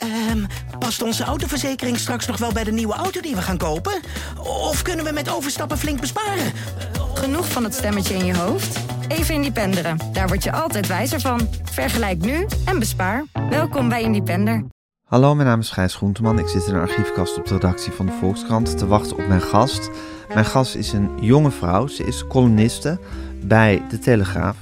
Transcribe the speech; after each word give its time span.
Ehm, 0.00 0.44
past 0.78 1.02
onze 1.02 1.24
autoverzekering 1.24 1.98
straks 1.98 2.26
nog 2.26 2.36
wel 2.36 2.52
bij 2.52 2.64
de 2.64 2.72
nieuwe 2.72 2.94
auto 2.94 3.20
die 3.20 3.34
we 3.34 3.42
gaan 3.42 3.58
kopen? 3.58 4.00
Of 4.38 4.82
kunnen 4.82 5.04
we 5.04 5.12
met 5.12 5.30
overstappen 5.30 5.78
flink 5.78 6.00
besparen? 6.00 6.52
Genoeg 7.14 7.48
van 7.48 7.64
het 7.64 7.74
stemmetje 7.74 8.14
in 8.14 8.24
je 8.24 8.36
hoofd? 8.36 8.78
Even 9.08 9.34
Independeren. 9.34 9.98
Daar 10.12 10.28
word 10.28 10.44
je 10.44 10.52
altijd 10.52 10.86
wijzer 10.86 11.20
van. 11.20 11.48
Vergelijk 11.62 12.18
nu 12.18 12.46
en 12.64 12.78
bespaar. 12.78 13.24
Welkom 13.50 13.88
bij 13.88 14.02
Independer. 14.02 14.64
Hallo, 15.04 15.34
mijn 15.34 15.48
naam 15.48 15.60
is 15.60 15.70
Gijs 15.70 15.94
Groenteman. 15.94 16.38
Ik 16.38 16.48
zit 16.48 16.66
in 16.66 16.74
een 16.74 16.80
archiefkast 16.80 17.38
op 17.38 17.46
de 17.46 17.54
redactie 17.54 17.92
van 17.92 18.06
de 18.06 18.12
Volkskrant 18.20 18.78
te 18.78 18.86
wachten 18.86 19.16
op 19.16 19.26
mijn 19.26 19.42
gast. 19.42 19.90
Mijn 20.34 20.44
gast 20.44 20.74
is 20.74 20.92
een 20.92 21.10
jonge 21.20 21.50
vrouw. 21.50 21.86
Ze 21.86 22.04
is 22.04 22.26
columniste 22.26 22.98
bij 23.42 23.82
De 23.88 23.98
Telegraaf. 23.98 24.56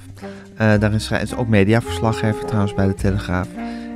Uh, 0.52 0.58
daarin 0.58 1.00
schrijft 1.00 1.28
ze 1.28 1.36
ook 1.36 1.48
mediaverslaggever 1.48 2.44
trouwens 2.44 2.74
bij 2.74 2.86
De 2.86 2.94
Telegraaf. 2.94 3.48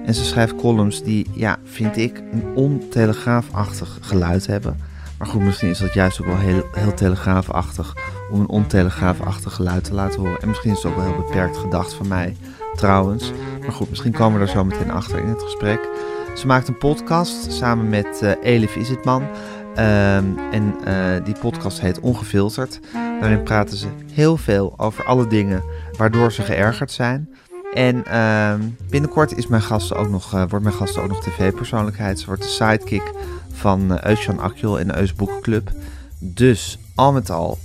En 0.05 0.15
ze 0.15 0.25
schrijft 0.25 0.57
columns 0.57 1.03
die, 1.03 1.27
ja, 1.33 1.59
vind 1.65 1.97
ik, 1.97 2.23
een 2.33 2.45
ontelegraafachtig 2.55 3.99
geluid 4.01 4.47
hebben. 4.47 4.77
Maar 5.19 5.31
goed, 5.31 5.43
misschien 5.43 5.69
is 5.69 5.79
dat 5.79 5.93
juist 5.93 6.21
ook 6.21 6.27
wel 6.27 6.39
heel, 6.39 6.63
heel 6.73 6.95
telegraafachtig 6.95 7.97
om 8.31 8.41
een 8.41 8.49
ontelegraafachtig 8.49 9.55
geluid 9.55 9.85
te 9.85 9.95
laten 9.95 10.21
horen. 10.21 10.41
En 10.41 10.49
misschien 10.49 10.71
is 10.71 10.83
het 10.83 10.87
ook 10.87 10.97
wel 10.97 11.05
heel 11.05 11.25
beperkt 11.27 11.57
gedacht 11.57 11.95
van 11.95 12.09
mij, 12.09 12.37
trouwens. 12.75 13.33
Maar 13.61 13.73
goed, 13.73 13.89
misschien 13.89 14.13
komen 14.13 14.41
we 14.41 14.47
er 14.47 14.53
zo 14.53 14.65
meteen 14.65 14.91
achter 14.91 15.19
in 15.19 15.29
het 15.29 15.43
gesprek. 15.43 15.89
Ze 16.35 16.47
maakt 16.47 16.69
een 16.69 16.79
podcast 16.79 17.53
samen 17.53 17.89
met 17.89 18.21
uh, 18.23 18.31
Elif 18.43 18.77
Isitman. 18.77 19.23
Um, 19.23 20.39
en 20.51 20.75
uh, 20.89 21.25
die 21.25 21.35
podcast 21.41 21.81
heet 21.81 22.01
Ongefilterd. 22.01 22.81
Daarin 23.21 23.43
praten 23.43 23.77
ze 23.77 23.87
heel 24.13 24.37
veel 24.37 24.75
over 24.77 25.05
alle 25.05 25.27
dingen 25.27 25.63
waardoor 25.97 26.33
ze 26.33 26.43
geërgerd 26.43 26.91
zijn. 26.91 27.35
En 27.73 28.05
uh, 28.09 28.55
binnenkort 28.89 29.37
is 29.37 29.47
mijn 29.47 29.63
gast 29.63 29.95
ook 29.95 30.09
nog, 30.09 30.35
uh, 30.35 30.45
wordt 30.49 30.65
mijn 30.65 30.77
gast 30.77 30.99
ook 30.99 31.09
nog 31.09 31.23
tv-persoonlijkheid. 31.23 32.21
Ze 32.21 32.27
wordt 32.27 32.43
de 32.43 32.49
sidekick 32.49 33.13
van 33.53 33.93
uh, 33.93 34.03
Eusjan 34.03 34.39
Akjol 34.39 34.73
de 34.73 34.97
Eus 34.97 35.15
Boekenclub. 35.15 35.71
Dus 36.19 36.79
al 36.95 37.13
met 37.13 37.31
al 37.31 37.59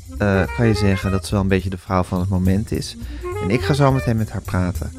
kan 0.58 0.68
je 0.68 0.74
zeggen 0.74 1.12
dat 1.12 1.26
ze 1.26 1.32
wel 1.32 1.42
een 1.42 1.48
beetje 1.48 1.70
de 1.70 1.78
vrouw 1.78 2.04
van 2.04 2.20
het 2.20 2.30
moment 2.30 2.72
is. 2.72 2.98
En 3.44 3.50
ik 3.50 3.62
ga 3.62 3.74
zo 3.74 3.92
meteen 3.92 4.18
met 4.18 4.32
haar 4.32 4.42
praten. 4.42 4.92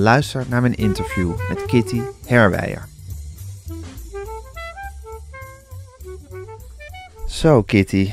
luister 0.00 0.44
naar 0.48 0.60
mijn 0.60 0.74
interview 0.74 1.32
met 1.48 1.64
Kitty 1.66 2.00
Herwijer. 2.26 2.88
Zo, 7.26 7.62
Kitty. 7.62 8.12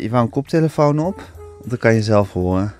je 0.00 0.08
wou 0.10 0.24
een 0.24 0.30
koptelefoon 0.30 0.98
op? 0.98 1.22
Dat 1.64 1.78
kan 1.78 1.94
je 1.94 2.02
zelf 2.02 2.32
horen. 2.32 2.74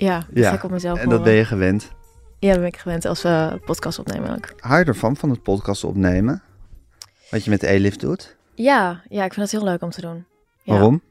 Ja, 0.00 0.26
ja. 0.34 0.52
ik 0.52 0.64
op 0.64 0.70
mezelf 0.70 0.98
En 0.98 1.08
dat 1.08 1.22
ben 1.22 1.32
je 1.32 1.44
gewend? 1.44 1.90
Ja, 2.38 2.48
dat 2.50 2.58
ben 2.58 2.68
ik 2.68 2.76
gewend 2.76 3.04
als 3.04 3.22
we 3.22 3.60
podcast 3.64 3.98
opnemen 3.98 4.30
ook. 4.36 4.52
Hou 4.56 4.78
je 4.78 4.84
ervan, 4.84 5.16
van 5.16 5.30
het 5.30 5.42
podcast 5.42 5.84
opnemen? 5.84 6.42
Wat 7.30 7.44
je 7.44 7.50
met 7.50 7.62
Elif 7.62 7.96
doet? 7.96 8.36
Ja, 8.54 9.02
ja, 9.08 9.24
ik 9.24 9.34
vind 9.34 9.50
het 9.50 9.60
heel 9.60 9.70
leuk 9.70 9.82
om 9.82 9.90
te 9.90 10.00
doen. 10.00 10.26
Ja. 10.62 10.72
Waarom? 10.72 11.02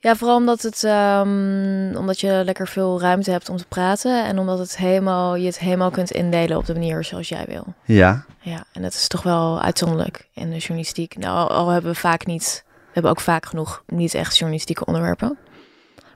Ja, 0.00 0.16
vooral 0.16 0.36
omdat, 0.36 0.62
het, 0.62 0.82
um, 0.82 1.96
omdat 1.96 2.20
je 2.20 2.42
lekker 2.44 2.68
veel 2.68 3.00
ruimte 3.00 3.30
hebt 3.30 3.48
om 3.48 3.56
te 3.56 3.66
praten. 3.66 4.24
En 4.24 4.38
omdat 4.38 4.58
het 4.58 4.76
helemaal, 4.76 5.36
je 5.36 5.46
het 5.46 5.58
helemaal 5.58 5.90
kunt 5.90 6.10
indelen 6.10 6.56
op 6.56 6.66
de 6.66 6.72
manier 6.72 7.04
zoals 7.04 7.28
jij 7.28 7.44
wil. 7.48 7.64
Ja. 7.84 8.24
Ja, 8.40 8.64
en 8.72 8.82
dat 8.82 8.92
is 8.92 9.08
toch 9.08 9.22
wel 9.22 9.60
uitzonderlijk 9.60 10.28
in 10.34 10.50
de 10.50 10.56
journalistiek. 10.56 11.16
Nou, 11.16 11.50
al 11.50 11.68
hebben 11.68 11.90
we 11.90 11.96
vaak 11.96 12.26
niet, 12.26 12.64
we 12.66 12.90
hebben 12.92 13.10
ook 13.10 13.20
vaak 13.20 13.46
genoeg 13.46 13.82
niet 13.86 14.14
echt 14.14 14.36
journalistieke 14.36 14.84
onderwerpen. 14.84 15.38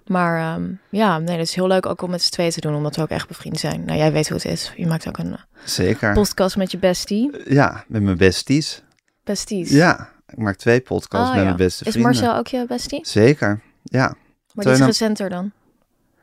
Maar 0.07 0.55
um, 0.55 0.81
ja, 0.91 1.19
nee, 1.19 1.37
dat 1.37 1.47
is 1.47 1.55
heel 1.55 1.67
leuk 1.67 1.87
ook 1.87 2.03
om 2.03 2.11
met 2.11 2.23
z'n 2.23 2.33
tweeën 2.33 2.51
te 2.51 2.61
doen, 2.61 2.75
omdat 2.75 2.97
we 2.97 3.03
ook 3.03 3.09
echt 3.09 3.29
bevriend 3.29 3.61
zijn. 3.61 3.85
Nou, 3.85 3.99
jij 3.99 4.13
weet 4.13 4.29
hoe 4.29 4.37
het 4.37 4.47
is. 4.47 4.73
Je 4.77 4.87
maakt 4.87 5.09
ook 5.09 5.19
een 5.19 5.33
eh, 5.33 5.41
Zeker. 5.65 6.13
podcast 6.13 6.57
met 6.57 6.71
je 6.71 6.79
bestie. 6.79 7.53
Ja, 7.53 7.85
met 7.89 8.03
mijn 8.03 8.17
besties. 8.17 8.83
Besties? 9.25 9.71
Ja, 9.71 10.09
ik 10.27 10.39
maak 10.39 10.57
twee 10.57 10.81
podcasts 10.81 11.29
oh, 11.29 11.35
met 11.35 11.45
mijn 11.45 11.57
beste 11.57 11.85
vrienden. 11.85 12.11
Is 12.11 12.21
Marcel 12.21 12.39
ook 12.39 12.47
je 12.47 12.65
bestie? 12.69 13.07
Zeker, 13.07 13.61
ja. 13.83 14.15
Maar 14.53 14.65
die 14.65 14.75
is 14.75 14.81
recenter 14.81 15.29
dan? 15.29 15.53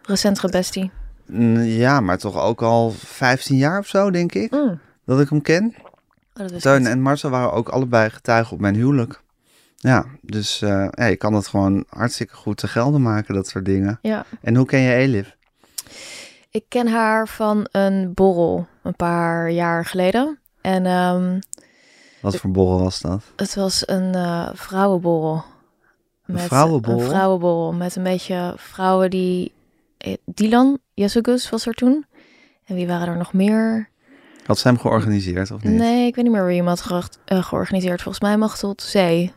Recentere 0.01 0.49
bestie? 0.49 0.91
Ja, 1.63 1.99
maar 1.99 2.17
toch 2.17 2.37
ook 2.39 2.61
al 2.61 2.91
15 2.91 3.57
jaar 3.57 3.79
of 3.79 3.87
zo, 3.87 4.11
denk 4.11 4.33
ik, 4.33 4.51
mm. 4.51 4.79
dat 5.05 5.19
ik 5.19 5.29
hem 5.29 5.41
ken. 5.41 5.75
Oh, 6.33 6.45
Teun 6.45 6.87
en 6.87 7.01
Marcel 7.01 7.29
waren 7.29 7.53
ook 7.53 7.69
allebei 7.69 8.09
getuigen 8.09 8.53
op 8.53 8.59
mijn 8.59 8.75
huwelijk. 8.75 9.21
Ja, 9.81 10.05
dus 10.21 10.61
uh, 10.61 10.87
ja, 10.91 11.05
je 11.05 11.15
kan 11.15 11.33
het 11.33 11.47
gewoon 11.47 11.85
hartstikke 11.89 12.35
goed 12.35 12.57
te 12.57 12.67
gelden 12.67 13.01
maken, 13.01 13.33
dat 13.33 13.47
soort 13.47 13.65
dingen. 13.65 13.99
Ja. 14.01 14.25
En 14.41 14.55
hoe 14.55 14.65
ken 14.65 14.79
je 14.79 14.93
Elif? 14.93 15.35
Ik 16.51 16.63
ken 16.67 16.87
haar 16.87 17.27
van 17.27 17.67
een 17.71 18.13
borrel 18.13 18.67
een 18.83 18.95
paar 18.95 19.49
jaar 19.51 19.85
geleden. 19.85 20.39
En, 20.61 20.85
um, 20.85 21.39
Wat 22.21 22.35
voor 22.35 22.51
borrel 22.51 22.79
was 22.79 22.99
dat? 22.99 23.23
Het 23.35 23.55
was 23.55 23.87
een 23.87 24.15
uh, 24.15 24.49
vrouwenborrel. 24.53 25.43
Een 26.25 26.33
met 26.33 26.43
vrouwenborrel? 26.43 27.01
Een 27.01 27.09
vrouwenborrel 27.09 27.73
met 27.73 27.95
een 27.95 28.03
beetje 28.03 28.53
vrouwen 28.57 29.09
die... 29.09 29.53
Eh, 29.97 30.13
Dylan 30.25 30.79
Jesugus 30.93 31.49
was 31.49 31.65
er 31.65 31.73
toen. 31.73 32.05
En 32.65 32.75
wie 32.75 32.87
waren 32.87 33.07
er 33.07 33.17
nog 33.17 33.33
meer? 33.33 33.89
Had 34.45 34.59
ze 34.59 34.67
hem 34.67 34.77
georganiseerd 34.77 35.51
of 35.51 35.63
niet? 35.63 35.73
Nee, 35.73 36.07
ik 36.07 36.15
weet 36.15 36.23
niet 36.23 36.33
meer 36.33 36.45
wie 36.45 36.57
hem 36.57 36.67
had 36.67 36.81
ge 36.81 37.03
uh, 37.27 37.43
georganiseerd. 37.43 38.01
Volgens 38.01 38.23
mij 38.23 38.37
Machtel 38.37 38.73
Zee. 38.75 39.33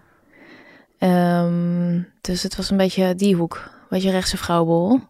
Um, 1.05 2.09
dus 2.21 2.43
het 2.43 2.57
was 2.57 2.71
een 2.71 2.77
beetje 2.77 3.15
die 3.15 3.37
hoek. 3.37 3.55
Een 3.65 3.87
beetje 3.89 4.11
rechtse 4.11 4.37
vrouwbol. 4.37 5.01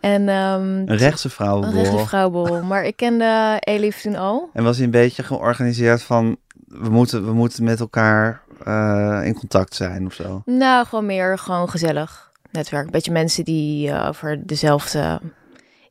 En, 0.00 0.28
um, 0.28 0.82
een 0.86 0.96
rechtse 0.96 1.30
vrouwbol. 1.30 1.70
Een 1.70 1.74
rechtse 1.74 2.06
vrouwbol. 2.06 2.62
Maar 2.62 2.84
ik 2.84 2.96
kende 2.96 3.56
Elif 3.60 4.00
toen 4.00 4.16
al. 4.16 4.50
En 4.52 4.64
was 4.64 4.76
hij 4.76 4.84
een 4.84 4.90
beetje 4.90 5.22
georganiseerd 5.22 6.02
van... 6.02 6.36
we 6.66 6.88
moeten, 6.88 7.24
we 7.24 7.32
moeten 7.32 7.64
met 7.64 7.80
elkaar 7.80 8.42
uh, 8.66 9.20
in 9.24 9.34
contact 9.34 9.74
zijn 9.74 10.06
of 10.06 10.12
zo? 10.14 10.42
Nou, 10.44 10.86
gewoon 10.86 11.06
meer 11.06 11.38
gewoon 11.38 11.68
gezellig 11.68 12.30
netwerk. 12.50 12.84
Een 12.84 12.90
beetje 12.90 13.12
mensen 13.12 13.44
die 13.44 13.88
uh, 13.88 14.06
over 14.08 14.46
dezelfde 14.46 15.20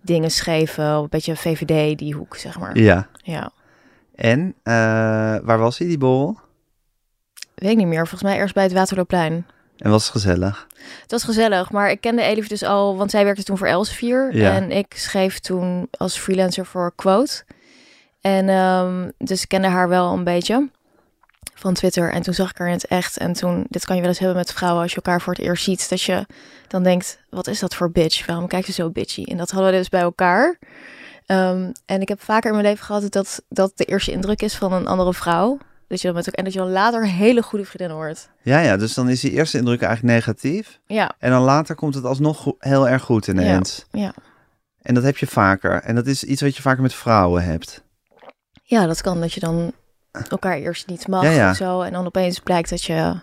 dingen 0.02 0.32
schreven. 0.32 0.86
Een 0.86 1.08
beetje 1.10 1.36
VVD, 1.36 1.98
die 1.98 2.14
hoek, 2.14 2.36
zeg 2.36 2.60
maar. 2.60 2.78
Ja. 2.78 3.08
Ja. 3.24 3.52
En 4.16 4.40
uh, 4.64 4.74
waar 5.44 5.58
was 5.58 5.78
hij, 5.78 5.88
die 5.88 5.98
borrel? 5.98 6.40
Weet 7.58 7.72
ik 7.72 7.78
niet 7.78 7.88
meer. 7.88 8.08
Volgens 8.08 8.24
mij 8.24 8.38
eerst 8.38 8.54
bij 8.54 8.64
het 8.64 8.74
Waterloopplein. 8.74 9.46
En 9.78 9.92
was 9.92 10.04
het 10.04 10.12
gezellig? 10.12 10.68
Het 11.02 11.12
was 11.12 11.24
gezellig, 11.24 11.72
maar 11.72 11.92
ik 11.92 12.02
kende 12.02 12.22
Elif 12.22 12.48
dus 12.48 12.64
al, 12.64 12.98
want 12.98 13.12
zij 13.12 13.24
werkte 13.24 13.44
toen 13.44 13.58
voor 13.58 13.68
Elsevier. 13.68 14.36
Ja. 14.36 14.56
En 14.56 14.72
ik 14.72 14.94
schreef 14.96 15.40
toen 15.40 15.88
als 15.92 16.18
freelancer 16.18 16.66
voor 16.66 16.94
Quote. 16.96 17.44
En 18.22 18.50
um, 18.50 19.12
dus 19.18 19.42
ik 19.42 19.48
kende 19.48 19.68
haar 19.68 19.90
wel 19.90 20.14
een 20.14 20.24
beetje 20.24 20.70
van 21.54 21.74
Twitter. 21.74 22.12
En 22.12 22.22
toen 22.22 22.34
zag 22.34 22.50
ik 22.50 22.58
haar 22.58 22.68
in 22.68 22.74
het 22.74 22.86
echt. 22.86 23.18
En 23.18 23.34
toen, 23.34 23.66
dit 23.70 23.86
kan 23.86 23.96
je 23.96 24.02
wel 24.02 24.10
eens 24.10 24.20
hebben 24.20 24.38
met 24.38 24.54
vrouwen 24.54 24.82
als 24.82 24.92
je 24.92 24.98
elkaar 24.98 25.22
voor 25.22 25.34
het 25.34 25.42
eerst 25.42 25.64
ziet. 25.64 25.90
Dat 25.90 26.02
je 26.02 26.26
dan 26.68 26.84
denkt, 26.84 27.20
wat 27.30 27.48
is 27.48 27.60
dat 27.60 27.76
voor 27.76 27.92
bitch? 27.92 28.26
Waarom 28.26 28.48
kijkt 28.48 28.66
ze 28.66 28.72
zo 28.72 28.90
bitchy? 28.90 29.24
En 29.24 29.38
dat 29.38 29.52
hadden 29.52 29.72
we 29.72 29.78
dus 29.78 29.90
bij 29.90 30.02
elkaar. 30.02 30.60
Um, 31.26 31.72
en 31.86 32.02
ik 32.02 32.08
heb 32.08 32.22
vaker 32.22 32.50
in 32.50 32.56
mijn 32.56 32.68
leven 32.68 32.86
gehad 32.86 33.12
dat 33.12 33.42
dat 33.50 33.72
de 33.76 33.86
eerste 33.86 34.12
indruk 34.12 34.42
is 34.42 34.56
van 34.56 34.74
een 34.74 34.88
andere 34.88 35.14
vrouw. 35.14 35.58
Dat 35.88 36.02
je 36.02 36.08
dan 36.08 36.16
met 36.16 36.28
ook 36.28 36.36
en 36.36 36.44
dat 36.44 36.54
je 36.54 36.60
dan 36.60 36.72
later 36.72 37.08
hele 37.08 37.44
goede 37.44 37.66
vriendinnen 37.66 37.98
wordt. 37.98 38.30
Ja, 38.42 38.60
ja, 38.60 38.78
dus 38.78 38.94
dan 38.94 39.10
is 39.10 39.22
die 39.22 39.32
eerste 39.32 39.58
indruk 39.58 39.82
eigenlijk 39.82 40.14
negatief. 40.14 40.80
Ja. 40.86 41.16
En 41.20 41.32
dan 41.32 41.42
later 41.42 41.76
komt 41.76 41.96
het 41.96 42.04
alsnog 42.04 42.54
heel 42.60 42.90
erg 42.90 43.04
goed 43.04 43.28
ineens. 43.28 43.86
Ja. 43.92 44.02
ja. 44.02 44.14
En 44.82 44.94
dat 44.94 45.04
heb 45.04 45.18
je 45.18 45.28
vaker. 45.28 45.82
En 45.82 45.96
dat 45.96 46.08
is 46.08 46.24
iets 46.24 46.42
wat 46.42 46.56
je 46.56 46.62
vaker 46.62 46.82
met 46.82 46.94
vrouwen 46.94 47.44
hebt. 47.44 47.84
Ja, 48.64 48.86
dat 48.86 49.02
kan 49.02 49.20
dat 49.20 49.34
je 49.34 49.40
dan 49.40 49.74
elkaar 50.30 50.58
eerst 50.58 50.88
niet 50.88 51.08
mag 51.08 51.24
ja, 51.24 51.30
ja. 51.30 51.50
of 51.50 51.56
zo. 51.56 51.82
En 51.82 51.92
dan 51.92 52.06
opeens 52.06 52.40
blijkt 52.40 52.70
dat 52.70 52.84
je, 52.84 53.20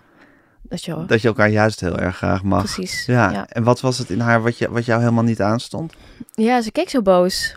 dat 0.62 0.84
je... 0.84 1.04
Dat 1.06 1.20
je 1.20 1.28
elkaar 1.28 1.48
juist 1.48 1.80
heel 1.80 1.98
erg 1.98 2.16
graag 2.16 2.42
mag. 2.42 2.62
Precies, 2.62 3.06
ja. 3.06 3.30
ja. 3.30 3.46
En 3.48 3.62
wat 3.62 3.80
was 3.80 3.98
het 3.98 4.10
in 4.10 4.20
haar 4.20 4.42
wat, 4.42 4.58
je, 4.58 4.70
wat 4.70 4.84
jou 4.84 5.00
helemaal 5.00 5.24
niet 5.24 5.42
aanstond? 5.42 5.92
Ja, 6.34 6.62
ze 6.62 6.72
keek 6.72 6.88
zo 6.88 7.02
boos. 7.02 7.54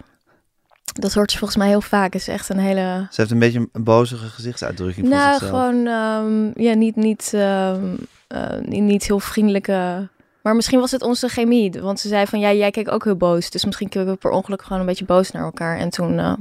Dat 0.94 1.14
hoort 1.14 1.31
ze 1.31 1.38
volgens 1.38 1.59
mij 1.59 1.68
heel 1.68 1.81
vaak. 1.81 2.14
is 2.14 2.28
echt 2.28 2.50
een 2.50 2.59
hele. 2.59 3.08
Ze 3.09 3.22
heeft 3.22 3.31
een 3.31 3.40
beetje 3.40 3.70
een 3.72 3.84
bozige 3.84 4.25
gezichtsuitdrukking. 4.25 5.07
Nou, 5.07 5.31
zichzelf. 5.31 5.50
gewoon 5.50 5.88
um, 5.88 6.51
ja, 6.56 6.74
niet, 6.74 6.95
niet, 6.95 7.31
um, 7.36 7.98
uh, 8.28 8.60
niet 8.62 9.07
heel 9.07 9.19
vriendelijke. 9.19 10.10
Maar 10.42 10.56
misschien 10.56 10.80
was 10.80 10.92
het 10.92 11.01
onze 11.01 11.28
chemie. 11.28 11.81
Want 11.81 12.00
ze 12.00 12.07
zei 12.07 12.25
van 12.25 12.39
ja, 12.39 12.54
jij 12.54 12.72
keek 12.72 12.92
ook 12.92 13.04
heel 13.04 13.16
boos. 13.16 13.50
Dus 13.50 13.66
misschien 13.66 13.89
kunnen 13.89 14.13
we 14.13 14.19
per 14.19 14.31
ongeluk 14.31 14.62
gewoon 14.62 14.80
een 14.80 14.86
beetje 14.86 15.06
boos 15.06 15.31
naar 15.31 15.44
elkaar. 15.44 15.78
En 15.78 15.89
toen. 15.89 16.13
Uh, 16.13 16.34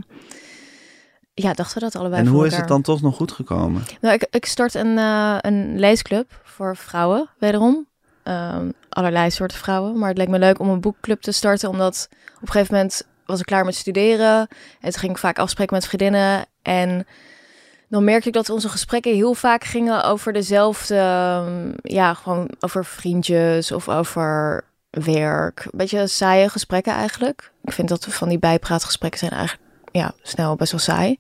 ja, 1.35 1.53
dachten 1.53 1.79
we 1.79 1.85
dat 1.85 1.97
allebei. 1.97 2.21
En 2.21 2.27
hoe 2.27 2.37
elkaar. 2.37 2.53
is 2.53 2.59
het 2.59 2.69
dan 2.69 2.83
toch 2.83 3.03
nog 3.03 3.17
goed 3.17 3.33
gekomen? 3.33 3.83
Nou, 4.01 4.15
ik, 4.15 4.27
ik 4.31 4.47
start 4.47 4.75
een, 4.75 4.97
uh, 4.97 5.37
een 5.41 5.79
leesclub 5.79 6.41
voor 6.45 6.77
vrouwen, 6.77 7.29
wederom. 7.39 7.87
Um, 8.25 8.73
allerlei 8.89 9.31
soorten 9.31 9.59
vrouwen. 9.59 9.99
Maar 9.99 10.09
het 10.09 10.19
leek 10.19 10.29
me 10.29 10.39
leuk 10.39 10.59
om 10.59 10.69
een 10.69 10.81
boekclub 10.81 11.21
te 11.21 11.33
starten, 11.33 11.69
omdat 11.69 12.09
op 12.35 12.43
een 12.43 12.49
gegeven 12.49 12.75
moment 12.75 13.07
was 13.27 13.41
ik 13.41 13.47
klaar 13.47 13.65
met 13.65 13.75
studeren. 13.75 14.39
En 14.81 14.91
toen 14.91 15.01
ging 15.01 15.13
ik 15.13 15.19
vaak 15.19 15.39
afspreken 15.39 15.75
met 15.75 15.87
vriendinnen. 15.87 16.47
En 16.63 17.07
dan 17.89 18.05
merkte 18.05 18.29
ik 18.29 18.35
dat 18.35 18.51
onze 18.51 18.69
gesprekken 18.69 19.15
heel 19.15 19.35
vaak 19.35 19.65
gingen 19.65 20.05
over 20.05 20.33
dezelfde, 20.33 20.97
ehm, 20.97 21.73
ja, 21.83 22.15
gewoon 22.15 22.51
over 22.61 22.85
vriendjes 22.85 23.73
of 23.73 23.89
over 23.89 24.65
werk. 24.91 25.67
Beetje 25.71 26.07
saaie 26.07 26.49
gesprekken 26.49 26.93
eigenlijk. 26.93 27.53
Ik 27.63 27.73
vind 27.73 27.89
dat 27.89 28.07
van 28.09 28.29
die 28.29 28.39
bijpraatgesprekken 28.39 29.19
zijn 29.19 29.31
eigenlijk, 29.31 29.71
ja, 29.93 30.13
snel 30.23 30.57
best 30.57 30.71
wel 30.71 30.81
saai. 30.81 31.19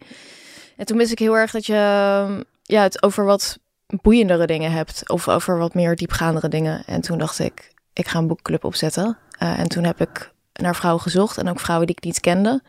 En 0.76 0.86
toen 0.86 0.96
wist 0.96 1.12
ik 1.12 1.18
heel 1.18 1.36
erg 1.36 1.50
dat 1.50 1.66
je 1.66 1.74
ja, 2.62 2.82
het 2.82 3.02
over 3.02 3.24
wat 3.24 3.58
boeiendere 3.86 4.46
dingen 4.46 4.72
hebt. 4.72 5.10
Of 5.10 5.28
over 5.28 5.58
wat 5.58 5.74
meer 5.74 5.96
diepgaandere 5.96 6.48
dingen. 6.48 6.82
En 6.86 7.00
toen 7.00 7.18
dacht 7.18 7.38
ik, 7.38 7.72
ik 7.92 8.08
ga 8.08 8.18
een 8.18 8.26
boekclub 8.26 8.64
opzetten. 8.64 9.18
Uh, 9.42 9.58
en 9.58 9.68
toen 9.68 9.84
heb 9.84 10.00
ik 10.00 10.32
naar 10.56 10.76
vrouwen 10.76 11.02
gezocht. 11.02 11.38
En 11.38 11.48
ook 11.48 11.60
vrouwen 11.60 11.86
die 11.86 11.96
ik 11.96 12.04
niet 12.04 12.20
kende. 12.20 12.62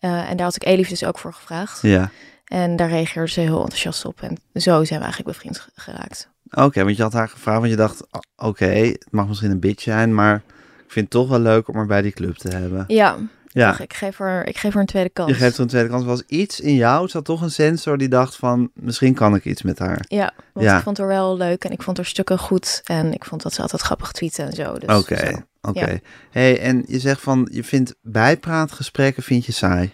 Uh, 0.00 0.30
en 0.30 0.36
daar 0.36 0.46
had 0.46 0.56
ik 0.56 0.64
Elif 0.64 0.88
dus 0.88 1.04
ook 1.04 1.18
voor 1.18 1.32
gevraagd. 1.32 1.82
Ja. 1.82 2.10
En 2.44 2.76
daar 2.76 2.88
reageerde 2.88 3.30
ze 3.30 3.40
heel 3.40 3.60
enthousiast 3.60 4.04
op. 4.04 4.22
En 4.22 4.38
zo 4.54 4.84
zijn 4.84 4.98
we 4.98 5.04
eigenlijk 5.04 5.36
bevriend 5.36 5.68
geraakt. 5.74 6.28
Oké, 6.50 6.84
want 6.84 6.96
je 6.96 7.02
had 7.02 7.12
haar 7.12 7.28
gevraagd, 7.28 7.58
want 7.58 7.70
je 7.70 7.76
dacht, 7.76 8.06
oké, 8.36 8.66
het 8.66 9.06
mag 9.10 9.28
misschien 9.28 9.50
een 9.50 9.60
bitch 9.60 9.82
zijn, 9.82 10.14
maar 10.14 10.42
ik 10.84 10.92
vind 10.92 11.04
het 11.04 11.10
toch 11.10 11.28
wel 11.28 11.38
leuk 11.38 11.68
om 11.68 11.74
haar 11.74 11.86
bij 11.86 12.02
die 12.02 12.12
club 12.12 12.36
te 12.36 12.48
hebben. 12.48 12.84
Ja, 12.86 13.16
ja. 13.46 13.78
ik, 13.78 13.92
geef 13.92 14.18
haar, 14.18 14.46
ik 14.46 14.58
geef 14.58 14.72
haar 14.72 14.82
een 14.82 14.88
tweede 14.88 15.08
kans. 15.08 15.30
Je 15.30 15.36
geeft 15.36 15.52
haar 15.52 15.60
een 15.60 15.66
tweede 15.66 15.88
kans. 15.88 16.04
Was 16.04 16.22
iets 16.26 16.60
in 16.60 16.74
jou, 16.74 17.08
zat 17.08 17.24
toch 17.24 17.42
een 17.42 17.50
sensor 17.50 17.98
die 17.98 18.08
dacht 18.08 18.36
van, 18.36 18.70
misschien 18.74 19.14
kan 19.14 19.34
ik 19.34 19.44
iets 19.44 19.62
met 19.62 19.78
haar. 19.78 20.04
Ja, 20.08 20.32
want 20.52 20.66
ja. 20.66 20.76
ik 20.76 20.82
vond 20.82 20.98
haar 20.98 21.06
wel 21.06 21.36
leuk 21.36 21.64
en 21.64 21.70
ik 21.70 21.82
vond 21.82 21.96
haar 21.96 22.06
stukken 22.06 22.38
goed. 22.38 22.80
En 22.84 23.12
ik 23.12 23.24
vond 23.24 23.42
dat 23.42 23.54
ze 23.54 23.62
altijd 23.62 23.82
grappig 23.82 24.12
tweeten 24.12 24.46
en 24.46 24.52
zo. 24.52 24.78
Dus 24.78 24.98
oké, 24.98 25.44
oké. 25.68 26.00
Hey, 26.30 26.60
en 26.60 26.84
je 26.86 26.98
zegt 26.98 27.20
van, 27.20 27.48
je 27.52 27.64
vindt 27.64 27.94
bijpraatgesprekken, 28.02 29.22
vind 29.22 29.44
je 29.44 29.52
saai? 29.52 29.90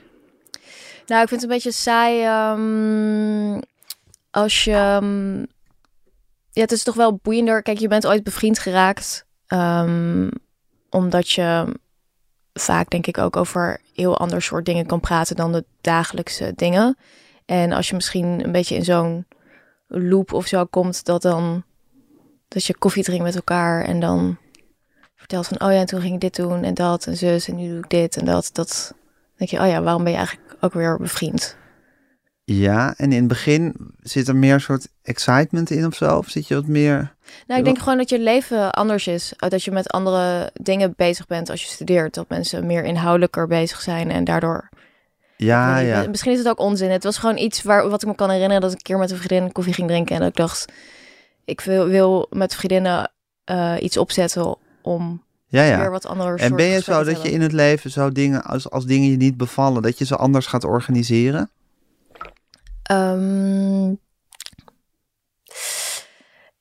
Nou, 1.06 1.22
ik 1.22 1.28
vind 1.28 1.40
het 1.40 1.42
een 1.42 1.56
beetje 1.56 1.72
saai 1.72 2.26
um, 2.52 3.60
als 4.30 4.64
je... 4.64 4.98
Um, 5.02 5.46
ja, 6.50 6.60
het 6.60 6.72
is 6.72 6.82
toch 6.82 6.94
wel 6.94 7.20
boeiender. 7.22 7.62
Kijk, 7.62 7.78
je 7.78 7.88
bent 7.88 8.06
ooit 8.06 8.24
bevriend 8.24 8.58
geraakt. 8.58 9.26
Um, 9.48 10.30
omdat 10.90 11.30
je 11.30 11.76
vaak 12.52 12.90
denk 12.90 13.06
ik 13.06 13.18
ook 13.18 13.36
over 13.36 13.80
heel 13.94 14.18
ander 14.18 14.42
soort 14.42 14.64
dingen 14.64 14.86
kan 14.86 15.00
praten 15.00 15.36
dan 15.36 15.52
de 15.52 15.64
dagelijkse 15.80 16.52
dingen. 16.56 16.96
En 17.44 17.72
als 17.72 17.88
je 17.88 17.94
misschien 17.94 18.44
een 18.44 18.52
beetje 18.52 18.74
in 18.74 18.84
zo'n 18.84 19.26
loop 19.86 20.32
of 20.32 20.46
zo 20.46 20.64
komt, 20.64 21.04
dat 21.04 21.22
dan 21.22 21.64
dat 22.48 22.64
je 22.64 22.78
koffie 22.78 23.02
drinkt 23.02 23.24
met 23.24 23.34
elkaar 23.34 23.84
en 23.84 24.00
dan 24.00 24.38
vertelt 25.24 25.46
van, 25.46 25.68
oh 25.68 25.72
ja, 25.74 25.80
en 25.80 25.86
toen 25.86 26.00
ging 26.00 26.14
ik 26.14 26.20
dit 26.20 26.36
doen 26.36 26.64
en 26.64 26.74
dat 26.74 27.06
en 27.06 27.16
zus 27.16 27.48
en 27.48 27.56
nu 27.56 27.68
doe 27.68 27.78
ik 27.78 27.90
dit 27.90 28.16
en 28.16 28.24
dat. 28.24 28.50
Dat 28.52 28.94
denk 29.36 29.50
je, 29.50 29.60
oh 29.60 29.66
ja, 29.66 29.82
waarom 29.82 30.02
ben 30.02 30.12
je 30.12 30.18
eigenlijk 30.18 30.56
ook 30.60 30.72
weer 30.72 30.96
bevriend? 30.98 31.56
Ja, 32.44 32.94
en 32.96 33.12
in 33.12 33.18
het 33.18 33.28
begin 33.28 33.74
zit 34.00 34.28
er 34.28 34.36
meer 34.36 34.54
een 34.54 34.60
soort 34.60 34.88
excitement 35.02 35.70
in 35.70 35.86
of 35.86 35.94
zo? 35.94 36.16
Of 36.16 36.28
zit 36.28 36.48
je 36.48 36.54
wat 36.54 36.66
meer... 36.66 37.14
Nou, 37.46 37.58
ik 37.58 37.64
denk 37.64 37.78
gewoon 37.78 37.98
dat 37.98 38.08
je 38.08 38.18
leven 38.18 38.70
anders 38.70 39.06
is. 39.06 39.32
Dat 39.36 39.62
je 39.62 39.70
met 39.70 39.90
andere 39.90 40.50
dingen 40.52 40.94
bezig 40.96 41.26
bent 41.26 41.50
als 41.50 41.62
je 41.62 41.68
studeert. 41.68 42.14
Dat 42.14 42.28
mensen 42.28 42.66
meer 42.66 42.84
inhoudelijker 42.84 43.46
bezig 43.46 43.80
zijn 43.80 44.10
en 44.10 44.24
daardoor... 44.24 44.68
Ja, 45.36 45.78
ja. 45.78 46.08
Misschien 46.08 46.32
is 46.32 46.38
het 46.38 46.48
ook 46.48 46.60
onzin. 46.60 46.90
Het 46.90 47.04
was 47.04 47.18
gewoon 47.18 47.38
iets 47.38 47.62
waar, 47.62 47.88
wat 47.88 48.02
ik 48.02 48.08
me 48.08 48.14
kan 48.14 48.30
herinneren 48.30 48.62
dat 48.62 48.70
ik 48.70 48.76
een 48.76 48.82
keer 48.82 48.98
met 48.98 49.10
een 49.10 49.16
vriendin 49.16 49.52
koffie 49.52 49.74
ging 49.74 49.88
drinken. 49.88 50.14
En 50.14 50.20
dat 50.20 50.30
ik 50.30 50.36
dacht, 50.36 50.72
ik 51.44 51.60
wil, 51.60 51.86
wil 51.86 52.26
met 52.30 52.54
vriendinnen 52.54 53.10
uh, 53.50 53.74
iets 53.80 53.96
opzetten 53.96 54.56
om 54.84 55.22
ja, 55.46 55.62
ja. 55.62 55.78
weer 55.78 55.90
wat 55.90 56.06
anders 56.06 56.42
En 56.42 56.56
ben 56.56 56.66
je 56.66 56.80
zo 56.80 57.04
dat 57.04 57.22
je 57.22 57.30
in 57.30 57.40
het 57.40 57.52
leven 57.52 57.90
zo 57.90 58.12
dingen, 58.12 58.44
als, 58.44 58.70
als 58.70 58.86
dingen 58.86 59.10
je 59.10 59.16
niet 59.16 59.36
bevallen, 59.36 59.82
dat 59.82 59.98
je 59.98 60.04
ze 60.04 60.16
anders 60.16 60.46
gaat 60.46 60.64
organiseren? 60.64 61.50
Um, 62.92 63.98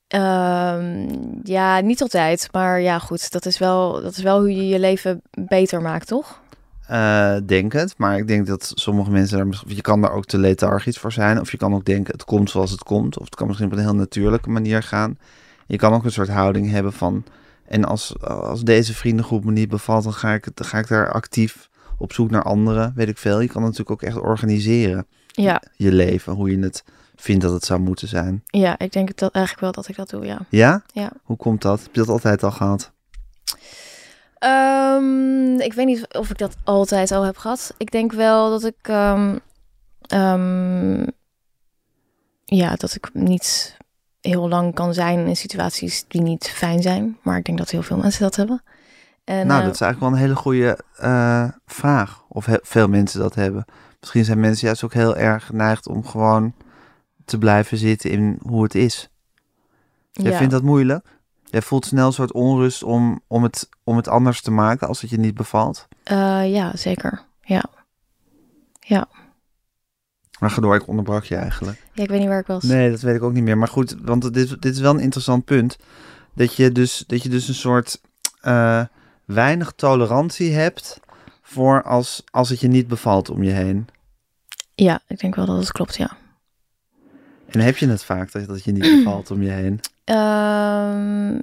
um, 0.08 1.40
ja, 1.42 1.80
niet 1.80 2.02
altijd. 2.02 2.48
Maar 2.52 2.80
ja, 2.80 2.98
goed. 2.98 3.30
Dat 3.30 3.46
is 3.46 3.58
wel, 3.58 4.02
dat 4.02 4.16
is 4.16 4.22
wel 4.22 4.38
hoe 4.38 4.54
je 4.54 4.68
je 4.68 4.78
leven 4.78 5.22
beter 5.30 5.82
maakt, 5.82 6.06
toch? 6.06 6.40
Uh, 6.90 7.36
denk 7.46 7.72
het. 7.72 7.94
Maar 7.96 8.18
ik 8.18 8.26
denk 8.26 8.46
dat 8.46 8.72
sommige 8.74 9.10
mensen 9.10 9.38
daar... 9.38 9.62
Je 9.66 9.80
kan 9.80 10.00
daar 10.00 10.12
ook 10.12 10.24
te 10.24 10.38
lethargisch 10.38 10.98
voor 10.98 11.12
zijn. 11.12 11.40
Of 11.40 11.50
je 11.50 11.56
kan 11.56 11.74
ook 11.74 11.84
denken, 11.84 12.12
het 12.12 12.24
komt 12.24 12.50
zoals 12.50 12.70
het 12.70 12.82
komt. 12.82 13.18
Of 13.18 13.24
het 13.24 13.34
kan 13.34 13.46
misschien 13.46 13.68
op 13.68 13.76
een 13.76 13.84
heel 13.84 13.94
natuurlijke 13.94 14.50
manier 14.50 14.82
gaan. 14.82 15.18
Je 15.66 15.76
kan 15.76 15.92
ook 15.92 16.04
een 16.04 16.12
soort 16.12 16.28
houding 16.28 16.70
hebben 16.70 16.92
van... 16.92 17.24
En 17.64 17.84
als, 17.84 18.20
als 18.20 18.62
deze 18.62 18.94
vriendengroep 18.94 19.44
me 19.44 19.52
niet 19.52 19.68
bevalt, 19.68 20.04
dan 20.04 20.12
ga 20.12 20.32
ik, 20.32 20.48
dan 20.54 20.66
ga 20.66 20.78
ik 20.78 20.88
daar 20.88 21.12
actief 21.12 21.68
op 21.98 22.12
zoek 22.12 22.30
naar 22.30 22.42
anderen. 22.42 22.92
Weet 22.94 23.08
ik 23.08 23.18
veel. 23.18 23.40
Je 23.40 23.48
kan 23.48 23.62
natuurlijk 23.62 23.90
ook 23.90 24.02
echt 24.02 24.16
organiseren 24.16 25.06
ja. 25.26 25.62
je 25.76 25.92
leven, 25.92 26.32
hoe 26.32 26.50
je 26.50 26.58
het 26.58 26.84
vindt 27.16 27.42
dat 27.42 27.52
het 27.52 27.64
zou 27.64 27.80
moeten 27.80 28.08
zijn. 28.08 28.42
Ja, 28.46 28.78
ik 28.78 28.92
denk 28.92 29.16
dat 29.16 29.32
eigenlijk 29.32 29.64
wel 29.64 29.72
dat 29.72 29.88
ik 29.88 29.96
dat 29.96 30.10
doe, 30.10 30.24
ja. 30.24 30.38
Ja? 30.48 30.82
Ja. 30.92 31.12
Hoe 31.22 31.36
komt 31.36 31.62
dat? 31.62 31.82
Heb 31.82 31.94
je 31.94 32.00
dat 32.00 32.08
altijd 32.08 32.42
al 32.42 32.50
gehad? 32.50 32.92
Um, 34.44 35.60
ik 35.60 35.72
weet 35.72 35.86
niet 35.86 36.14
of 36.14 36.30
ik 36.30 36.38
dat 36.38 36.56
altijd 36.64 37.10
al 37.10 37.22
heb 37.22 37.36
gehad. 37.36 37.74
Ik 37.76 37.90
denk 37.90 38.12
wel 38.12 38.50
dat 38.50 38.64
ik... 38.64 38.88
Um, 38.88 39.40
um, 40.14 41.06
ja, 42.44 42.74
dat 42.76 42.94
ik 42.94 43.10
niet 43.12 43.76
heel 44.24 44.48
lang 44.48 44.74
kan 44.74 44.94
zijn 44.94 45.26
in 45.26 45.36
situaties 45.36 46.04
die 46.08 46.20
niet 46.20 46.48
fijn 46.48 46.82
zijn. 46.82 47.18
Maar 47.22 47.36
ik 47.36 47.44
denk 47.44 47.58
dat 47.58 47.70
heel 47.70 47.82
veel 47.82 47.96
mensen 47.96 48.22
dat 48.22 48.36
hebben. 48.36 48.62
En, 49.24 49.46
nou, 49.46 49.58
uh, 49.58 49.66
dat 49.66 49.74
is 49.74 49.80
eigenlijk 49.80 50.00
wel 50.00 50.10
een 50.10 50.26
hele 50.26 50.40
goede 50.40 50.78
uh, 51.02 51.48
vraag. 51.66 52.24
Of 52.28 52.46
veel 52.62 52.88
mensen 52.88 53.20
dat 53.20 53.34
hebben. 53.34 53.64
Misschien 54.00 54.24
zijn 54.24 54.40
mensen 54.40 54.66
juist 54.66 54.84
ook 54.84 54.92
heel 54.92 55.16
erg 55.16 55.46
geneigd 55.46 55.88
om 55.88 56.06
gewoon 56.06 56.54
te 57.24 57.38
blijven 57.38 57.78
zitten 57.78 58.10
in 58.10 58.38
hoe 58.42 58.62
het 58.62 58.74
is. 58.74 59.08
Jij 60.12 60.30
ja. 60.30 60.36
vindt 60.36 60.52
dat 60.52 60.62
moeilijk? 60.62 61.06
Jij 61.44 61.62
voelt 61.62 61.86
snel 61.86 62.06
een 62.06 62.12
soort 62.12 62.32
onrust 62.32 62.82
om, 62.82 63.20
om, 63.26 63.42
het, 63.42 63.68
om 63.84 63.96
het 63.96 64.08
anders 64.08 64.42
te 64.42 64.50
maken 64.50 64.88
als 64.88 65.00
het 65.00 65.10
je 65.10 65.18
niet 65.18 65.34
bevalt? 65.34 65.88
Uh, 66.12 66.52
ja, 66.52 66.76
zeker. 66.76 67.22
Ja. 67.40 67.64
Ja. 68.80 69.08
Maar 70.44 70.52
ga 70.52 70.60
door, 70.60 70.74
ik 70.74 70.88
onderbrak 70.88 71.24
je 71.24 71.36
eigenlijk. 71.36 71.82
Ja, 71.92 72.02
ik 72.02 72.08
weet 72.08 72.18
niet 72.18 72.28
waar 72.28 72.38
ik 72.38 72.46
was. 72.46 72.62
Nee, 72.62 72.90
dat 72.90 73.00
weet 73.00 73.16
ik 73.16 73.22
ook 73.22 73.32
niet 73.32 73.42
meer. 73.42 73.58
Maar 73.58 73.68
goed, 73.68 73.96
want 74.02 74.34
dit, 74.34 74.62
dit 74.62 74.74
is 74.74 74.80
wel 74.80 74.94
een 74.94 75.00
interessant 75.00 75.44
punt. 75.44 75.78
Dat 76.34 76.54
je 76.54 76.72
dus, 76.72 77.04
dat 77.06 77.22
je 77.22 77.28
dus 77.28 77.48
een 77.48 77.54
soort 77.54 78.00
uh, 78.42 78.84
weinig 79.24 79.72
tolerantie 79.76 80.52
hebt 80.52 81.00
voor 81.42 81.82
als, 81.82 82.22
als 82.30 82.48
het 82.48 82.60
je 82.60 82.68
niet 82.68 82.88
bevalt 82.88 83.30
om 83.30 83.42
je 83.42 83.50
heen. 83.50 83.88
Ja, 84.74 85.00
ik 85.06 85.18
denk 85.18 85.34
wel 85.34 85.46
dat 85.46 85.56
het 85.56 85.72
klopt, 85.72 85.96
ja. 85.96 86.16
En 87.46 87.60
heb 87.60 87.76
je 87.76 87.88
het 87.88 88.04
vaak 88.04 88.32
dat, 88.32 88.46
dat 88.46 88.64
je 88.64 88.72
niet 88.72 88.96
bevalt 88.96 89.30
om 89.30 89.42
je 89.42 89.50
heen? 89.50 89.80
Um, 90.04 91.42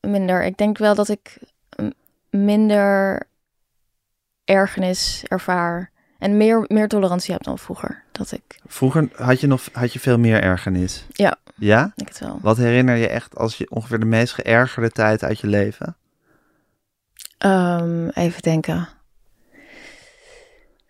minder. 0.00 0.44
Ik 0.44 0.56
denk 0.56 0.78
wel 0.78 0.94
dat 0.94 1.08
ik 1.08 1.38
minder 2.30 3.22
ergernis 4.44 5.22
ervaar. 5.28 5.90
En 6.22 6.36
meer, 6.36 6.64
meer 6.66 6.88
tolerantie 6.88 7.32
heb 7.32 7.42
dan 7.42 7.58
vroeger. 7.58 8.02
Dat 8.12 8.32
ik... 8.32 8.42
Vroeger 8.66 9.08
had 9.14 9.40
je, 9.40 9.46
nog, 9.46 9.62
had 9.72 9.92
je 9.92 10.00
veel 10.00 10.18
meer 10.18 10.42
ergernis? 10.42 11.06
Ja. 11.12 11.36
Ja? 11.54 11.92
Ik 11.96 12.08
het 12.08 12.18
wel. 12.18 12.38
Wat 12.42 12.56
herinner 12.56 12.96
je 12.96 13.08
echt 13.08 13.36
als 13.36 13.56
je 13.56 13.70
ongeveer 13.70 13.98
de 13.98 14.06
meest 14.06 14.32
geërgerde 14.34 14.90
tijd 14.90 15.24
uit 15.24 15.40
je 15.40 15.46
leven? 15.46 15.96
Um, 17.38 18.08
even 18.08 18.42
denken 18.42 18.88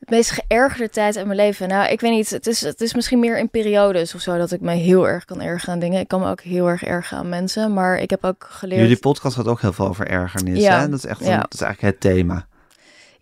het 0.02 0.10
meest 0.10 0.30
geërgerde 0.30 0.90
tijd 0.90 1.16
in 1.16 1.26
mijn 1.26 1.38
leven. 1.38 1.68
Nou, 1.68 1.90
ik 1.90 2.00
weet 2.00 2.10
niet. 2.10 2.30
Het 2.30 2.46
is, 2.46 2.60
het 2.60 2.80
is 2.80 2.94
misschien 2.94 3.18
meer 3.18 3.38
in 3.38 3.50
periodes 3.50 4.14
of 4.14 4.20
zo 4.20 4.38
dat 4.38 4.52
ik 4.52 4.60
me 4.60 4.72
heel 4.72 5.08
erg 5.08 5.24
kan 5.24 5.40
ergeren 5.40 5.74
aan 5.74 5.80
dingen. 5.80 6.00
Ik 6.00 6.08
kan 6.08 6.20
me 6.20 6.30
ook 6.30 6.40
heel 6.40 6.68
erg 6.68 6.84
ergeren 6.84 7.18
aan 7.18 7.28
mensen. 7.28 7.72
Maar 7.72 7.98
ik 7.98 8.10
heb 8.10 8.24
ook 8.24 8.46
geleerd. 8.50 8.80
Jullie 8.80 8.98
podcast 8.98 9.36
gaat 9.36 9.48
ook 9.48 9.60
heel 9.60 9.72
veel 9.72 9.88
over 9.88 10.06
ergernis. 10.06 10.58
Ja, 10.58 10.80
hè? 10.80 10.88
Dat 10.88 10.98
is 10.98 11.04
echt 11.04 11.20
een, 11.20 11.40
dat 11.40 11.54
is 11.54 11.60
eigenlijk 11.60 11.94
het 11.94 12.12
thema. 12.12 12.46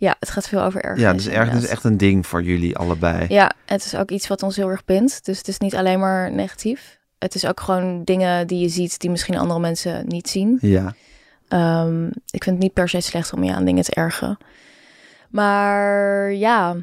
Ja, 0.01 0.17
het 0.19 0.31
gaat 0.31 0.49
veel 0.49 0.63
over 0.63 0.81
ergernis. 0.83 1.05
Ja, 1.05 1.13
dus 1.13 1.27
ergernis 1.27 1.63
is 1.63 1.69
echt 1.69 1.85
een 1.85 1.97
ding 1.97 2.27
voor 2.27 2.43
jullie 2.43 2.77
allebei. 2.77 3.27
Ja, 3.29 3.53
het 3.67 3.85
is 3.85 3.95
ook 3.95 4.11
iets 4.11 4.29
wat 4.29 4.43
ons 4.43 4.57
heel 4.57 4.69
erg 4.69 4.85
bindt. 4.85 5.25
Dus 5.25 5.39
het 5.39 5.49
is 5.49 5.59
niet 5.59 5.77
alleen 5.77 5.99
maar 5.99 6.33
negatief. 6.33 6.99
Het 7.19 7.35
is 7.35 7.47
ook 7.47 7.61
gewoon 7.61 8.05
dingen 8.05 8.47
die 8.47 8.59
je 8.59 8.69
ziet 8.69 9.01
die 9.01 9.11
misschien 9.11 9.37
andere 9.37 9.61
mensen 9.61 10.07
niet 10.07 10.29
zien. 10.29 10.59
Ja. 10.61 10.95
Um, 11.85 12.07
ik 12.07 12.45
vind 12.45 12.57
het 12.57 12.59
niet 12.59 12.73
per 12.73 12.89
se 12.89 13.01
slecht 13.01 13.33
om 13.33 13.45
je 13.45 13.55
aan 13.55 13.65
dingen 13.65 13.85
te 13.85 13.95
ergeren. 13.95 14.39
Maar 15.31 16.33
ja, 16.33 16.77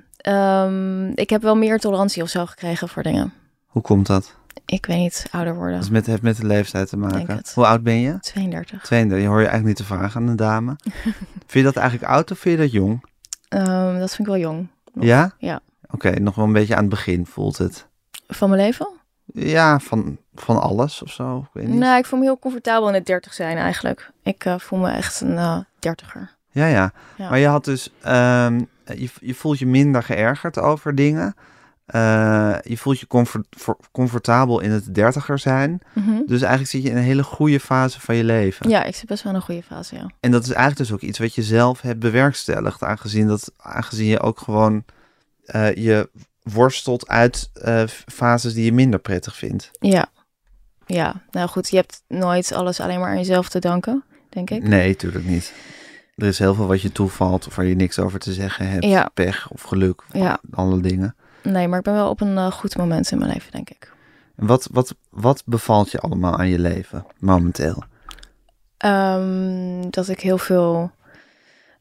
um, 0.63 1.12
ik 1.15 1.29
heb 1.29 1.41
wel 1.41 1.55
meer 1.55 1.79
tolerantie 1.79 2.24
of 2.24 2.29
zo 2.29 2.45
gekregen 2.45 2.89
voor 2.89 3.03
dingen. 3.03 3.33
Hoe 3.65 3.81
komt 3.81 4.07
dat? 4.07 4.36
Ik 4.71 4.86
weet 4.86 4.97
niet, 4.97 5.27
ouder 5.31 5.55
worden. 5.55 5.79
Dat 5.79 5.89
met, 5.89 6.05
heeft 6.05 6.21
met 6.21 6.38
de 6.38 6.45
leeftijd 6.45 6.89
te 6.89 6.97
maken. 6.97 7.41
Hoe 7.53 7.65
oud 7.65 7.83
ben 7.83 8.00
je? 8.00 8.19
32. 8.19 8.83
32, 8.83 9.24
je 9.24 9.27
hoor 9.27 9.41
je 9.41 9.47
eigenlijk 9.47 9.79
niet 9.79 9.88
te 9.88 9.95
vragen 9.95 10.21
aan 10.21 10.27
een 10.27 10.36
dame. 10.36 10.75
vind 11.47 11.51
je 11.51 11.63
dat 11.63 11.75
eigenlijk 11.75 12.12
oud 12.12 12.31
of 12.31 12.39
vind 12.39 12.55
je 12.55 12.62
dat 12.62 12.71
jong? 12.71 13.03
Um, 13.50 14.00
dat 14.00 14.15
vind 14.15 14.19
ik 14.19 14.25
wel 14.25 14.38
jong. 14.38 14.67
Nog. 14.93 15.05
Ja? 15.05 15.31
Ja. 15.38 15.59
Oké, 15.83 16.07
okay, 16.07 16.21
nog 16.21 16.36
wel 16.36 16.45
een 16.45 16.53
beetje 16.53 16.75
aan 16.75 16.81
het 16.81 16.89
begin 16.89 17.25
voelt 17.25 17.57
het. 17.57 17.88
Van 18.27 18.50
mijn 18.50 18.62
leven? 18.62 18.88
Ja, 19.33 19.79
van, 19.79 20.17
van 20.36 20.62
alles 20.62 21.01
of 21.01 21.12
zo. 21.12 21.38
Ik 21.38 21.50
weet 21.53 21.67
niet. 21.67 21.79
Nou, 21.79 21.97
ik 21.97 22.05
voel 22.05 22.19
me 22.19 22.25
heel 22.25 22.39
comfortabel 22.39 22.88
in 22.88 22.93
het 22.93 23.05
30 23.05 23.33
zijn 23.33 23.57
eigenlijk. 23.57 24.12
Ik 24.24 24.45
uh, 24.45 24.59
voel 24.59 24.79
me 24.79 24.91
echt 24.91 25.21
een 25.21 25.33
uh, 25.33 25.57
dertiger. 25.79 26.36
Ja, 26.51 26.65
ja, 26.65 26.91
ja. 27.17 27.29
Maar 27.29 27.39
je 27.39 27.47
had 27.47 27.65
dus, 27.65 27.91
um, 28.05 28.67
je, 28.86 29.09
je 29.19 29.33
voelt 29.33 29.59
je 29.59 29.65
minder 29.65 30.03
geërgerd 30.03 30.59
over 30.59 30.95
dingen. 30.95 31.36
Uh, 31.96 32.56
je 32.63 32.77
voelt 32.77 33.00
je 33.00 33.08
comfort, 33.08 33.46
comfortabel 33.91 34.60
in 34.60 34.72
het 34.72 34.96
dertiger 34.96 35.39
zijn. 35.39 35.82
Mm 35.94 36.03
-hmm. 36.03 36.24
Dus 36.25 36.41
eigenlijk 36.41 36.72
zit 36.72 36.84
je 36.84 36.89
in 36.89 36.98
een 36.98 37.03
hele 37.03 37.24
goede 37.24 37.60
fase 37.60 38.00
van 38.01 38.15
je 38.15 38.24
leven. 38.24 38.70
Ja, 38.70 38.84
ik 38.84 38.96
zit 38.96 39.06
best 39.10 39.24
wel 39.24 39.32
in 39.32 39.38
een 39.38 39.46
goede 39.46 39.63
fase, 39.63 39.96
ja. 39.96 40.10
En 40.20 40.32
dat 40.32 40.44
is 40.44 40.50
eigenlijk 40.50 40.77
dus 40.77 40.91
ook 40.91 41.01
iets 41.01 41.20
wat 41.20 41.36
je 41.36 41.44
zelf 41.44 41.82
hebt 41.82 42.00
bewerkstelligd. 42.00 42.84
Aangezien, 42.84 43.27
dat, 43.27 43.51
aangezien 43.58 44.08
je 44.08 44.20
ook 44.20 44.39
gewoon 44.39 44.84
uh, 45.56 45.75
je 45.75 46.10
worstelt 46.44 47.08
uit 47.08 47.50
uh, 47.65 47.84
fases 48.06 48.53
die 48.53 48.65
je 48.65 48.74
minder 48.74 49.00
prettig 49.00 49.36
vindt. 49.36 49.70
Ja. 49.79 50.06
Ja, 50.86 51.22
nou 51.32 51.50
goed, 51.50 51.70
je 51.70 51.75
hebt 51.75 52.03
nooit 52.08 52.51
alles 52.51 52.79
alleen 52.79 53.00
maar 53.00 53.10
aan 53.10 53.17
jezelf 53.17 53.50
te 53.50 53.60
danken, 53.60 54.03
denk 54.29 54.50
ik. 54.50 54.63
Nee, 54.63 54.88
natuurlijk 54.88 55.25
niet. 55.25 55.53
Er 56.15 56.27
is 56.27 56.39
heel 56.39 56.53
veel 56.56 56.67
wat 56.67 56.82
je 56.82 56.91
toevalt 56.91 57.48
of 57.48 57.56
waar 57.56 57.65
je 57.65 57.75
niks 57.75 58.00
over 58.00 58.20
te 58.20 58.34
zeggen 58.34 58.70
hebt. 58.70 58.86
Ja. 58.86 59.10
Pech 59.13 59.50
of 59.51 59.62
geluk, 59.62 60.03
of 60.08 60.22
Ja. 60.22 60.39
alle 60.51 60.82
dingen. 60.82 61.15
Nee, 61.51 61.68
maar 61.68 61.77
ik 61.80 61.86
ben 61.86 61.94
wel 61.94 62.10
op 62.10 62.22
een 62.22 62.38
eh, 62.38 62.51
goed 62.51 62.77
moment 62.77 63.12
in 63.12 63.18
mijn 63.18 63.32
leven, 63.32 63.51
denk 63.51 63.70
ik. 63.70 63.94
Wat, 64.36 64.70
wat, 64.72 64.96
wat 65.10 65.44
bevalt 65.46 65.92
je 65.92 66.00
allemaal 66.00 66.38
aan 66.38 66.48
je 66.48 66.60
leven 66.60 67.06
momenteel? 67.20 67.84
Ehm, 68.77 69.89
dat 69.89 70.08
ik 70.08 70.20
heel 70.20 70.38
veel 70.38 70.92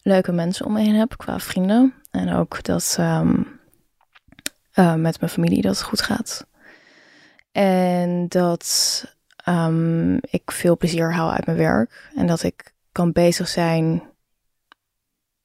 leuke 0.02 0.32
mensen 0.32 0.66
om 0.66 0.72
me 0.72 0.80
heen 0.80 0.94
heb 0.94 1.16
qua 1.16 1.38
vrienden. 1.38 1.94
En 2.10 2.34
ook 2.34 2.62
dat 2.62 2.96
eh, 2.98 4.94
met 4.94 5.20
mijn 5.20 5.32
familie 5.32 5.62
dat 5.62 5.76
het 5.76 5.84
goed 5.84 6.00
gaat. 6.00 6.46
En 7.52 8.28
dat 8.28 9.04
ehm, 9.36 10.14
ik 10.14 10.50
veel 10.50 10.76
plezier 10.76 11.12
haal 11.12 11.32
uit 11.32 11.46
mijn 11.46 11.58
werk. 11.58 12.10
En 12.14 12.26
dat 12.26 12.42
ik 12.42 12.74
kan 12.92 13.12
bezig 13.12 13.48
zijn 13.48 14.02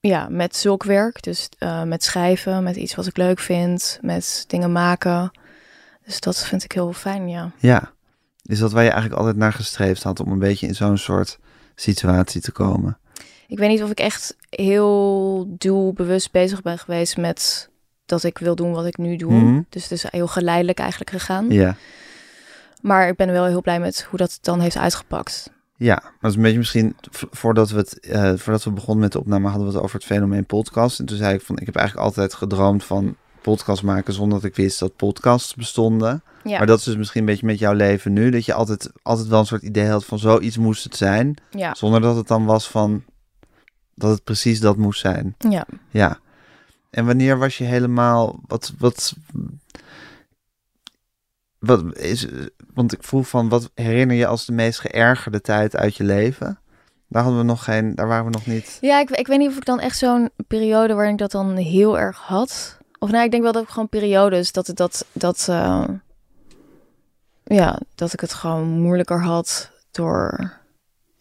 ja, 0.01 0.27
met 0.29 0.55
zulk 0.55 0.83
werk. 0.83 1.23
Dus 1.23 1.49
eh, 1.57 1.83
met 1.83 2.03
schrijven, 2.03 2.63
met 2.63 2.75
iets 2.75 2.95
wat 2.95 3.05
ik 3.07 3.17
leuk 3.17 3.39
vind, 3.39 3.99
met 4.01 4.43
dingen 4.47 4.71
maken. 4.71 5.31
Dus 6.05 6.19
dat 6.19 6.37
vind 6.37 6.63
ik 6.63 6.71
heel 6.71 6.93
fijn, 6.93 7.29
ja. 7.29 7.51
Ja, 7.59 7.91
is 8.43 8.59
dat 8.59 8.71
waar 8.71 8.83
je 8.83 8.89
eigenlijk 8.89 9.19
altijd 9.19 9.37
naar 9.37 9.53
gestreefd 9.53 10.03
had 10.03 10.19
om 10.19 10.31
een 10.31 10.39
beetje 10.39 10.67
in 10.67 10.75
zo'n 10.75 10.97
soort 10.97 11.39
situatie 11.75 12.41
te 12.41 12.51
komen? 12.51 12.97
Ik 13.47 13.57
weet 13.57 13.69
niet 13.69 13.83
of 13.83 13.89
ik 13.89 13.99
echt 13.99 14.35
heel 14.49 15.45
doelbewust 15.57 16.31
bezig 16.31 16.61
ben 16.61 16.77
geweest 16.77 17.17
met 17.17 17.69
dat 18.05 18.23
ik 18.23 18.37
wil 18.37 18.55
doen 18.55 18.71
wat 18.71 18.85
ik 18.85 18.97
nu 18.97 19.15
doe. 19.15 19.33
Mhm. 19.33 19.61
Dus 19.69 19.83
het 19.83 19.91
is 19.91 20.05
heel 20.09 20.27
geleidelijk 20.27 20.79
eigenlijk 20.79 21.11
gegaan. 21.11 21.49
Ja. 21.49 21.75
Maar 22.81 23.07
ik 23.07 23.15
ben 23.15 23.31
wel 23.31 23.45
heel 23.45 23.61
blij 23.61 23.79
met 23.79 24.05
hoe 24.09 24.19
dat 24.19 24.37
dan 24.41 24.59
heeft 24.59 24.77
uitgepakt. 24.77 25.51
Ja, 25.81 25.99
maar 26.03 26.13
dat 26.19 26.29
is 26.29 26.35
een 26.35 26.41
beetje 26.41 26.57
misschien 26.57 26.95
voordat 27.31 27.69
we 27.69 27.77
het 27.77 27.99
eh, 27.99 28.33
voordat 28.35 28.63
we 28.63 28.71
begonnen 28.71 29.03
met 29.03 29.11
de 29.11 29.19
opname 29.19 29.47
hadden 29.47 29.67
we 29.67 29.73
het 29.73 29.83
over 29.83 29.95
het 29.95 30.05
fenomeen 30.05 30.45
podcast. 30.45 30.99
En 30.99 31.05
toen 31.05 31.17
zei 31.17 31.33
ik 31.33 31.41
van 31.41 31.57
ik 31.57 31.65
heb 31.65 31.75
eigenlijk 31.75 32.07
altijd 32.07 32.33
gedroomd 32.33 32.83
van 32.83 33.15
podcast 33.41 33.83
maken 33.83 34.13
zonder 34.13 34.41
dat 34.41 34.49
ik 34.49 34.55
wist 34.55 34.79
dat 34.79 34.95
podcasts 34.95 35.55
bestonden. 35.55 36.23
Ja, 36.43 36.57
Maar 36.57 36.67
dat 36.67 36.79
is 36.79 36.83
dus 36.83 36.95
misschien 36.95 37.19
een 37.19 37.27
beetje 37.27 37.45
met 37.45 37.59
jouw 37.59 37.73
leven 37.73 38.13
nu, 38.13 38.29
dat 38.29 38.45
je 38.45 38.53
altijd, 38.53 38.91
altijd 39.01 39.27
wel 39.27 39.39
een 39.39 39.45
soort 39.45 39.61
idee 39.61 39.87
had 39.87 40.05
van 40.05 40.19
zoiets 40.19 40.57
moest 40.57 40.83
het 40.83 40.95
zijn, 40.95 41.35
ja, 41.49 41.73
zonder 41.73 42.01
dat 42.01 42.15
het 42.15 42.27
dan 42.27 42.45
was 42.45 42.67
van 42.67 43.03
dat 43.95 44.11
het 44.11 44.23
precies 44.23 44.59
dat 44.59 44.77
moest 44.77 44.99
zijn. 44.99 45.35
ja. 45.49 45.65
Ja. 45.89 46.19
En 46.89 47.05
wanneer 47.05 47.37
was 47.37 47.57
je 47.57 47.63
helemaal, 47.63 48.39
wat, 48.47 48.73
wat, 48.77 49.13
wat 51.59 51.97
is, 51.97 52.27
want 52.73 52.93
ik 52.93 53.03
voel 53.03 53.23
van, 53.23 53.49
wat 53.49 53.71
herinner 53.73 54.15
je 54.15 54.27
als 54.27 54.45
de 54.45 54.51
meest 54.51 54.79
geërgerde 54.79 55.41
tijd 55.41 55.75
uit 55.75 55.95
je 55.95 56.03
leven? 56.03 56.59
Daar 57.07 57.23
hadden 57.23 57.41
we 57.41 57.47
nog 57.47 57.63
geen, 57.63 57.95
daar 57.95 58.07
waren 58.07 58.25
we 58.25 58.31
nog 58.31 58.45
niet. 58.45 58.77
Ja, 58.81 58.99
ik, 58.99 59.09
ik 59.09 59.27
weet 59.27 59.37
niet 59.37 59.49
of 59.49 59.57
ik 59.57 59.65
dan 59.65 59.79
echt 59.79 59.97
zo'n 59.97 60.29
periode 60.47 60.93
waarin 60.93 61.13
ik 61.13 61.19
dat 61.19 61.31
dan 61.31 61.55
heel 61.55 61.99
erg 61.99 62.17
had. 62.17 62.77
Of 62.99 63.11
nou, 63.11 63.23
ik 63.23 63.31
denk 63.31 63.43
wel 63.43 63.51
dat 63.51 63.63
ik 63.63 63.69
gewoon 63.69 63.89
periodes 63.89 64.51
dat 64.51 64.67
het 64.67 64.77
dat 64.77 65.05
dat 65.11 65.47
eh, 65.49 65.83
ja, 67.43 67.79
dat 67.95 68.13
ik 68.13 68.19
het 68.19 68.33
gewoon 68.33 68.67
moeilijker 68.67 69.21
had 69.21 69.71
door 69.91 70.51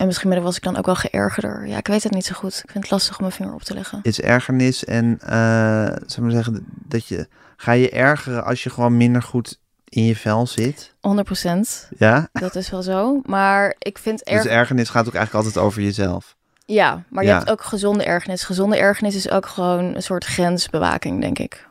en 0.00 0.06
misschien 0.06 0.42
was 0.42 0.56
ik 0.56 0.62
dan 0.62 0.76
ook 0.76 0.86
wel 0.86 0.94
geërgerder. 0.94 1.66
Ja, 1.66 1.76
ik 1.76 1.86
weet 1.86 2.02
het 2.02 2.12
niet 2.12 2.24
zo 2.24 2.34
goed. 2.34 2.60
Ik 2.64 2.70
vind 2.70 2.84
het 2.84 2.92
lastig 2.92 3.18
om 3.18 3.22
mijn 3.24 3.36
vinger 3.36 3.54
op 3.54 3.62
te 3.62 3.74
leggen. 3.74 3.98
Is 4.02 4.20
ergernis 4.20 4.84
en, 4.84 5.18
eh 5.20 5.96
zou 6.06 6.22
maar 6.22 6.30
zeggen, 6.30 6.66
dat 6.68 7.06
je, 7.06 7.28
ga 7.56 7.72
je 7.72 7.90
ergeren 7.90 8.44
als 8.44 8.62
je 8.62 8.70
gewoon 8.70 8.96
minder 8.96 9.22
goed 9.22 9.59
in 9.90 10.04
je 10.04 10.16
vel 10.16 10.46
zit? 10.46 10.94
100% 11.00 11.88
Ja? 11.98 12.28
Dat 12.32 12.54
is 12.54 12.70
wel 12.70 12.82
zo. 12.82 13.20
Maar 13.24 13.74
ik 13.78 13.98
vind 13.98 14.24
Dus 14.24 14.34
erg. 14.34 14.44
ergernis 14.46 14.88
gaat 14.88 15.06
ook 15.08 15.14
eigenlijk 15.14 15.44
altijd 15.46 15.64
over 15.64 15.82
jezelf. 15.82 16.36
Ja, 16.64 17.02
maar 17.08 17.22
je 17.24 17.28
Ja. 17.30 17.36
hebt 17.38 17.50
ook 17.50 17.62
gezonde 17.62 18.04
ergernis. 18.04 18.42
Gezonde 18.44 18.76
ergernis 18.78 19.14
is 19.14 19.30
ook 19.30 19.46
gewoon 19.46 19.94
een 19.94 20.02
soort 20.02 20.24
grensbewaking, 20.24 21.20
denk 21.20 21.38
ik. 21.38 21.68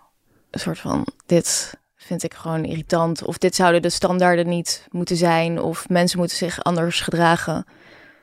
Een 0.51 0.59
soort 0.59 0.79
van, 0.79 1.05
dit 1.25 1.77
vind 1.95 2.23
ik 2.23 2.33
gewoon 2.33 2.63
irritant. 2.65 3.23
Of 3.23 3.37
dit 3.37 3.55
zouden 3.55 3.81
de 3.81 3.89
standaarden 3.89 4.47
niet 4.47 4.87
moeten 4.91 5.15
zijn. 5.17 5.61
Of 5.61 5.89
mensen 5.89 6.19
moeten 6.19 6.37
zich 6.37 6.63
anders 6.63 7.01
gedragen. 7.01 7.65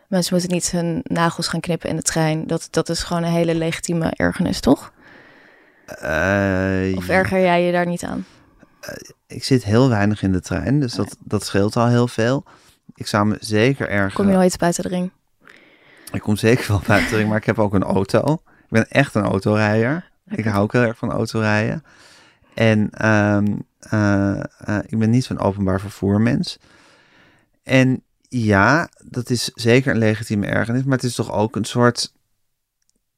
Mensen 0.08 0.34
moeten 0.34 0.52
niet 0.54 0.70
hun 0.70 1.00
nagels 1.02 1.48
gaan 1.48 1.60
knippen 1.60 1.88
in 1.90 1.96
de 1.96 2.02
trein. 2.02 2.46
Dat, 2.46 2.68
dat 2.70 2.88
is 2.88 3.02
gewoon 3.02 3.22
een 3.22 3.32
hele 3.32 3.54
legitieme 3.54 4.12
ergernis, 4.16 4.60
toch? 4.60 4.92
Eh, 5.86 6.96
Of 6.96 7.08
erger 7.08 7.40
jij 7.40 7.62
je 7.62 7.72
daar 7.72 7.86
niet 7.86 8.04
aan? 8.04 8.26
Ik 9.26 9.44
zit 9.44 9.64
heel 9.64 9.88
weinig 9.88 10.22
in 10.22 10.32
de 10.32 10.40
trein, 10.40 10.80
dus 10.80 10.94
dat, 10.94 11.16
dat 11.24 11.44
scheelt 11.44 11.76
al 11.76 11.88
heel 11.88 12.08
veel. 12.08 12.44
Ik 12.94 13.06
zou 13.06 13.26
me 13.26 13.36
zeker 13.40 13.88
ergeren. 13.88 14.12
Kom 14.12 14.28
je 14.28 14.32
nooit 14.36 14.58
buiten 14.58 14.82
de 14.82 14.88
ring? 14.88 15.10
Ik 16.12 16.20
kom 16.20 16.36
zeker 16.36 16.64
wel 16.68 16.82
buiten 16.86 17.10
de 17.10 17.16
ring, 17.16 17.28
maar 17.28 17.38
ik 17.38 17.44
heb 17.44 17.58
ook 17.58 17.74
een 17.74 17.82
auto. 17.82 18.32
Ik 18.34 18.68
ben 18.68 18.88
echt 18.88 19.14
een 19.14 19.24
autorijder. 19.24 20.10
Ik 20.28 20.44
hou 20.44 20.62
ook 20.62 20.72
heel 20.72 20.82
erg 20.82 20.98
van 20.98 21.10
autorijden. 21.10 21.84
En 22.54 22.90
ehm, 22.90 23.56
eh, 23.78 24.40
eh, 24.40 24.78
ik 24.86 24.98
ben 24.98 25.10
niet 25.10 25.24
zo'n 25.24 25.38
openbaar 25.38 25.80
vervoermens. 25.80 26.58
En 27.62 28.02
ja, 28.28 28.88
dat 29.04 29.30
is 29.30 29.50
zeker 29.54 29.90
een 29.92 29.98
legitieme 29.98 30.46
ergernis, 30.46 30.84
maar 30.84 30.96
het 30.96 31.06
is 31.06 31.14
toch 31.14 31.32
ook 31.32 31.56
een 31.56 31.64
soort... 31.64 32.14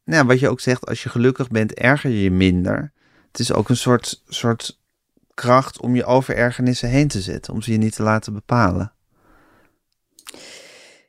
Nou, 0.04 0.26
wat 0.26 0.40
je 0.40 0.48
ook 0.48 0.60
zegt, 0.60 0.86
als 0.86 1.02
je 1.02 1.08
gelukkig 1.08 1.48
bent, 1.48 1.74
erger 1.74 2.10
je 2.10 2.22
je 2.22 2.30
minder. 2.30 2.92
Het 3.30 3.40
is 3.40 3.52
ook 3.52 3.68
een 3.68 3.76
soort, 3.76 4.22
soort 4.28 4.77
kracht 5.38 5.80
om 5.80 5.94
je 5.94 6.04
over 6.04 6.36
ergernissen 6.36 6.88
heen 6.88 7.08
te 7.08 7.20
zetten, 7.20 7.52
om 7.54 7.62
ze 7.62 7.72
je 7.72 7.78
niet 7.78 7.94
te 7.94 8.02
laten 8.02 8.32
bepalen. 8.32 8.92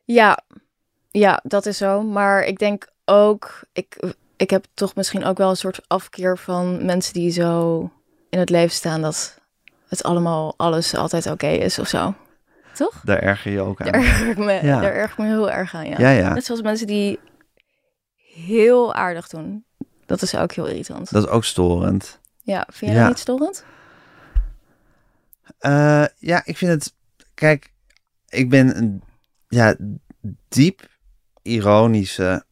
Ja, 0.06 0.40
ja, 1.12 1.40
dat 1.44 1.66
is 1.66 1.78
zo. 1.78 2.02
Maar 2.02 2.44
ik 2.44 2.60
denk 2.60 2.88
ook, 3.06 3.60
ik, 3.74 4.00
ik 4.38 4.50
heb 4.50 4.66
toch 4.74 4.96
misschien 4.96 5.24
ook 5.26 5.38
wel 5.38 5.50
een 5.50 5.56
soort 5.56 5.82
afkeer 5.88 6.38
van 6.38 6.86
mensen 6.86 7.14
die 7.14 7.32
zo 7.32 7.80
in 8.30 8.40
het 8.40 8.50
leven 8.50 8.76
staan 8.76 9.02
dat 9.02 9.40
het 9.88 10.04
allemaal, 10.04 10.54
alles 10.58 10.96
altijd 10.96 11.26
oké 11.28 11.48
is 11.48 11.80
of 11.80 11.88
zo. 11.88 12.14
Toch? 12.74 13.02
Daar 13.04 13.20
erger 13.20 13.52
je 13.52 13.62
ook 13.62 13.82
aan. 13.82 13.92
Daar 13.92 14.02
erg 14.02 14.22
ik 14.22 14.38
me, 14.38 14.54
Ja. 14.54 14.82
daar 14.82 14.94
erg 14.94 15.12
ik 15.12 15.18
me 15.18 15.26
heel 15.26 15.52
erg 15.52 15.74
aan, 15.76 15.88
ja. 15.90 15.96
Ja, 16.00 16.10
ja. 16.10 16.34
Net 16.34 16.46
zoals 16.46 16.62
mensen 16.62 16.88
die 16.88 17.20
heel 18.34 18.94
aardig 18.94 19.28
doen. 19.28 19.64
Dat 20.06 20.22
is 20.22 20.36
ook 20.36 20.52
heel 20.52 20.68
irritant. 20.68 21.12
Dat 21.12 21.24
is 21.24 21.30
ook 21.30 21.44
storend. 21.44 22.20
Ja, 22.42 22.68
vind 22.72 22.92
je 22.92 22.98
Ja. 22.98 23.02
dat 23.04 23.10
niet 23.10 23.20
storend? 23.20 23.64
Eh, 25.60 26.06
ja, 26.18 26.42
ik 26.46 26.58
vind 26.58 26.72
het. 26.72 26.94
Kijk, 27.34 27.72
ik 28.30 28.50
ben 28.50 28.78
een 28.78 29.01
ja, 29.48 29.75
diep 30.50 30.88
ironische, 31.42 32.44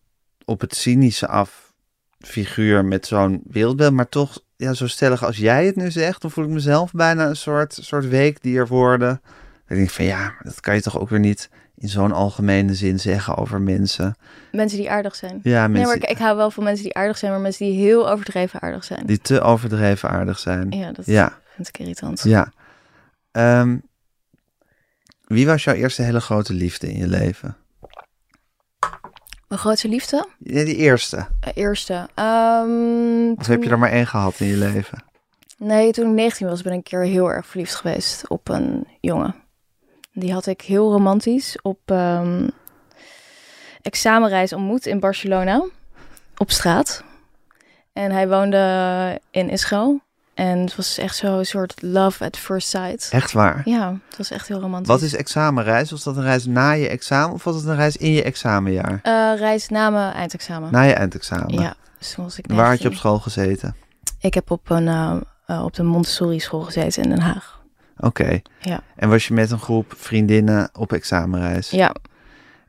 op 0.45 0.61
het 0.61 0.75
cynische 0.75 1.27
af 1.27 1.73
figuur 2.19 2.85
met 2.85 3.07
zo'n 3.07 3.41
wereldbeeld, 3.47 3.93
maar 3.93 4.09
toch 4.09 4.39
ja, 4.55 4.73
zo 4.73 4.87
stellig 4.87 5.23
als 5.25 5.37
jij 5.37 5.65
het 5.65 5.75
nu 5.75 5.91
zegt, 5.91 6.21
dan 6.21 6.31
voel 6.31 6.43
ik 6.43 6.49
mezelf 6.49 6.91
bijna 6.91 7.27
een 7.27 7.35
soort, 7.35 7.77
soort 7.81 8.07
weekdier 8.07 8.67
worden. 8.67 9.21
Ik 9.67 9.75
denk 9.75 9.89
van 9.89 10.05
ja, 10.05 10.17
maar 10.19 10.41
dat 10.43 10.59
kan 10.59 10.75
je 10.75 10.81
toch 10.81 10.99
ook 10.99 11.09
weer 11.09 11.19
niet 11.19 11.49
in 11.75 11.89
zo'n 11.89 12.11
algemene 12.11 12.73
zin 12.75 12.99
zeggen 12.99 13.35
over 13.35 13.61
mensen. 13.61 14.15
Mensen 14.51 14.77
die 14.77 14.91
aardig 14.91 15.15
zijn. 15.15 15.39
Ja, 15.43 15.59
Nee, 15.59 15.67
mensen 15.69 15.99
maar 15.99 16.09
ik, 16.09 16.15
ik 16.15 16.17
hou 16.17 16.37
wel 16.37 16.51
van 16.51 16.63
mensen 16.63 16.83
die 16.83 16.93
aardig 16.95 17.17
zijn, 17.17 17.31
maar 17.31 17.41
mensen 17.41 17.65
die 17.65 17.79
heel 17.79 18.09
overdreven 18.09 18.61
aardig 18.61 18.83
zijn. 18.83 19.05
die 19.05 19.19
te 19.21 19.41
overdreven 19.41 20.09
aardig 20.09 20.39
zijn. 20.39 20.71
Ja, 20.71 20.91
dat 20.91 21.05
Ja. 21.05 21.39
vind 21.55 21.67
ik 21.67 21.77
irritant. 21.79 22.23
Ja. 22.23 22.51
Ehm, 23.37 23.77
wie 25.23 25.45
was 25.45 25.63
jouw 25.63 25.73
eerste 25.73 26.01
hele 26.01 26.21
grote 26.21 26.53
liefde 26.53 26.91
in 26.91 26.97
je 26.97 27.07
leven? 27.07 27.57
Mijn 29.47 29.59
grootste 29.59 29.87
liefde? 29.87 30.27
Ja, 30.39 30.63
die 30.63 30.75
eerste. 30.75 31.27
Eh, 31.39 31.51
Eerste. 31.55 32.09
Ehm, 32.15 33.31
Of 33.37 33.47
heb 33.47 33.63
je 33.63 33.69
er 33.69 33.79
maar 33.79 33.91
één 33.91 34.07
gehad 34.07 34.39
in 34.39 34.47
je 34.47 34.57
leven? 34.57 35.03
Nee, 35.57 35.91
toen 35.91 36.09
ik 36.09 36.13
19 36.15 36.47
was 36.47 36.61
ben 36.61 36.71
ik 36.71 36.77
een 36.77 36.83
keer 36.83 36.99
heel 37.01 37.31
erg 37.31 37.45
verliefd 37.47 37.75
geweest 37.75 38.29
op 38.29 38.49
een 38.49 38.87
jongen. 39.01 39.35
Die 40.13 40.33
had 40.33 40.45
ik 40.45 40.61
heel 40.61 40.91
romantisch 40.91 41.57
op 41.61 41.79
ehm, 41.85 42.47
examenreis 43.81 44.53
ontmoet 44.53 44.85
in 44.85 44.99
Barcelona. 44.99 45.65
Op 46.37 46.51
straat. 46.51 47.03
En 47.93 48.11
hij 48.11 48.27
woonde 48.27 49.21
in 49.31 49.49
Israël. 49.49 50.01
En 50.37 50.57
het 50.59 50.75
was 50.75 50.97
echt 50.97 51.15
zo'n 51.15 51.45
soort 51.45 51.81
love 51.81 52.23
at 52.25 52.37
first 52.37 52.67
sight. 52.69 53.09
Echt 53.11 53.31
waar? 53.31 53.61
Ja, 53.65 53.97
het 54.07 54.17
was 54.17 54.31
echt 54.31 54.47
heel 54.47 54.59
romantisch. 54.59 54.87
Wat 54.87 55.01
is 55.01 55.15
examenreis? 55.15 55.91
Was 55.91 56.03
dat 56.03 56.15
een 56.17 56.23
reis 56.23 56.45
na 56.45 56.71
je 56.71 56.87
examen 56.87 57.33
of 57.33 57.43
was 57.43 57.55
het 57.55 57.65
een 57.65 57.75
reis 57.75 57.97
in 57.97 58.11
je 58.11 58.23
examenjaar? 58.23 58.99
Eh, 59.03 59.31
reis 59.39 59.69
na 59.69 59.89
mijn 59.89 60.13
eindexamen. 60.13 60.71
Na 60.71 60.81
je 60.81 60.93
eindexamen? 60.93 61.53
Ja, 61.59 61.75
dus 61.97 62.13
toen 62.13 62.23
was 62.23 62.37
ik 62.37 62.45
Waar 62.47 62.55
had 62.67 62.77
je 62.81 62.83
19. 62.83 62.89
op 62.91 62.95
school 62.97 63.19
gezeten? 63.19 63.75
Ik 64.19 64.33
heb 64.33 64.51
op, 64.51 64.69
een, 64.69 64.87
eh, 64.87 65.15
eh, 65.45 65.63
op 65.63 65.73
de 65.75 65.83
Montessori 65.83 66.39
school 66.39 66.61
gezeten 66.61 67.03
in 67.03 67.09
Den 67.09 67.19
Haag. 67.21 67.61
Oké. 67.97 68.39
Ja. 68.59 68.79
En 68.95 69.09
was 69.09 69.27
je 69.27 69.33
met 69.33 69.51
een 69.51 69.59
groep 69.59 69.93
vriendinnen 69.97 70.69
op 70.73 70.93
examenreis? 70.93 71.69
Ja. 71.69 71.95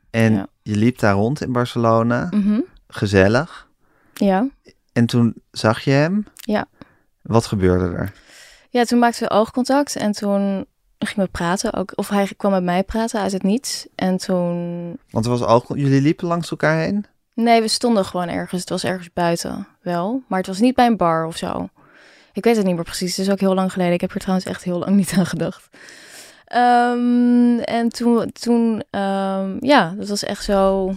En 0.09 0.33
Ja. 0.33 0.47
je 0.61 0.75
liep 0.75 0.99
daar 0.99 1.13
rond 1.13 1.41
in 1.41 1.51
Barcelona, 1.51 2.27
Mhm. 2.31 2.59
gezellig. 2.87 3.67
Ja. 4.13 4.47
En 4.93 5.05
toen 5.05 5.33
zag 5.51 5.81
je 5.81 5.91
hem. 5.91 6.25
Ja. 6.35 6.65
Wat 7.29 7.45
gebeurde 7.45 7.95
er? 7.95 8.11
Ja, 8.69 8.83
toen 8.83 8.99
maakten 8.99 9.27
we 9.27 9.33
oogcontact 9.33 9.95
en 9.95 10.11
toen 10.11 10.65
gingen 10.99 11.25
we 11.25 11.31
praten. 11.31 11.73
Ook, 11.73 11.91
of 11.95 12.09
hij 12.09 12.33
kwam 12.37 12.51
met 12.51 12.63
mij 12.63 12.83
praten 12.83 13.19
uit 13.19 13.31
het 13.31 13.43
niets. 13.43 13.87
En 13.95 14.17
toen... 14.17 14.99
Want 15.09 15.25
er 15.25 15.31
was 15.31 15.43
oog... 15.43 15.67
jullie 15.67 16.01
liepen 16.01 16.27
langs 16.27 16.51
elkaar 16.51 16.79
heen? 16.79 17.05
Nee, 17.33 17.61
we 17.61 17.67
stonden 17.67 18.05
gewoon 18.05 18.27
ergens. 18.27 18.61
Het 18.61 18.69
was 18.69 18.83
ergens 18.83 19.13
buiten 19.13 19.67
wel. 19.81 20.23
Maar 20.27 20.37
het 20.37 20.47
was 20.47 20.59
niet 20.59 20.75
bij 20.75 20.85
een 20.85 20.97
bar 20.97 21.25
of 21.25 21.37
zo. 21.37 21.69
Ik 22.33 22.43
weet 22.43 22.55
het 22.55 22.65
niet 22.65 22.75
meer 22.75 22.83
precies. 22.83 23.17
Het 23.17 23.25
is 23.25 23.31
ook 23.31 23.39
heel 23.39 23.53
lang 23.53 23.71
geleden. 23.71 23.93
Ik 23.93 24.01
heb 24.01 24.13
er 24.13 24.19
trouwens 24.19 24.47
echt 24.47 24.63
heel 24.63 24.79
lang 24.79 24.95
niet 24.95 25.13
aan 25.17 25.25
gedacht. 25.25 25.69
Ehm, 26.45 27.59
en 27.59 27.89
toen, 27.89 28.31
toen 28.31 28.83
um, 28.99 29.57
ja, 29.59 29.93
dat 29.97 30.07
was 30.07 30.23
echt 30.23 30.43
zo... 30.43 30.93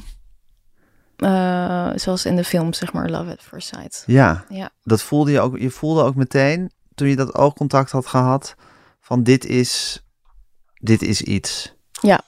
Uh, 1.25 1.91
zoals 1.95 2.25
in 2.25 2.37
de 2.37 2.45
film, 2.45 2.73
zeg 2.73 2.93
maar, 2.93 3.09
Love 3.09 3.31
at 3.31 3.43
First 3.43 3.69
Sight. 3.69 4.03
Ja, 4.07 4.45
ja, 4.49 4.71
dat 4.83 5.03
voelde 5.03 5.31
je 5.31 5.41
ook. 5.41 5.59
Je 5.59 5.71
voelde 5.71 6.03
ook 6.03 6.15
meteen, 6.15 6.71
toen 6.95 7.09
je 7.09 7.17
dat 7.17 7.35
oogcontact 7.35 7.91
had 7.91 8.07
gehad, 8.07 8.55
van 9.01 9.23
dit 9.23 9.45
is, 9.45 10.03
dit 10.75 11.03
is 11.03 11.23
iets. 11.23 11.75
Ja. 12.01 12.21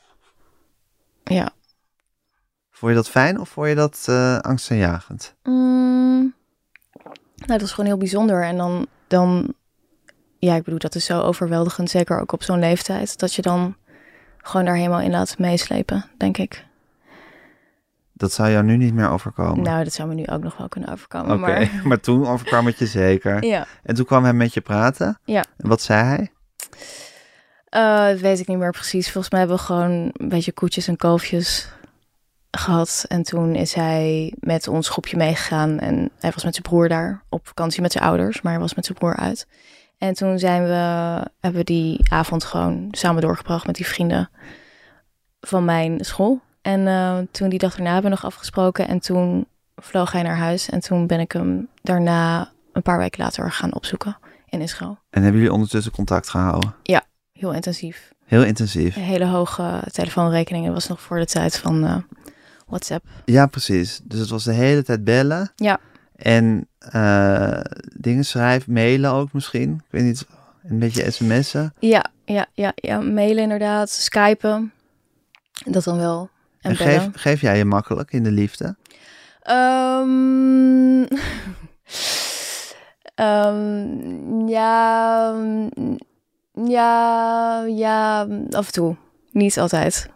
Ja. 1.25 1.51
Vond 2.71 2.93
je 2.93 2.97
dat 2.97 3.09
fijn 3.09 3.41
of 3.41 3.49
vond 3.49 3.69
je 3.69 3.75
dat 3.75 4.07
uh, 4.11 4.39
angstaanjagend? 4.39 5.35
Mm, 5.43 6.35
nou, 7.37 7.59
dat 7.59 7.63
is 7.63 7.71
gewoon 7.71 7.87
heel 7.87 7.99
bijzonder. 7.99 8.43
En 8.43 8.57
dan, 8.57 8.87
dan, 9.07 9.55
ja, 10.39 10.55
ik 10.55 10.63
bedoel, 10.63 10.79
dat 10.79 10.95
is 10.95 11.05
zo 11.05 11.21
overweldigend, 11.21 11.91
zeker 11.91 12.21
ook 12.21 12.33
op 12.33 12.43
zo'n 12.43 12.59
leeftijd, 12.59 13.19
dat 13.19 13.35
je 13.35 13.43
dan 13.43 13.77
gewoon 14.39 14.67
daar 14.67 14.77
helemaal 14.77 15.01
in 15.01 15.11
laat 15.11 15.39
meeslepen, 15.39 16.05
denk 16.17 16.39
ik. 16.39 16.67
Dat 18.17 18.33
zou 18.33 18.51
jou 18.51 18.65
nu 18.65 18.77
niet 18.77 18.95
meer 18.95 19.09
overkomen? 19.09 19.65
Nou, 19.65 19.85
dat 19.85 19.93
zou 19.93 20.09
me 20.09 20.15
nu 20.15 20.27
ook 20.27 20.43
nog 20.43 20.57
wel 20.57 20.69
kunnen 20.69 20.93
overkomen. 20.93 21.33
Oké, 21.33 21.41
maar... 21.41 21.71
maar 21.89 22.01
toen 22.01 22.27
overkwam 22.27 22.67
het 22.67 22.79
je 22.79 22.87
zeker? 22.87 23.45
Ja. 23.45 23.67
En 23.83 23.95
toen 23.95 24.05
kwam 24.05 24.23
hij 24.23 24.33
met 24.33 24.55
je 24.55 24.61
praten? 24.61 25.19
Ja. 25.25 25.45
En 25.57 25.69
wat 25.69 25.83
zei 25.83 26.03
hij? 26.05 26.33
Uh, 27.71 28.21
weet 28.21 28.41
ik 28.41 28.47
niet 28.47 28.59
meer 28.59 28.71
precies. 28.71 29.11
Volgens 29.11 29.33
mij 29.33 29.41
hebben 29.41 29.59
we 29.59 29.65
gewoon 29.65 29.91
een 30.13 30.29
beetje 30.29 30.53
koetjes 30.53 30.89
en 30.89 30.97
kalfjes 30.97 31.69
gehad. 32.51 33.05
En 33.09 33.23
toen 33.23 33.55
is 33.55 33.75
hij 33.75 34.35
met 34.39 34.69
ons 34.69 34.89
groepje 34.89 35.17
meegegaan. 35.17 35.79
En 35.79 36.11
hij 36.19 36.31
was 36.31 36.45
met 36.45 36.55
zijn 36.55 36.67
broer 36.69 36.89
daar 36.89 37.23
op 37.29 37.47
vakantie 37.47 37.83
met 37.83 37.93
zijn 37.93 38.05
ouders. 38.05 38.43
Maar 38.43 38.53
hij 38.53 38.61
was 38.61 38.75
met 38.75 38.85
zijn 38.85 38.99
broer 38.99 39.17
uit. 39.17 39.47
En 39.99 40.15
toen 40.15 40.39
zijn 40.39 40.63
we, 40.63 40.71
hebben 41.41 41.61
we 41.61 41.65
die 41.65 42.01
avond 42.11 42.45
gewoon 42.45 42.89
samen 42.91 43.23
doorgebracht 43.23 43.67
met 43.67 43.75
die 43.75 43.87
vrienden 43.87 44.31
van 45.41 45.65
mijn 45.65 46.05
school. 46.05 46.41
En 46.65 46.81
uh, 46.81 47.19
toen 47.31 47.49
die 47.49 47.59
dag 47.59 47.75
daarna 47.75 47.93
hebben 47.93 48.11
we 48.11 48.17
nog 48.17 48.25
afgesproken. 48.25 48.89
En 48.89 48.99
toen 48.99 49.47
vloog 49.77 50.13
hij 50.13 50.23
naar 50.23 50.37
huis. 50.37 50.71
En 50.71 50.81
toen 50.81 51.07
ben 51.07 51.21
ik 51.21 51.33
hem 51.33 51.69
daarna 51.83 52.51
een 52.73 52.83
paar 52.83 52.99
weken 52.99 53.23
later 53.23 53.53
gaan 53.53 53.75
opzoeken 53.75 54.17
in 54.49 54.61
Israël. 54.61 54.99
En 55.11 55.23
hebben 55.23 55.41
jullie 55.41 55.55
ondertussen 55.55 55.93
contact 55.93 56.29
gehouden? 56.29 56.75
Ja, 56.83 57.03
heel 57.33 57.53
intensief. 57.53 58.13
Heel 58.25 58.45
intensief. 58.45 58.97
Een 58.97 59.03
hele 59.03 59.27
hoge 59.27 59.83
telefoonrekening. 59.93 60.65
Dat 60.65 60.75
was 60.75 60.89
nog 60.89 61.01
voor 61.01 61.19
de 61.19 61.27
tijd 61.27 61.59
van 61.59 61.85
uh, 61.85 61.97
WhatsApp. 62.67 63.07
Ja, 63.25 63.47
precies. 63.47 64.01
Dus 64.05 64.21
het 64.21 64.29
was 64.29 64.45
de 64.45 64.53
hele 64.53 64.83
tijd 64.83 65.05
bellen. 65.05 65.53
Ja. 65.57 65.79
En 66.17 66.69
uh, 66.95 67.61
dingen 67.97 68.25
schrijven, 68.25 68.73
mailen 68.73 69.13
ook 69.13 69.33
misschien. 69.33 69.75
Ik 69.75 69.91
weet 69.91 70.03
niet, 70.03 70.27
een 70.63 70.79
beetje 70.79 71.11
sms'en. 71.11 71.75
Ja, 71.79 72.05
ja, 72.25 72.47
ja, 72.53 72.73
ja, 72.75 73.01
mailen 73.01 73.43
inderdaad. 73.43 73.91
Skypen. 73.91 74.73
Dat 75.65 75.85
dan 75.85 75.97
wel. 75.97 76.33
En, 76.65 76.71
en 76.71 76.77
geef, 76.77 77.09
geef 77.13 77.41
jij 77.41 77.57
je 77.57 77.65
makkelijk 77.65 78.13
in 78.13 78.23
de 78.23 78.31
liefde? 78.31 78.77
Um, 79.51 81.09
um, 83.21 84.49
ja, 84.59 85.35
ja, 86.53 87.61
ja, 87.65 88.21
af 88.51 88.67
en 88.67 88.73
toe. 88.73 88.97
Niet 89.31 89.59
altijd. 89.59 90.11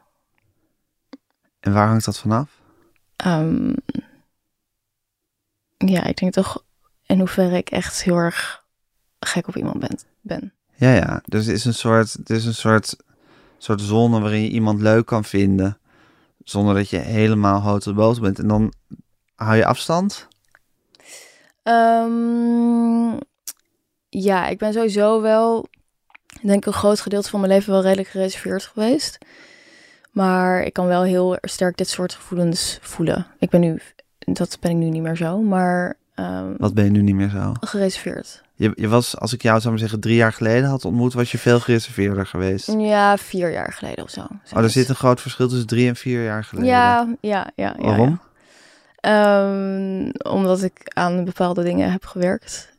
En 1.60 1.72
waar 1.72 1.88
hangt 1.88 2.04
dat 2.04 2.18
vanaf? 2.18 2.50
Um, 3.26 3.74
ja, 5.76 6.04
ik 6.04 6.16
denk 6.16 6.32
toch 6.32 6.64
in 7.06 7.18
hoeverre 7.18 7.56
ik 7.56 7.70
echt 7.70 8.02
heel 8.02 8.16
erg 8.16 8.64
gek 9.20 9.48
op 9.48 9.56
iemand 9.56 9.78
ben. 9.78 9.98
ben. 10.20 10.52
Ja, 10.74 10.94
ja. 10.94 11.22
Dus 11.24 11.46
het 11.46 11.54
is 11.54 11.64
een 11.64 11.74
soort, 11.74 12.12
het 12.12 12.30
is 12.30 12.44
een 12.44 12.54
soort, 12.54 12.96
soort 13.58 13.80
zone 13.80 14.20
waarin 14.20 14.42
je 14.42 14.50
iemand 14.50 14.80
leuk 14.80 15.06
kan 15.06 15.24
vinden. 15.24 15.78
Zonder 16.48 16.74
dat 16.74 16.90
je 16.90 16.98
helemaal 16.98 17.60
hout 17.60 17.94
boos 17.94 18.20
bent. 18.20 18.38
En 18.38 18.48
dan 18.48 18.72
hou 19.34 19.56
je 19.56 19.64
afstand? 19.64 20.28
Um, 21.62 23.18
ja, 24.08 24.46
ik 24.46 24.58
ben 24.58 24.72
sowieso 24.72 25.20
wel, 25.20 25.68
denk 26.42 26.58
ik, 26.58 26.66
een 26.66 26.72
groot 26.72 27.00
gedeelte 27.00 27.28
van 27.28 27.40
mijn 27.40 27.52
leven 27.52 27.72
wel 27.72 27.82
redelijk 27.82 28.08
gereserveerd 28.08 28.62
geweest. 28.64 29.18
Maar 30.10 30.62
ik 30.62 30.72
kan 30.72 30.86
wel 30.86 31.02
heel 31.02 31.38
sterk 31.40 31.76
dit 31.76 31.88
soort 31.88 32.14
gevoelens 32.14 32.78
voelen. 32.82 33.26
Ik 33.38 33.50
ben 33.50 33.60
nu, 33.60 33.80
dat 34.18 34.56
ben 34.60 34.70
ik 34.70 34.76
nu 34.76 34.88
niet 34.88 35.02
meer 35.02 35.16
zo, 35.16 35.38
maar... 35.38 35.96
Um, 36.14 36.54
Wat 36.58 36.74
ben 36.74 36.84
je 36.84 36.90
nu 36.90 37.02
niet 37.02 37.14
meer 37.14 37.30
zo? 37.30 37.52
Gereserveerd. 37.60 38.42
Je, 38.58 38.72
je 38.74 38.88
was, 38.88 39.18
als 39.18 39.32
ik 39.32 39.42
jou 39.42 39.58
zou 39.58 39.70
maar 39.70 39.80
zeggen, 39.80 40.00
drie 40.00 40.16
jaar 40.16 40.32
geleden 40.32 40.68
had 40.68 40.84
ontmoet, 40.84 41.12
was 41.12 41.30
je 41.30 41.38
veel 41.38 41.60
gereserveerder 41.60 42.26
geweest. 42.26 42.72
Ja, 42.78 43.16
vier 43.16 43.52
jaar 43.52 43.72
geleden 43.72 44.04
of 44.04 44.10
zo. 44.10 44.20
Oh, 44.54 44.62
er 44.62 44.70
zit 44.70 44.88
een 44.88 44.94
groot 44.94 45.20
verschil 45.20 45.48
tussen 45.48 45.66
drie 45.66 45.88
en 45.88 45.96
vier 45.96 46.24
jaar 46.24 46.44
geleden. 46.44 46.70
Ja, 46.70 47.16
ja, 47.20 47.50
ja. 47.54 47.74
ja 47.78 47.84
Waarom? 47.84 48.20
Ja. 49.00 49.48
Um, 49.48 50.10
omdat 50.22 50.62
ik 50.62 50.80
aan 50.94 51.24
bepaalde 51.24 51.62
dingen 51.62 51.92
heb 51.92 52.04
gewerkt. 52.04 52.72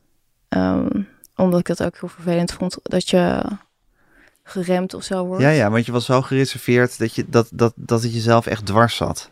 Um, 0.50 1.08
omdat 1.36 1.60
ik 1.60 1.66
dat 1.66 1.84
ook 1.84 1.98
heel 2.00 2.10
vervelend 2.10 2.52
vond, 2.52 2.78
dat 2.84 3.10
je 3.10 3.42
geremd 4.44 4.94
of 4.94 5.04
zo 5.04 5.26
wordt. 5.26 5.44
Ja, 5.44 5.50
ja, 5.50 5.70
want 5.70 5.86
je 5.86 5.92
was 5.92 6.06
zo 6.06 6.22
gereserveerd 6.22 7.00
dat, 7.00 7.16
je, 7.16 7.26
dat, 7.30 7.48
dat, 7.52 7.74
dat 7.76 8.04
het 8.04 8.14
jezelf 8.14 8.46
echt 8.46 8.66
dwars 8.66 8.96
zat. 8.96 9.30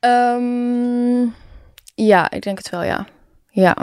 Um, 0.00 1.34
ja, 1.94 2.30
ik 2.30 2.42
denk 2.42 2.58
het 2.58 2.70
wel, 2.70 2.82
ja. 2.82 3.06
Ja. 3.50 3.76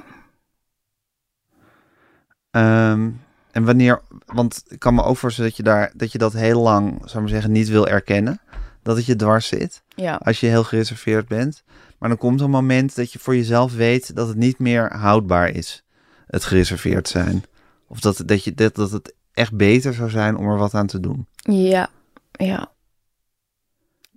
Um, 2.56 3.22
en 3.52 3.64
wanneer, 3.64 4.02
want 4.26 4.64
ik 4.68 4.80
kan 4.80 4.96
me 4.96 5.04
ook 5.04 5.18
voorstellen 5.18 5.50
dat 5.50 5.58
je, 5.58 5.64
daar, 5.64 5.92
dat 5.96 6.12
je 6.12 6.18
dat 6.18 6.34
heel 6.34 6.62
lang, 6.62 6.90
zou 6.90 7.08
ik 7.10 7.20
maar 7.20 7.28
zeggen, 7.28 7.52
niet 7.52 7.70
wil 7.70 7.88
erkennen. 7.88 8.40
Dat 8.82 8.96
het 8.96 9.06
je 9.06 9.16
dwars 9.16 9.48
zit. 9.48 9.84
Ja. 9.96 10.16
Als 10.16 10.40
je 10.40 10.48
heel 10.48 10.64
gereserveerd 10.64 11.28
bent. 11.28 11.64
Maar 11.98 12.10
dan 12.10 12.18
komt 12.18 12.42
een 12.42 12.50
moment 12.50 12.96
dat 12.96 13.12
je 13.14 13.20
voor 13.20 13.36
jezelf 13.36 13.74
weet 13.76 14.16
dat 14.16 14.28
het 14.28 14.38
niet 14.38 14.60
meer 14.60 14.94
houdbaar 14.98 15.50
is. 15.50 15.84
Het 16.28 16.44
gereserveerd 16.44 17.08
zijn. 17.08 17.44
Of 17.88 18.00
dat, 18.00 18.24
dat, 18.26 18.44
je, 18.44 18.54
dat, 18.54 18.76
dat 18.76 18.92
het 18.92 19.14
echt 19.34 19.56
beter 19.56 19.94
zou 19.94 20.10
zijn 20.10 20.38
om 20.38 20.50
er 20.50 20.58
wat 20.58 20.74
aan 20.74 20.88
te 20.88 21.00
doen. 21.00 21.28
Ja, 21.36 21.90
ja. 22.32 22.72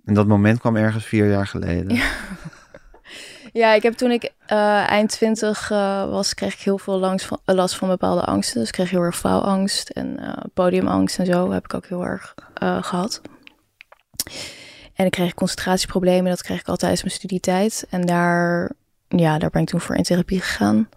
En 0.05 0.13
dat 0.13 0.27
moment 0.27 0.59
kwam 0.59 0.75
ergens 0.75 1.05
vier 1.05 1.29
jaar 1.29 1.47
geleden. 1.47 1.95
Ja, 1.95 2.09
ja 3.57 3.73
ik 3.73 3.83
heb 3.83 3.93
toen 3.93 4.11
ik 4.11 4.23
uh, 4.23 4.89
eind 4.89 5.09
twintig 5.09 5.69
uh, 5.69 6.09
was, 6.09 6.33
kreeg 6.33 6.53
ik 6.53 6.59
heel 6.59 6.77
veel 6.77 6.99
langs 6.99 7.25
van, 7.25 7.39
uh, 7.45 7.55
last 7.55 7.75
van 7.75 7.87
bepaalde 7.87 8.21
angsten. 8.21 8.59
Dus 8.59 8.67
ik 8.67 8.73
kreeg 8.73 8.89
heel 8.89 9.01
erg 9.01 9.17
faalangst 9.17 9.89
en 9.89 10.19
podiumangst 10.53 11.19
en 11.19 11.25
zo 11.25 11.51
heb 11.51 11.63
ik 11.63 11.73
ook 11.73 11.85
heel 11.85 12.05
erg 12.05 12.33
gehad. 12.81 13.21
En 14.93 15.05
ik 15.05 15.11
kreeg 15.11 15.33
concentratieproblemen, 15.33 16.29
dat 16.29 16.41
kreeg 16.41 16.59
ik 16.59 16.67
al 16.67 16.75
tijdens 16.75 17.03
mijn 17.03 17.15
studietijd. 17.15 17.85
En 17.89 18.01
daar, 18.01 18.71
ja, 19.07 19.37
daar 19.37 19.49
ben 19.49 19.61
ik 19.61 19.67
toen 19.67 19.81
voor 19.81 19.95
in 19.95 20.03
therapie 20.03 20.41
gegaan. 20.41 20.89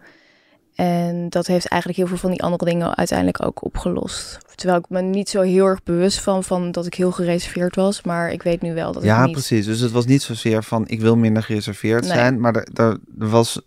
En 0.81 1.29
dat 1.29 1.47
heeft 1.47 1.67
eigenlijk 1.67 2.01
heel 2.01 2.09
veel 2.09 2.19
van 2.19 2.31
die 2.31 2.43
andere 2.43 2.65
dingen 2.65 2.97
uiteindelijk 2.97 3.45
ook 3.45 3.65
opgelost. 3.65 4.39
Terwijl 4.55 4.79
ik 4.79 4.89
me 4.89 5.01
niet 5.01 5.29
zo 5.29 5.41
heel 5.41 5.67
erg 5.67 5.83
bewust 5.83 6.21
van, 6.21 6.45
van 6.45 6.73
dat 6.73 6.87
ik 6.87 6.95
heel 6.95 7.13
gereserveerd 7.13 7.77
was. 7.77 8.03
Maar 8.03 8.33
ik 8.33 8.43
weet 8.43 8.63
nu 8.63 8.75
wel 8.75 8.93
dat 8.93 9.03
ja, 9.03 9.19
ik 9.19 9.25
niet... 9.25 9.33
precies. 9.33 9.67
Dus 9.67 9.81
het 9.81 9.91
was 9.91 10.07
niet 10.07 10.23
zozeer 10.23 10.63
van 10.65 10.89
ik 10.89 11.01
wil 11.01 11.17
minder 11.17 11.43
gereserveerd 11.43 12.05
nee. 12.05 12.13
zijn. 12.13 12.41
Maar 12.41 12.55
er, 12.55 12.69
er, 12.75 12.99
er, 13.21 13.29
was... 13.29 13.61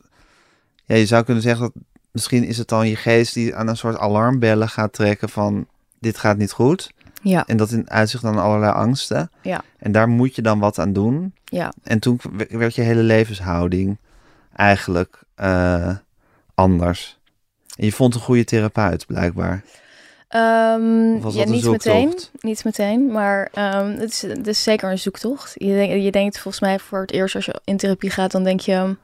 Ja, 0.85 0.95
je 0.95 1.05
zou 1.05 1.23
kunnen 1.23 1.43
zeggen 1.43 1.61
dat 1.61 1.71
misschien 2.11 2.43
is 2.43 2.57
het 2.57 2.67
dan 2.67 2.87
je 2.87 2.95
geest 2.95 3.33
die 3.33 3.55
aan 3.55 3.67
een 3.67 3.77
soort 3.77 3.97
alarmbellen 3.97 4.69
gaat 4.69 4.93
trekken 4.93 5.29
van 5.29 5.67
dit 5.99 6.17
gaat 6.17 6.37
niet 6.37 6.51
goed. 6.51 6.91
Ja. 7.21 7.45
En 7.47 7.57
dat 7.57 7.71
in 7.71 7.89
uitzicht 7.89 8.23
dan 8.23 8.37
allerlei 8.37 8.71
angsten. 8.71 9.31
Ja. 9.41 9.63
En 9.77 9.91
daar 9.91 10.09
moet 10.09 10.35
je 10.35 10.41
dan 10.41 10.59
wat 10.59 10.79
aan 10.79 10.93
doen. 10.93 11.33
Ja. 11.43 11.73
En 11.83 11.99
toen 11.99 12.19
werd 12.49 12.75
je 12.75 12.81
hele 12.81 13.03
levenshouding 13.03 13.97
eigenlijk 14.53 15.23
uh, 15.41 15.95
anders. 16.55 17.17
En 17.77 17.85
je 17.85 17.91
vond 17.91 18.15
een 18.15 18.21
goede 18.21 18.43
therapeut, 18.43 19.05
blijkbaar. 19.05 19.63
Um, 20.35 21.29
ja, 21.29 21.45
niet 21.45 21.65
meteen, 21.65 22.13
niet 22.39 22.63
meteen, 22.63 23.11
maar 23.11 23.51
um, 23.57 23.99
het, 23.99 24.11
is, 24.11 24.21
het 24.21 24.47
is 24.47 24.63
zeker 24.63 24.91
een 24.91 24.99
zoektocht. 24.99 25.53
Je, 25.55 25.67
denk, 25.67 26.01
je 26.01 26.11
denkt 26.11 26.39
volgens 26.39 26.63
mij 26.63 26.79
voor 26.79 27.01
het 27.01 27.11
eerst 27.11 27.35
als 27.35 27.45
je 27.45 27.61
in 27.63 27.77
therapie 27.77 28.09
gaat, 28.09 28.31
dan 28.31 28.43
denk 28.43 28.59
je, 28.59 28.95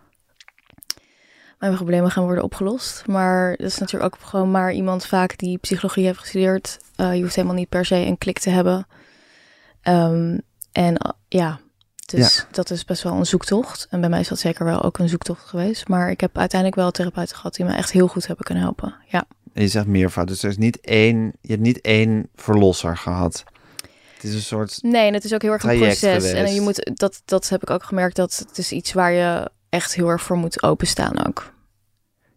mijn 1.59 1.75
problemen 1.75 2.11
gaan 2.11 2.23
worden 2.23 2.43
opgelost. 2.43 3.03
Maar 3.07 3.57
dat 3.57 3.67
is 3.67 3.77
natuurlijk 3.77 4.15
ook 4.15 4.21
gewoon 4.21 4.51
maar 4.51 4.73
iemand 4.73 5.05
vaak 5.05 5.37
die 5.37 5.57
psychologie 5.57 6.05
heeft 6.05 6.19
gestudeerd. 6.19 6.79
Uh, 6.97 7.15
je 7.15 7.21
hoeft 7.21 7.35
helemaal 7.35 7.57
niet 7.57 7.69
per 7.69 7.85
se 7.85 7.95
een 7.95 8.17
klik 8.17 8.39
te 8.39 8.49
hebben. 8.49 8.87
Um, 9.83 10.41
en 10.71 10.93
uh, 10.93 11.11
ja, 11.27 11.59
dus 12.09 12.35
ja. 12.35 12.43
dat 12.51 12.69
is 12.69 12.85
best 12.85 13.03
wel 13.03 13.13
een 13.13 13.25
zoektocht. 13.25 13.87
En 13.89 13.99
bij 13.99 14.09
mij 14.09 14.19
is 14.19 14.27
dat 14.27 14.39
zeker 14.39 14.65
wel 14.65 14.83
ook 14.83 14.97
een 14.97 15.09
zoektocht 15.09 15.45
geweest. 15.45 15.87
Maar 15.87 16.09
ik 16.09 16.21
heb 16.21 16.37
uiteindelijk 16.37 16.81
wel 16.81 16.91
therapeuten 16.91 17.35
gehad 17.35 17.55
die 17.55 17.65
me 17.65 17.73
echt 17.73 17.91
heel 17.91 18.07
goed 18.07 18.27
hebben 18.27 18.45
kunnen 18.45 18.63
helpen. 18.63 18.95
Ja. 19.07 19.25
En 19.53 19.61
je 19.61 19.67
zegt 19.67 19.87
meervoud, 19.87 20.27
dus 20.27 20.43
er 20.43 20.49
is 20.49 20.57
niet 20.57 20.79
één, 20.79 21.33
je 21.41 21.49
hebt 21.51 21.61
niet 21.61 21.81
één 21.81 22.29
verlosser 22.35 22.97
gehad. 22.97 23.43
Het 24.13 24.23
is 24.23 24.33
een 24.33 24.41
soort. 24.41 24.79
Nee, 24.81 25.07
en 25.07 25.13
het 25.13 25.23
is 25.23 25.33
ook 25.33 25.41
heel 25.41 25.51
erg 25.51 25.63
een 25.63 25.77
proces. 25.77 25.99
Geweest. 25.99 26.33
En 26.33 26.53
je 26.53 26.61
moet, 26.61 26.91
dat, 26.93 27.21
dat 27.25 27.49
heb 27.49 27.61
ik 27.61 27.69
ook 27.69 27.83
gemerkt, 27.83 28.15
dat 28.15 28.43
het 28.47 28.57
is 28.57 28.71
iets 28.71 28.93
waar 28.93 29.11
je 29.11 29.51
echt 29.69 29.95
heel 29.95 30.07
erg 30.07 30.21
voor 30.21 30.37
moet 30.37 30.63
openstaan 30.63 31.27
ook. 31.27 31.53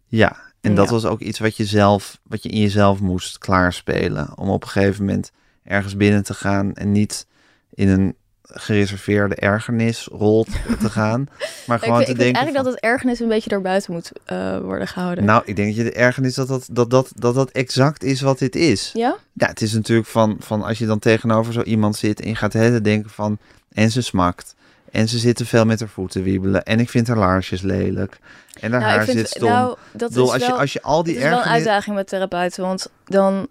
Ja, 0.06 0.36
en 0.60 0.74
dat 0.74 0.90
was 0.90 1.04
ook 1.04 1.20
iets 1.20 1.38
wat 1.38 1.56
je 1.56 1.64
zelf, 1.64 2.20
wat 2.22 2.42
je 2.42 2.48
in 2.48 2.60
jezelf 2.60 3.00
moest 3.00 3.38
klaarspelen. 3.38 4.38
Om 4.38 4.48
op 4.48 4.62
een 4.62 4.68
gegeven 4.68 5.04
moment 5.04 5.30
ergens 5.62 5.96
binnen 5.96 6.22
te 6.22 6.34
gaan 6.34 6.74
en 6.74 6.92
niet 6.92 7.26
in 7.70 7.88
een 7.88 8.16
gereserveerde 8.54 9.34
ergernisrol 9.34 10.46
te 10.80 10.90
gaan. 10.90 11.28
Maar 11.66 11.78
gewoon 11.82 12.00
ik 12.00 12.06
te 12.06 12.14
denken. 12.14 12.34
eigenlijk 12.34 12.64
dat 12.64 12.74
het 12.74 12.82
ergernis 12.82 13.20
een 13.20 13.28
beetje 13.28 13.50
daarbuiten 13.50 13.92
moet 13.92 14.12
uh, 14.32 14.58
worden 14.58 14.88
gehouden. 14.88 15.24
Nou, 15.24 15.42
ik 15.44 15.56
denk 15.56 15.68
dat 15.68 15.76
je 15.76 15.84
de 15.84 15.92
ergernis 15.92 16.34
dat 16.34 16.48
dat, 16.48 16.68
dat, 16.70 16.90
dat, 16.90 17.12
dat 17.16 17.34
dat 17.34 17.50
exact 17.50 18.02
is 18.02 18.20
wat 18.20 18.38
dit 18.38 18.56
is. 18.56 18.90
Ja? 18.94 19.16
Ja, 19.32 19.46
het 19.46 19.62
is 19.62 19.72
natuurlijk 19.72 20.08
van, 20.08 20.36
van 20.40 20.62
als 20.62 20.78
je 20.78 20.86
dan 20.86 20.98
tegenover 20.98 21.52
zo 21.52 21.62
iemand 21.62 21.96
zit 21.96 22.20
en 22.20 22.28
je 22.28 22.34
gaat 22.34 22.52
het 22.52 22.84
denken 22.84 23.10
van 23.10 23.38
en 23.72 23.90
ze 23.90 24.02
smakt. 24.02 24.54
En 24.90 25.08
ze 25.08 25.18
zitten 25.18 25.46
veel 25.46 25.64
met 25.64 25.80
haar 25.80 25.88
voeten 25.88 26.22
wiebelen. 26.22 26.62
En 26.62 26.80
ik 26.80 26.90
vind 26.90 27.08
haar 27.08 27.16
laarsjes 27.16 27.60
lelijk. 27.60 28.18
En 28.60 28.72
haar 28.72 28.80
nou, 28.80 28.92
haar 28.92 29.06
zit 29.06 29.28
stom. 29.28 29.48
Nou, 29.48 29.76
dat 29.92 30.10
is 30.10 30.16
als, 30.16 30.46
je, 30.46 30.52
als 30.52 30.72
je 30.72 30.82
al 30.82 31.02
die 31.02 31.14
ergernis... 31.14 31.38
is 31.38 31.44
wel 31.44 31.52
een 31.52 31.58
uitdaging 31.58 31.96
met 31.96 32.08
therapeuten. 32.08 32.62
Want 32.62 32.90
dan 33.04 33.48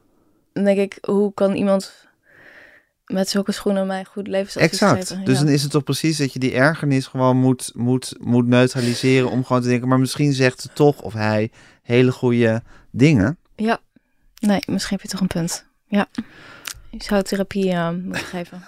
denk 0.54 0.78
ik, 0.78 0.98
hoe 1.02 1.34
kan 1.34 1.56
iemand 1.56 1.94
met 3.12 3.30
zulke 3.30 3.52
schoenen 3.52 3.88
mij 3.88 4.06
goed 4.06 4.28
levensadvies 4.28 4.72
exact. 4.72 5.08
Geven. 5.08 5.26
Dus 5.26 5.38
dan 5.38 5.48
is 5.48 5.62
het 5.62 5.72
toch 5.72 5.84
precies 5.84 6.18
dat 6.18 6.34
je 6.34 6.40
die 6.40 6.54
ergernis 6.54 7.08
gewoon 7.08 7.38
moet, 7.38 7.72
moet, 7.76 8.16
moet 8.20 8.48
neutraliseren 8.48 9.30
om 9.30 9.46
gewoon 9.46 9.62
te 9.62 9.68
denken, 9.68 9.88
maar 9.88 10.00
misschien 10.00 10.34
zegt 10.34 10.62
ze 10.62 10.70
toch 10.74 11.02
of 11.02 11.14
hij 11.14 11.52
hele 11.82 12.12
goede 12.12 12.64
dingen. 12.92 13.38
Ja, 13.56 13.80
nee, 14.40 14.64
misschien 14.66 14.98
heb 14.98 15.02
je 15.02 15.12
toch 15.12 15.22
een 15.22 15.28
punt. 15.28 15.66
Ja, 15.88 16.08
je 16.90 17.04
zou 17.04 17.24
therapie 17.24 17.72
uh, 17.72 17.90
moeten 17.90 18.26
geven. 18.36 18.64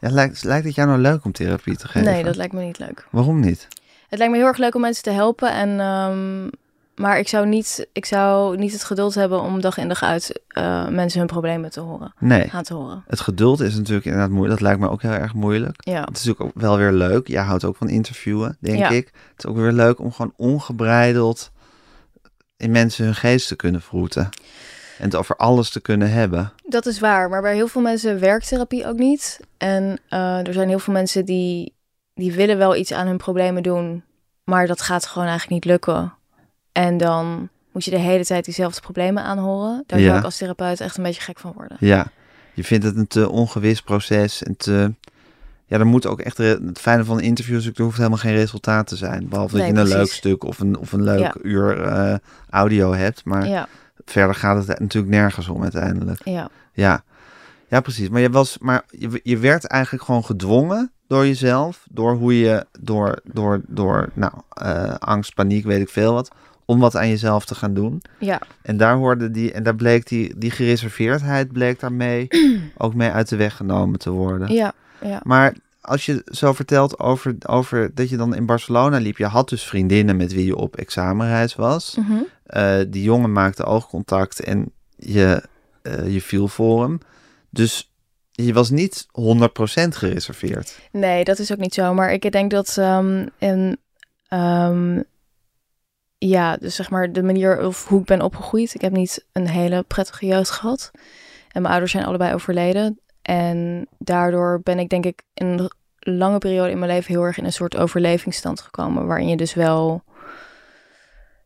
Ja, 0.00 0.10
lijkt, 0.10 0.44
lijkt 0.44 0.66
het 0.66 0.74
jou 0.74 0.88
nou 0.88 1.00
leuk 1.00 1.24
om 1.24 1.32
therapie 1.32 1.76
te 1.76 1.88
geven? 1.88 2.12
Nee, 2.12 2.24
dat 2.24 2.36
lijkt 2.36 2.52
me 2.52 2.62
niet 2.62 2.78
leuk. 2.78 3.06
Waarom 3.10 3.40
niet? 3.40 3.68
Het 4.08 4.18
lijkt 4.18 4.32
me 4.32 4.38
heel 4.38 4.48
erg 4.48 4.58
leuk 4.58 4.74
om 4.74 4.80
mensen 4.80 5.02
te 5.02 5.10
helpen 5.10 5.52
en 5.52 5.80
um, 5.80 6.50
maar 6.96 7.18
ik 7.18 7.28
zou 7.28 7.46
niet, 7.46 7.86
ik 7.92 8.06
zou 8.06 8.56
niet 8.56 8.72
het 8.72 8.84
geduld 8.84 9.14
hebben 9.14 9.40
om 9.40 9.60
dag 9.60 9.78
in 9.78 9.88
dag 9.88 10.02
uit 10.02 10.40
uh, 10.58 10.88
mensen 10.88 11.18
hun 11.18 11.28
problemen 11.28 11.70
te 11.70 11.80
horen. 11.80 12.14
Nee. 12.18 12.48
Gaan 12.48 12.62
te 12.62 12.74
horen. 12.74 13.04
Het 13.06 13.20
geduld 13.20 13.60
is 13.60 13.74
natuurlijk 13.74 14.06
inderdaad 14.06 14.30
moeilijk. 14.30 14.52
Dat 14.58 14.68
lijkt 14.68 14.80
me 14.80 14.90
ook 14.90 15.02
heel 15.02 15.10
erg 15.10 15.34
moeilijk. 15.34 15.76
Ja. 15.78 16.00
Het 16.00 16.16
is 16.16 16.24
natuurlijk 16.24 16.56
ook 16.56 16.62
wel 16.62 16.76
weer 16.76 16.92
leuk. 16.92 17.28
Jij 17.28 17.42
houdt 17.42 17.64
ook 17.64 17.76
van 17.76 17.88
interviewen, 17.88 18.56
denk 18.60 18.88
ik. 18.88 19.06
Het 19.06 19.44
is 19.44 19.46
ook 19.46 19.56
weer 19.56 19.72
leuk 19.72 20.00
om 20.00 20.12
gewoon 20.12 20.32
ongebreideld 20.36 21.50
in 22.56 22.70
mensen 22.70 23.04
hun 23.04 23.14
geest 23.14 23.48
te 23.48 23.56
kunnen 23.56 23.82
vroeten. 23.82 24.28
En 24.98 25.04
het 25.04 25.14
over 25.14 25.36
alles 25.36 25.70
te 25.70 25.80
kunnen 25.80 26.10
hebben. 26.10 26.52
Dat 26.64 26.86
is 26.86 27.00
waar. 27.00 27.28
Maar 27.28 27.42
bij 27.42 27.54
heel 27.54 27.68
veel 27.68 27.82
mensen 27.82 28.20
werkt 28.20 28.48
therapie 28.48 28.86
ook 28.86 28.98
niet. 28.98 29.40
En 29.58 29.98
uh, 30.10 30.46
er 30.46 30.52
zijn 30.52 30.68
heel 30.68 30.78
veel 30.78 30.92
mensen 30.92 31.24
die, 31.24 31.74
die 32.14 32.32
willen 32.32 32.58
wel 32.58 32.76
iets 32.76 32.92
aan 32.92 33.06
hun 33.06 33.16
problemen 33.16 33.62
doen. 33.62 34.04
Maar 34.44 34.66
dat 34.66 34.80
gaat 34.80 35.06
gewoon 35.06 35.28
eigenlijk 35.28 35.54
niet 35.54 35.72
lukken 35.72 36.14
en 36.76 36.96
dan 36.96 37.48
moet 37.72 37.84
je 37.84 37.90
de 37.90 37.98
hele 37.98 38.24
tijd 38.24 38.44
diezelfde 38.44 38.80
problemen 38.80 39.22
aanhoren. 39.22 39.84
Daar 39.86 40.00
zou 40.00 40.18
ik 40.18 40.24
als 40.24 40.36
therapeut 40.36 40.80
echt 40.80 40.96
een 40.96 41.02
beetje 41.02 41.20
gek 41.20 41.38
van 41.38 41.52
worden. 41.56 41.76
Ja, 41.80 42.06
je 42.54 42.64
vindt 42.64 42.84
het 42.84 42.96
een 42.96 43.06
te 43.06 43.30
ongewis 43.30 43.82
proces 43.82 44.42
en 44.42 44.56
te... 44.56 44.94
Ja, 45.66 45.78
er 45.78 45.86
moet 45.86 46.06
ook 46.06 46.20
echt... 46.20 46.36
Het 46.38 46.78
fijne 46.78 47.04
van 47.04 47.16
een 47.16 47.22
interview 47.22 47.56
is, 47.56 47.66
er 47.66 47.82
hoeft 47.82 47.96
helemaal 47.96 48.18
geen 48.18 48.34
resultaat 48.34 48.86
te 48.86 48.96
zijn. 48.96 49.28
Behalve 49.28 49.56
dat 49.56 49.66
je 49.66 49.72
een 49.72 49.88
leuk 49.88 50.12
stuk 50.12 50.44
of 50.44 50.58
een, 50.58 50.76
of 50.78 50.92
een 50.92 51.02
leuk 51.02 51.38
uur 51.42 51.86
uh, 51.86 52.14
audio 52.50 52.92
hebt. 52.92 53.24
Maar 53.24 53.48
ja. 53.48 53.68
verder 54.04 54.34
gaat 54.34 54.66
het 54.66 54.78
natuurlijk 54.80 55.14
nergens 55.14 55.48
om 55.48 55.62
uiteindelijk. 55.62 56.20
Ja. 56.24 56.48
Ja, 56.72 57.04
ja 57.68 57.80
precies. 57.80 58.08
Maar, 58.08 58.20
je, 58.20 58.30
was, 58.30 58.58
maar 58.58 58.84
je, 58.90 59.20
je 59.22 59.38
werd 59.38 59.66
eigenlijk 59.66 60.04
gewoon 60.04 60.24
gedwongen 60.24 60.92
door 61.06 61.26
jezelf. 61.26 61.86
Door 61.90 62.14
hoe 62.14 62.38
je... 62.38 62.66
Door, 62.80 63.20
door, 63.24 63.60
door 63.66 64.08
nou, 64.14 64.32
uh, 64.62 64.94
angst, 64.94 65.34
paniek, 65.34 65.64
weet 65.64 65.80
ik 65.80 65.88
veel 65.88 66.12
wat 66.12 66.30
om 66.66 66.80
wat 66.80 66.96
aan 66.96 67.08
jezelf 67.08 67.44
te 67.44 67.54
gaan 67.54 67.74
doen. 67.74 68.02
Ja. 68.18 68.40
En 68.62 68.76
daar 68.76 68.96
hoorde 68.96 69.30
die, 69.30 69.52
en 69.52 69.62
daar 69.62 69.74
bleek 69.74 70.08
die, 70.08 70.38
die 70.38 70.50
gereserveerdheid 70.50 71.52
bleek 71.52 71.80
daarmee 71.80 72.28
ook 72.78 72.94
mee 72.94 73.10
uit 73.10 73.28
de 73.28 73.36
weg 73.36 73.56
genomen 73.56 73.98
te 73.98 74.10
worden. 74.10 74.52
Ja, 74.52 74.72
ja. 75.00 75.20
Maar 75.22 75.54
als 75.80 76.06
je 76.06 76.22
zo 76.24 76.52
vertelt 76.52 76.98
over, 76.98 77.36
over 77.46 77.90
dat 77.94 78.08
je 78.08 78.16
dan 78.16 78.34
in 78.34 78.46
Barcelona 78.46 78.98
liep, 78.98 79.18
je 79.18 79.26
had 79.26 79.48
dus 79.48 79.62
vriendinnen 79.62 80.16
met 80.16 80.32
wie 80.32 80.46
je 80.46 80.56
op 80.56 80.76
examenreis 80.76 81.54
was. 81.54 81.96
Mm 81.98 82.26
die 82.88 83.02
jongen 83.02 83.32
maakte 83.32 83.64
oogcontact 83.64 84.40
en 84.40 84.72
je, 84.96 85.42
uh, 85.82 86.12
je 86.12 86.20
viel 86.20 86.48
voor 86.48 86.82
hem. 86.82 86.98
Dus 87.50 87.92
je 88.30 88.52
was 88.52 88.70
niet 88.70 89.06
100% 89.06 89.08
gereserveerd. 89.88 90.78
Nee, 90.92 91.24
dat 91.24 91.38
is 91.38 91.52
ook 91.52 91.58
niet 91.58 91.74
zo. 91.74 91.94
Maar 91.94 92.12
ik 92.12 92.32
denk 92.32 92.50
dat 92.50 92.76
um, 92.78 93.28
in, 93.38 93.78
um, 94.28 95.04
ja, 96.18 96.56
dus 96.56 96.74
zeg 96.74 96.90
maar 96.90 97.12
de 97.12 97.22
manier 97.22 97.66
of 97.66 97.88
hoe 97.88 98.00
ik 98.00 98.06
ben 98.06 98.22
opgegroeid. 98.22 98.74
Ik 98.74 98.80
heb 98.80 98.92
niet 98.92 99.24
een 99.32 99.48
hele 99.48 99.82
prettige 99.82 100.26
jeugd 100.26 100.50
gehad. 100.50 100.90
En 101.48 101.62
mijn 101.62 101.72
ouders 101.72 101.92
zijn 101.92 102.04
allebei 102.04 102.34
overleden. 102.34 103.00
En 103.22 103.88
daardoor 103.98 104.60
ben 104.62 104.78
ik 104.78 104.88
denk 104.88 105.04
ik 105.04 105.22
in 105.34 105.46
een 105.46 105.70
lange 105.98 106.38
periode 106.38 106.70
in 106.70 106.78
mijn 106.78 106.90
leven 106.90 107.14
heel 107.14 107.22
erg 107.22 107.38
in 107.38 107.44
een 107.44 107.52
soort 107.52 107.76
overlevingsstand 107.76 108.60
gekomen. 108.60 109.06
Waarin 109.06 109.28
je 109.28 109.36
dus 109.36 109.54
wel, 109.54 110.02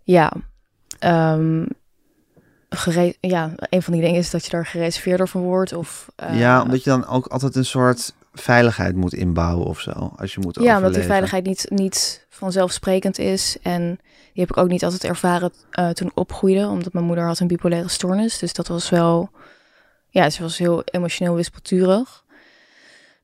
ja, 0.03 0.33
um, 1.05 1.67
ja, 3.21 3.53
een 3.59 3.83
van 3.83 3.93
die 3.93 4.03
dingen 4.03 4.19
is 4.19 4.31
dat 4.31 4.45
je 4.45 4.51
daar 4.51 4.67
gereserveerder 4.67 5.29
van 5.29 5.43
wordt. 5.43 5.73
Of, 5.73 6.11
uh, 6.23 6.39
ja, 6.39 6.63
omdat 6.63 6.85
je 6.85 6.91
dan 6.91 7.07
ook 7.07 7.27
altijd 7.27 7.55
een 7.55 7.65
soort 7.65 8.15
veiligheid 8.33 8.97
moet 8.97 9.15
inbouwen 9.15 9.67
of 9.67 9.81
zo. 9.81 10.13
Als 10.17 10.35
je 10.35 10.41
moet 10.41 10.59
Ja, 10.61 10.77
omdat 10.77 10.95
die 10.95 11.03
veiligheid 11.03 11.45
niet, 11.45 11.67
niet 11.69 12.27
vanzelfsprekend 12.29 13.19
is. 13.19 13.57
En 13.63 13.99
die 14.33 14.43
heb 14.43 14.51
ik 14.51 14.57
ook 14.57 14.69
niet 14.69 14.85
altijd 14.85 15.05
ervaren 15.05 15.53
uh, 15.79 15.89
toen 15.89 16.11
opgroeide, 16.15 16.67
omdat 16.69 16.93
mijn 16.93 17.05
moeder 17.05 17.25
had 17.25 17.39
een 17.39 17.47
bipolaire 17.47 17.89
stoornis. 17.89 18.39
Dus 18.39 18.53
dat 18.53 18.69
was 18.69 18.89
wel, 18.89 19.31
ja, 20.09 20.31
ze 20.31 20.43
was 20.43 20.59
heel 20.59 20.83
emotioneel 20.85 21.35
wispelturig. 21.35 22.25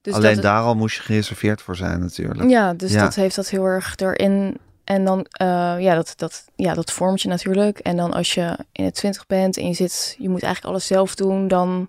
Dus 0.00 0.14
Alleen 0.14 0.40
daar 0.40 0.62
al 0.62 0.74
moest 0.74 0.96
je 0.96 1.02
gereserveerd 1.02 1.62
voor 1.62 1.76
zijn 1.76 2.00
natuurlijk. 2.00 2.48
Ja, 2.50 2.74
dus 2.74 2.92
dat 2.92 3.14
heeft 3.14 3.36
dat 3.36 3.48
heel 3.48 3.64
erg 3.64 3.96
erin. 3.96 4.58
En 4.84 5.04
dan, 5.04 5.18
uh, 5.18 5.76
ja, 5.78 5.94
dat, 5.94 6.12
dat, 6.16 6.44
ja, 6.56 6.74
dat 6.74 6.92
vormt 6.92 7.22
je 7.22 7.28
natuurlijk. 7.28 7.78
En 7.78 7.96
dan 7.96 8.12
als 8.12 8.34
je 8.34 8.58
in 8.72 8.84
het 8.84 8.94
twintig 8.94 9.26
bent 9.26 9.56
en 9.56 9.66
je 9.66 9.74
zit, 9.74 10.16
je 10.18 10.28
moet 10.28 10.42
eigenlijk 10.42 10.72
alles 10.74 10.86
zelf 10.86 11.14
doen, 11.14 11.48
dan 11.48 11.88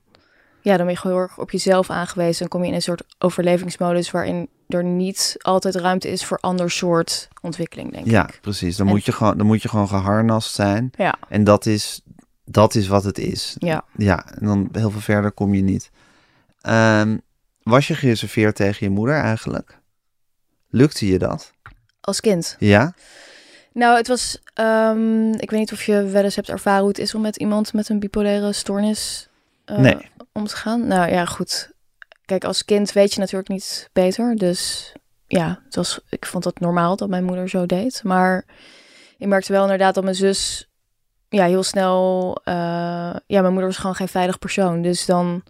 ja, 0.67 0.77
dan 0.77 0.85
ben 0.85 0.95
je 0.95 1.01
gewoon 1.01 1.17
heel 1.17 1.25
erg 1.25 1.37
op 1.37 1.51
jezelf 1.51 1.89
aangewezen. 1.89 2.39
Dan 2.39 2.47
kom 2.47 2.61
je 2.61 2.67
in 2.67 2.73
een 2.73 2.81
soort 2.81 3.03
overlevingsmodus 3.19 4.11
waarin 4.11 4.49
er 4.67 4.83
niet 4.83 5.35
altijd 5.41 5.75
ruimte 5.75 6.09
is 6.09 6.25
voor 6.25 6.37
ander 6.37 6.71
soort 6.71 7.27
ontwikkeling, 7.41 7.91
denk 7.91 8.05
ja, 8.05 8.23
ik. 8.23 8.33
Ja, 8.33 8.39
precies. 8.41 8.77
Dan, 8.77 8.87
moet 8.87 9.05
je 9.05 9.11
gewoon, 9.11 9.37
dan 9.37 9.45
moet 9.45 9.61
je 9.61 9.69
gewoon 9.69 9.87
geharnast 9.87 10.53
zijn. 10.53 10.91
Ja. 10.97 11.15
En 11.29 11.43
dat 11.43 11.65
is, 11.65 12.01
dat 12.45 12.75
is 12.75 12.87
wat 12.87 13.03
het 13.03 13.17
is. 13.17 13.55
Ja. 13.59 13.83
Ja, 13.97 14.25
en 14.25 14.45
dan 14.45 14.69
heel 14.71 14.91
veel 14.91 15.01
verder 15.01 15.31
kom 15.31 15.53
je 15.53 15.61
niet. 15.61 15.91
Um, 16.69 17.21
was 17.63 17.87
je 17.87 17.95
gereserveerd 17.95 18.55
tegen 18.55 18.87
je 18.87 18.93
moeder 18.93 19.15
eigenlijk? 19.15 19.79
Lukte 20.69 21.07
je 21.07 21.17
dat? 21.17 21.51
Als 22.01 22.19
kind? 22.19 22.55
Ja. 22.59 22.93
Nou, 23.73 23.97
het 23.97 24.07
was... 24.07 24.41
Um, 24.55 25.33
ik 25.33 25.49
weet 25.49 25.59
niet 25.59 25.71
of 25.71 25.83
je 25.83 26.03
wel 26.03 26.23
eens 26.23 26.35
hebt 26.35 26.49
ervaren 26.49 26.79
hoe 26.79 26.89
het 26.89 26.99
is 26.99 27.15
om 27.15 27.21
met 27.21 27.35
iemand 27.37 27.73
met 27.73 27.89
een 27.89 27.99
bipolaire 27.99 28.53
stoornis... 28.53 29.29
Uh, 29.65 29.77
nee 29.77 30.15
om 30.37 30.47
te 30.47 30.55
gaan? 30.55 30.87
Nou 30.87 31.11
ja, 31.11 31.25
goed. 31.25 31.71
Kijk, 32.25 32.43
als 32.43 32.65
kind 32.65 32.91
weet 32.91 33.13
je 33.13 33.19
natuurlijk 33.19 33.49
niet 33.49 33.89
beter. 33.93 34.35
Dus 34.35 34.93
ja, 35.27 35.61
het 35.65 35.75
was, 35.75 35.99
ik 36.09 36.25
vond 36.25 36.43
het 36.43 36.59
normaal 36.59 36.95
dat 36.95 37.09
mijn 37.09 37.23
moeder 37.23 37.49
zo 37.49 37.65
deed. 37.65 38.01
Maar 38.03 38.45
ik 39.17 39.27
merkte 39.27 39.51
wel 39.51 39.63
inderdaad 39.63 39.95
dat 39.95 40.03
mijn 40.03 40.15
zus 40.15 40.69
ja, 41.29 41.45
heel 41.45 41.63
snel... 41.63 42.37
Uh, 42.45 42.53
ja, 43.25 43.41
mijn 43.41 43.51
moeder 43.51 43.65
was 43.65 43.77
gewoon 43.77 43.95
geen 43.95 44.07
veilig 44.07 44.39
persoon. 44.39 44.81
Dus 44.81 45.05
dan, 45.05 45.43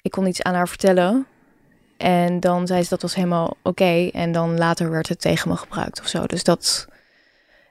ik 0.00 0.10
kon 0.10 0.26
iets 0.26 0.42
aan 0.42 0.54
haar 0.54 0.68
vertellen. 0.68 1.26
En 1.96 2.40
dan 2.40 2.66
zei 2.66 2.82
ze 2.82 2.88
dat 2.88 3.02
was 3.02 3.14
helemaal 3.14 3.56
oké. 3.62 4.08
En 4.12 4.32
dan 4.32 4.58
later 4.58 4.90
werd 4.90 5.08
het 5.08 5.20
tegen 5.20 5.48
me 5.48 5.56
gebruikt 5.56 6.00
of 6.00 6.08
zo. 6.08 6.26
Dus 6.26 6.44
dat... 6.44 6.86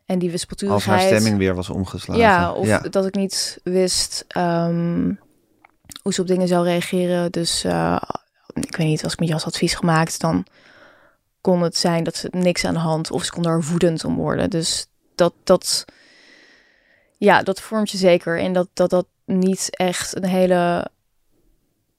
En 0.06 0.19
die 0.19 0.32
wispelturigheid... 0.32 1.00
Als 1.00 1.10
haar 1.10 1.19
stemming 1.19 1.38
weer 1.38 1.56
was 1.56 1.69
omgeslagen. 1.69 2.24
Ja, 2.24 2.52
of 2.52 2.67
dat 2.67 3.06
ik 3.06 3.15
niet 3.15 3.60
wist... 3.63 4.26
Um, 4.38 5.19
hoe 6.02 6.13
ze 6.13 6.21
op 6.21 6.28
dingen 6.28 6.47
zou 6.47 6.65
reageren. 6.65 7.32
Dus 7.32 7.65
uh, 7.65 8.02
ik 8.54 8.75
weet 8.75 8.88
niet, 8.88 9.04
als 9.04 9.13
ik 9.13 9.19
met 9.19 9.28
jas 9.30 9.45
advies 9.45 9.73
gemaakt, 9.73 10.19
dan 10.19 10.45
kon 11.41 11.62
het 11.62 11.78
zijn 11.78 12.04
dat 12.04 12.15
ze 12.15 12.28
niks 12.32 12.65
aan 12.65 12.73
de 12.73 12.80
hand 12.80 13.12
of 13.12 13.23
ze 13.23 13.32
kon 13.32 13.43
daar 13.43 13.62
woedend 13.63 14.04
om 14.04 14.15
worden. 14.15 14.49
Dus 14.49 14.88
dat, 15.15 15.34
dat, 15.43 15.86
ja, 17.17 17.43
dat 17.43 17.62
vormt 17.62 17.91
je 17.91 17.97
zeker. 17.97 18.39
En 18.39 18.54
dat, 18.54 18.67
dat 18.73 18.89
dat 18.89 19.08
niet 19.25 19.67
echt 19.75 20.15
een 20.15 20.25
hele 20.25 20.88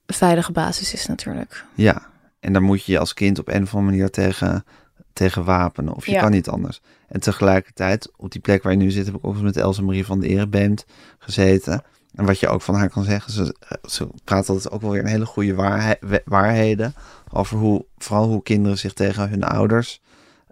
veilige 0.07 0.53
basis 0.53 0.93
is 0.93 1.07
natuurlijk. 1.07 1.65
Ja, 1.75 2.07
en 2.41 2.53
daar 2.53 2.63
moet 2.63 2.85
je 2.85 2.93
je 2.93 2.99
als 2.99 3.15
kind 3.15 3.39
op 3.39 3.49
een 3.49 3.63
of 3.63 3.75
andere 3.75 3.93
manier 3.93 4.11
tegen, 4.11 4.65
tegen 5.13 5.45
wapenen. 5.45 5.95
Of 5.95 6.07
je 6.07 6.13
Ja. 6.13 6.21
kan 6.21 6.31
niet 6.31 6.49
anders. 6.49 6.81
En 7.09 7.21
tegelijkertijd, 7.21 8.11
op 8.17 8.31
die 8.31 8.41
plek 8.41 8.63
waar 8.63 8.73
je 8.73 8.79
nu 8.79 8.91
zit, 8.91 9.07
heb 9.07 9.15
ik 9.15 9.27
ook 9.27 9.35
eens 9.35 9.43
met 9.43 9.57
Elsa 9.57 9.83
Marie 9.83 10.05
van 10.05 10.21
de 10.21 10.29
Erebeemt 10.29 10.85
gezeten. 11.19 11.83
En 12.15 12.25
wat 12.25 12.41
je 12.41 12.49
ook 12.49 12.63
van 12.63 12.75
haar 12.75 12.89
kan 12.91 13.05
zeggen, 13.05 13.33
ze, 13.33 13.55
ze 13.89 14.09
praat 14.25 14.49
altijd 14.49 14.71
ook 14.73 14.81
wel 14.81 14.91
weer 14.91 15.01
een 15.01 15.07
hele 15.07 15.27
goede 15.27 15.55
waarhe- 15.55 15.97
we- 16.01 16.23
waarheden. 16.25 16.95
Over 17.33 17.59
hoe, 17.59 17.85
vooral 17.99 18.29
hoe 18.29 18.43
kinderen 18.43 18.79
zich 18.79 18.93
tegen 18.93 19.29
hun 19.29 19.45
ouders, 19.45 20.03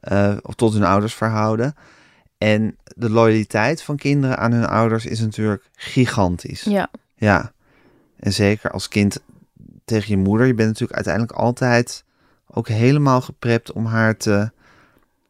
eh, 0.00 0.36
of 0.42 0.54
tot 0.54 0.72
hun 0.72 0.84
ouders 0.84 1.14
verhouden. 1.14 1.74
En 2.38 2.76
de 2.96 3.10
loyaliteit 3.10 3.82
van 3.82 3.96
kinderen 3.96 4.38
aan 4.38 4.52
hun 4.52 4.66
ouders 4.66 5.06
is 5.06 5.20
natuurlijk 5.20 5.68
gigantisch. 5.72 6.62
Ja, 6.62 6.88
Ja, 7.14 7.52
en 8.16 8.32
zeker 8.32 8.70
als 8.70 8.88
kind 8.88 9.20
tegen 9.84 10.16
je 10.16 10.22
moeder. 10.22 10.46
Je 10.46 10.54
bent 10.54 10.68
natuurlijk 10.68 10.94
uiteindelijk 10.94 11.32
altijd 11.38 12.04
ook 12.46 12.68
helemaal 12.68 13.20
geprept 13.20 13.72
om 13.72 13.86
haar 13.86 14.16
te, 14.16 14.50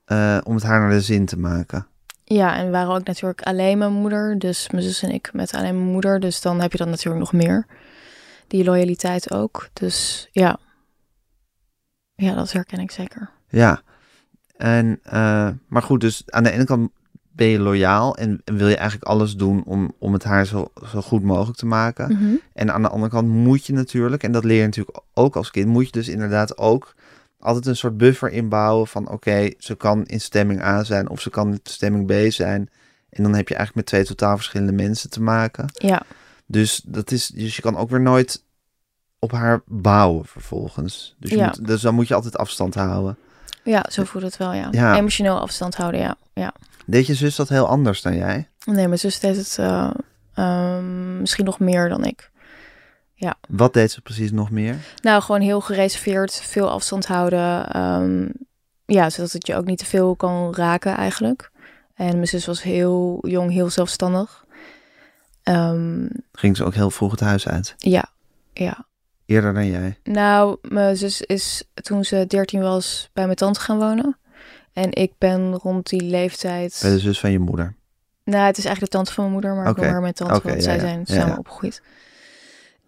eh, 0.05 0.39
om 0.45 0.55
het 0.55 0.65
haar 0.65 0.81
naar 0.81 0.91
de 0.91 1.01
zin 1.01 1.27
te 1.27 1.39
maken. 1.39 1.87
Ja, 2.35 2.57
en 2.57 2.65
we 2.65 2.71
waren 2.71 2.95
ook 2.95 3.05
natuurlijk 3.05 3.43
alleen 3.43 3.79
mijn 3.79 3.93
moeder. 3.93 4.39
Dus 4.39 4.71
mijn 4.71 4.83
zus 4.83 5.03
en 5.03 5.11
ik 5.11 5.31
met 5.33 5.53
alleen 5.53 5.79
mijn 5.79 5.93
moeder. 5.93 6.21
Dus 6.21 6.41
dan 6.41 6.61
heb 6.61 6.73
je 6.73 6.79
dat 6.79 6.89
natuurlijk 6.89 7.19
nog 7.19 7.33
meer. 7.33 7.67
Die 8.47 8.65
loyaliteit 8.65 9.33
ook. 9.33 9.69
Dus 9.73 10.29
ja. 10.33 10.59
Ja, 12.15 12.35
dat 12.35 12.53
herken 12.53 12.79
ik 12.79 12.91
zeker. 12.91 13.31
Ja, 13.49 13.83
en, 14.57 15.01
eh, 15.03 15.49
maar 15.69 15.83
goed, 15.83 16.01
dus 16.01 16.23
aan 16.27 16.43
de 16.43 16.51
ene 16.51 16.65
kant 16.65 16.91
ben 17.33 17.47
je 17.47 17.59
loyaal 17.59 18.17
en, 18.17 18.41
en 18.45 18.57
wil 18.57 18.69
je 18.69 18.77
eigenlijk 18.77 19.11
alles 19.11 19.37
doen 19.37 19.65
om, 19.65 19.95
om 19.99 20.13
het 20.13 20.25
haar 20.25 20.47
zo, 20.47 20.73
zo 20.87 21.01
goed 21.01 21.23
mogelijk 21.23 21.59
te 21.59 21.67
maken. 21.67 22.13
Mhm. 22.13 22.35
En 22.53 22.73
aan 22.73 22.83
de 22.83 22.89
andere 22.89 23.11
kant 23.11 23.29
moet 23.29 23.67
je 23.67 23.73
natuurlijk, 23.73 24.23
en 24.23 24.33
dat 24.33 24.45
leer 24.45 24.59
je 24.59 24.65
natuurlijk 24.65 25.01
ook 25.15 25.37
als 25.37 25.51
kind, 25.51 25.67
moet 25.67 25.87
je 25.87 25.93
dus 25.93 26.09
inderdaad 26.09 26.59
ook 26.59 26.95
altijd 27.41 27.67
een 27.67 27.77
soort 27.77 27.97
buffer 27.97 28.31
inbouwen 28.31 28.87
van 28.87 29.09
oké, 29.11 29.51
ze 29.59 29.75
kan 29.75 30.05
in 30.07 30.21
stemming 30.21 30.63
A 30.63 30.85
zijn 30.85 31.09
of 31.09 31.21
ze 31.21 31.31
kan 31.31 31.51
in 31.53 31.61
stemming 31.63 32.07
B 32.07 32.33
zijn. 32.33 32.71
En 33.11 33.23
dan 33.23 33.35
heb 33.35 33.49
je 33.49 33.55
eigenlijk 33.55 33.75
met 33.75 33.87
twee 33.87 34.05
totaal 34.17 34.37
verschillende 34.37 34.73
mensen 34.73 35.11
te 35.11 35.23
maken. 35.23 35.67
Ja, 35.73 36.03
Dus, 36.47 36.81
dat 36.85 37.11
is, 37.11 37.27
dus 37.27 37.57
je 37.57 37.63
kan 37.63 37.77
ook 37.77 37.91
weer 37.91 38.01
nooit 38.01 38.43
op 39.19 39.33
haar 39.33 39.61
bouwen 39.67 40.25
vervolgens. 40.27 41.17
Dus, 41.19 41.31
je 41.31 41.37
Ja. 41.37 41.47
moet, 41.47 41.67
dus 41.67 41.81
dan 41.81 41.95
moet 41.95 42.09
je 42.09 42.15
altijd 42.15 42.37
afstand 42.37 42.75
houden. 42.75 43.17
ja, 43.65 43.85
zo 43.91 44.05
voelt 44.05 44.25
het 44.25 44.37
wel, 44.37 44.53
ja. 44.53 44.69
Ja. 44.71 44.97
Emotioneel 44.97 45.41
afstand 45.41 45.77
houden, 45.77 46.01
ja. 46.01 46.17
ja. 46.33 46.53
Deed 46.87 47.07
je 47.07 47.15
zus 47.15 47.37
dat 47.37 47.49
heel 47.49 47.69
anders 47.69 48.03
dan 48.03 48.17
jij? 48.17 48.49
Nee, 48.65 48.87
mijn 48.87 48.99
zus 48.99 49.21
deed 49.21 49.37
het 49.37 49.57
eh, 49.59 49.91
ehm, 50.35 51.21
misschien 51.21 51.45
nog 51.45 51.59
meer 51.59 51.89
dan 51.89 52.05
ik. 52.05 52.31
Wat 53.49 53.73
deed 53.73 53.91
ze 53.91 54.01
precies 54.01 54.31
nog 54.33 54.51
meer? 54.51 54.77
Nou, 55.03 55.23
gewoon 55.23 55.41
heel 55.41 55.61
gereserveerd, 55.61 56.33
veel 56.35 56.71
afstand 56.71 57.07
houden. 57.07 57.69
ehm, 57.71 58.29
ja, 58.87 59.11
zodat 59.11 59.33
het 59.33 59.47
je 59.47 59.55
ook 59.55 59.65
niet 59.65 59.79
te 59.79 59.87
veel 59.87 60.17
kan 60.17 60.55
raken 60.55 60.97
eigenlijk. 60.97 61.51
En 61.95 62.15
mijn 62.15 62.27
zus 62.29 62.47
was 62.47 62.63
heel 62.63 63.19
jong, 63.29 63.51
heel 63.53 63.71
zelfstandig. 63.71 64.45
Ehm, 65.43 66.07
Ging 66.33 66.57
ze 66.57 66.65
ook 66.65 66.75
heel 66.75 66.91
vroeg 66.91 67.11
het 67.11 67.21
huis 67.21 67.49
uit? 67.49 67.75
ja, 67.79 68.05
ja. 68.53 68.87
Eerder 69.27 69.55
dan 69.55 69.67
jij? 69.67 69.99
Nou, 70.03 70.57
mijn 70.63 70.97
zus 70.97 71.21
is 71.23 71.65
toen 71.75 72.05
ze 72.05 72.25
13 72.27 72.61
was 72.61 73.11
bij 73.13 73.25
mijn 73.25 73.37
tante 73.37 73.61
gaan 73.61 73.79
wonen. 73.79 74.19
En 74.73 74.93
ik 74.93 75.13
ben 75.19 75.55
rond 75.55 75.89
die 75.89 76.03
leeftijd... 76.03 76.79
Bij 76.83 76.91
de 76.91 76.99
zus 76.99 77.21
van 77.21 77.31
je 77.31 77.39
moeder? 77.39 77.75
Nou, 78.25 78.45
het 78.47 78.59
is 78.59 78.65
eigenlijk 78.65 78.93
de 78.93 78.99
tante 78.99 79.13
van 79.13 79.23
mijn 79.23 79.35
moeder, 79.35 79.55
maar 79.55 79.65
ik 79.65 79.71
Oké. 79.71 79.81
noem 79.81 79.91
haar 79.91 80.01
mijn 80.01 80.15
tante, 80.15 80.41
want 80.43 80.55
ja, 80.55 80.61
zij 80.61 80.75
ja. 80.75 80.81
zijn 80.81 80.99
Ja, 80.99 81.15
samen 81.15 81.29
ja. 81.33 81.37
opgegroeid. 81.39 81.83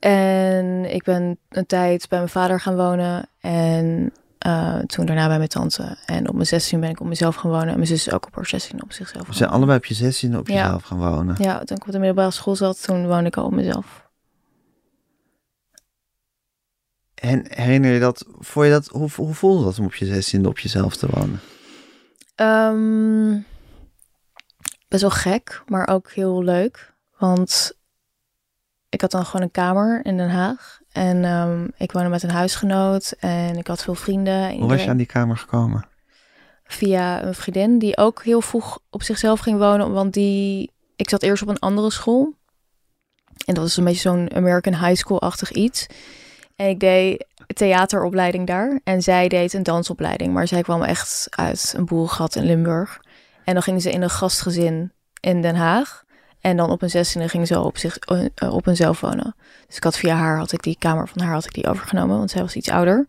En 0.00 0.94
ik 0.94 1.02
ben 1.02 1.38
een 1.48 1.66
tijd 1.66 2.08
bij 2.08 2.18
mijn 2.18 2.30
vader 2.30 2.60
gaan 2.60 2.76
wonen 2.76 3.28
en 3.40 4.12
eh, 4.38 4.78
toen 4.78 5.06
daarna 5.06 5.26
bij 5.26 5.36
mijn 5.36 5.48
tante. 5.48 5.96
En 6.06 6.28
op 6.28 6.34
mijn 6.34 6.46
16 6.46 6.80
ben 6.80 6.90
ik 6.90 7.00
op 7.00 7.06
mezelf 7.06 7.34
gaan 7.34 7.50
wonen 7.50 7.68
en 7.68 7.74
mijn 7.74 7.86
zus 7.86 8.06
is 8.06 8.12
ook 8.12 8.26
op 8.26 8.34
haar 8.34 8.46
16 8.46 8.82
op 8.82 8.92
zichzelf 8.92 9.20
We 9.20 9.26
gaan 9.26 9.36
zijn 9.36 9.50
allebei 9.50 9.78
op 9.78 9.84
je 9.84 9.94
zestiende 9.94 10.38
op 10.38 10.48
Ja. 10.48 10.62
jezelf 10.62 10.82
gaan 10.82 10.98
wonen. 10.98 11.36
Ja, 11.38 11.58
toen 11.64 11.76
ik 11.76 11.86
op 11.86 11.92
de 11.92 11.98
middelbare 11.98 12.30
school 12.30 12.56
zat, 12.56 12.82
toen 12.82 13.06
woonde 13.06 13.26
ik 13.26 13.36
al 13.36 13.44
op 13.44 13.52
mezelf. 13.52 14.08
En 17.14 17.44
herinner 17.48 17.92
je 17.92 18.00
dat, 18.00 18.24
vond 18.38 18.66
je 18.66 18.72
dat, 18.72 18.86
hoe, 18.86 19.08
hoe 19.16 19.34
voelde 19.34 19.64
dat 19.64 19.78
om 19.78 19.84
op 19.84 19.94
je 19.94 20.06
zestiende 20.06 20.48
op 20.48 20.58
jezelf 20.58 20.96
te 20.96 21.06
wonen? 21.10 21.40
Ehm, 22.34 23.38
best 24.88 25.02
wel 25.02 25.10
gek, 25.10 25.62
maar 25.66 25.88
ook 25.88 26.10
heel 26.10 26.42
leuk. 26.44 26.92
Want 27.18 27.72
ik 28.90 29.00
had 29.00 29.10
dan 29.10 29.24
gewoon 29.24 29.42
een 29.42 29.50
kamer 29.50 30.04
in 30.04 30.16
Den 30.16 30.30
Haag. 30.30 30.80
En 30.92 31.24
ehm, 31.24 31.66
ik 31.76 31.92
woonde 31.92 32.08
met 32.08 32.22
een 32.22 32.30
huisgenoot 32.30 33.14
en 33.18 33.56
ik 33.56 33.66
had 33.66 33.82
veel 33.82 33.94
vrienden. 33.94 34.48
En 34.48 34.58
Hoe 34.58 34.68
was 34.68 34.82
je 34.82 34.90
aan 34.90 34.96
die 34.96 35.06
kamer 35.06 35.36
gekomen? 35.36 35.86
Via 36.64 37.22
een 37.22 37.34
vriendin 37.34 37.78
die 37.78 37.96
ook 37.96 38.22
heel 38.24 38.40
vroeg 38.40 38.78
op 38.90 39.02
zichzelf 39.02 39.40
ging 39.40 39.58
wonen. 39.58 39.92
Want 39.92 40.12
die, 40.12 40.72
ik 40.96 41.08
zat 41.08 41.22
eerst 41.22 41.42
op 41.42 41.48
een 41.48 41.58
andere 41.58 41.90
school. 41.90 42.34
En 43.46 43.54
dat 43.54 43.62
was 43.64 43.76
een 43.76 43.84
beetje 43.84 44.00
zo'n 44.00 44.34
American 44.34 44.74
High 44.74 44.94
School-achtig 44.94 45.50
iets. 45.50 45.86
En 46.56 46.68
ik 46.68 46.80
deed 46.80 47.26
theateropleiding 47.46 48.46
daar. 48.46 48.80
En 48.84 49.02
zij 49.02 49.28
deed 49.28 49.52
een 49.52 49.62
dansopleiding. 49.62 50.32
Maar 50.32 50.46
zij 50.46 50.62
kwam 50.62 50.82
echt 50.82 51.26
uit 51.30 51.74
een 51.76 51.84
boerengat 51.84 52.34
in 52.34 52.44
Limburg. 52.44 53.00
En 53.44 53.54
dan 53.54 53.62
gingen 53.62 53.80
ze 53.80 53.90
in 53.90 54.02
een 54.02 54.10
gastgezin 54.10 54.92
in 55.20 55.42
Den 55.42 55.56
Haag. 55.56 56.04
En 56.40 56.56
dan 56.56 56.70
op 56.70 56.82
een 56.82 56.90
zestiende 56.90 57.28
ging 57.28 57.46
ze 57.46 57.60
op, 57.60 57.78
zich, 57.78 57.98
eh, 57.98 58.54
op 58.54 58.64
hunzelf 58.64 59.00
wonen. 59.00 59.34
Dus 59.66 59.76
ik 59.76 59.84
had 59.84 59.96
via 59.96 60.14
haar, 60.14 60.38
had 60.38 60.52
ik 60.52 60.62
die 60.62 60.76
kamer 60.78 61.08
van 61.08 61.22
haar 61.22 61.32
had 61.32 61.44
ik 61.44 61.54
die 61.54 61.66
overgenomen. 61.66 62.18
Want 62.18 62.30
zij 62.30 62.42
was 62.42 62.54
iets 62.54 62.70
ouder. 62.70 63.06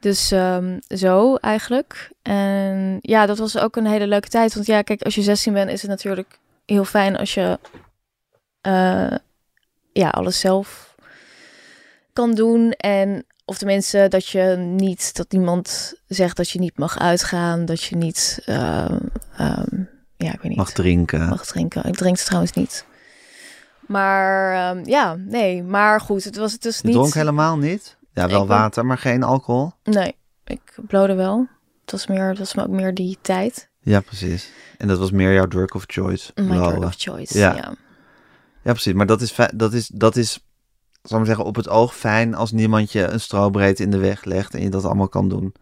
Dus 0.00 0.30
ehm, 0.30 0.78
zo 0.88 1.34
eigenlijk. 1.34 2.10
En 2.22 2.98
ja, 3.00 3.26
dat 3.26 3.38
was 3.38 3.58
ook 3.58 3.76
een 3.76 3.86
hele 3.86 4.06
leuke 4.06 4.28
tijd. 4.28 4.54
Want 4.54 4.66
ja, 4.66 4.82
kijk, 4.82 5.02
als 5.02 5.14
je 5.14 5.22
16 5.22 5.52
bent, 5.52 5.70
is 5.70 5.80
het 5.80 5.90
natuurlijk 5.90 6.38
heel 6.66 6.84
fijn 6.84 7.16
als 7.16 7.34
je 7.34 7.58
eh, 8.60 9.16
ja, 9.92 10.08
alles 10.08 10.40
zelf 10.40 10.94
kan 12.12 12.34
doen. 12.34 12.72
En 12.72 13.26
of 13.44 13.58
tenminste 13.58 14.06
dat 14.08 14.28
je 14.28 14.56
niet, 14.58 15.16
dat 15.16 15.32
niemand 15.32 15.94
zegt 16.06 16.36
dat 16.36 16.50
je 16.50 16.58
niet 16.58 16.78
mag 16.78 16.98
uitgaan, 16.98 17.64
dat 17.64 17.82
je 17.82 17.96
niet, 17.96 18.42
ehm, 18.44 18.98
ehm, 19.36 19.82
ja, 20.24 20.32
ik 20.32 20.40
weet 20.40 20.48
niet, 20.48 20.56
Mag 20.58 20.70
drinken. 20.72 21.28
mag 21.28 21.46
drinken. 21.46 21.84
Ik 21.84 21.94
drink 21.94 22.16
het 22.16 22.24
trouwens 22.26 22.52
niet. 22.52 22.84
Maar 23.86 24.52
ehm, 24.54 24.84
ja, 24.88 25.14
nee, 25.18 25.62
maar 25.62 26.00
goed, 26.00 26.24
het 26.24 26.36
was 26.36 26.52
het 26.52 26.62
dus 26.62 26.76
Je 26.78 26.86
niet. 26.86 26.94
dronk 26.96 27.14
helemaal 27.14 27.56
niet? 27.58 27.96
Ja, 28.12 28.26
wel 28.28 28.42
Ik 28.42 28.48
ben- 28.48 28.56
water, 28.56 28.86
maar 28.86 28.98
geen 28.98 29.22
alcohol? 29.22 29.72
Nee, 29.84 30.14
ik 30.44 30.60
blode 30.86 31.14
wel. 31.14 31.46
Het 31.82 31.90
was 31.92 32.06
meer, 32.06 32.28
het 32.28 32.38
was 32.38 32.58
ook 32.58 32.68
meer 32.68 32.94
die 32.94 33.18
tijd. 33.20 33.68
Ja, 33.80 34.00
precies. 34.00 34.50
En 34.78 34.88
dat 34.88 34.98
was 34.98 35.10
meer 35.10 35.32
jouw 35.32 35.46
drug 35.46 35.74
of 35.74 35.84
choice? 35.86 36.32
My 36.34 36.56
drug 36.56 36.76
of 36.84 36.94
choice. 36.96 37.38
Ja. 37.38 37.54
Ja. 37.54 37.74
Ja, 38.62 38.72
precies. 38.72 38.92
Maar 38.92 39.06
dat 39.06 39.20
is, 39.20 39.34
dat 39.54 39.72
is, 39.72 39.86
dat 39.94 40.16
is 40.16 40.32
zal 41.02 41.10
ik 41.10 41.16
maar 41.16 41.26
zeggen, 41.26 41.44
op 41.44 41.56
het 41.56 41.68
oog 41.68 41.94
fijn 41.96 42.34
als 42.34 42.52
niemand 42.52 42.92
je 42.92 43.02
een 43.06 43.20
strobreed 43.20 43.80
in 43.80 43.90
de 43.90 43.98
weg 43.98 44.24
legt 44.24 44.54
en 44.54 44.62
je 44.62 44.68
dat 44.68 44.84
allemaal 44.84 45.08
kan 45.08 45.28
doen. 45.28 45.54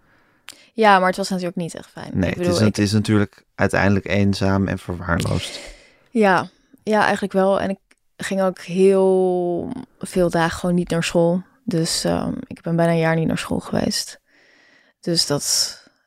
Ja, 0.73 0.99
maar 0.99 1.09
het 1.09 1.17
was 1.17 1.29
natuurlijk 1.29 1.57
niet 1.57 1.75
echt 1.75 1.89
fijn. 1.91 2.11
Nee, 2.13 2.31
ik 2.31 2.37
bedoel, 2.37 2.53
het, 2.53 2.61
is, 2.61 2.67
ik, 2.69 2.77
het 2.77 2.79
is 2.79 2.93
natuurlijk 2.93 3.45
uiteindelijk 3.55 4.07
eenzaam 4.09 4.69
en 4.69 4.79
verwaarloosd. 4.79 5.61
ja, 6.11 6.49
ja, 6.83 7.03
eigenlijk 7.03 7.33
wel. 7.33 7.61
En 7.61 7.71
ik 7.71 7.79
ging 8.17 8.43
ook 8.43 8.59
heel 8.61 9.73
veel 9.99 10.31
dagen 10.31 10.59
gewoon 10.59 10.75
niet 10.75 10.91
naar 10.91 11.05
school. 11.05 11.43
Dus 11.65 12.05
ehm, 12.05 12.33
ik 12.47 12.61
ben 12.63 12.77
bijna 12.77 12.93
een 12.93 12.99
jaar 12.99 13.17
niet 13.17 13.27
naar 13.27 13.39
school 13.39 13.59
geweest. 13.61 14.21
Dus 15.01 15.27
dat 15.27 15.43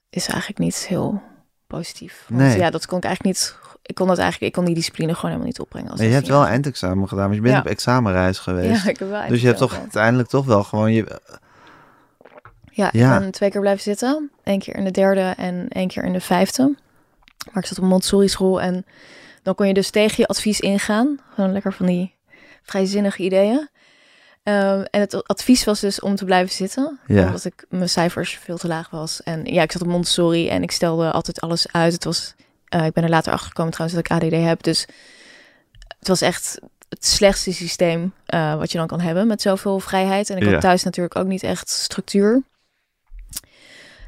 is 0.10 0.28
eigenlijk 0.28 0.60
niet 0.60 0.76
heel 0.76 1.22
positief. 1.68 2.26
Want 2.28 2.42
Nee. 2.42 2.58
ja, 2.58 2.70
dat 2.70 2.86
kon 2.86 2.98
ik 2.98 3.04
eigenlijk 3.04 3.36
niet. 3.38 3.56
Ik 3.82 3.96
kon 3.96 4.08
dat 4.08 4.18
eigenlijk, 4.18 4.48
ik 4.48 4.58
kon 4.58 4.66
die 4.66 4.76
discipline 4.76 5.10
gewoon 5.14 5.26
helemaal 5.26 5.48
niet 5.48 5.60
opbrengen. 5.60 5.92
Als 5.92 6.00
je 6.00 6.06
hebt 6.06 6.16
wel 6.28 6.28
16-jarige. 6.28 6.52
eindexamen 6.54 7.08
gedaan, 7.08 7.24
want 7.24 7.36
je 7.36 7.42
bent 7.42 7.54
Ja. 7.54 7.60
op 7.60 7.68
examenreis 7.68 8.40
geweest. 8.40 8.84
Ja, 8.84 8.90
ik 8.90 9.00
heb 9.00 9.10
wel 9.10 9.28
dus 9.28 9.42
je 9.42 9.48
hebt 9.48 9.60
toch 9.60 9.78
uiteindelijk 9.80 10.30
toch 10.30 10.46
wel 10.46 10.64
gewoon 10.64 10.94
je... 10.94 11.22
Ja, 12.76 12.90
Ja. 12.92 13.14
ik 13.16 13.20
ben 13.20 13.32
twee 13.32 13.50
keer 13.52 13.62
blijven 13.62 13.84
zitten. 13.84 14.32
Eén 14.44 14.60
keer 14.60 14.76
in 14.76 14.84
de 14.84 14.92
derde 14.92 15.34
en 15.38 15.68
één 15.70 15.88
keer 15.88 16.04
in 16.04 16.14
de 16.14 16.20
vijfde. 16.22 16.76
Maar 17.52 17.64
ik 17.64 17.70
zat 17.70 17.78
op 17.78 17.84
Montessori 17.84 18.28
school 18.28 18.62
en 18.62 18.86
dan 19.44 19.56
kon 19.56 19.68
je 19.68 19.74
dus 19.74 19.90
tegen 19.90 20.16
je 20.18 20.28
advies 20.28 20.60
ingaan. 20.60 21.20
Gewoon 21.34 21.52
lekker 21.52 21.74
van 21.74 21.86
die 21.86 22.14
vrijzinnige 22.64 23.24
ideeën. 23.24 23.70
Ehm, 24.44 24.84
en 24.90 25.00
het 25.00 25.28
advies 25.28 25.64
was 25.64 25.80
dus 25.80 26.00
om 26.00 26.16
te 26.16 26.26
blijven 26.26 26.54
zitten. 26.56 27.00
Ja. 27.08 27.26
Omdat 27.26 27.46
ik 27.46 27.66
mijn 27.70 27.90
cijfers 27.90 28.38
veel 28.44 28.58
te 28.58 28.68
laag 28.68 28.90
was. 28.90 29.24
En 29.24 29.46
ja, 29.46 29.62
ik 29.62 29.72
zat 29.72 29.82
op 29.82 29.88
Montessori 29.88 30.50
en 30.50 30.64
ik 30.64 30.72
stelde 30.72 31.12
altijd 31.12 31.42
alles 31.42 31.72
uit. 31.72 31.94
Het 31.94 32.04
was, 32.04 32.34
eh, 32.68 32.86
ik 32.86 32.94
ben 32.94 33.04
er 33.04 33.10
later 33.10 33.32
achter 33.34 33.48
gekomen 33.48 33.72
trouwens 33.74 34.00
dat 34.02 34.20
ik 34.20 34.24
ADD 34.24 34.44
heb. 34.46 34.64
Dus 34.64 34.86
het 36.00 36.08
was 36.08 36.22
echt 36.22 36.60
het 36.90 37.06
slechtste 37.06 37.54
systeem 37.54 38.14
eh, 38.26 38.56
wat 38.56 38.72
je 38.72 38.78
dan 38.78 38.88
kan 38.88 39.00
hebben 39.00 39.28
met 39.28 39.42
zoveel 39.42 39.80
vrijheid. 39.80 40.30
En 40.30 40.38
ik 40.38 40.44
Ja. 40.44 40.52
had 40.52 40.62
thuis 40.62 40.84
natuurlijk 40.84 41.16
ook 41.16 41.28
niet 41.28 41.44
echt 41.44 41.70
structuur. 41.70 42.42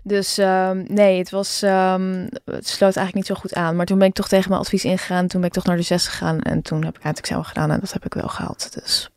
Dus 0.07 0.37
ehm, 0.37 0.83
nee, 0.87 1.17
het 1.17 1.29
was 1.29 1.61
ehm, 1.61 2.27
het 2.45 2.67
sloot 2.67 2.95
eigenlijk 2.95 3.13
niet 3.13 3.25
zo 3.25 3.35
goed 3.35 3.53
aan. 3.53 3.75
Maar 3.75 3.85
toen 3.85 3.97
ben 3.97 4.07
ik 4.07 4.13
toch 4.13 4.27
tegen 4.27 4.49
mijn 4.49 4.61
advies 4.61 4.85
ingegaan. 4.85 5.27
Toen 5.27 5.39
ben 5.39 5.49
ik 5.49 5.55
toch 5.55 5.63
naar 5.65 5.75
de 5.75 5.81
zes 5.81 6.07
gegaan. 6.07 6.41
En 6.41 6.61
toen 6.61 6.85
heb 6.85 6.97
ik 6.97 7.03
eindexamen 7.03 7.45
gedaan. 7.45 7.71
En 7.71 7.79
dat 7.79 7.93
heb 7.93 8.05
ik 8.05 8.13
wel 8.13 8.27
gehaald. 8.27 8.73
Dus 8.73 9.09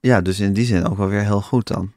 Ja, 0.00 0.20
dus 0.20 0.40
in 0.40 0.52
die 0.52 0.64
zin 0.64 0.86
ook 0.86 0.96
wel 0.96 1.08
weer 1.08 1.24
heel 1.24 1.40
goed 1.40 1.66
dan. 1.68 1.92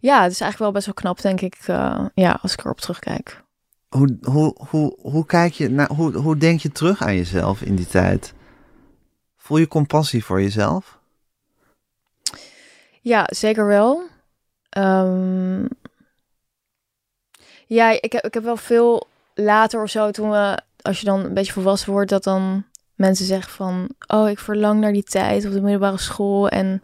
ja, 0.00 0.22
het 0.22 0.32
is 0.32 0.40
eigenlijk 0.40 0.58
wel 0.58 0.72
best 0.72 0.84
wel 0.86 0.94
knap, 0.94 1.20
denk 1.20 1.40
ik. 1.40 1.56
eh, 1.66 2.04
ja, 2.14 2.38
als 2.42 2.52
ik 2.52 2.64
erop 2.64 2.80
terugkijk. 2.80 3.42
Hoe, 3.88 4.18
hoe, 4.22 4.54
hoe, 4.68 4.96
hoe 5.00 5.26
kijk 5.26 5.52
je 5.52 5.68
naar, 5.68 5.88
hoe, 5.88 6.16
hoe 6.16 6.36
denk 6.36 6.60
je 6.60 6.72
terug 6.72 7.02
aan 7.02 7.16
jezelf 7.16 7.62
in 7.62 7.74
die 7.76 7.86
tijd? 7.86 8.32
Voel 9.36 9.58
je 9.58 9.68
compassie 9.68 10.24
voor 10.24 10.40
jezelf? 10.42 10.98
Ja, 13.00 13.26
zeker 13.32 13.66
wel. 13.66 14.02
Ehm, 14.68 15.64
ja, 17.74 17.90
ik 18.00 18.12
heb, 18.12 18.24
ik 18.24 18.34
heb 18.34 18.42
wel 18.42 18.56
veel 18.56 19.06
later 19.34 19.82
of 19.82 19.90
zo, 19.90 20.10
toen 20.10 20.30
we, 20.30 20.58
als 20.82 21.00
je 21.00 21.06
dan 21.06 21.24
een 21.24 21.34
beetje 21.34 21.52
volwassen 21.52 21.92
wordt, 21.92 22.10
dat 22.10 22.24
dan 22.24 22.64
mensen 22.94 23.26
zeggen 23.26 23.52
van, 23.52 23.88
oh, 24.06 24.28
ik 24.28 24.38
verlang 24.38 24.80
naar 24.80 24.92
die 24.92 25.02
tijd 25.02 25.46
op 25.46 25.52
de 25.52 25.60
middelbare 25.60 25.98
school 25.98 26.48
en 26.48 26.82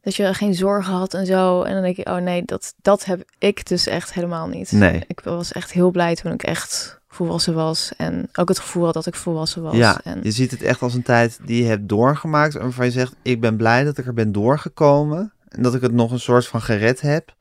dat 0.00 0.14
je 0.14 0.34
geen 0.34 0.54
zorgen 0.54 0.92
had 0.92 1.14
en 1.14 1.26
zo. 1.26 1.62
En 1.62 1.72
dan 1.72 1.82
denk 1.82 1.96
ik, 1.96 2.08
oh 2.08 2.16
nee, 2.16 2.42
dat, 2.44 2.74
dat 2.82 3.04
heb 3.04 3.22
ik 3.38 3.66
dus 3.66 3.86
echt 3.86 4.14
helemaal 4.14 4.46
niet. 4.46 4.72
Nee. 4.72 5.04
Ik 5.06 5.20
was 5.20 5.52
echt 5.52 5.72
heel 5.72 5.90
blij 5.90 6.14
toen 6.14 6.32
ik 6.32 6.42
echt 6.42 7.00
volwassen 7.08 7.54
was. 7.54 7.92
En 7.96 8.28
ook 8.32 8.48
het 8.48 8.58
gevoel 8.58 8.84
had 8.84 8.94
dat 8.94 9.06
ik 9.06 9.14
volwassen 9.14 9.62
was. 9.62 9.74
Ja, 9.74 10.00
en... 10.04 10.20
je 10.22 10.30
ziet 10.30 10.50
het 10.50 10.62
echt 10.62 10.82
als 10.82 10.94
een 10.94 11.02
tijd 11.02 11.38
die 11.44 11.62
je 11.62 11.68
hebt 11.68 11.88
doorgemaakt. 11.88 12.54
En 12.54 12.60
waarvan 12.60 12.84
je 12.84 12.90
zegt, 12.90 13.14
ik 13.22 13.40
ben 13.40 13.56
blij 13.56 13.84
dat 13.84 13.98
ik 13.98 14.06
er 14.06 14.14
ben 14.14 14.32
doorgekomen. 14.32 15.32
En 15.48 15.62
dat 15.62 15.74
ik 15.74 15.80
het 15.80 15.92
nog 15.92 16.10
een 16.10 16.20
soort 16.20 16.46
van 16.46 16.60
gered 16.60 17.00
heb. 17.00 17.34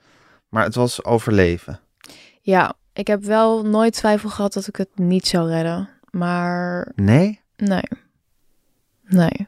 Maar 0.50 0.64
het 0.64 0.76
was 0.76 1.04
overleven. 1.04 1.80
Ja, 2.48 2.74
ik 2.94 3.08
heb 3.08 3.24
wel 3.24 3.66
nooit 3.66 3.94
twijfel 3.94 4.30
gehad 4.30 4.54
dat 4.54 4.68
ik 4.68 4.76
het 4.76 4.90
niet 4.96 5.28
zou 5.28 5.50
redden. 5.50 5.90
Maar 6.10 6.92
Nee? 6.96 7.42
nee. 7.56 7.84
Nee. 9.04 9.48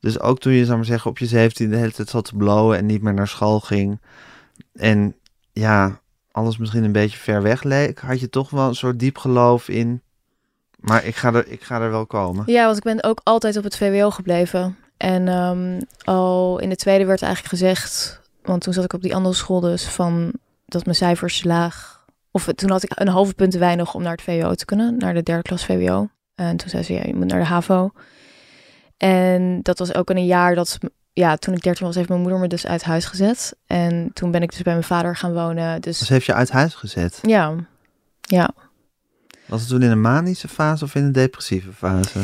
Dus 0.00 0.20
ook 0.20 0.38
toen 0.38 0.52
je, 0.52 0.64
zou 0.64 0.76
maar 0.76 0.86
zeggen, 0.86 1.10
op 1.10 1.18
je 1.18 1.26
17 1.26 1.70
de 1.70 1.76
hele 1.76 1.92
tijd 1.92 2.08
zat 2.08 2.24
te 2.24 2.36
blowen 2.36 2.78
en 2.78 2.86
niet 2.86 3.02
meer 3.02 3.14
naar 3.14 3.28
school 3.28 3.60
ging. 3.60 4.00
En 4.72 5.14
ja, 5.52 6.00
alles 6.30 6.56
misschien 6.56 6.84
een 6.84 6.92
beetje 6.92 7.18
ver 7.18 7.42
weg 7.42 7.62
leek. 7.62 7.98
Had 7.98 8.20
je 8.20 8.28
toch 8.28 8.50
wel 8.50 8.68
een 8.68 8.74
soort 8.74 8.98
diep 8.98 9.18
geloof 9.18 9.68
in. 9.68 10.02
Maar 10.76 11.04
ik 11.04 11.16
ga 11.16 11.32
er, 11.32 11.46
ik 11.46 11.62
ga 11.62 11.80
er 11.80 11.90
wel 11.90 12.06
komen. 12.06 12.44
Ja, 12.46 12.64
want 12.64 12.76
ik 12.76 12.82
ben 12.82 13.04
ook 13.04 13.20
altijd 13.22 13.56
op 13.56 13.64
het 13.64 13.76
VWO 13.76 14.10
gebleven. 14.10 14.76
En 14.96 15.28
ehm, 15.28 15.80
al 16.04 16.58
in 16.58 16.68
de 16.68 16.76
tweede 16.76 17.04
werd 17.04 17.22
eigenlijk 17.22 17.54
gezegd, 17.54 18.20
want 18.42 18.62
toen 18.62 18.72
zat 18.72 18.84
ik 18.84 18.92
op 18.92 19.02
die 19.02 19.14
andere 19.14 19.34
school 19.34 19.60
dus, 19.60 19.84
van 19.84 20.32
dat 20.66 20.84
mijn 20.84 20.96
cijfers 20.96 21.44
laag. 21.44 22.01
Of 22.34 22.44
toen 22.54 22.70
had 22.70 22.82
ik 22.82 22.90
een 22.94 23.08
halve 23.08 23.34
punt 23.34 23.50
te 23.52 23.58
weinig 23.58 23.94
om 23.94 24.02
naar 24.02 24.12
het 24.12 24.22
VWO 24.22 24.54
te 24.54 24.64
kunnen, 24.64 24.96
naar 24.98 25.14
de 25.14 25.22
derde 25.22 25.42
klas 25.42 25.64
VWO. 25.64 26.08
En 26.34 26.56
toen 26.56 26.68
zei 26.68 26.82
ze, 26.82 26.92
ja, 26.92 27.02
je 27.04 27.14
moet 27.14 27.26
naar 27.26 27.38
de 27.40 27.46
HAVO. 27.46 27.90
En 28.96 29.60
dat 29.62 29.78
was 29.78 29.94
ook 29.94 30.10
in 30.10 30.16
een 30.16 30.26
jaar 30.26 30.54
dat, 30.54 30.78
ja, 31.12 31.36
toen 31.36 31.54
ik 31.54 31.62
13 31.62 31.86
was, 31.86 31.94
heeft 31.94 32.08
mijn 32.08 32.20
moeder 32.20 32.38
me 32.38 32.46
dus 32.48 32.66
uit 32.66 32.82
huis 32.84 33.04
gezet. 33.04 33.56
En 33.66 34.10
toen 34.12 34.30
ben 34.30 34.42
ik 34.42 34.50
dus 34.50 34.62
bij 34.62 34.72
mijn 34.72 34.84
vader 34.84 35.16
gaan 35.16 35.32
wonen. 35.32 35.80
Dus 35.80 35.98
Dus 35.98 36.08
heeft 36.08 36.26
je 36.26 36.34
uit 36.34 36.50
huis 36.50 36.74
gezet. 36.74 37.18
ja, 37.22 37.54
ja. 38.20 38.50
Was 39.46 39.60
het 39.60 39.70
toen 39.70 39.82
in 39.82 39.90
een 39.90 40.00
manische 40.00 40.48
fase 40.48 40.84
of 40.84 40.94
in 40.94 41.04
een 41.04 41.12
depressieve 41.12 41.72
fase? 41.72 42.18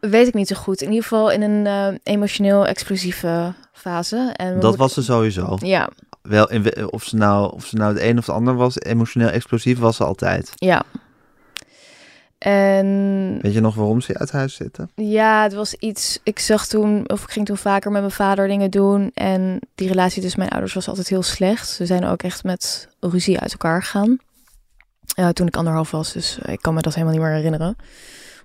Weet 0.00 0.26
ik 0.26 0.34
niet 0.34 0.48
zo 0.48 0.56
goed. 0.56 0.80
In 0.80 0.88
ieder 0.88 1.02
geval 1.02 1.30
in 1.30 1.42
een 1.42 1.66
eh, 1.66 1.98
emotioneel 2.02 2.66
explosieve 2.66 3.54
fase. 3.72 4.32
En 4.36 4.46
Dat 4.52 4.62
moeder- 4.62 4.76
was 4.80 4.92
ze 4.94 5.02
sowieso. 5.02 5.56
Ja, 5.60 5.88
Wel, 6.22 6.50
in 6.50 6.90
of, 6.92 7.04
ze 7.04 7.16
nou, 7.16 7.52
of 7.52 7.66
ze 7.66 7.76
nou 7.76 7.92
het 7.94 8.02
een 8.02 8.18
of 8.18 8.26
het 8.26 8.34
ander 8.34 8.54
was, 8.54 8.80
emotioneel 8.80 9.28
explosief 9.28 9.78
was 9.78 9.96
ze 9.96 10.04
altijd. 10.04 10.52
ja. 10.54 10.82
En 12.38 13.38
Weet 13.42 13.52
je 13.52 13.60
nog 13.60 13.74
waarom 13.74 14.00
ze 14.00 14.18
uit 14.18 14.30
huis 14.30 14.54
zitten? 14.54 14.90
ja, 14.94 15.42
het 15.42 15.54
was 15.54 15.74
iets. 15.74 16.18
Ik 16.22 16.38
zag 16.38 16.66
toen, 16.66 17.08
of 17.10 17.22
ik 17.22 17.30
ging 17.30 17.46
toen 17.46 17.56
vaker 17.56 17.90
met 17.90 18.00
mijn 18.00 18.12
vader 18.12 18.48
dingen 18.48 18.70
doen. 18.70 19.10
En 19.14 19.60
die 19.74 19.88
relatie 19.88 20.20
tussen 20.22 20.38
mijn 20.38 20.50
ouders 20.52 20.74
was 20.74 20.88
altijd 20.88 21.08
heel 21.08 21.22
slecht. 21.22 21.68
Ze 21.68 21.86
zijn 21.86 22.04
ook 22.04 22.22
echt 22.22 22.44
met 22.44 22.88
ruzie 23.00 23.40
uit 23.40 23.52
elkaar 23.52 23.82
gegaan. 23.82 24.18
Eh, 25.14 25.28
toen 25.28 25.46
ik 25.46 25.56
anderhalf 25.56 25.90
was, 25.90 26.12
dus 26.12 26.38
ik 26.44 26.60
kan 26.60 26.74
me 26.74 26.80
dat 26.80 26.94
helemaal 26.94 27.14
niet 27.14 27.24
meer 27.24 27.34
herinneren. 27.34 27.76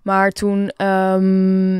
Maar 0.03 0.31
toen, 0.31 0.69
ehm, 0.69 1.79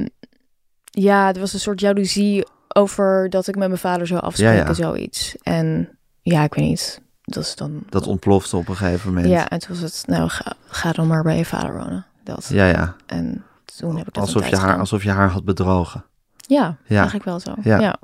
ja, 0.86 1.34
er 1.34 1.40
was 1.40 1.54
een 1.54 1.60
soort 1.60 1.80
jaloezie 1.80 2.46
over 2.78 3.30
dat 3.30 3.48
ik 3.48 3.56
met 3.56 3.68
mijn 3.68 3.80
vader 3.80 4.08
zou 4.08 4.22
afspreken, 4.22 4.56
Ja, 4.56 4.66
ja. 4.68 4.74
zoiets. 4.74 5.36
En 5.44 5.90
ja, 6.22 6.44
ik 6.44 6.54
weet 6.54 6.66
niet. 6.66 7.02
Dat 7.24 7.44
is 7.44 7.56
dan. 7.56 7.84
Dat 7.90 8.08
ontplofte 8.08 8.58
op 8.58 8.68
een 8.68 8.76
gegeven 8.76 9.14
moment. 9.14 9.28
Ja, 9.32 9.50
en 9.50 9.60
toen 9.60 9.80
was 9.82 9.92
het, 9.98 10.04
nou, 10.08 10.30
ga, 10.30 10.54
ga 10.68 10.92
dan 10.92 11.08
maar 11.08 11.24
bij 11.24 11.38
je 11.38 11.46
vader 11.46 11.74
wonen. 11.78 12.06
Dat. 12.24 12.48
ja. 12.50 12.66
ja. 12.66 12.96
En 13.06 13.44
toen 13.78 13.98
heb 13.98 14.08
ik 14.08 14.14
dat 14.14 14.24
Alsof, 14.24 14.44
je 14.50 14.56
haar, 14.56 14.66
gedaan. 14.66 14.80
alsof 14.80 15.04
je 15.04 15.12
haar 15.12 15.30
had 15.30 15.46
bedrogen. 15.46 16.06
Ja, 16.38 16.78
Ja. 16.86 16.96
eigenlijk 16.96 17.26
wel 17.26 17.40
zo. 17.40 17.54
Ja. 17.62 17.76
Ja. 17.76 17.82
ja. 17.82 17.96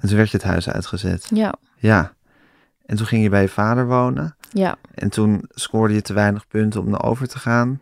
En 0.00 0.08
toen 0.08 0.16
werd 0.16 0.30
je 0.30 0.36
het 0.36 0.46
huis 0.46 0.68
uitgezet. 0.68 1.26
Ja. 1.34 1.54
Ja. 1.76 2.12
En 2.86 2.96
toen 2.96 3.06
ging 3.06 3.22
je 3.22 3.28
bij 3.28 3.42
je 3.42 3.48
vader 3.48 3.86
wonen. 3.86 4.36
Ja. 4.50 4.76
En 4.94 5.08
toen 5.08 5.44
scoorde 5.48 5.94
je 5.94 6.02
te 6.02 6.12
weinig 6.12 6.46
punten 6.48 6.80
om 6.80 6.90
naar 6.90 7.02
over 7.02 7.28
te 7.28 7.38
gaan. 7.38 7.80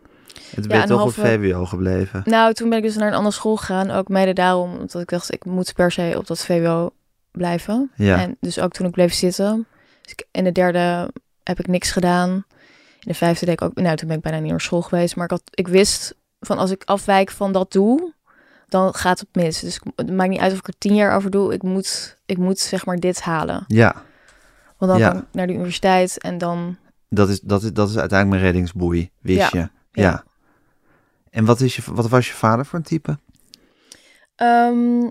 Ben 0.55 0.63
je 0.77 0.81
een 0.81 0.87
toch 0.87 0.99
halve- 0.99 1.21
op 1.21 1.27
VWO 1.27 1.65
gebleven. 1.65 2.21
Nou, 2.25 2.53
toen 2.53 2.69
ben 2.69 2.77
ik 2.77 2.83
dus 2.83 2.95
naar 2.95 3.07
een 3.07 3.13
andere 3.13 3.35
school 3.35 3.55
gegaan. 3.55 3.91
Ook 3.91 4.07
mede 4.07 4.33
daarom, 4.33 4.71
omdat 4.71 5.01
ik 5.01 5.09
dacht, 5.09 5.33
ik 5.33 5.45
moet 5.45 5.73
per 5.73 5.91
se 5.91 6.13
op 6.17 6.27
dat 6.27 6.39
VWO 6.45 6.91
blijven. 7.31 7.91
Ja. 7.95 8.17
En 8.21 8.37
dus 8.39 8.59
ook 8.59 8.71
toen 8.71 8.85
ik 8.85 8.91
bleef 8.91 9.13
zitten. 9.13 9.67
Dus 10.01 10.11
ik, 10.11 10.25
in 10.31 10.43
de 10.43 10.51
derde 10.51 11.11
heb 11.43 11.59
ik 11.59 11.67
niks 11.67 11.91
gedaan. 11.91 12.29
In 12.99 13.11
de 13.11 13.13
vijfde 13.13 13.45
deed 13.45 13.53
ik 13.53 13.61
ook, 13.61 13.73
nou 13.75 13.95
toen 13.95 14.07
ben 14.07 14.17
ik 14.17 14.23
bijna 14.23 14.39
niet 14.39 14.49
naar 14.51 14.61
school 14.61 14.81
geweest. 14.81 15.15
Maar 15.15 15.25
ik, 15.25 15.31
had, 15.31 15.41
ik 15.49 15.67
wist 15.67 16.15
van 16.39 16.57
als 16.57 16.71
ik 16.71 16.83
afwijk 16.85 17.31
van 17.31 17.51
dat 17.51 17.71
doel, 17.71 18.11
dan 18.67 18.93
gaat 18.93 19.19
het 19.19 19.29
mis. 19.31 19.59
Dus 19.59 19.79
het 19.95 20.11
maakt 20.11 20.29
niet 20.29 20.39
uit 20.39 20.51
of 20.51 20.57
ik 20.57 20.67
er 20.67 20.73
tien 20.77 20.95
jaar 20.95 21.15
over 21.15 21.29
doe. 21.31 21.53
Ik 21.53 21.63
moet, 21.63 22.17
ik 22.25 22.37
moet 22.37 22.59
zeg 22.59 22.85
maar 22.85 22.97
dit 22.97 23.21
halen. 23.21 23.63
Ja, 23.67 23.95
Want 24.77 24.91
dan 24.91 24.99
Ja. 25.01 25.09
kan 25.09 25.17
ik 25.19 25.25
naar 25.31 25.47
de 25.47 25.53
universiteit 25.53 26.19
en 26.21 26.37
dan 26.37 26.77
dat 27.09 27.29
is, 27.29 27.39
dat, 27.39 27.63
is, 27.63 27.73
dat 27.73 27.89
is 27.89 27.97
uiteindelijk 27.97 28.41
mijn 28.41 28.51
reddingsboei, 28.53 29.09
wist 29.21 29.39
Ja. 29.39 29.49
je. 29.59 29.69
Ja. 29.93 30.03
Ja. 30.03 30.23
En 31.29 31.45
wat, 31.45 31.61
is 31.61 31.75
je, 31.75 31.81
wat 31.85 32.09
was 32.09 32.27
je 32.27 32.33
vader 32.33 32.65
voor 32.65 32.79
een 32.79 32.85
type? 32.85 33.19
Ehm, 34.35 35.05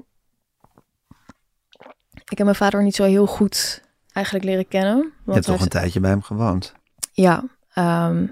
ik 2.25 2.39
heb 2.39 2.43
mijn 2.43 2.55
vader 2.55 2.83
niet 2.83 2.95
zo 2.95 3.05
heel 3.05 3.27
goed 3.27 3.83
eigenlijk 4.13 4.45
leren 4.45 4.69
kennen. 4.69 5.13
Je 5.27 5.33
hebt 5.33 5.45
toch 5.45 5.61
een 5.61 5.69
tijdje 5.69 6.01
bij 6.01 6.11
hem 6.11 6.23
gewoond. 6.23 6.75
Ja, 7.13 7.45
ehm, 7.73 8.27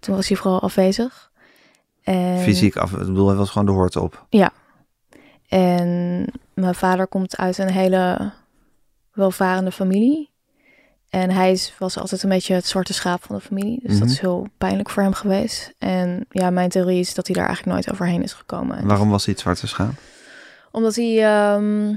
toen 0.00 0.14
was 0.16 0.28
hij 0.28 0.36
vooral 0.36 0.60
afwezig. 0.60 1.32
En, 2.02 2.38
Fysiek 2.38 2.76
af, 2.76 2.92
ik 2.92 2.98
bedoel, 2.98 3.28
hij 3.28 3.36
was 3.36 3.50
gewoon 3.50 3.66
de 3.66 3.72
hoort 3.72 3.96
op. 3.96 4.26
En 5.48 6.26
mijn 6.54 6.74
vader 6.74 7.06
komt 7.06 7.36
uit 7.36 7.58
een 7.58 7.70
hele 7.70 8.32
welvarende 9.12 9.72
familie. 9.72 10.30
En 11.14 11.30
hij 11.30 11.60
was 11.78 11.98
altijd 11.98 12.22
een 12.22 12.28
beetje 12.28 12.54
het 12.54 12.66
zwarte 12.66 12.92
schaap 12.92 13.24
van 13.24 13.36
de 13.36 13.42
familie. 13.42 13.80
Dus 13.82 13.90
Mhm. 13.90 14.00
dat 14.00 14.08
is 14.10 14.18
heel 14.20 14.46
pijnlijk 14.58 14.90
voor 14.90 15.02
hem 15.02 15.14
geweest. 15.14 15.74
En 15.78 16.26
ja, 16.28 16.50
mijn 16.50 16.68
theorie 16.68 17.00
is 17.00 17.14
dat 17.14 17.26
hij 17.26 17.36
daar 17.36 17.46
eigenlijk 17.46 17.76
nooit 17.76 17.92
overheen 17.92 18.22
is 18.22 18.32
gekomen. 18.32 18.76
En 18.76 18.86
Waarom 18.86 19.10
was 19.10 19.24
hij 19.24 19.32
het 19.32 19.42
zwarte 19.42 19.66
schaap? 19.66 19.92
Omdat 20.70 20.94
hij, 20.94 21.24
ehm, 21.24 21.88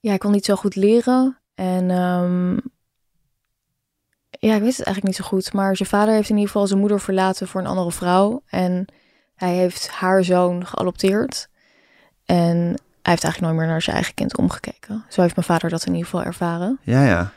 ja, 0.00 0.08
hij 0.08 0.18
kon 0.18 0.30
niet 0.32 0.44
zo 0.44 0.54
goed 0.54 0.74
leren. 0.76 1.38
En 1.54 1.90
ehm, 1.90 2.52
ja, 4.30 4.54
ik 4.54 4.62
weet 4.62 4.76
het 4.76 4.86
eigenlijk 4.86 5.04
niet 5.04 5.16
zo 5.16 5.24
goed. 5.24 5.52
Maar 5.52 5.76
zijn 5.76 5.88
vader 5.88 6.14
heeft 6.14 6.28
in 6.30 6.34
ieder 6.36 6.50
geval 6.52 6.66
zijn 6.66 6.80
moeder 6.80 7.00
verlaten 7.00 7.48
voor 7.48 7.60
een 7.60 7.66
andere 7.66 7.92
vrouw. 7.92 8.42
En 8.46 8.86
hij 9.34 9.54
heeft 9.54 9.88
haar 9.88 10.24
zoon 10.24 10.66
geadopteerd. 10.66 11.48
En 12.24 12.56
hij 13.02 13.16
heeft 13.16 13.24
eigenlijk 13.24 13.40
nooit 13.40 13.56
meer 13.56 13.66
naar 13.66 13.82
zijn 13.82 13.96
eigen 13.96 14.14
kind 14.14 14.36
omgekeken. 14.36 15.04
Zo 15.08 15.20
heeft 15.22 15.34
mijn 15.36 15.46
vader 15.46 15.70
dat 15.70 15.86
in 15.86 15.92
ieder 15.92 16.08
geval 16.08 16.24
ervaren. 16.24 16.78
Ja, 16.82 17.04
ja. 17.06 17.32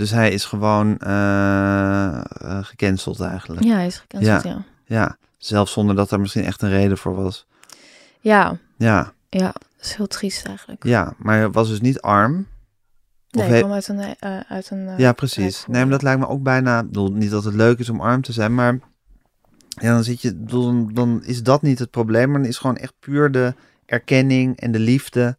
Dus 0.00 0.10
hij 0.10 0.30
is 0.30 0.44
gewoon 0.44 0.98
eh, 0.98 2.16
eh, 2.16 2.64
gecanceld 2.64 3.20
eigenlijk. 3.20 3.64
Ja, 3.64 3.74
hij 3.74 3.86
is 3.86 3.98
gecanceld, 3.98 4.42
ja. 4.42 4.64
Ja, 4.84 5.16
zelfs 5.38 5.72
zonder 5.72 5.96
dat 5.96 6.10
er 6.10 6.20
misschien 6.20 6.44
echt 6.44 6.62
een 6.62 6.68
reden 6.68 6.98
voor 6.98 7.14
was. 7.14 7.46
Ja, 8.20 8.58
Ja, 8.76 9.12
ja, 9.28 9.44
dat 9.52 9.80
is 9.80 9.94
heel 9.94 10.06
triest 10.06 10.46
eigenlijk. 10.46 10.84
ja. 10.84 11.14
Maar 11.18 11.36
hij 11.36 11.50
was 11.50 11.68
dus 11.68 11.80
niet 11.80 12.00
arm. 12.00 12.46
Nee, 13.30 13.52
ik 13.52 13.58
kwam 13.58 13.72
uit 13.72 13.88
een... 13.88 13.98
eh, 14.18 14.40
uit 14.48 14.70
een 14.70 14.88
Ja, 14.96 15.12
precies. 15.12 15.64
Nee, 15.66 15.80
maar 15.82 15.90
dat 15.90 16.02
lijkt 16.02 16.20
me 16.20 16.28
ook 16.28 16.42
bijna... 16.42 16.78
Ik 16.80 16.86
bedoel, 16.86 17.12
niet 17.12 17.30
dat 17.30 17.44
het 17.44 17.54
leuk 17.54 17.78
is 17.78 17.88
om 17.90 18.00
arm 18.00 18.22
te 18.22 18.32
zijn, 18.32 18.54
maar... 18.54 18.78
Ja, 19.68 19.92
dan 19.94 20.04
zit 20.04 20.22
je... 20.22 20.44
Dan, 20.44 20.90
dan 20.92 21.24
is 21.24 21.42
dat 21.42 21.62
niet 21.62 21.78
het 21.78 21.90
probleem, 21.90 22.30
maar 22.30 22.40
dan 22.40 22.48
is 22.48 22.58
gewoon 22.58 22.76
echt 22.76 22.94
puur 22.98 23.30
de 23.30 23.54
erkenning 23.86 24.56
en 24.60 24.72
de 24.72 24.78
liefde 24.78 25.36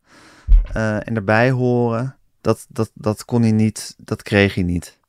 en 0.74 1.16
erbij 1.16 1.52
horen. 1.52 2.16
Dat, 2.42 2.66
dat, 2.70 2.92
dat 2.94 3.26
kon 3.26 3.42
hij 3.42 3.52
niet, 3.52 3.96
dat 3.98 4.22
kreeg 4.22 4.56
hij 4.56 4.64
niet 4.64 5.00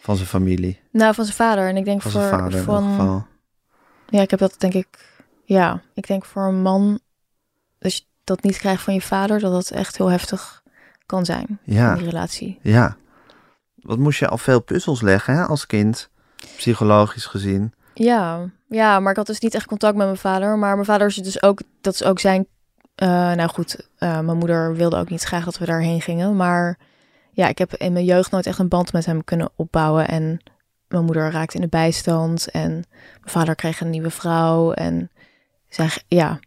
van 0.00 0.16
zijn 0.16 0.28
familie, 0.28 0.80
Nou, 0.90 1.14
van 1.14 1.24
zijn 1.24 1.36
vader. 1.36 1.68
En 1.68 1.76
ik 1.76 1.84
denk 1.84 2.02
van 2.02 2.10
voor, 2.10 2.20
zijn 2.20 2.32
vader 2.32 2.58
in 2.58 2.64
van, 2.64 2.90
geval. 2.90 3.26
Ja, 4.08 4.20
ik 4.20 4.30
heb 4.30 4.38
dat 4.38 4.54
denk 4.58 4.74
ik. 4.74 5.14
Ja, 5.44 5.82
ik 5.94 6.06
denk 6.06 6.24
voor 6.24 6.42
een 6.42 6.62
man. 6.62 7.00
Als 7.80 7.96
je 7.96 8.02
dat 8.24 8.42
niet 8.42 8.58
krijgt 8.58 8.82
van 8.82 8.94
je 8.94 9.00
vader, 9.00 9.40
dat 9.40 9.52
dat 9.52 9.70
echt 9.70 9.96
heel 9.96 10.10
heftig 10.10 10.62
kan 11.06 11.24
zijn. 11.24 11.58
Ja. 11.64 11.90
In 11.90 11.96
die 11.96 12.06
relatie. 12.06 12.58
Ja. 12.62 12.96
Wat 13.74 13.98
moest 13.98 14.18
je 14.18 14.28
al 14.28 14.38
veel 14.38 14.60
puzzels 14.60 15.00
leggen 15.00 15.34
hè, 15.34 15.44
als 15.44 15.66
kind, 15.66 16.10
psychologisch 16.56 17.26
gezien. 17.26 17.74
Ja, 17.94 18.50
ja, 18.68 19.00
maar 19.00 19.10
ik 19.10 19.16
had 19.16 19.26
dus 19.26 19.40
niet 19.40 19.54
echt 19.54 19.66
contact 19.66 19.96
met 19.96 20.06
mijn 20.06 20.18
vader. 20.18 20.58
Maar 20.58 20.74
mijn 20.74 20.86
vader 20.86 21.06
is 21.06 21.14
dus 21.14 21.42
ook. 21.42 21.60
Dat 21.80 21.94
is 21.94 22.02
ook 22.02 22.18
zijn. 22.18 22.46
Eh, 22.96 23.08
nou 23.08 23.48
goed, 23.48 23.88
eh, 23.98 24.20
mijn 24.20 24.38
moeder 24.38 24.74
wilde 24.74 24.96
ook 24.96 25.10
niet 25.10 25.22
graag 25.22 25.44
dat 25.44 25.58
we 25.58 25.64
daarheen 25.64 26.00
gingen. 26.00 26.36
Maar 26.36 26.78
ja, 27.30 27.48
ik 27.48 27.58
heb 27.58 27.74
in 27.74 27.92
mijn 27.92 28.04
jeugd 28.04 28.30
nooit 28.30 28.46
echt 28.46 28.58
een 28.58 28.68
band 28.68 28.92
met 28.92 29.06
hem 29.06 29.24
kunnen 29.24 29.48
opbouwen. 29.56 30.08
En 30.08 30.40
mijn 30.88 31.04
moeder 31.04 31.30
raakte 31.30 31.56
in 31.56 31.62
de 31.62 31.68
bijstand 31.68 32.50
en 32.50 32.70
mijn 32.70 32.84
vader 33.24 33.54
kreeg 33.54 33.80
een 33.80 33.90
nieuwe 33.90 34.10
vrouw 34.10 34.72
en 34.72 35.10
zij, 35.68 35.90
ja, 36.08 36.38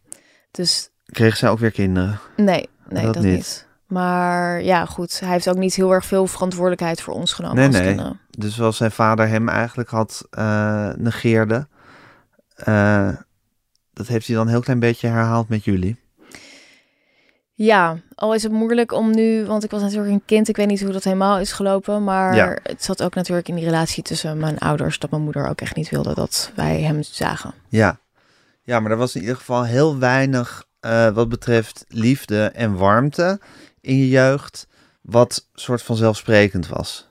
dus... 0.51 0.89
Kreeg 1.05 1.37
zij 1.37 1.49
ook 1.49 1.59
weer 1.59 1.71
kinderen? 1.71 2.19
Nee, 2.35 2.69
nee, 2.87 3.11
dat, 3.11 3.23
niet. 3.23 3.67
Maar 3.87 4.63
ja, 4.63 4.85
goed, 4.85 5.19
hij 5.19 5.29
heeft 5.29 5.49
ook 5.49 5.57
niet 5.57 5.75
heel 5.75 5.91
erg 5.91 6.05
veel 6.05 6.27
verantwoordelijkheid 6.27 7.01
voor 7.01 7.13
ons 7.13 7.33
genomen 7.33 7.55
nee, 7.55 7.67
als 7.67 7.75
nee. 7.75 7.85
kinderen. 7.85 8.19
Dus 8.29 8.55
zoals 8.55 8.77
zijn 8.77 8.91
vader 8.91 9.27
hem 9.27 9.49
eigenlijk 9.49 9.89
had 9.89 10.27
uh, 10.31 10.89
negeerde, 10.95 11.67
dat 13.93 14.07
heeft 14.07 14.27
hij 14.27 14.35
dan 14.35 14.45
een 14.45 14.51
heel 14.51 14.61
klein 14.61 14.79
beetje 14.79 15.07
herhaald 15.07 15.49
met 15.49 15.63
jullie. 15.63 16.07
Ja, 17.65 17.97
al 18.15 18.33
is 18.33 18.43
het 18.43 18.51
moeilijk 18.51 18.91
om 18.91 19.11
nu, 19.15 19.45
want 19.45 19.63
ik 19.63 19.71
was 19.71 19.81
natuurlijk 19.81 20.11
een 20.11 20.21
kind, 20.25 20.47
ik 20.47 20.55
weet 20.55 20.67
niet 20.67 20.81
hoe 20.81 20.91
dat 20.91 21.03
helemaal 21.03 21.39
is 21.39 21.51
gelopen, 21.51 22.03
maar 22.03 22.35
Ja. 22.35 22.57
het 22.63 22.83
zat 22.83 23.03
ook 23.03 23.15
natuurlijk 23.15 23.47
in 23.47 23.55
die 23.55 23.63
relatie 23.65 24.03
tussen 24.03 24.37
mijn 24.37 24.57
ouders, 24.57 24.99
dat 24.99 25.09
mijn 25.09 25.23
moeder 25.23 25.47
ook 25.47 25.61
echt 25.61 25.75
niet 25.75 25.89
wilde 25.89 26.13
dat 26.13 26.51
wij 26.55 26.81
hem 26.81 27.03
zagen. 27.03 27.53
Ja. 27.67 27.99
ja, 28.63 28.79
maar 28.79 28.91
er 28.91 28.97
was 28.97 29.15
in 29.15 29.21
ieder 29.21 29.35
geval 29.35 29.63
heel 29.65 29.97
weinig 29.97 30.63
eh, 30.79 31.09
wat 31.09 31.29
betreft 31.29 31.85
liefde 31.87 32.45
en 32.45 32.77
warmte 32.77 33.39
in 33.81 33.97
je 33.97 34.09
jeugd, 34.09 34.67
wat 35.01 35.47
soort 35.53 35.81
van 35.81 35.95
zelfsprekend 35.95 36.67
was. 36.67 37.08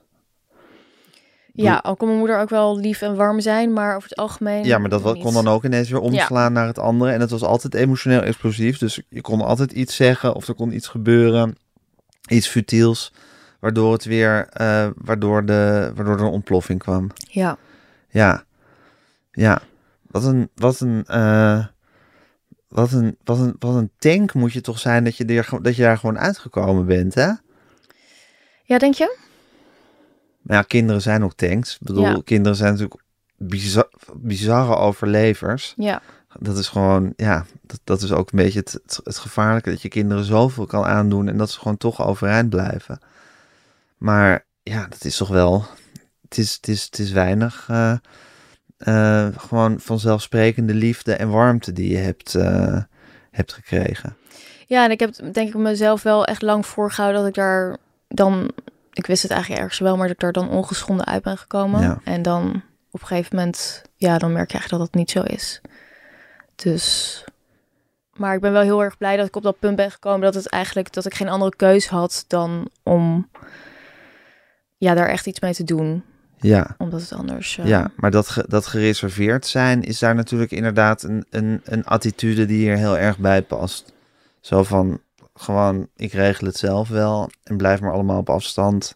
Ja, 1.63 1.75
al 1.75 1.95
kon 1.95 2.07
mijn 2.07 2.19
moeder 2.19 2.39
ook 2.39 2.49
wel 2.49 2.79
lief 2.79 3.01
en 3.01 3.15
warm 3.15 3.39
zijn, 3.39 3.73
maar 3.73 3.95
over 3.95 4.09
het 4.09 4.17
algemeen. 4.17 4.63
Ja, 4.65 4.77
maar 4.77 4.89
dat 4.89 5.13
niet. 5.13 5.23
kon 5.23 5.33
dan 5.33 5.47
ook 5.47 5.63
ineens 5.63 5.89
weer 5.89 5.99
omslaan 5.99 6.53
naar 6.53 6.67
het 6.67 6.79
andere. 6.79 7.11
En 7.11 7.19
het 7.19 7.29
was 7.29 7.43
altijd 7.43 7.73
emotioneel 7.73 8.21
explosief. 8.21 8.77
Dus 8.77 9.01
je 9.09 9.21
kon 9.21 9.41
altijd 9.41 9.71
iets 9.71 9.95
zeggen 9.95 10.35
of 10.35 10.47
er 10.47 10.53
kon 10.53 10.73
iets 10.73 10.87
gebeuren. 10.87 11.57
Iets 12.27 12.47
futiels. 12.47 13.13
Waardoor 13.59 13.93
het 13.93 14.05
weer, 14.05 14.47
eh, 14.47 14.87
waardoor, 14.95 15.45
de, 15.45 15.91
waardoor 15.95 16.13
er 16.13 16.23
een 16.23 16.31
ontploffing 16.31 16.79
kwam. 16.79 17.07
Ja, 17.27 17.57
Ja, 18.09 18.43
ja. 19.31 19.61
Wat 20.07 20.23
een, 20.23 20.49
wat 20.55 20.79
een, 20.79 21.03
eh, 21.07 21.65
wat 22.67 22.91
een, 22.91 23.17
wat 23.23 23.39
een, 23.39 23.55
wat 23.59 23.75
een 23.75 23.91
tank 23.97 24.33
moet 24.33 24.53
je 24.53 24.61
toch 24.61 24.79
zijn 24.79 25.03
dat 25.03 25.17
je, 25.17 25.25
er, 25.25 25.49
dat 25.61 25.75
je 25.75 25.81
daar 25.81 25.97
gewoon 25.97 26.19
uitgekomen 26.19 26.85
bent, 26.85 27.13
hè? 27.13 27.31
ja 28.63 28.77
denk 28.77 28.93
je? 28.93 29.17
Maar 30.49 30.57
ja, 30.57 30.63
kinderen 30.63 31.01
zijn 31.01 31.23
ook 31.23 31.33
tanks. 31.33 31.73
Ik 31.73 31.87
bedoel, 31.87 32.03
Ja. 32.03 32.21
kinderen 32.23 32.57
zijn 32.57 32.71
natuurlijk 32.71 33.01
bizar, 33.37 33.89
bizarre 34.13 34.75
overlevers. 34.75 35.73
Ja, 35.77 36.01
Dat 36.39 36.57
is 36.57 36.67
gewoon, 36.67 37.13
ja, 37.15 37.45
dat, 37.61 37.79
dat 37.83 38.01
is 38.01 38.11
ook 38.11 38.31
een 38.31 38.37
beetje 38.43 38.59
het, 38.59 38.71
het, 38.71 38.99
het 39.03 39.17
gevaarlijke. 39.17 39.69
Dat 39.69 39.81
je 39.81 39.87
kinderen 39.87 40.23
zoveel 40.23 40.65
kan 40.65 40.83
aandoen 40.85 41.27
en 41.27 41.37
dat 41.37 41.51
ze 41.51 41.59
gewoon 41.59 41.77
toch 41.77 42.01
overeind 42.05 42.49
blijven. 42.49 42.99
Maar 43.97 44.45
ja, 44.63 44.87
dat 44.89 45.03
is 45.05 45.17
toch 45.17 45.27
wel, 45.29 45.65
het 46.29 46.37
is, 46.37 46.53
het 46.55 46.67
is, 46.67 46.83
het 46.83 46.99
is 46.99 47.11
weinig 47.11 47.67
eh, 47.69 47.93
eh, 48.77 49.27
gewoon 49.37 49.79
vanzelfsprekende 49.79 50.73
liefde 50.73 51.13
en 51.13 51.29
warmte 51.29 51.73
die 51.73 51.89
je 51.91 51.97
hebt, 51.97 52.35
eh, 52.35 52.77
hebt 53.31 53.53
gekregen. 53.53 54.15
ja, 54.67 54.83
en 54.83 54.91
ik 54.91 54.99
heb 54.99 55.33
denk 55.33 55.47
ik 55.47 55.55
mezelf 55.55 56.03
wel 56.03 56.25
echt 56.25 56.41
lang 56.41 56.65
voorgehouden 56.65 57.19
dat 57.21 57.29
ik 57.29 57.35
daar 57.35 57.77
dan, 58.07 58.51
ik 58.93 59.05
wist 59.05 59.21
het 59.21 59.31
eigenlijk 59.31 59.61
ergens 59.61 59.79
wel, 59.79 59.95
maar 59.97 60.05
dat 60.07 60.15
ik 60.15 60.21
daar 60.21 60.31
dan 60.31 60.49
ongeschonden 60.49 61.05
uit 61.05 61.23
ben 61.23 61.37
gekomen. 61.37 61.81
Ja. 61.81 61.99
En 62.03 62.21
dan 62.21 62.61
op 62.91 63.01
een 63.01 63.07
gegeven 63.07 63.35
moment, 63.35 63.81
ja, 63.95 64.17
dan 64.17 64.31
merk 64.33 64.51
je 64.51 64.57
eigenlijk 64.57 64.83
dat 64.83 64.91
dat 64.93 65.01
niet 65.01 65.11
zo 65.11 65.21
is. 65.33 65.61
Dus, 66.55 67.23
maar 68.13 68.35
ik 68.35 68.41
ben 68.41 68.51
wel 68.51 68.61
heel 68.61 68.83
erg 68.83 68.97
blij 68.97 69.17
dat 69.17 69.27
ik 69.27 69.35
op 69.35 69.43
dat 69.43 69.59
punt 69.59 69.75
ben 69.75 69.91
gekomen 69.91 70.21
dat 70.21 70.33
het 70.33 70.47
eigenlijk, 70.49 70.93
dat 70.93 71.05
ik 71.05 71.13
geen 71.13 71.29
andere 71.29 71.55
keus 71.55 71.87
had 71.87 72.25
dan 72.27 72.69
om, 72.83 73.29
ja, 74.77 74.93
daar 74.93 75.07
echt 75.07 75.25
iets 75.27 75.39
mee 75.39 75.53
te 75.53 75.63
doen. 75.63 76.03
Ja, 76.41 76.75
Omdat 76.77 77.01
het 77.01 77.13
anders... 77.13 77.57
eh, 77.57 77.65
ja 77.65 77.91
maar 77.95 78.11
dat, 78.11 78.29
ge- 78.29 78.45
dat 78.47 78.65
gereserveerd 78.67 79.45
zijn 79.45 79.83
is 79.83 79.99
daar 79.99 80.15
natuurlijk 80.15 80.51
inderdaad 80.51 81.03
een, 81.03 81.25
een, 81.29 81.61
een 81.63 81.85
attitude 81.85 82.45
die 82.45 82.57
hier 82.57 82.77
heel 82.77 82.97
erg 82.97 83.17
bij 83.17 83.41
past. 83.41 83.93
Zo 84.39 84.63
van, 84.63 85.01
gewoon, 85.39 85.87
ik 85.95 86.11
regel 86.11 86.47
het 86.47 86.57
zelf 86.57 86.89
wel 86.89 87.29
en 87.43 87.57
blijf 87.57 87.81
maar 87.81 87.93
allemaal 87.93 88.19
op 88.19 88.29
afstand. 88.29 88.95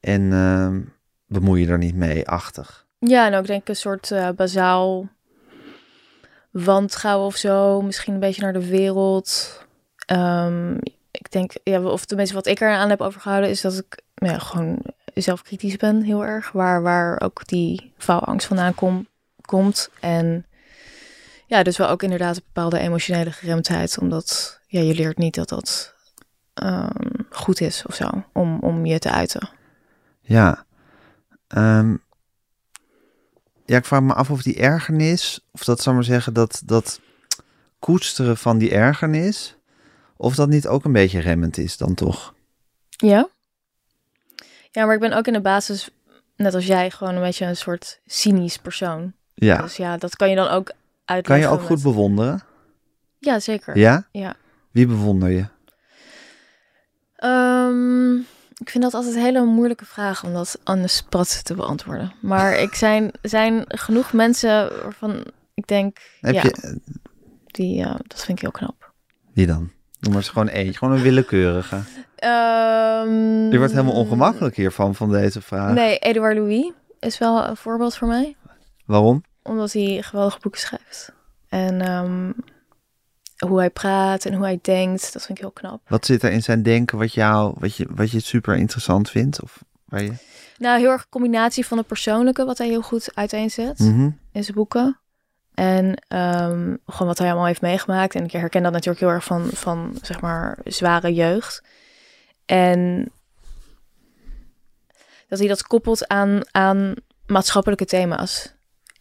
En 0.00 0.32
ehm, 0.32 0.80
bemoei 1.26 1.60
je 1.60 1.70
er 1.70 1.78
niet 1.78 1.94
mee, 1.94 2.28
achtig. 2.28 2.86
Ja, 2.98 3.26
en 3.26 3.34
ook 3.34 3.46
denk 3.46 3.60
ik 3.60 3.68
een 3.68 3.76
soort 3.76 4.10
eh, 4.10 4.28
bazaal 4.36 5.08
wantrouwen 6.50 7.26
of 7.26 7.36
zo. 7.36 7.82
Misschien 7.82 8.14
een 8.14 8.20
beetje 8.20 8.42
naar 8.42 8.52
de 8.52 8.68
wereld. 8.68 9.60
Ehm, 10.06 10.74
ik 11.10 11.30
denk, 11.30 11.52
ja, 11.62 11.82
of 11.82 12.04
tenminste 12.04 12.34
wat 12.34 12.46
ik 12.46 12.60
eraan 12.60 12.90
heb 12.90 13.00
overgehouden... 13.00 13.50
is 13.50 13.60
dat 13.60 13.74
ik 13.74 14.02
ja, 14.14 14.38
gewoon 14.38 14.78
zelfkritisch 15.14 15.76
ben, 15.76 16.02
heel 16.02 16.24
erg. 16.24 16.52
Waar, 16.52 16.82
waar 16.82 17.20
ook 17.20 17.46
die 17.46 17.92
faalangst 17.96 18.46
vandaan 18.46 18.74
kom, 18.74 19.06
komt. 19.40 19.90
En 20.00 20.46
ja, 21.46 21.62
dus 21.62 21.76
wel 21.76 21.88
ook 21.88 22.02
inderdaad 22.02 22.36
een 22.36 22.42
bepaalde 22.52 22.78
emotionele 22.78 23.32
geremdheid. 23.32 23.98
Omdat 23.98 24.57
ja, 24.68 24.80
je 24.80 24.94
leert 24.94 25.18
niet 25.18 25.34
dat 25.34 25.48
dat 25.48 25.94
ehm, 26.54 27.22
goed 27.30 27.60
is 27.60 27.84
of 27.86 27.94
zo. 27.94 28.24
Om, 28.32 28.58
om 28.60 28.86
je 28.86 28.98
te 28.98 29.10
uiten. 29.10 29.48
Ja. 30.20 30.64
Ehm, 31.48 31.96
ja, 33.64 33.76
ik 33.76 33.84
vraag 33.84 34.00
me 34.00 34.14
af 34.14 34.30
of 34.30 34.42
die 34.42 34.56
ergernis, 34.56 35.40
of 35.50 35.64
dat 35.64 35.80
zou 35.82 35.94
maar 35.94 36.04
zeggen, 36.04 36.32
dat, 36.32 36.62
dat 36.64 37.00
koesteren 37.78 38.36
van 38.36 38.58
die 38.58 38.70
ergernis, 38.70 39.56
of 40.16 40.34
dat 40.34 40.48
niet 40.48 40.66
ook 40.66 40.84
een 40.84 40.92
beetje 40.92 41.20
remmend 41.20 41.56
is 41.58 41.76
dan 41.76 41.94
toch? 41.94 42.34
Ja? 42.88 43.28
Ja, 44.70 44.84
maar 44.84 44.94
ik 44.94 45.00
ben 45.00 45.12
ook 45.12 45.26
in 45.26 45.32
de 45.32 45.40
basis, 45.40 45.90
net 46.36 46.54
als 46.54 46.66
jij, 46.66 46.90
gewoon 46.90 47.14
een 47.14 47.22
beetje 47.22 47.46
een 47.46 47.56
soort 47.56 48.00
cynisch 48.06 48.56
persoon. 48.56 49.12
Ja. 49.34 49.62
Dus 49.62 49.76
ja, 49.76 49.96
dat 49.96 50.16
kan 50.16 50.30
je 50.30 50.36
dan 50.36 50.48
ook 50.48 50.66
Kan 50.66 50.76
uitleggen. 51.04 51.48
je 51.48 51.54
ook 51.54 51.62
goed 51.66 51.82
bewonderen? 51.82 52.42
Ja, 53.18 53.40
zeker. 53.40 53.78
Ja? 53.78 54.08
Ja. 54.12 54.36
Wie 54.70 54.86
bewonder 54.86 55.28
je? 55.30 55.44
Ehm, 57.16 58.14
ik 58.58 58.70
vind 58.70 58.84
dat 58.84 58.94
altijd 58.94 59.14
een 59.14 59.22
hele 59.22 59.44
moeilijke 59.44 59.84
vraag 59.84 60.24
om 60.24 60.32
dat 60.32 60.58
aan 60.64 60.82
de 60.82 60.88
te 61.42 61.54
beantwoorden. 61.54 62.12
Maar 62.20 62.58
ik 62.58 62.74
zijn, 62.84 63.10
zijn 63.22 63.64
genoeg 63.68 64.12
mensen 64.12 64.68
waarvan 64.82 65.24
ik 65.54 65.66
denk, 65.66 65.98
Heb 66.20 66.34
ja, 66.34 66.42
je, 66.42 66.80
die, 67.46 67.74
ja, 67.74 67.96
dat 68.06 68.24
vind 68.24 68.38
ik 68.38 68.40
heel 68.40 68.50
knap. 68.50 68.92
wie 69.32 69.46
dan? 69.46 69.70
Noem 70.00 70.12
maar 70.12 70.22
eens 70.22 70.28
gewoon 70.30 70.48
eentje, 70.48 70.78
gewoon 70.78 70.94
een 70.94 71.02
willekeurige. 71.02 71.80
Ehm, 72.16 73.50
Je 73.50 73.58
wordt 73.58 73.72
helemaal 73.72 73.94
ongemakkelijk 73.94 74.56
hiervan, 74.56 74.94
van 74.94 75.10
deze 75.10 75.40
vraag. 75.40 75.74
Nee, 75.74 75.98
Edouard 75.98 76.36
Louis 76.36 76.72
is 77.00 77.18
wel 77.18 77.44
een 77.44 77.56
voorbeeld 77.56 77.96
voor 77.96 78.08
mij. 78.08 78.36
Waarom? 78.86 79.22
Omdat 79.42 79.72
hij 79.72 80.02
geweldige 80.02 80.38
boeken 80.40 80.60
schrijft. 80.60 81.12
En 81.48 81.80
ehm, 81.80 82.30
hoe 83.46 83.58
hij 83.58 83.70
praat 83.70 84.24
en 84.24 84.34
hoe 84.34 84.44
hij 84.44 84.58
denkt, 84.62 85.12
dat 85.12 85.24
vind 85.26 85.38
ik 85.38 85.44
heel 85.44 85.52
knap. 85.52 85.80
Wat 85.88 86.06
zit 86.06 86.22
er 86.22 86.30
in 86.30 86.42
zijn 86.42 86.62
denken 86.62 86.98
wat, 86.98 87.12
jou, 87.12 87.54
wat, 87.58 87.76
je, 87.76 87.86
wat 87.90 88.10
je 88.10 88.20
super 88.20 88.56
interessant 88.56 89.10
vindt? 89.10 89.42
Of 89.42 89.64
waar 89.84 90.02
je... 90.02 90.12
Nou, 90.58 90.78
heel 90.80 90.90
erg 90.90 91.02
een 91.02 91.08
combinatie 91.10 91.66
van 91.66 91.78
het 91.78 91.86
persoonlijke, 91.86 92.44
wat 92.44 92.58
hij 92.58 92.66
heel 92.68 92.82
goed 92.82 93.10
uiteenzet 93.14 93.78
Mhm. 93.78 94.10
in 94.32 94.44
zijn 94.44 94.56
boeken. 94.56 94.98
En 95.54 95.94
ehm, 96.08 96.74
gewoon 96.86 97.08
wat 97.08 97.18
hij 97.18 97.26
allemaal 97.28 97.46
heeft 97.46 97.60
meegemaakt. 97.60 98.14
En 98.14 98.24
ik 98.24 98.32
herken 98.32 98.62
dat 98.62 98.72
natuurlijk 98.72 99.00
heel 99.00 99.08
erg 99.10 99.24
van, 99.24 99.48
van 99.52 99.98
zeg 100.02 100.20
maar, 100.20 100.58
zware 100.64 101.14
jeugd. 101.14 101.62
En 102.46 103.10
dat 105.28 105.38
hij 105.38 105.48
dat 105.48 105.62
koppelt 105.62 106.08
aan, 106.08 106.40
aan 106.50 106.94
maatschappelijke 107.26 107.84
thema's. 107.84 108.54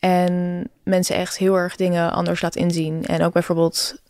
En 0.07 0.63
mensen 0.83 1.15
echt 1.15 1.37
heel 1.37 1.55
erg 1.55 1.75
dingen 1.75 2.11
anders 2.11 2.41
laat 2.41 2.55
inzien. 2.55 3.05
En 3.05 3.23
ook 3.23 3.33
bijvoorbeeld, 3.33 4.01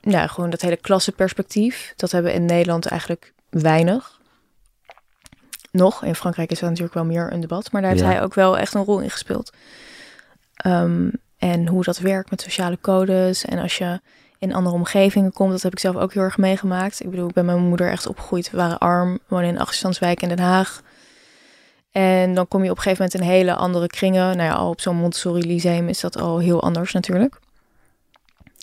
ja, 0.00 0.26
gewoon 0.26 0.50
dat 0.50 0.60
hele 0.60 0.76
klassenperspectief. 0.76 1.92
Dat 1.96 2.10
hebben 2.10 2.30
we 2.32 2.36
in 2.36 2.44
Nederland 2.44 2.86
eigenlijk 2.86 3.32
weinig. 3.50 4.18
Nog. 5.70 6.04
In 6.04 6.14
Frankrijk 6.14 6.50
is 6.50 6.58
dat 6.58 6.68
natuurlijk 6.68 6.94
wel 6.94 7.04
meer 7.04 7.32
een 7.32 7.40
debat. 7.40 7.72
Maar 7.72 7.80
daar 7.82 7.90
heeft 7.90 8.02
Ja. 8.02 8.10
hij 8.10 8.22
ook 8.22 8.34
wel 8.34 8.58
echt 8.58 8.74
een 8.74 8.84
rol 8.84 8.98
in 9.00 9.10
gespeeld. 9.10 9.52
Ehm, 10.56 11.08
en 11.38 11.66
hoe 11.68 11.84
dat 11.84 11.98
werkt 11.98 12.30
met 12.30 12.40
sociale 12.40 12.78
codes. 12.80 13.44
En 13.44 13.58
als 13.58 13.78
je 13.78 14.00
in 14.38 14.54
andere 14.54 14.74
omgevingen 14.74 15.32
komt, 15.32 15.50
dat 15.52 15.62
heb 15.62 15.72
ik 15.72 15.78
zelf 15.78 15.96
ook 15.96 16.12
heel 16.12 16.22
erg 16.22 16.38
meegemaakt. 16.38 17.00
Ik 17.00 17.10
bedoel, 17.10 17.28
ik 17.28 17.34
ben 17.34 17.44
mijn 17.44 17.68
moeder 17.68 17.90
echt 17.90 18.06
opgegroeid. 18.06 18.50
We 18.50 18.56
waren 18.56 18.78
arm, 18.78 19.12
we 19.12 19.20
wonen 19.28 19.48
in 19.48 19.58
achterstandswijk 19.58 20.22
in 20.22 20.28
Den 20.28 20.38
Haag. 20.38 20.82
En 21.90 22.34
dan 22.34 22.48
kom 22.48 22.64
je 22.64 22.70
op 22.70 22.76
een 22.76 22.82
gegeven 22.82 23.04
moment 23.04 23.22
in 23.22 23.34
hele 23.34 23.54
andere 23.54 23.86
kringen. 23.86 24.36
Nou 24.36 24.48
ja, 24.48 24.52
al 24.54 24.68
op 24.70 24.80
zo'n 24.80 24.96
Montessori 24.96 25.46
Lyceum 25.46 25.88
is 25.88 26.00
dat 26.00 26.18
al 26.18 26.38
heel 26.38 26.62
anders 26.62 26.92
natuurlijk. 26.92 27.38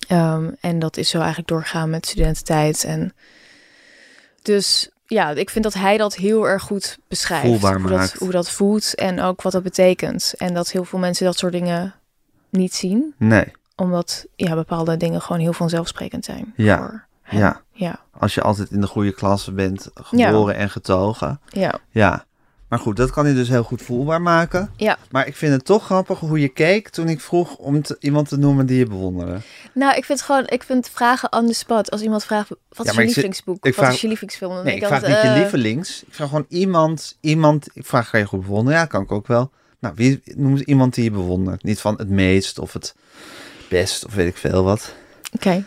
Ehm, 0.07 0.51
en 0.59 0.79
dat 0.79 0.97
is 0.97 1.09
zo 1.09 1.17
eigenlijk 1.17 1.47
doorgaan 1.47 1.89
met 1.89 2.05
studententijd. 2.05 2.83
En 2.83 3.13
dus 4.41 4.89
ja, 5.05 5.29
ik 5.29 5.49
vind 5.49 5.63
dat 5.63 5.73
hij 5.73 5.97
dat 5.97 6.15
heel 6.15 6.47
erg 6.47 6.63
goed 6.63 6.97
beschrijft. 7.07 7.45
Voelbaar 7.45 7.79
hoe, 7.79 7.89
dat, 7.89 8.13
hoe 8.13 8.31
dat 8.31 8.49
voelt 8.49 8.95
en 8.95 9.21
ook 9.21 9.41
wat 9.41 9.51
dat 9.51 9.63
betekent. 9.63 10.33
En 10.37 10.53
dat 10.53 10.71
heel 10.71 10.83
veel 10.83 10.99
mensen 10.99 11.25
dat 11.25 11.37
soort 11.37 11.51
dingen 11.53 11.93
niet 12.49 12.73
zien. 12.75 13.13
Nee, 13.17 13.51
Omdat 13.75 14.25
ja, 14.35 14.55
bepaalde 14.55 14.97
dingen 14.97 15.21
gewoon 15.21 15.41
heel 15.41 15.53
vanzelfsprekend 15.53 16.25
zijn. 16.25 16.53
Ja, 16.55 16.77
Voor 16.77 17.05
ja. 17.29 17.61
Ja, 17.71 17.99
Als 18.19 18.33
je 18.33 18.41
altijd 18.41 18.71
in 18.71 18.81
de 18.81 18.87
goede 18.87 19.13
klasse 19.13 19.51
bent, 19.51 19.89
geboren 19.93 20.55
en 20.55 20.69
getogen. 20.69 21.39
ja. 21.49 21.79
Ja, 21.89 22.25
Maar 22.69 22.79
goed, 22.79 22.95
dat 22.97 23.11
kan 23.11 23.25
hij 23.25 23.33
dus 23.33 23.47
heel 23.49 23.63
goed 23.63 23.81
voelbaar 23.81 24.21
maken. 24.21 24.71
Ja. 24.77 24.97
Maar 25.11 25.27
ik 25.27 25.35
vind 25.35 25.53
het 25.53 25.65
toch 25.65 25.85
grappig 25.85 26.19
hoe 26.19 26.39
je 26.39 26.47
keek 26.47 26.89
toen 26.89 27.09
ik 27.09 27.21
vroeg 27.21 27.55
om 27.55 27.81
te- 27.81 27.97
iemand 27.99 28.27
te 28.29 28.37
noemen 28.37 28.65
die 28.65 28.77
je 28.77 28.85
bewonderde. 28.85 29.37
Nou, 29.73 29.95
ik 29.97 30.05
vind 30.05 30.21
gewoon, 30.21 30.43
ik 30.47 30.63
vind 30.63 30.89
vragen 30.93 31.31
on 31.33 31.47
the 31.47 31.53
spot. 31.53 31.91
Als 31.91 32.01
iemand 32.01 32.23
vraagt, 32.23 32.49
wat 32.49 32.85
Ja, 32.85 32.91
is 32.91 32.97
je 32.97 33.03
lievelingsboek? 33.03 33.65
ik 33.65 33.75
wat 33.75 33.93
is 33.93 34.01
je 34.01 34.07
lievelingsfilm? 34.07 34.53
Dan 34.55 34.63
Nee, 34.63 34.75
ik 34.75 34.85
vraag 34.85 35.03
altijd, 35.03 35.13
niet 35.13 35.21
je 35.23 35.29
eh, 35.37 35.41
lievelings. 35.41 36.03
Ik 36.07 36.13
vraag 36.13 36.27
gewoon 36.27 36.45
iemand, 36.49 37.17
iemand. 37.21 37.67
Ik 37.73 37.85
vraag, 37.85 38.09
ga 38.09 38.17
je 38.17 38.25
goed 38.25 38.41
bewonderen? 38.41 38.79
Ja, 38.79 38.85
kan 38.85 39.01
ik 39.01 39.11
ook 39.11 39.27
wel. 39.27 39.51
Nou, 39.79 39.93
wie 39.97 40.21
noemt 40.35 40.59
iemand 40.59 40.93
die 40.93 41.03
je 41.03 41.11
bewondert? 41.11 41.63
Niet 41.63 41.79
van 41.79 41.95
het 41.97 42.09
meest 42.09 42.59
of 42.59 42.73
het 42.73 42.95
best 43.69 44.05
of 44.05 44.13
weet 44.13 44.27
ik 44.27 44.37
veel 44.37 44.63
wat. 44.63 44.93
Oké, 45.33 45.63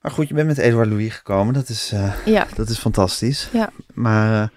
Maar 0.00 0.10
goed, 0.12 0.28
je 0.28 0.34
bent 0.34 0.46
met 0.46 0.58
Edouard 0.58 0.88
Louis 0.88 1.14
gekomen. 1.14 1.54
Dat 1.54 1.68
is, 1.68 1.90
eh, 1.92 2.12
ja, 2.24 2.46
dat 2.54 2.68
is 2.68 2.78
fantastisch. 2.78 3.48
Ja. 3.52 3.70
Maar 3.94 4.42
eh, 4.42 4.48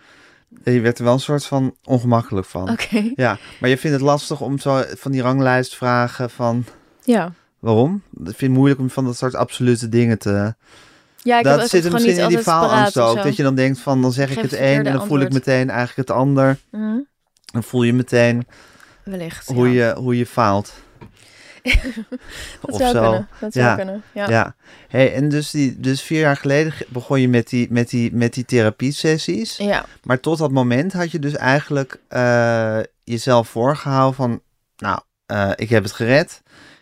je 0.63 0.79
werd 0.79 0.97
er 0.97 1.03
wel 1.03 1.13
een 1.13 1.19
soort 1.19 1.45
van 1.45 1.75
ongemakkelijk 1.83 2.47
van. 2.47 2.69
oké. 2.69 3.11
Ja, 3.15 3.37
maar 3.59 3.69
je 3.69 3.77
vindt 3.77 3.97
het 3.97 4.05
lastig 4.05 4.41
om 4.41 4.59
zo 4.59 4.83
van 4.97 5.11
die 5.11 5.21
ranglijst 5.21 5.75
vragen 5.75 6.29
van... 6.29 6.65
Ja. 7.03 7.31
Waarom? 7.59 8.01
Ik 8.13 8.23
vind 8.23 8.39
het 8.41 8.51
moeilijk 8.51 8.79
om 8.79 8.89
van 8.89 9.05
dat 9.05 9.17
soort 9.17 9.35
absolute 9.35 9.89
dingen 9.89 10.17
te... 10.17 10.55
Ja, 11.23 11.37
ik 11.37 11.43
dat 11.43 11.69
zit 11.69 11.85
er 11.85 11.91
misschien 11.91 12.13
niet 12.13 12.21
in 12.23 12.27
die 12.27 12.39
faalangst 12.39 12.97
ook. 12.99 13.17
zo. 13.17 13.23
Dat 13.23 13.35
je 13.35 13.43
dan 13.43 13.55
denkt 13.55 13.79
van, 13.79 14.01
dan 14.01 14.11
zeg 14.11 14.27
Geef 14.27 14.37
ik 14.37 14.43
het 14.43 14.53
een 14.53 14.85
en 14.85 14.93
dan 14.93 15.07
voel 15.07 15.19
ik 15.19 15.33
meteen 15.33 15.69
eigenlijk 15.69 16.09
het 16.09 16.17
ander. 16.17 16.57
Mhm, 16.71 16.97
Dan 17.45 17.63
voel 17.63 17.83
je 17.83 17.93
meteen 17.93 18.47
Wellicht, 19.03 19.47
hoe, 19.47 19.71
ja. 19.71 19.87
je, 19.87 19.95
hoe 19.95 20.17
je 20.17 20.25
faalt. 20.25 20.73
Dat 22.61 22.71
of 22.71 22.77
zou 22.77 22.91
zo. 22.93 23.01
kunnen, 23.01 23.27
dat 23.39 23.53
zou 23.53 23.65
Ja. 23.65 23.75
kunnen. 23.75 24.03
Ja. 24.13 24.29
Ja. 24.29 24.55
Hey, 24.87 25.13
en 25.13 25.29
dus, 25.29 25.51
die, 25.51 25.79
dus 25.79 26.01
vier 26.01 26.19
jaar 26.19 26.37
geleden 26.37 26.71
ge- 26.71 26.85
begon 26.89 27.21
je 27.21 27.27
met 27.29 27.49
die, 27.49 27.67
met 27.71 27.89
die, 27.89 28.13
met 28.13 28.33
die 28.33 28.45
therapiesessies. 28.45 29.57
ja. 29.57 29.85
Maar 30.03 30.19
tot 30.19 30.37
dat 30.37 30.51
moment 30.51 30.93
had 30.93 31.11
je 31.11 31.19
dus 31.19 31.35
eigenlijk 31.35 31.99
eh, 32.07 32.79
jezelf 33.03 33.47
voorgehouden 33.49 34.15
van... 34.15 34.41
Nou, 34.77 34.99
eh, 35.25 35.51
ik 35.55 35.69
heb 35.69 35.83
het 35.83 35.91
gered. 35.91 36.41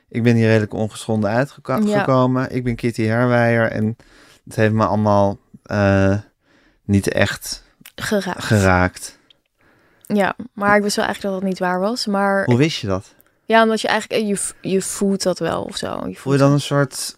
Ik 0.09 0.23
ben 0.23 0.35
hier 0.35 0.47
redelijk 0.47 0.73
ongeschonden 0.73 1.29
uitgekomen. 1.29 2.55
Ik 2.55 2.63
ben 2.63 2.75
Kitty 2.75 3.03
Herwijer 3.03 3.71
en 3.71 3.95
het 4.45 4.55
heeft 4.55 4.73
me 4.73 4.85
allemaal 4.85 5.37
eh, 5.63 6.17
niet 6.85 7.07
echt 7.09 7.63
Geraakt. 7.95 8.43
geraakt. 8.43 9.19
Ja, 10.05 10.35
maar 10.53 10.75
ik 10.77 10.81
wist 10.83 10.95
wel 10.95 11.05
eigenlijk 11.05 11.33
dat 11.33 11.41
dat 11.43 11.49
niet 11.51 11.59
waar 11.59 11.79
was. 11.79 12.05
Maar 12.05 12.45
Hoe 12.45 12.57
wist 12.57 12.77
je 12.81 12.87
dat? 12.87 13.15
Ja, 13.47 13.63
omdat 13.63 13.81
je 13.81 13.87
eigenlijk, 13.87 14.21
eh, 14.21 14.27
je, 14.29 14.69
je 14.69 14.81
voelt 14.81 15.23
dat 15.23 15.39
wel 15.39 15.63
of 15.63 15.77
zo. 15.77 16.07
Je 16.07 16.15
Voel 16.15 16.33
je 16.33 16.39
dan 16.39 16.51
een 16.51 16.61
soort 16.61 17.17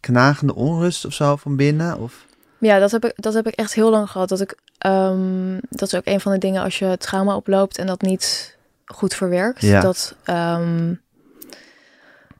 knagende 0.00 0.54
onrust 0.54 1.04
of 1.04 1.12
zo 1.12 1.36
van 1.36 1.56
binnen? 1.56 1.98
Of? 1.98 2.26
Ja, 2.58 2.78
dat 2.78 2.90
heb 2.90 3.04
ik, 3.04 3.12
dat 3.16 3.34
heb 3.34 3.46
ik 3.46 3.54
echt 3.54 3.74
heel 3.74 3.90
lang 3.90 4.10
gehad. 4.10 4.28
Dat, 4.28 4.40
ik, 4.40 4.56
ehm, 4.78 5.58
dat 5.68 5.92
is 5.92 5.94
ook 5.94 6.06
een 6.06 6.20
van 6.20 6.32
de 6.32 6.38
dingen 6.38 6.62
als 6.62 6.78
je 6.78 6.96
trauma 6.98 7.36
oploopt 7.36 7.78
en 7.78 7.86
dat 7.86 8.00
niet 8.02 8.56
goed 8.84 9.14
verwerkt. 9.14 9.60
Ja. 9.60 9.80
Dat, 9.80 10.14
ehm, 10.24 10.94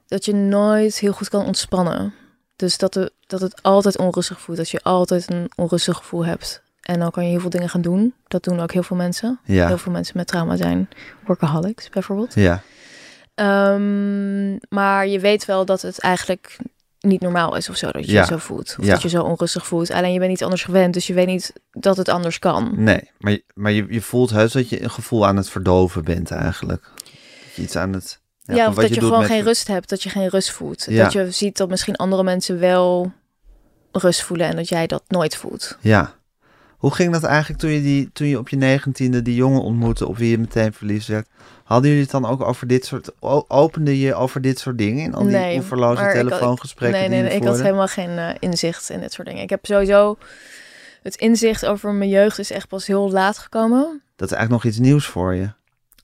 dat 0.07 0.25
je 0.25 0.33
nooit 0.33 0.99
heel 0.99 1.13
goed 1.13 1.29
kan 1.29 1.45
ontspannen. 1.45 2.13
Dus 2.55 2.77
dat, 2.77 2.93
de, 2.93 3.11
dat 3.27 3.41
het 3.41 3.63
altijd 3.63 3.97
onrustig 3.97 4.41
voelt. 4.41 4.57
Dat 4.57 4.69
je 4.69 4.83
altijd 4.83 5.29
een 5.31 5.51
onrustig 5.55 5.97
gevoel 5.97 6.25
hebt. 6.25 6.61
En 6.81 6.99
dan 6.99 7.11
kan 7.11 7.23
je 7.23 7.29
heel 7.29 7.39
veel 7.39 7.49
dingen 7.49 7.69
gaan 7.69 7.81
doen. 7.81 8.13
Dat 8.27 8.43
doen 8.43 8.59
ook 8.59 8.71
heel 8.71 8.83
veel 8.83 8.97
mensen. 8.97 9.39
Ja, 9.43 9.67
Heel 9.67 9.77
veel 9.77 9.91
mensen 9.91 10.17
met 10.17 10.27
trauma 10.27 10.55
zijn 10.55 10.89
workaholics 11.25 11.89
bijvoorbeeld. 11.89 12.33
ja, 12.33 12.61
Ehm, 13.37 14.57
maar 14.69 15.07
je 15.07 15.19
weet 15.19 15.45
wel 15.45 15.65
dat 15.65 15.81
het 15.81 15.99
eigenlijk 15.99 16.57
niet 16.99 17.21
normaal 17.21 17.55
is 17.55 17.69
of 17.69 17.75
zo. 17.75 17.91
Dat 17.91 18.05
je 18.05 18.11
Ja. 18.11 18.19
je 18.21 18.25
zo 18.27 18.37
voelt. 18.37 18.75
Of 18.79 18.85
Ja. 18.85 18.91
dat 18.91 19.01
je 19.01 19.09
zo 19.09 19.21
onrustig 19.23 19.67
voelt. 19.67 19.91
Alleen 19.91 20.13
je 20.13 20.19
bent 20.19 20.31
niet 20.31 20.43
anders 20.43 20.63
gewend. 20.63 20.93
Dus 20.93 21.07
je 21.07 21.13
weet 21.13 21.27
niet 21.27 21.53
dat 21.71 21.97
het 21.97 22.09
anders 22.09 22.39
kan. 22.39 22.71
nee. 22.83 23.11
Maar, 23.19 23.31
je- 23.31 23.43
maar 23.53 23.71
je, 23.71 23.85
je 23.89 24.01
voelt 24.01 24.29
heus 24.29 24.51
dat 24.51 24.69
je 24.69 24.83
een 24.83 24.89
gevoel 24.89 25.25
aan 25.27 25.35
het 25.37 25.49
verdoven 25.49 26.03
bent 26.03 26.31
eigenlijk. 26.31 26.81
Dat 26.83 27.55
je 27.55 27.61
iets 27.61 27.75
aan 27.75 27.93
het... 27.93 28.19
Ja, 28.43 28.67
of 28.67 28.75
dat 28.75 28.93
je, 28.93 28.99
gewoon 28.99 29.19
met- 29.19 29.27
geen 29.29 29.43
rust 29.43 29.67
hebt. 29.67 29.89
Dat 29.89 30.03
je 30.03 30.09
geen 30.09 30.27
rust 30.29 30.51
voelt. 30.51 30.95
Dat 30.95 31.11
je 31.13 31.31
ziet 31.31 31.57
dat 31.57 31.69
misschien 31.69 31.95
andere 31.95 32.23
mensen 32.23 32.59
wel 32.59 33.11
rust 33.91 34.21
voelen. 34.23 34.47
En 34.47 34.55
dat 34.55 34.69
jij 34.69 34.87
dat 34.87 35.03
nooit 35.07 35.35
voelt. 35.35 35.77
Ja. 35.81 36.13
Hoe 36.77 36.93
ging 36.93 37.13
dat 37.13 37.23
eigenlijk 37.23 37.59
toen 37.59 37.69
je, 37.69 37.81
die, 37.81 38.09
toen 38.13 38.27
je 38.27 38.37
op 38.37 38.49
je 38.49 38.55
negentiende 38.55 39.21
die 39.21 39.35
jongen 39.35 39.61
ontmoette 39.61 40.07
op 40.07 40.17
wie 40.17 40.29
je 40.29 40.37
meteen 40.37 40.73
verliefd 40.73 41.07
werd? 41.07 41.27
Hadden 41.63 41.87
jullie 41.87 42.03
het 42.03 42.11
dan 42.11 42.25
ook 42.25 42.41
over 42.41 42.67
dit 42.67 42.85
soort... 42.85 43.11
Opende 43.47 43.99
je 43.99 44.15
over 44.15 44.41
dit 44.41 44.59
soort 44.59 44.77
dingen 44.77 45.03
in 45.03 45.13
al 45.13 45.21
die 45.21 45.31
Nee, 45.31 45.57
oeverloze 45.57 46.03
ik 46.03 46.11
telefoongesprekken 46.11 46.99
nee, 46.99 47.09
nee, 47.09 47.21
nee. 47.21 47.39
Ik 47.39 47.43
had 47.43 47.61
helemaal 47.61 47.87
geen 47.87 48.17
eh, 48.17 48.29
inzicht 48.39 48.89
in 48.89 48.99
dit 48.99 49.13
soort 49.13 49.27
dingen. 49.27 49.43
Ik 49.43 49.49
heb 49.49 49.65
sowieso... 49.65 50.17
Het 51.01 51.15
inzicht 51.15 51.65
over 51.65 51.93
mijn 51.93 52.09
jeugd 52.09 52.39
is 52.39 52.51
echt 52.51 52.67
pas 52.67 52.87
heel 52.87 53.11
laat 53.11 53.37
gekomen. 53.37 54.01
Dat 54.15 54.31
is 54.31 54.35
eigenlijk 54.35 54.63
nog 54.63 54.73
iets 54.73 54.81
nieuws 54.81 55.05
voor 55.05 55.33
je. 55.33 55.49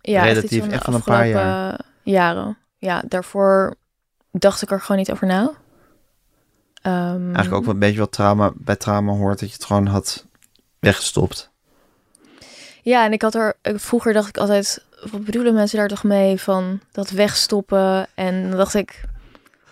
Ja, 0.01 0.24
Relatief, 0.24 0.51
echt, 0.51 0.59
van 0.59 0.71
echt 0.71 0.84
van 0.84 0.93
een 0.93 1.03
paar 1.03 1.28
jaar. 1.28 1.80
jaren. 2.03 2.57
Ja, 2.78 3.03
daarvoor 3.07 3.76
dacht 4.32 4.61
ik 4.61 4.71
er 4.71 4.82
gewoon 4.82 4.97
niet 4.97 5.11
over 5.11 5.28
na. 5.28 5.51
Ehm, 6.82 7.24
Eigenlijk 7.24 7.53
ook 7.53 7.65
wel 7.65 7.74
een 7.74 7.80
beetje 7.80 7.99
wat 7.99 8.11
trauma, 8.11 8.51
bij 8.55 8.76
trauma 8.76 9.11
hoort, 9.11 9.39
dat 9.39 9.49
je 9.49 9.55
het 9.55 9.65
gewoon 9.65 9.86
had 9.86 10.26
weggestopt. 10.84 11.51
Ja, 12.81 13.05
en 13.05 13.11
ik 13.13 13.21
had 13.21 13.36
er 13.36 13.53
ik- 13.61 13.79
vroeger 13.79 14.13
dacht 14.13 14.27
ik 14.27 14.38
altijd, 14.38 14.84
wat 15.11 15.23
bedoelen 15.25 15.53
mensen 15.53 15.77
daar 15.77 15.88
toch 15.88 16.03
mee 16.03 16.39
van 16.41 16.79
dat 16.91 17.09
wegstoppen? 17.09 18.07
En 18.13 18.49
dan 18.49 18.57
dacht 18.57 18.73
ik, 18.73 19.01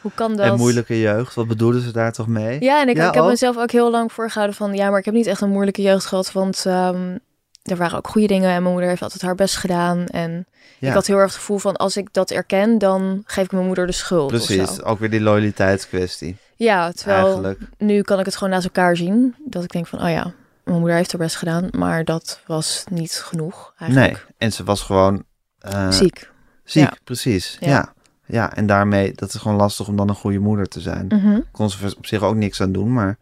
hoe 0.02 0.12
kan 0.16 0.36
dat? 0.36 0.46
En 0.46 0.58
moeilijke 0.58 1.00
jeugd, 1.00 1.36
wat 1.36 1.48
bedoelden 1.48 1.82
ze 1.82 1.92
daar 1.92 2.12
toch 2.14 2.28
mee? 2.28 2.62
Ja, 2.64 2.82
en 2.82 2.90
ik, 2.90 2.96
Ja, 2.96 3.08
ik 3.08 3.14
heb 3.14 3.24
ook? 3.24 3.30
mezelf 3.30 3.58
ook 3.58 3.72
heel 3.72 3.92
lang 3.92 4.12
voorgehouden 4.12 4.56
van, 4.58 4.74
ja, 4.74 4.90
maar 4.90 5.00
ik 5.00 5.06
heb 5.06 5.14
niet 5.14 5.28
echt 5.28 5.42
een 5.42 5.50
moeilijke 5.50 5.82
jeugd 5.82 6.06
gehad, 6.06 6.32
want 6.32 6.64
ehm, 6.66 7.18
er 7.64 7.78
waren 7.78 7.98
ook 7.98 8.08
goede 8.08 8.28
dingen 8.28 8.50
en 8.50 8.62
mijn 8.62 8.72
moeder 8.74 8.90
heeft 8.90 9.02
altijd 9.02 9.22
haar 9.22 9.36
best 9.36 9.56
gedaan. 9.58 10.06
En 10.08 10.46
Ja, 10.80 10.88
ik 10.88 10.94
had 10.94 11.08
heel 11.08 11.18
erg 11.18 11.26
het 11.32 11.36
gevoel 11.40 11.58
van, 11.58 11.76
als 11.76 11.98
ik 11.98 12.14
dat 12.14 12.32
erken, 12.32 12.78
dan 12.78 13.22
geef 13.26 13.44
ik 13.46 13.52
mijn 13.52 13.66
moeder 13.66 13.86
de 13.86 13.92
schuld. 13.92 14.28
precies. 14.28 14.84
Ook 14.84 15.00
weer 15.00 15.10
die 15.10 15.22
loyaliteitskwestie. 15.22 16.38
Ja, 16.56 16.92
terwijl 16.92 17.26
Eigenlijk. 17.26 17.60
nu 17.78 18.02
kan 18.02 18.20
ik 18.20 18.26
het 18.26 18.36
gewoon 18.36 18.54
naast 18.54 18.66
elkaar 18.66 18.96
zien. 18.98 19.36
Dat 19.46 19.64
ik 19.64 19.72
denk 19.72 19.88
van, 19.88 20.02
oh 20.04 20.10
ja, 20.10 20.34
mijn 20.72 20.80
moeder 20.80 20.98
heeft 20.98 21.12
haar 21.12 21.22
best 21.22 21.36
gedaan, 21.36 21.68
maar 21.72 22.06
dat 22.06 22.42
was 22.48 22.84
niet 22.90 23.14
genoeg 23.14 23.74
Nee, 23.78 23.90
eigenlijk. 23.98 24.28
en 24.38 24.54
ze 24.54 24.64
was 24.64 24.82
gewoon 24.82 25.24
eh, 25.60 25.92
Ziek. 25.92 26.30
ziek, 26.64 26.84
Ja. 26.84 26.94
precies. 27.04 27.58
Ja. 27.60 27.68
Ja. 27.70 27.94
ja. 28.26 28.56
en 28.56 28.66
daarmee, 28.66 29.14
dat 29.16 29.34
is 29.34 29.40
gewoon 29.42 29.58
lastig 29.58 29.88
om 29.88 29.96
dan 29.96 30.10
een 30.10 30.16
goede 30.16 30.40
moeder 30.40 30.66
te 30.68 30.82
zijn. 30.82 31.06
Mhm. 31.08 31.40
Kon 31.52 31.70
ze 31.70 31.96
op 31.98 32.06
zich 32.06 32.22
ook 32.22 32.36
niks 32.36 32.62
aan 32.62 32.72
doen, 32.72 32.94
maar 32.94 33.18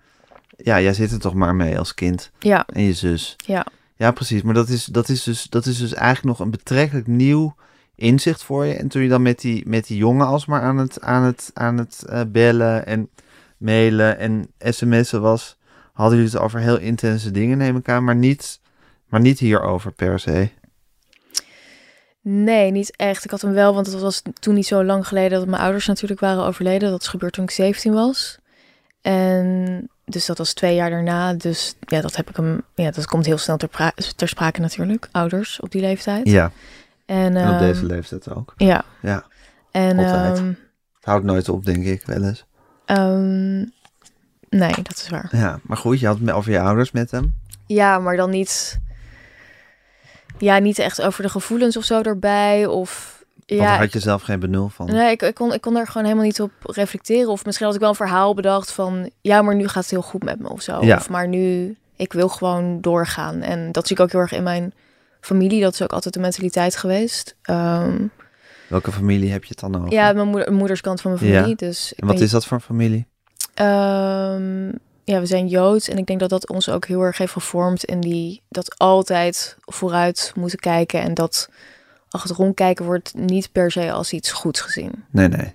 ja, 0.58 0.82
jij 0.82 0.93
zit 0.93 1.12
er 1.12 1.20
toch 1.20 1.34
maar 1.34 1.56
mee 1.56 1.80
als 1.80 1.93
kind. 1.93 2.32
Ja, 2.39 2.66
En 2.68 2.82
je 2.82 2.93
zus. 2.93 3.36
ja. 3.45 3.66
Ja, 3.95 4.12
precies. 4.12 4.41
Maar 4.41 4.54
dat 4.54 4.70
is, 4.70 4.86
dat 4.86 5.10
is, 5.10 5.24
dus, 5.24 5.43
dat 5.50 5.66
is 5.66 5.78
dus 5.78 5.93
eigenlijk 5.93 6.38
nog 6.38 6.39
een 6.45 6.52
betrekkelijk 6.52 7.08
nieuw 7.08 7.56
inzicht 7.95 8.43
voor 8.43 8.66
je. 8.66 8.74
En 8.74 8.88
toen 8.88 9.02
je 9.02 9.10
dan 9.10 9.22
met 9.22 9.39
die, 9.39 9.68
met 9.70 9.88
die 9.88 9.97
jongen 9.97 10.28
alsmaar 10.28 10.62
aan 10.62 10.78
het, 10.78 11.02
aan 11.02 11.24
het, 11.24 11.52
aan 11.54 11.78
het 11.78 12.04
eh, 12.10 12.22
bellen 12.28 12.86
en 12.86 13.10
mailen 13.58 14.18
en 14.18 14.52
sms'en 14.60 15.22
was, 15.22 15.58
hadden 16.00 16.18
jullie 16.18 16.34
het 16.34 16.41
over 16.41 16.60
heel 16.60 16.78
intense 16.80 17.32
dingen, 17.32 17.58
neem 17.58 17.76
ik 17.78 17.89
aan, 17.89 18.04
maar 18.04 18.16
niet, 18.16 18.60
maar 19.08 19.20
niet 19.20 19.39
hierover 19.39 19.91
per 19.91 20.20
se. 20.20 20.50
Nee, 22.22 22.72
niet 22.72 22.95
echt. 22.97 23.24
Ik 23.24 23.32
had 23.32 23.41
hem 23.41 23.54
wel, 23.54 23.74
want 23.74 23.86
het 23.88 24.00
was 24.02 24.22
toen 24.39 24.54
niet 24.54 24.68
zo 24.68 24.84
lang 24.84 25.08
geleden 25.08 25.39
dat 25.39 25.47
mijn 25.47 25.62
ouders 25.62 25.86
natuurlijk 25.88 26.20
waren 26.20 26.43
overleden. 26.43 26.89
Dat 26.89 27.02
is 27.02 27.08
gebeurd 27.08 27.34
toen 27.34 27.43
ik 27.43 27.52
17 27.52 27.93
was. 27.93 28.38
En 29.02 29.89
dus 30.06 30.26
dat 30.26 30.38
was 30.38 30.54
twee 30.54 30.76
jaar 30.76 30.89
daarna. 30.89 31.34
Dus 31.34 31.76
ja, 31.80 32.02
dat 32.02 32.16
heb 32.16 32.30
ik 32.30 32.36
hem. 32.36 32.62
Ja, 32.76 32.91
dat 32.91 33.06
komt 33.06 33.26
heel 33.26 33.38
snel 33.38 33.58
ter, 33.58 33.93
ter 34.16 34.28
sprake 34.28 34.60
natuurlijk. 34.62 35.08
Ouders 35.12 35.60
op 35.60 35.72
die 35.72 35.82
leeftijd. 35.82 36.28
Ja, 36.30 36.52
En, 37.06 37.36
en 37.36 37.47
op 37.47 37.54
ehm, 37.54 37.60
deze 37.60 37.86
leeftijd 37.86 38.30
ook. 38.36 38.54
Ja. 38.58 38.84
Ja, 39.02 39.26
En 39.72 40.00
ehm, 40.00 40.45
het 40.45 41.06
houdt 41.06 41.26
nooit 41.26 41.50
op, 41.50 41.66
denk 41.66 41.86
ik 41.86 42.06
wel 42.06 42.24
eens. 42.24 42.45
ehm, 42.86 43.66
nee, 44.50 44.74
dat 44.84 44.95
is 44.95 45.10
waar. 45.10 45.30
Ja, 45.32 45.60
maar 45.64 45.78
goed, 45.78 46.00
je 46.00 46.06
had 46.08 46.20
het 46.20 46.32
over 46.32 46.52
je 46.52 46.60
ouders 46.60 46.91
met 46.91 47.12
hem. 47.12 47.36
Ja, 47.66 48.00
maar 48.00 48.16
dan 48.16 48.30
niet. 48.30 48.80
Ja, 50.38 50.58
niet 50.58 50.80
echt 50.80 51.02
over 51.02 51.24
de 51.24 51.30
gevoelens 51.30 51.78
of 51.78 51.84
zo 51.84 52.02
erbij. 52.02 52.66
Of 52.66 53.24
Want 53.36 53.62
ja, 53.62 53.68
daar 53.68 53.80
had 53.80 53.93
je 53.93 54.00
zelf 54.00 54.22
geen 54.22 54.39
benul 54.39 54.70
van. 54.70 54.86
Nee, 54.86 55.12
ik, 55.12 55.22
ik, 55.22 55.36
kon, 55.36 55.54
ik 55.54 55.62
kon 55.62 55.74
daar 55.74 55.88
gewoon 55.88 56.04
helemaal 56.04 56.26
niet 56.26 56.41
op 56.41 56.52
reflecteren. 56.64 57.30
Of 57.30 57.45
misschien 57.45 57.66
had 57.66 57.76
ik 57.76 57.82
wel 57.82 57.89
een 57.89 57.95
verhaal 57.95 58.34
bedacht 58.34 58.72
van... 58.72 59.10
ja, 59.22 59.41
maar 59.41 59.56
nu 59.56 59.68
gaat 59.68 59.84
het 59.84 59.91
heel 59.91 60.02
goed 60.02 60.24
met 60.24 60.39
me 60.39 60.50
of 60.50 60.62
zo. 60.62 60.86
Ja. 60.86 60.95
Of 60.95 61.10
maar 61.10 61.28
nu, 61.28 61.76
ik 61.95 62.14
wil 62.14 62.30
gewoon 62.30 62.82
doorgaan. 62.82 63.41
En 63.41 63.72
dat 63.72 63.88
zie 63.88 63.95
ik 63.95 64.02
ook 64.02 64.12
heel 64.12 64.22
erg 64.22 64.32
in 64.32 64.43
mijn 64.43 64.74
familie. 65.22 65.62
Dat 65.62 65.74
is 65.74 65.82
ook 65.82 65.93
altijd 65.93 66.14
de 66.14 66.20
mentaliteit 66.20 66.76
geweest. 66.76 67.36
Ehm, 67.41 67.97
Welke 68.68 68.91
familie 68.91 69.32
heb 69.32 69.43
je 69.43 69.50
het 69.50 69.60
dan 69.60 69.76
over? 69.76 69.91
ja, 69.91 70.14
mijn 70.14 70.28
moeder, 70.28 70.54
moederskant 70.54 71.02
van 71.02 71.12
mijn 71.12 71.24
familie. 71.24 71.50
Ja. 71.50 71.68
Dus 71.68 71.91
ik 71.91 72.00
en 72.00 72.08
wat 72.08 72.20
is 72.20 72.32
dat 72.32 72.45
voor 72.45 72.58
een 72.58 72.64
familie? 72.64 73.08
Ehm, 73.60 74.68
ja, 75.03 75.20
we 75.20 75.26
zijn 75.26 75.47
Joods. 75.47 75.89
En 75.89 75.97
ik 75.97 76.05
denk 76.05 76.20
dat 76.20 76.30
dat 76.30 76.49
ons 76.49 76.70
ook 76.70 76.86
heel 76.86 77.01
erg 77.01 77.18
heeft 77.18 77.32
gevormd... 77.32 77.84
in 77.84 77.99
die 77.99 78.41
dat 78.49 78.78
altijd 78.78 79.57
vooruit 79.62 80.32
moeten 80.36 80.60
kijken. 80.60 81.01
En 81.01 81.14
dat 81.14 81.49
achterom 82.10 82.53
kijken 82.53 82.86
wordt 82.86 83.14
niet 83.14 83.51
per 83.51 83.72
se 83.72 83.91
als 83.91 84.14
iets 84.14 84.32
goeds 84.32 84.62
gezien. 84.62 84.91
Nee, 85.10 85.28
nee. 85.28 85.53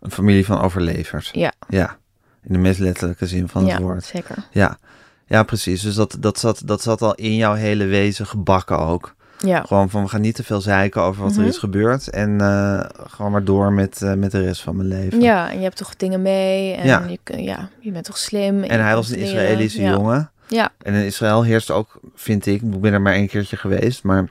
Een 0.00 0.10
familie 0.10 0.44
van 0.44 0.60
overlevers. 0.60 1.30
Ja. 1.30 1.52
Ja, 1.68 1.96
in 2.42 2.52
de 2.52 2.58
meest 2.58 2.78
letterlijke 2.78 3.26
zin 3.26 3.48
van 3.48 3.64
ja, 3.64 3.72
het 3.72 3.82
woord. 3.82 4.04
zeker. 4.04 4.36
Ja, 4.50 4.78
ja 5.26 5.42
precies. 5.42 5.82
Dus 5.82 5.94
dat, 5.94 6.16
dat, 6.20 6.38
zat, 6.38 6.62
dat 6.64 6.82
zat 6.82 7.02
al 7.02 7.14
in 7.14 7.34
jouw 7.36 7.54
hele 7.54 7.84
wezen 7.84 8.26
gebakken 8.26 8.78
ook. 8.78 9.14
Ja. 9.46 9.62
Gewoon 9.66 9.90
van, 9.90 10.02
we 10.02 10.08
gaan 10.08 10.20
niet 10.20 10.34
te 10.34 10.44
veel 10.44 10.60
zeiken 10.60 11.02
over 11.02 11.22
wat 11.22 11.32
er 11.32 11.38
Mhm. 11.40 11.48
is 11.48 11.58
gebeurd. 11.58 12.08
En 12.08 12.40
eh, 12.40 12.80
gewoon 13.10 13.32
maar 13.32 13.44
door 13.44 13.72
met, 13.72 14.02
eh, 14.02 14.12
met 14.14 14.30
de 14.30 14.42
rest 14.42 14.60
van 14.62 14.76
mijn 14.76 14.88
leven. 14.88 15.20
Ja, 15.20 15.50
en 15.50 15.56
je 15.56 15.62
hebt 15.62 15.76
toch 15.76 15.96
dingen 15.96 16.22
mee. 16.22 16.74
En 16.74 16.86
Ja. 16.86 17.06
Je, 17.08 17.42
ja, 17.42 17.68
je 17.80 17.90
bent 17.90 18.04
toch 18.04 18.18
slim. 18.18 18.62
En 18.62 18.82
hij 18.84 18.94
was 18.94 19.08
een 19.10 19.18
leren. 19.18 19.32
Israëlische 19.32 19.82
ja. 19.82 19.90
jongen. 19.90 20.30
Ja, 20.48 20.72
En 20.82 20.94
in 20.94 21.04
Israël 21.04 21.42
heerst 21.42 21.70
ook, 21.70 22.00
vind 22.14 22.46
ik, 22.46 22.62
ik 22.62 22.80
ben 22.80 22.92
er 22.92 23.00
maar 23.00 23.12
één 23.14 23.28
keertje 23.28 23.56
geweest, 23.56 24.02
maar 24.02 24.28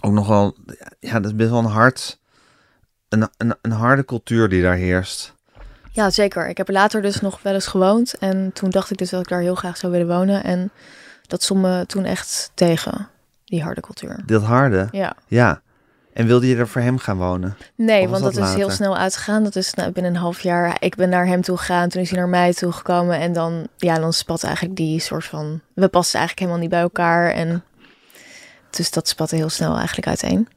ook 0.00 0.12
nog 0.12 0.26
wel, 0.28 0.56
ja, 1.00 1.12
dat 1.12 1.24
is 1.24 1.36
best 1.36 1.50
wel 1.50 1.58
een 1.58 1.64
hard, 1.64 2.18
een, 3.08 3.28
een, 3.36 3.54
een 3.62 3.70
harde 3.70 4.04
cultuur 4.04 4.48
die 4.48 4.62
daar 4.62 4.74
heerst. 4.76 5.34
ja, 5.92 6.10
zeker. 6.10 6.48
Ik 6.48 6.56
heb 6.56 6.68
er 6.68 6.74
later 6.74 7.02
dus 7.02 7.20
nog 7.20 7.42
wel 7.42 7.54
eens 7.54 7.66
gewoond. 7.66 8.14
En 8.18 8.50
toen 8.54 8.70
dacht 8.70 8.90
ik 8.90 8.96
dus 8.98 9.10
dat 9.10 9.20
ik 9.20 9.28
daar 9.28 9.40
heel 9.40 9.54
graag 9.54 9.76
zou 9.76 9.92
willen 9.92 10.06
wonen. 10.16 10.44
En 10.44 10.70
dat 11.26 11.42
stond 11.42 11.60
me 11.62 11.84
toen 11.86 12.04
echt 12.04 12.50
tegen, 12.54 13.08
die 13.52 13.62
harde 13.62 13.80
cultuur. 13.80 14.22
Dat 14.26 14.42
harde, 14.42 14.88
Ja. 14.90 15.14
ja. 15.26 15.60
En 16.12 16.26
wilde 16.26 16.46
je 16.48 16.56
er 16.56 16.68
voor 16.68 16.80
hem 16.80 16.98
gaan 16.98 17.16
wonen? 17.16 17.56
Nee, 17.76 18.08
want 18.08 18.22
dat, 18.22 18.34
dat 18.34 18.48
is 18.48 18.54
heel 18.54 18.70
snel 18.70 18.96
uitgegaan. 18.96 19.42
Dat 19.44 19.56
is 19.56 19.74
nou, 19.74 19.90
binnen 19.92 20.14
een 20.14 20.20
half 20.20 20.40
jaar. 20.40 20.76
Ik 20.78 20.94
ben 20.94 21.08
naar 21.08 21.26
hem 21.26 21.42
toe 21.42 21.56
gegaan. 21.56 21.88
Toen 21.88 22.02
is 22.02 22.10
hij 22.10 22.18
naar 22.18 22.28
mij 22.28 22.52
toe 22.52 22.72
gekomen. 22.72 23.18
En 23.18 23.32
dan, 23.32 23.66
ja, 23.76 23.98
dan 23.98 24.12
spat 24.12 24.44
eigenlijk 24.44 24.76
die 24.76 25.00
soort 25.00 25.24
van... 25.24 25.60
We 25.74 25.88
passen 25.88 26.18
eigenlijk 26.18 26.38
helemaal 26.38 26.60
niet 26.60 26.70
bij 26.70 26.80
elkaar. 26.80 27.30
En 27.30 27.64
dus 28.70 28.90
dat 28.90 29.08
spatte 29.08 29.36
heel 29.36 29.48
snel 29.48 29.76
eigenlijk 29.76 30.06
uiteen. 30.06 30.48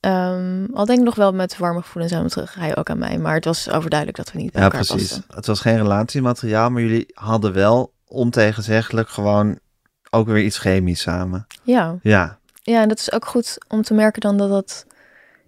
Ehm, 0.00 0.64
al 0.74 0.86
denk 0.86 0.98
ik 0.98 1.04
nog 1.04 1.14
wel 1.14 1.32
met 1.32 1.58
warme 1.58 1.80
gevoelens 1.82 2.12
aan 2.12 2.22
me 2.22 2.28
terug. 2.28 2.54
Hij 2.54 2.76
ook 2.76 2.90
aan 2.90 2.98
mij. 2.98 3.18
Maar 3.18 3.34
het 3.34 3.44
was 3.44 3.70
overduidelijk 3.70 4.18
dat 4.18 4.32
we 4.32 4.38
niet 4.38 4.52
bij 4.52 4.60
Ja, 4.62 4.66
elkaar 4.70 4.86
precies. 4.86 5.08
pasten. 5.08 5.34
Het 5.36 5.46
was 5.46 5.60
geen 5.60 5.76
relatiemateriaal, 5.76 6.70
maar 6.70 6.82
jullie 6.82 7.10
hadden 7.14 7.52
wel 7.52 7.92
ontegenzeggelijk 8.06 9.08
gewoon 9.08 9.58
ook 10.10 10.26
weer 10.26 10.42
iets 10.44 10.58
chemisch 10.58 11.00
samen. 11.00 11.46
Ja. 11.62 11.96
Ja, 12.02 12.38
ja, 12.62 12.82
en 12.82 12.88
dat 12.88 12.98
is 12.98 13.12
ook 13.12 13.26
goed 13.26 13.58
om 13.68 13.82
te 13.82 13.94
merken 13.94 14.20
dan 14.20 14.36
dat 14.36 14.48
dat 14.50 14.86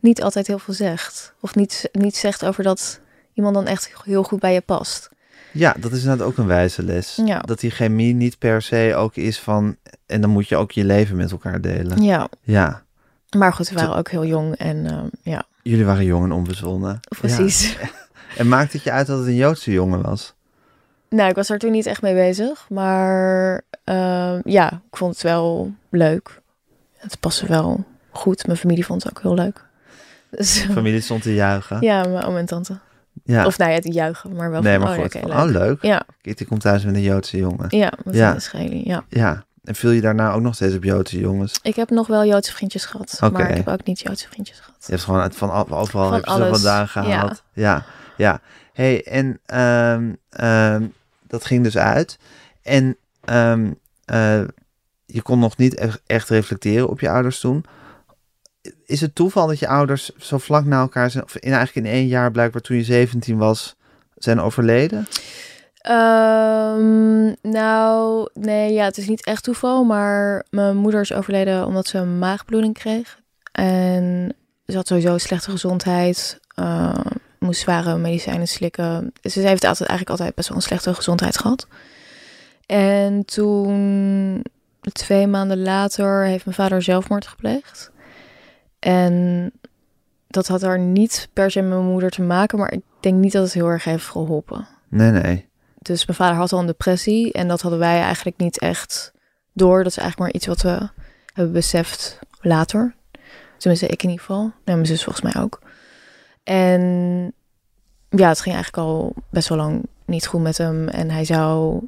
niet 0.00 0.22
altijd 0.22 0.46
heel 0.46 0.58
veel 0.58 0.74
zegt. 0.74 1.34
Of 1.40 1.54
niet, 1.54 1.88
niet 1.92 2.16
zegt 2.16 2.44
over 2.44 2.62
dat 2.62 3.00
iemand 3.34 3.54
dan 3.54 3.66
echt 3.66 3.92
heel 4.04 4.22
goed 4.22 4.40
bij 4.40 4.52
je 4.52 4.60
past. 4.60 5.08
ja 5.52 5.74
dat 5.78 5.92
is 5.92 6.02
inderdaad 6.02 6.26
ook 6.26 6.36
een 6.36 6.46
wijze 6.46 6.82
les. 6.82 7.20
Ja. 7.24 7.38
Dat 7.38 7.60
die 7.60 7.70
chemie 7.70 8.14
niet 8.14 8.38
per 8.38 8.62
se 8.62 8.94
ook 8.96 9.16
is 9.16 9.38
van, 9.40 9.76
en 10.06 10.20
dan 10.20 10.30
moet 10.30 10.48
je 10.48 10.56
ook 10.56 10.72
je 10.72 10.84
leven 10.84 11.16
met 11.16 11.30
elkaar 11.30 11.60
delen. 11.60 12.02
Ja, 12.02 12.28
Ja, 12.42 12.82
maar 13.36 13.52
goed, 13.52 13.68
we 13.68 13.74
waren 13.74 13.96
ook 13.96 14.10
heel 14.10 14.24
jong. 14.24 14.56
En 14.56 14.86
ehm, 14.86 15.06
ja, 15.22 15.44
jullie 15.62 15.84
waren 15.84 16.04
jong 16.04 16.24
en 16.24 16.32
onbezonnen. 16.32 17.00
precies. 17.08 17.72
Ja. 17.72 17.88
En 18.36 18.48
maakt 18.48 18.72
het 18.72 18.82
je 18.82 18.90
uit 18.90 19.06
dat 19.06 19.18
het 19.18 19.26
een 19.26 19.34
Joodse 19.34 19.72
jongen 19.72 20.02
was? 20.02 20.34
Nou, 21.08 21.28
ik 21.28 21.34
was 21.34 21.50
er 21.50 21.58
toen 21.58 21.70
niet 21.70 21.86
echt 21.86 22.02
mee 22.02 22.14
bezig. 22.14 22.66
Maar 22.68 23.62
ehm, 23.84 24.40
ja, 24.44 24.72
ik 24.90 24.96
vond 24.96 25.12
het 25.12 25.22
wel 25.22 25.72
leuk. 25.90 26.40
Het 27.04 27.20
paste 27.20 27.46
wel 27.46 27.84
goed. 28.10 28.46
Mijn 28.46 28.58
familie 28.58 28.86
vond 28.86 29.02
het 29.02 29.12
ook 29.16 29.22
heel 29.22 29.34
leuk. 29.34 29.64
Dus, 30.30 30.60
Familie 30.72 31.00
stond 31.00 31.22
te 31.22 31.34
juichen. 31.34 31.80
ja, 31.80 32.04
mijn 32.08 32.24
oom 32.24 32.36
en 32.36 32.46
tante. 32.46 32.78
Ja. 33.24 33.46
Of 33.46 33.58
nou 33.58 33.70
ja, 33.70 33.80
die 33.80 33.92
juichen, 33.92 34.32
maar 34.32 34.50
wel 34.50 34.62
nee, 34.62 34.72
van, 34.78 34.82
maar 34.88 34.98
oh, 34.98 35.04
goed. 35.04 35.24
oh, 35.24 35.44
leuk. 35.44 35.82
Ja, 35.82 36.02
Kitty 36.20 36.44
komt 36.44 36.60
thuis 36.60 36.84
met 36.84 36.94
een 36.94 37.02
Joodse 37.02 37.36
jongen. 37.36 37.66
ja, 37.68 37.92
met 38.04 38.14
Ja. 38.14 38.30
een 38.30 38.36
Israëli, 38.36 38.82
ja. 38.84 39.04
Ja. 39.08 39.44
En 39.64 39.74
viel 39.74 39.90
je 39.90 40.00
daarna 40.00 40.32
ook 40.32 40.40
nog 40.40 40.54
steeds 40.54 40.74
op 40.74 40.84
Joodse 40.84 41.18
jongens? 41.18 41.58
Ik 41.62 41.76
heb 41.76 41.90
nog 41.90 42.06
wel 42.06 42.24
Joodse 42.24 42.52
vriendjes 42.52 42.84
gehad. 42.84 43.18
Maar 43.32 43.50
ik 43.50 43.56
heb 43.56 43.68
ook 43.68 43.84
niet 43.84 44.00
Joodse 44.00 44.28
vriendjes 44.28 44.58
gehad. 44.60 44.76
Je 44.86 44.92
hebt 44.92 45.04
gewoon 45.04 45.20
uit 45.20 45.36
van 45.36 45.50
al- 45.50 45.68
overal 45.70 46.04
Van 46.08 46.14
heb 46.14 46.24
je 46.24 46.30
ze 46.32 46.48
vandaan 46.50 46.88
gehaald. 46.88 47.42
Ja, 47.52 47.84
ja. 48.16 48.40
hey, 48.72 49.04
en 49.06 49.38
ehm, 49.46 50.12
ehm, 50.30 50.82
dat 51.26 51.44
ging 51.44 51.62
dus 51.64 51.76
uit. 51.76 52.18
En 52.62 52.96
ehm, 53.24 53.70
eh, 54.04 54.40
je 55.06 55.22
kon 55.22 55.38
nog 55.38 55.56
niet 55.56 56.00
echt, 56.06 56.28
reflecteren 56.28 56.88
op 56.88 57.00
je 57.00 57.10
ouders 57.10 57.40
toen. 57.40 57.64
Is 58.84 59.00
het 59.00 59.14
toeval 59.14 59.46
dat 59.46 59.58
je 59.58 59.68
ouders 59.68 60.10
zo 60.16 60.38
vlak 60.38 60.64
na 60.64 60.80
elkaar 60.80 61.10
zijn, 61.10 61.24
of 61.24 61.36
in, 61.36 61.52
eigenlijk 61.52 61.86
in 61.86 61.92
één 61.92 62.06
jaar 62.06 62.30
blijkbaar 62.30 62.60
toen 62.60 62.76
je 62.76 62.84
17 62.84 63.38
was, 63.38 63.76
zijn 64.14 64.40
overleden? 64.40 65.06
Ehm, 65.78 67.32
nou, 67.42 68.28
nee, 68.34 68.72
ja, 68.72 68.84
het 68.84 68.96
is 68.96 69.08
niet 69.08 69.24
echt 69.24 69.42
toeval, 69.42 69.84
maar 69.84 70.46
mijn 70.50 70.76
moeder 70.76 71.00
is 71.00 71.12
overleden 71.12 71.66
omdat 71.66 71.86
ze 71.86 71.98
een 71.98 72.18
maagbloeding 72.18 72.74
kreeg. 72.74 73.18
En 73.52 74.34
ze 74.66 74.76
had 74.76 74.86
sowieso 74.86 75.18
slechte 75.18 75.50
gezondheid, 75.50 76.40
eh, 76.54 77.00
moest 77.38 77.60
zware 77.60 77.98
medicijnen 77.98 78.48
slikken. 78.48 79.12
Ze 79.22 79.40
heeft 79.40 79.64
altijd, 79.64 79.88
eigenlijk 79.88 80.10
altijd 80.10 80.34
best 80.34 80.48
wel 80.48 80.56
een 80.56 80.62
slechte 80.62 80.94
gezondheid 80.94 81.38
gehad. 81.38 81.66
En 82.66 83.24
toen, 83.24 84.44
twee 84.92 85.26
maanden 85.26 85.62
later, 85.62 86.24
heeft 86.24 86.44
mijn 86.44 86.56
vader 86.56 86.82
zelfmoord 86.82 87.26
gepleegd. 87.26 87.90
En 88.78 89.52
dat 90.26 90.48
had 90.48 90.62
er 90.62 90.78
niet 90.78 91.28
per 91.32 91.50
se 91.50 91.60
met 91.60 91.70
mijn 91.70 91.90
moeder 91.90 92.10
te 92.10 92.22
maken, 92.22 92.58
maar 92.58 92.72
ik 92.72 92.82
denk 93.00 93.18
niet 93.18 93.32
dat 93.32 93.44
het 93.44 93.52
heel 93.52 93.68
erg 93.68 93.84
heeft 93.84 94.06
geholpen. 94.06 94.68
Nee, 94.88 95.10
nee. 95.10 95.48
Dus 95.78 96.06
mijn 96.06 96.18
vader 96.18 96.36
had 96.36 96.52
al 96.52 96.58
een 96.58 96.66
depressie 96.66 97.32
en 97.32 97.48
dat 97.48 97.60
hadden 97.60 97.80
wij 97.80 98.00
eigenlijk 98.00 98.36
niet 98.36 98.58
echt 98.58 99.12
door. 99.52 99.76
Dat 99.76 99.92
is 99.92 99.98
eigenlijk 99.98 100.18
maar 100.18 100.40
iets 100.40 100.46
wat 100.46 100.62
we 100.62 100.88
hebben 101.32 101.52
beseft 101.52 102.18
later. 102.40 102.94
Tenminste, 103.58 103.86
ik 103.86 104.02
in 104.02 104.08
ieder 104.08 104.24
geval. 104.24 104.42
En 104.44 104.74
mijn 104.74 104.86
zus 104.86 105.04
volgens 105.04 105.32
mij 105.32 105.42
ook. 105.42 105.60
En 106.42 106.82
ja, 108.08 108.28
het 108.28 108.40
ging 108.40 108.54
eigenlijk 108.54 108.86
al 108.86 109.14
best 109.30 109.48
wel 109.48 109.58
lang 109.58 109.86
niet 110.04 110.26
goed 110.26 110.42
met 110.42 110.58
hem. 110.58 110.88
En 110.88 111.10
hij 111.10 111.24
zou 111.24 111.82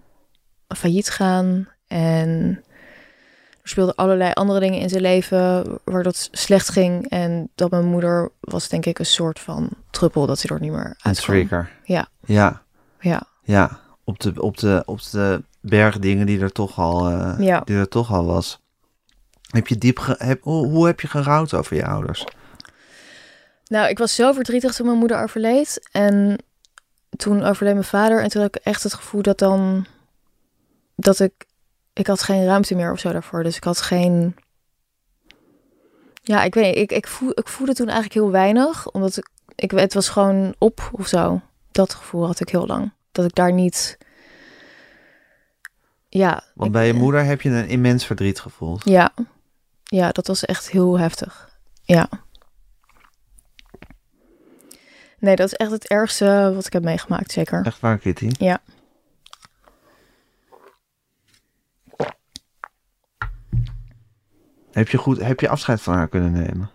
failliet 0.68 1.11
gaan. 1.11 1.68
En 1.86 2.62
er 3.66 3.72
speelden 3.72 3.94
allerlei 3.94 4.30
andere 4.32 4.60
dingen 4.60 4.80
in 4.80 4.88
zijn 4.88 5.00
leven 5.02 5.64
waardoor 5.84 6.12
het 6.12 6.28
slecht 6.32 6.68
ging. 6.68 7.08
En 7.08 7.50
dat 7.54 7.70
mijn 7.70 7.84
moeder 7.84 8.30
was 8.40 8.68
denk 8.68 8.86
ik 8.86 8.98
een 8.98 9.06
soort 9.06 9.40
van 9.40 9.68
druppel 9.90 10.26
dat 10.26 10.42
hij 10.42 10.56
er 10.56 10.62
niet 10.62 10.72
meer 10.72 10.84
Een 10.86 10.94
uit 11.02 11.16
trigger. 11.22 11.70
Ja. 11.84 12.06
Ja, 12.24 12.62
Ja, 13.00 13.22
ja. 13.42 13.80
Op 14.04 14.20
de, 14.20 14.32
op 14.42 14.56
de, 14.58 14.82
op 14.86 15.02
de 15.10 15.42
berg 15.60 15.98
dingen 15.98 16.26
die 16.26 16.40
er 16.40 16.52
toch 16.52 16.78
al, 16.78 17.08
eh, 17.08 17.34
Ja. 17.38 17.60
die 17.64 17.76
er 17.76 17.88
toch 17.88 18.12
al 18.12 18.24
was. 18.26 18.60
Heb 19.50 19.66
je 19.66 19.78
diep 19.78 19.98
ge- 19.98 20.14
heb, 20.18 20.42
hoe, 20.42 20.66
hoe 20.66 20.86
heb 20.86 21.00
je 21.00 21.08
gerouwd 21.08 21.54
over 21.54 21.76
je 21.76 21.86
ouders? 21.86 22.24
Nou, 23.66 23.88
ik 23.88 23.98
was 23.98 24.14
zo 24.14 24.32
verdrietig 24.32 24.74
toen 24.74 24.86
mijn 24.86 24.98
moeder 24.98 25.22
overleed. 25.22 25.88
En 25.92 26.38
toen 27.16 27.42
overleed 27.42 27.72
mijn 27.74 27.84
vader. 27.84 28.22
En 28.22 28.28
toen 28.28 28.42
had 28.42 28.56
ik 28.56 28.62
echt 28.64 28.82
het 28.82 28.94
gevoel 28.94 29.22
dat 29.22 29.38
dan... 29.38 29.86
Dat 30.96 31.20
ik... 31.20 31.45
Ik 31.97 32.07
had 32.07 32.22
geen 32.22 32.44
ruimte 32.44 32.74
meer 32.74 32.92
of 32.92 32.99
zo 32.99 33.12
daarvoor. 33.12 33.42
Dus 33.42 33.57
ik 33.57 33.64
had 33.64 33.80
geen... 33.80 34.36
Ja, 36.22 36.42
ik 36.42 36.55
weet 36.55 36.64
niet. 36.64 36.76
Ik, 36.76 36.92
ik, 36.92 37.07
voel, 37.07 37.30
ik 37.34 37.49
voelde 37.49 37.74
toen 37.74 37.86
eigenlijk 37.86 38.14
heel 38.14 38.30
weinig. 38.30 38.90
Omdat 38.90 39.16
ik, 39.16 39.28
ik... 39.55 39.70
Het 39.70 39.94
was 39.94 40.09
gewoon 40.09 40.55
op 40.59 40.88
of 40.92 41.07
zo. 41.07 41.40
Dat 41.72 41.94
gevoel 41.94 42.26
had 42.26 42.40
ik 42.40 42.49
heel 42.49 42.66
lang. 42.66 42.92
Dat 43.12 43.24
ik 43.24 43.34
daar 43.34 43.53
niet... 43.53 43.99
Ja. 46.09 46.42
Want 46.55 46.66
ik- 46.66 46.72
bij 46.72 46.86
je 46.86 46.92
moeder 46.92 47.24
heb 47.24 47.40
je 47.40 47.49
een 47.51 47.68
immens 47.68 48.07
verdriet 48.07 48.40
gevoeld. 48.40 48.84
Ja. 48.84 49.11
Ja, 49.84 50.12
dat 50.12 50.26
was 50.26 50.44
echt 50.44 50.70
heel 50.70 50.99
heftig. 50.99 51.59
Ja. 51.82 52.09
Nee, 55.18 55.36
dat 55.36 55.47
is 55.47 55.55
echt 55.55 55.70
het 55.70 55.88
ergste 55.88 56.53
wat 56.55 56.66
ik 56.66 56.72
heb 56.72 56.84
meegemaakt, 56.84 57.32
zeker. 57.32 57.64
Echt 57.66 57.80
waar, 57.80 57.99
Kitty? 57.99 58.30
Ja. 58.38 58.59
Heb 64.76 64.88
je, 64.88 64.98
goed, 64.98 65.20
heb 65.22 65.40
je 65.40 65.48
afscheid 65.48 65.80
van 65.82 65.94
haar 65.94 66.08
kunnen 66.08 66.32
nemen? 66.32 66.70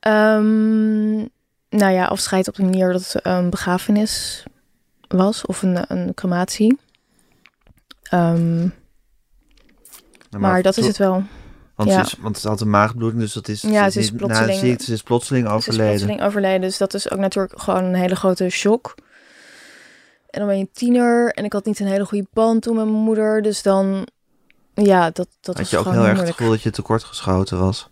Ehm, 0.00 1.16
nou 1.78 1.92
ja, 1.92 2.04
afscheid 2.04 2.48
op 2.48 2.54
de 2.54 2.62
manier 2.62 2.92
dat 2.92 3.12
het 3.12 3.26
een 3.26 3.50
begrafenis 3.50 4.44
was 5.08 5.46
of 5.46 5.62
een, 5.62 5.84
een 5.88 6.14
crematie. 6.14 6.78
Nou, 8.10 8.70
maar 10.30 10.62
dat 10.62 10.76
is 10.76 10.86
het 10.86 10.96
wel. 10.96 11.22
Want, 11.74 11.90
ja. 11.90 12.04
ze, 12.04 12.14
is, 12.16 12.20
want 12.20 12.38
ze 12.38 12.48
had 12.48 12.60
een 12.60 12.70
maagbloeding, 12.70 13.22
dus 13.22 13.32
dat 13.32 13.48
is, 13.48 13.62
Ja, 13.62 13.90
ze 13.90 13.98
is 13.98 14.10
niet 14.10 14.16
plotseling- 14.20 14.54
na 14.54 14.60
de 14.60 14.66
ziekte, 14.66 14.84
ze 14.84 14.92
is 14.92 15.02
plotseling 15.02 15.46
Ze 15.46 15.52
is 15.52 15.56
overleden. 15.58 15.86
plotseling 15.86 16.22
overleden, 16.22 16.60
dus 16.60 16.78
dat 16.78 16.94
is 16.94 17.10
ook 17.10 17.18
natuurlijk 17.18 17.60
gewoon 17.60 17.84
een 17.84 17.94
hele 17.94 18.16
grote 18.16 18.48
shock. 18.48 18.94
En 20.30 20.38
dan 20.38 20.48
ben 20.48 20.58
je 20.58 20.68
tiener 20.72 21.32
en 21.32 21.44
ik 21.44 21.52
had 21.52 21.64
niet 21.64 21.80
een 21.80 21.86
hele 21.86 22.06
goede 22.06 22.26
band 22.32 22.62
toen 22.62 22.76
met 22.76 22.84
mijn 22.84 23.02
moeder, 23.02 23.42
dus 23.42 23.62
dan, 23.62 24.06
ja, 24.84 25.10
dat, 25.10 25.28
dat 25.40 25.56
Had 25.56 25.70
je 25.70 25.78
ook 25.78 25.84
heel 25.84 25.92
erg 25.94 26.02
het 26.02 26.12
moeilijk. 26.14 26.36
gevoel 26.36 26.52
dat 26.52 26.62
je 26.62 26.70
tekortgeschoten 26.70 27.58
was? 27.58 27.90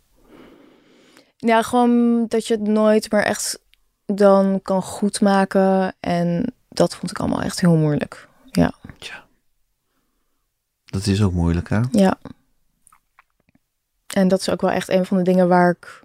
Ja, 1.37 1.63
gewoon 1.63 2.27
dat 2.29 2.47
je 2.47 2.55
het 2.55 2.67
nooit 2.67 3.13
meer 3.13 3.25
echt 3.25 3.61
dan 4.07 4.61
kan 4.63 4.83
goedmaken. 4.83 5.95
En 6.01 6.55
dat 6.69 6.95
vond 6.95 7.11
ik 7.11 7.19
allemaal 7.19 7.43
echt 7.43 7.61
heel 7.61 7.77
moeilijk. 7.77 8.29
Dat 10.85 11.07
is 11.07 11.23
ook 11.23 11.33
moeilijk, 11.33 11.69
hè? 11.69 11.81
Ja. 11.91 12.19
En 14.07 14.29
dat 14.29 14.41
is 14.41 14.51
ook 14.51 14.61
wel 14.61 14.71
echt 14.71 14.89
een 14.89 15.07
van 15.07 15.17
de 15.17 15.23
dingen 15.23 15.49
waar 15.49 15.71
ik... 15.71 16.03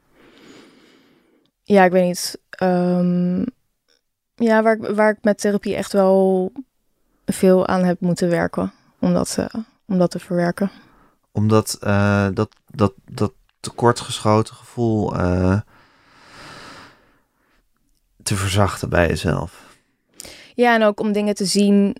Ja, 1.64 1.84
ik 1.84 1.92
weet 1.92 2.06
niet. 2.06 2.40
ehm, 2.50 3.40
ja, 4.36 4.64
waar 4.64 4.76
ik, 4.76 4.96
waar 4.96 5.12
ik 5.12 5.18
met 5.22 5.40
therapie 5.40 5.76
echt 5.76 5.94
wel 5.94 6.52
veel 7.26 7.68
aan 7.68 7.84
heb 7.84 8.00
moeten 8.00 8.30
werken. 8.30 8.72
Om 9.00 9.14
dat, 9.14 9.36
eh, 9.38 9.62
om 9.90 9.98
dat 9.98 10.12
te 10.12 10.20
verwerken. 10.20 10.72
Omdat 11.32 11.78
eh, 11.82 12.28
dat, 12.34 12.50
dat, 12.68 12.94
dat 13.06 13.34
tekortgeschoten 13.60 14.56
gevoel 14.56 15.20
uh, 15.20 15.60
te 18.24 18.36
verzachten 18.36 18.90
bij 18.90 19.08
jezelf. 19.08 19.68
Ja, 20.56 20.76
en 20.76 20.84
ook 20.84 21.00
om 21.00 21.12
dingen 21.12 21.36
te 21.36 21.46
zien 21.46 21.96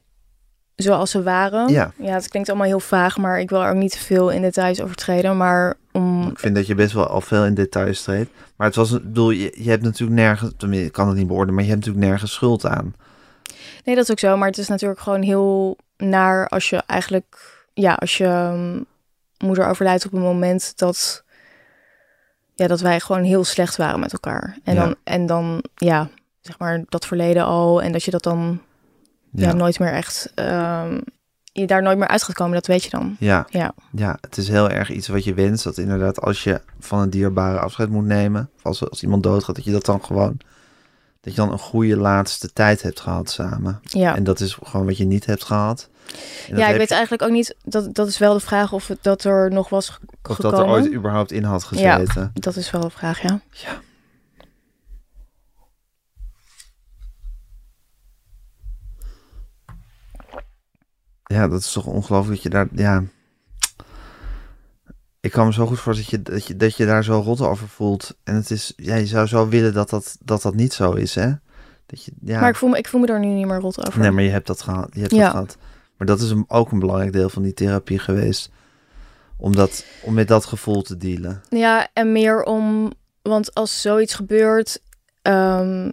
zoals 0.76 1.12
ze 1.12 1.24
waren. 1.24 1.70
Ja. 1.70 1.92
ja, 1.98 2.14
het 2.14 2.30
klinkt 2.30 2.50
allemaal 2.50 2.68
heel 2.68 2.80
vaag, 2.80 3.18
maar 3.18 3.40
ik 3.40 3.50
wil 3.50 3.64
er 3.64 3.70
ook 3.70 3.76
niet 3.76 3.92
te 3.92 4.00
veel 4.00 4.30
in 4.30 4.42
details 4.42 4.82
over 4.82 4.96
treden. 4.96 5.38
Maar 5.38 5.78
om... 5.92 6.30
Ik 6.30 6.40
vind 6.40 6.56
dat 6.56 6.68
je 6.68 6.76
best 6.76 6.94
wel 6.94 7.08
al 7.08 7.22
veel 7.22 7.46
in 7.46 7.54
details 7.54 8.04
treedt. 8.04 8.30
Maar 8.56 8.68
het 8.68 8.76
was, 8.76 8.92
ik 8.92 9.04
bedoel, 9.04 9.30
je, 9.30 9.56
je 9.56 9.70
hebt 9.70 9.84
natuurlijk 9.84 10.20
nergens, 10.20 10.52
tenminste, 10.58 10.88
ik 10.88 10.94
kan 10.94 11.08
het 11.08 11.18
niet 11.18 11.28
beoordelen, 11.28 11.56
maar 11.56 11.64
je 11.64 11.70
hebt 11.70 11.86
natuurlijk 11.86 12.12
nergens 12.12 12.34
schuld 12.34 12.66
aan. 12.66 12.96
Nee, 13.84 13.96
dat 13.96 14.04
is 14.04 14.12
ook 14.12 14.20
zo. 14.20 14.38
Maar 14.38 14.48
het 14.48 14.58
is 14.58 14.68
natuurlijk 14.68 15.00
gewoon 15.00 15.22
heel 15.22 15.78
naar 15.98 16.48
als 16.48 16.70
je 16.70 16.84
eigenlijk, 16.86 17.59
ja, 17.80 17.94
als 17.94 18.18
je 18.18 18.26
um, 18.26 18.86
moeder 19.38 19.68
overlijdt 19.68 20.06
op 20.06 20.14
een 20.14 20.20
moment 20.20 20.78
dat, 20.78 21.24
ja, 22.56 22.68
dat 22.68 22.80
wij 22.80 23.00
gewoon 23.00 23.24
heel 23.24 23.44
slecht 23.44 23.76
waren 23.76 24.00
met 24.00 24.14
elkaar. 24.14 24.58
En 24.64 24.76
dan, 24.76 24.96
en 25.04 25.26
dan, 25.26 25.64
ja, 25.76 26.10
zeg 26.42 26.60
maar 26.60 26.84
dat 26.90 27.06
verleden 27.06 27.46
al 27.46 27.82
en 27.82 27.92
dat 27.92 28.04
je 28.04 28.12
dat 28.12 28.24
dan 28.24 28.62
ja. 29.32 29.54
nooit 29.54 29.80
meer 29.80 29.94
echt 29.94 30.32
um, 30.36 31.04
je 31.60 31.68
daar 31.68 31.82
nooit 31.82 31.98
meer 31.98 32.08
uit 32.08 32.24
gaat 32.24 32.36
komen, 32.36 32.54
dat 32.54 32.68
weet 32.68 32.84
je 32.84 32.90
dan. 32.90 33.16
Ja. 33.20 33.48
ja. 33.50 33.74
Ja, 33.92 34.18
het 34.22 34.38
is 34.38 34.48
heel 34.48 34.70
erg 34.70 34.92
iets 34.92 35.08
wat 35.08 35.24
je 35.24 35.34
wenst. 35.34 35.64
Dat 35.64 35.78
inderdaad, 35.78 36.22
als 36.22 36.44
je 36.44 36.62
van 36.80 37.00
een 37.00 37.10
dierbare 37.10 37.60
afscheid 37.60 37.90
moet 37.90 38.06
nemen, 38.06 38.50
of 38.56 38.66
als, 38.66 38.90
als 38.90 39.04
iemand 39.04 39.24
doodgaat, 39.24 39.56
dat 39.56 39.66
je 39.66 39.72
dat 39.72 39.86
dan 39.86 40.04
gewoon, 40.04 40.38
dat 41.22 41.34
je 41.34 41.42
dan 41.42 41.52
een 41.52 41.60
goede 41.60 41.98
laatste 41.98 42.54
tijd 42.54 42.82
hebt 42.82 43.00
gehad 43.00 43.30
samen. 43.30 43.80
Ja. 43.82 44.16
En 44.16 44.24
dat 44.24 44.40
is 44.40 44.58
gewoon 44.64 44.86
wat 44.86 44.98
je 44.98 45.06
niet 45.06 45.26
hebt 45.26 45.44
gehad. 45.44 45.90
Ja, 46.48 46.68
ik 46.68 46.78
weet 46.78 46.92
eigenlijk 46.92 47.22
ook 47.22 47.32
niet, 47.32 47.56
dat, 47.64 47.94
dat 47.96 48.08
is 48.08 48.18
wel 48.18 48.34
de 48.34 48.40
vraag 48.40 48.74
of 48.74 48.88
het, 48.88 48.98
dat 49.02 49.24
er 49.24 49.52
nog 49.52 49.70
was 49.70 49.90
Of 49.90 49.98
gekomen. 50.22 50.58
dat 50.58 50.60
er 50.68 50.72
ooit 50.74 50.94
überhaupt 50.94 51.32
in 51.32 51.44
had 51.44 51.64
gezeten. 51.64 52.22
Ja, 52.22 52.32
dat 52.34 52.56
is 52.56 52.72
wel 52.72 52.82
de 52.82 52.90
vraag, 52.90 53.22
ja. 53.22 53.40
Ja. 53.52 53.80
Ja, 61.24 61.48
dat 61.48 61.60
is 61.60 61.72
toch 61.72 61.86
ongelooflijk 61.86 62.34
dat 62.36 62.44
je 62.44 62.50
daar, 62.50 62.68
ja... 62.72 63.04
Ik 65.22 65.32
kan 65.32 65.46
me 65.46 65.54
zo 65.54 65.66
goed 65.66 65.80
voorstellen 65.80 66.24
dat 66.24 66.28
je, 66.28 66.34
dat 66.34 66.48
je, 66.48 66.56
dat 66.56 66.78
je 66.78 66.86
daar 66.86 67.04
zo 67.04 67.20
rot 67.20 67.42
over 67.42 67.68
voelt. 67.68 68.18
En 68.24 68.36
het 68.36 68.52
is, 68.52 68.74
ja, 68.76 68.96
je 68.96 69.06
zou 69.06 69.28
zo 69.28 69.48
willen 69.48 69.74
dat 69.74 69.90
dat, 69.90 70.18
dat, 70.20 70.42
dat 70.42 70.56
niet 70.56 70.74
zo 70.74 70.92
is, 70.92 71.16
hè? 71.16 71.32
Dat 71.86 72.04
je, 72.06 72.12
ja. 72.22 72.40
Maar 72.40 72.50
ik 72.50 72.56
voel, 72.56 72.70
me, 72.70 72.78
ik 72.78 72.88
voel 72.88 73.02
me 73.02 73.08
daar 73.08 73.20
nu 73.20 73.28
niet 73.28 73.46
meer 73.48 73.60
rot 73.60 73.88
over. 73.88 74.00
Nee, 74.00 74.12
maar 74.12 74.24
je 74.24 74.30
hebt 74.30 74.48
dat 74.48 74.62
gehad. 74.62 74.90
Je 74.94 75.00
hebt 75.00 75.12
Ja. 75.12 75.22
dat 75.22 75.32
gehad. 75.32 75.58
Maar 76.00 76.08
dat 76.08 76.20
is 76.22 76.34
ook 76.48 76.72
een 76.72 76.80
belangrijk 76.80 77.14
deel 77.14 77.30
van 77.30 77.44
die 77.44 77.54
therapie 77.54 78.00
geweest. 78.00 78.50
Om, 79.38 79.56
dat, 79.56 79.86
om 80.02 80.14
met 80.14 80.28
dat 80.28 80.46
gevoel 80.46 80.82
te 80.82 80.98
dealen. 80.98 81.42
Ja, 81.50 81.88
en 81.94 82.12
meer 82.12 82.44
om, 82.44 82.92
want 83.22 83.54
als 83.54 83.82
zoiets 83.82 84.14
gebeurt, 84.14 84.82
ehm, 85.22 85.92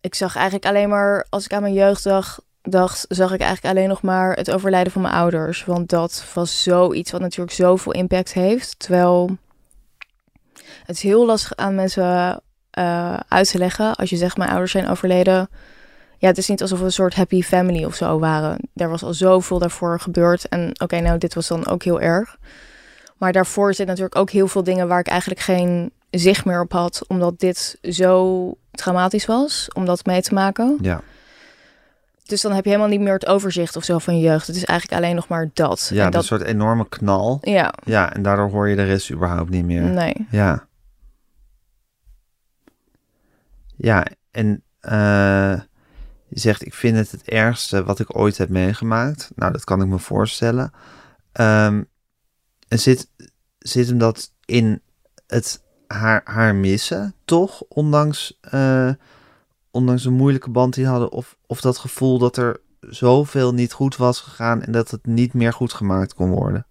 ik 0.00 0.14
zag 0.14 0.34
eigenlijk 0.36 0.66
alleen 0.66 0.88
maar, 0.88 1.26
als 1.28 1.44
ik 1.44 1.52
aan 1.52 1.62
mijn 1.62 1.74
jeugd 1.74 2.04
dacht, 2.04 2.42
dacht, 2.62 3.04
zag 3.08 3.32
ik 3.32 3.40
eigenlijk 3.40 3.76
alleen 3.76 3.88
nog 3.88 4.02
maar 4.02 4.36
het 4.36 4.50
overlijden 4.50 4.92
van 4.92 5.02
mijn 5.02 5.14
ouders. 5.14 5.64
Want 5.64 5.88
dat 5.88 6.24
was 6.34 6.62
zoiets 6.62 7.10
wat 7.10 7.20
natuurlijk 7.20 7.56
zoveel 7.56 7.92
impact 7.92 8.32
heeft. 8.32 8.78
Terwijl 8.78 9.36
het 10.84 10.96
is 10.96 11.02
heel 11.02 11.26
lastig 11.26 11.56
aan 11.56 11.74
mensen 11.74 12.42
eh, 12.70 13.16
uit 13.28 13.50
te 13.50 13.58
leggen. 13.58 13.94
Als 13.94 14.10
je 14.10 14.16
zegt, 14.16 14.36
mijn 14.36 14.50
ouders 14.50 14.72
zijn 14.72 14.88
overleden. 14.88 15.48
Ja, 16.20 16.28
het 16.28 16.38
is 16.38 16.48
niet 16.48 16.60
alsof 16.62 16.78
we 16.78 16.84
een 16.84 16.92
soort 16.92 17.14
happy 17.14 17.42
family 17.42 17.84
of 17.84 17.94
zo 17.94 18.18
waren. 18.18 18.58
Er 18.74 18.88
was 18.88 19.02
al 19.02 19.14
zoveel 19.14 19.58
daarvoor 19.58 20.00
gebeurd. 20.00 20.48
En 20.48 20.80
oké, 20.82 21.00
nou, 21.00 21.18
dit 21.18 21.34
was 21.34 21.48
dan 21.48 21.66
ook 21.66 21.82
heel 21.82 22.00
erg. 22.00 22.36
Maar 23.16 23.32
daarvoor 23.32 23.66
zitten 23.66 23.86
natuurlijk 23.86 24.16
ook 24.16 24.30
heel 24.30 24.48
veel 24.48 24.62
dingen 24.62 24.88
waar 24.88 24.98
ik 25.00 25.06
eigenlijk 25.08 25.40
geen 25.40 25.92
zicht 26.10 26.44
meer 26.44 26.60
op 26.60 26.72
had. 26.72 27.04
Omdat 27.06 27.38
dit 27.40 27.78
zo 27.82 28.54
traumatisch 28.70 29.26
was 29.26 29.68
om 29.74 29.84
dat 29.84 30.04
mee 30.06 30.22
te 30.22 30.34
maken. 30.34 30.78
Ja, 30.80 31.00
Dus 32.26 32.40
dan 32.40 32.52
heb 32.52 32.64
je 32.64 32.70
helemaal 32.70 32.90
niet 32.90 33.00
meer 33.00 33.12
het 33.12 33.26
overzicht 33.26 33.76
of 33.76 33.84
zo 33.84 33.98
van 33.98 34.16
je 34.18 34.22
jeugd. 34.26 34.46
Het 34.46 34.56
is 34.56 34.64
eigenlijk 34.64 35.02
alleen 35.02 35.14
nog 35.14 35.28
maar 35.28 35.50
dat. 35.54 35.90
ja 35.92 36.04
en 36.04 36.10
dat 36.10 36.20
een 36.20 36.26
soort 36.26 36.42
enorme 36.42 36.88
knal. 36.88 37.38
ja, 37.42 37.74
Ja, 37.84 38.12
en 38.14 38.22
daardoor 38.22 38.50
hoor 38.50 38.68
je 38.68 38.76
de 38.76 38.84
rest 38.84 39.10
überhaupt 39.10 39.50
niet 39.50 39.64
meer. 39.64 39.82
nee. 39.82 40.26
Ja. 40.30 40.66
Ja, 43.76 44.06
en 44.30 44.62
eh, 44.80 45.60
je 46.30 46.40
zegt, 46.40 46.66
ik 46.66 46.74
vind 46.74 46.96
het 46.96 47.10
het 47.10 47.22
ergste 47.22 47.84
wat 47.84 47.98
ik 47.98 48.16
ooit 48.16 48.38
heb 48.38 48.48
meegemaakt. 48.48 49.30
Nou, 49.34 49.52
dat 49.52 49.64
kan 49.64 49.82
ik 49.82 49.88
me 49.88 49.98
voorstellen. 49.98 50.72
Ehm, 51.32 51.82
en 52.68 52.78
zit, 52.78 53.10
zit 53.58 53.86
hem 53.88 53.98
dat 53.98 54.32
in 54.44 54.82
het 55.26 55.62
haar, 55.86 56.20
haar 56.24 56.54
missen, 56.54 57.14
toch? 57.24 57.62
Ondanks, 57.68 58.38
eh, 58.40 58.90
ondanks 59.70 60.04
een 60.04 60.12
moeilijke 60.12 60.50
band 60.50 60.74
die 60.74 60.86
hadden. 60.86 61.12
Of, 61.12 61.36
of 61.46 61.60
dat 61.60 61.78
gevoel 61.78 62.18
dat 62.18 62.36
er 62.36 62.60
zoveel 62.80 63.54
niet 63.54 63.72
goed 63.72 63.96
was 63.96 64.20
gegaan 64.20 64.62
en 64.62 64.72
dat 64.72 64.90
het 64.90 65.06
niet 65.06 65.34
meer 65.34 65.52
goed 65.52 65.72
gemaakt 65.72 66.14
kon 66.14 66.30
worden. 66.30 66.66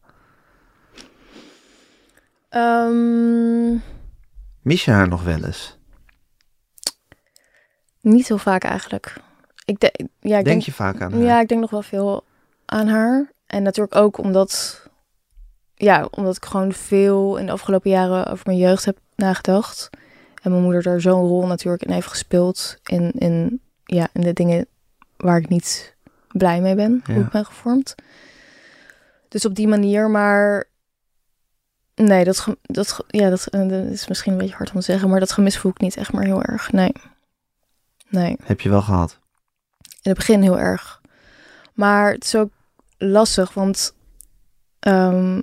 Ehm, 2.49 3.77
Mis 4.61 4.85
je 4.85 4.91
haar 4.91 5.07
nog 5.07 5.23
wel 5.23 5.43
eens? 5.43 5.77
niet 8.01 8.27
heel 8.27 8.37
vaak 8.37 8.63
eigenlijk. 8.63 9.15
Ik, 9.69 9.79
de, 9.79 9.91
ja, 10.19 10.37
ik 10.37 10.43
Denk, 10.43 10.45
denk, 10.45 10.61
je 10.61 10.71
vaak 10.71 11.01
aan 11.01 11.11
haar? 11.11 11.21
Ja, 11.21 11.39
ik 11.39 11.47
denk 11.47 11.61
nog 11.61 11.69
wel 11.69 11.81
veel 11.81 12.23
aan 12.65 12.87
haar. 12.87 13.31
En 13.45 13.63
natuurlijk 13.63 13.95
ook 13.95 14.17
omdat, 14.17 14.81
ja, 15.75 16.07
omdat 16.11 16.35
ik 16.35 16.45
gewoon 16.45 16.73
veel 16.73 17.37
in 17.37 17.45
de 17.45 17.51
afgelopen 17.51 17.89
jaren 17.89 18.25
over 18.25 18.43
mijn 18.45 18.57
jeugd 18.57 18.85
heb 18.85 18.97
nagedacht. 19.15 19.89
En 20.41 20.51
mijn 20.51 20.63
moeder 20.63 20.83
daar 20.83 21.01
zo'n 21.01 21.27
rol 21.27 21.47
natuurlijk 21.47 21.83
in 21.83 21.93
heeft 21.93 22.07
gespeeld. 22.07 22.77
In, 22.83 23.11
in, 23.11 23.61
ja, 23.83 24.07
in 24.13 24.21
de 24.21 24.33
dingen 24.33 24.65
waar 25.17 25.37
ik 25.37 25.49
niet 25.49 25.95
blij 26.27 26.61
mee 26.61 26.75
ben, 26.75 27.03
hoe 27.05 27.23
ik 27.23 27.29
ben 27.29 27.45
gevormd. 27.45 27.95
Dus 29.27 29.45
op 29.45 29.55
die 29.55 29.67
manier, 29.67 30.09
maar 30.09 30.67
nee, 31.95 32.23
dat, 32.23 32.47
dat, 32.61 33.03
ja, 33.07 33.29
dat, 33.29 33.47
eh, 33.47 33.67
dat 33.69 33.85
is 33.85 34.07
misschien 34.07 34.31
een 34.31 34.37
beetje 34.37 34.55
hard 34.55 34.69
om 34.69 34.79
te 34.79 34.85
zeggen, 34.85 35.09
maar 35.09 35.19
dat 35.19 35.31
gemis 35.31 35.57
voel 35.57 35.71
ik 35.71 35.79
niet 35.79 35.97
echt 35.97 36.13
meer 36.13 36.25
heel 36.25 36.43
erg. 36.43 36.71
Nee. 36.71 36.91
Nee 38.09 38.37
Heb 38.43 38.61
je 38.61 38.69
wel 38.69 38.81
gehad? 38.81 39.19
In 40.01 40.09
het 40.09 40.17
begin 40.17 40.41
heel 40.41 40.59
erg. 40.59 41.01
Maar 41.73 42.11
het 42.11 42.23
is 42.23 42.35
ook 42.35 42.51
lastig, 42.97 43.53
want 43.53 43.93
ehm, 44.79 45.41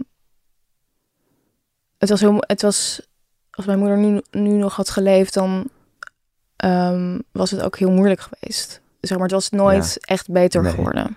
het 1.99 2.09
was 2.09 2.21
heel, 2.21 2.37
het 2.39 2.63
was, 2.63 3.07
als 3.51 3.67
mijn 3.67 3.79
moeder 3.79 3.99
nu, 3.99 4.21
nu 4.31 4.51
nog 4.51 4.77
had 4.77 4.91
geleefd, 4.91 5.35
dan 5.35 5.69
ehm, 6.57 7.19
was 7.33 7.51
het 7.51 7.63
ook 7.63 7.79
heel 7.79 7.91
moeilijk 7.91 8.21
geweest. 8.21 8.81
Zeg 9.01 9.19
maar, 9.19 9.27
het 9.27 9.37
was 9.37 9.51
nooit 9.51 9.99
echt 10.07 10.31
beter 10.31 10.63
Nee. 10.63 10.73
geworden. 10.73 11.17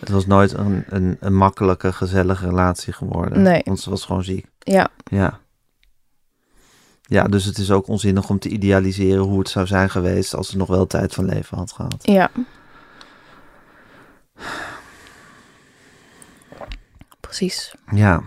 Het 0.00 0.08
was 0.08 0.26
nooit 0.26 0.52
een, 0.52 0.84
een, 0.88 1.16
een 1.20 1.34
makkelijke, 1.34 1.92
gezellige 1.92 2.46
relatie 2.46 2.92
geworden. 2.92 3.42
Nee. 3.42 3.62
Want 3.64 3.80
ze 3.80 3.90
was 3.90 4.04
gewoon 4.04 4.24
ziek. 4.24 4.46
Ja, 4.58 4.88
Ja. 5.04 5.38
Ja, 7.02 7.24
dus 7.24 7.44
het 7.44 7.58
is 7.58 7.70
ook 7.70 7.86
onzinnig 7.88 8.30
om 8.30 8.38
te 8.38 8.48
idealiseren 8.48 9.22
hoe 9.24 9.38
het 9.38 9.48
zou 9.48 9.66
zijn 9.66 9.90
geweest 9.90 10.34
als 10.34 10.48
ze 10.48 10.56
nog 10.56 10.68
wel 10.68 10.86
tijd 10.86 11.14
van 11.14 11.24
leven 11.24 11.56
had 11.58 11.72
gehad. 11.72 11.96
ja. 12.02 12.30
Precies. 17.20 17.74
Ja. 17.90 18.22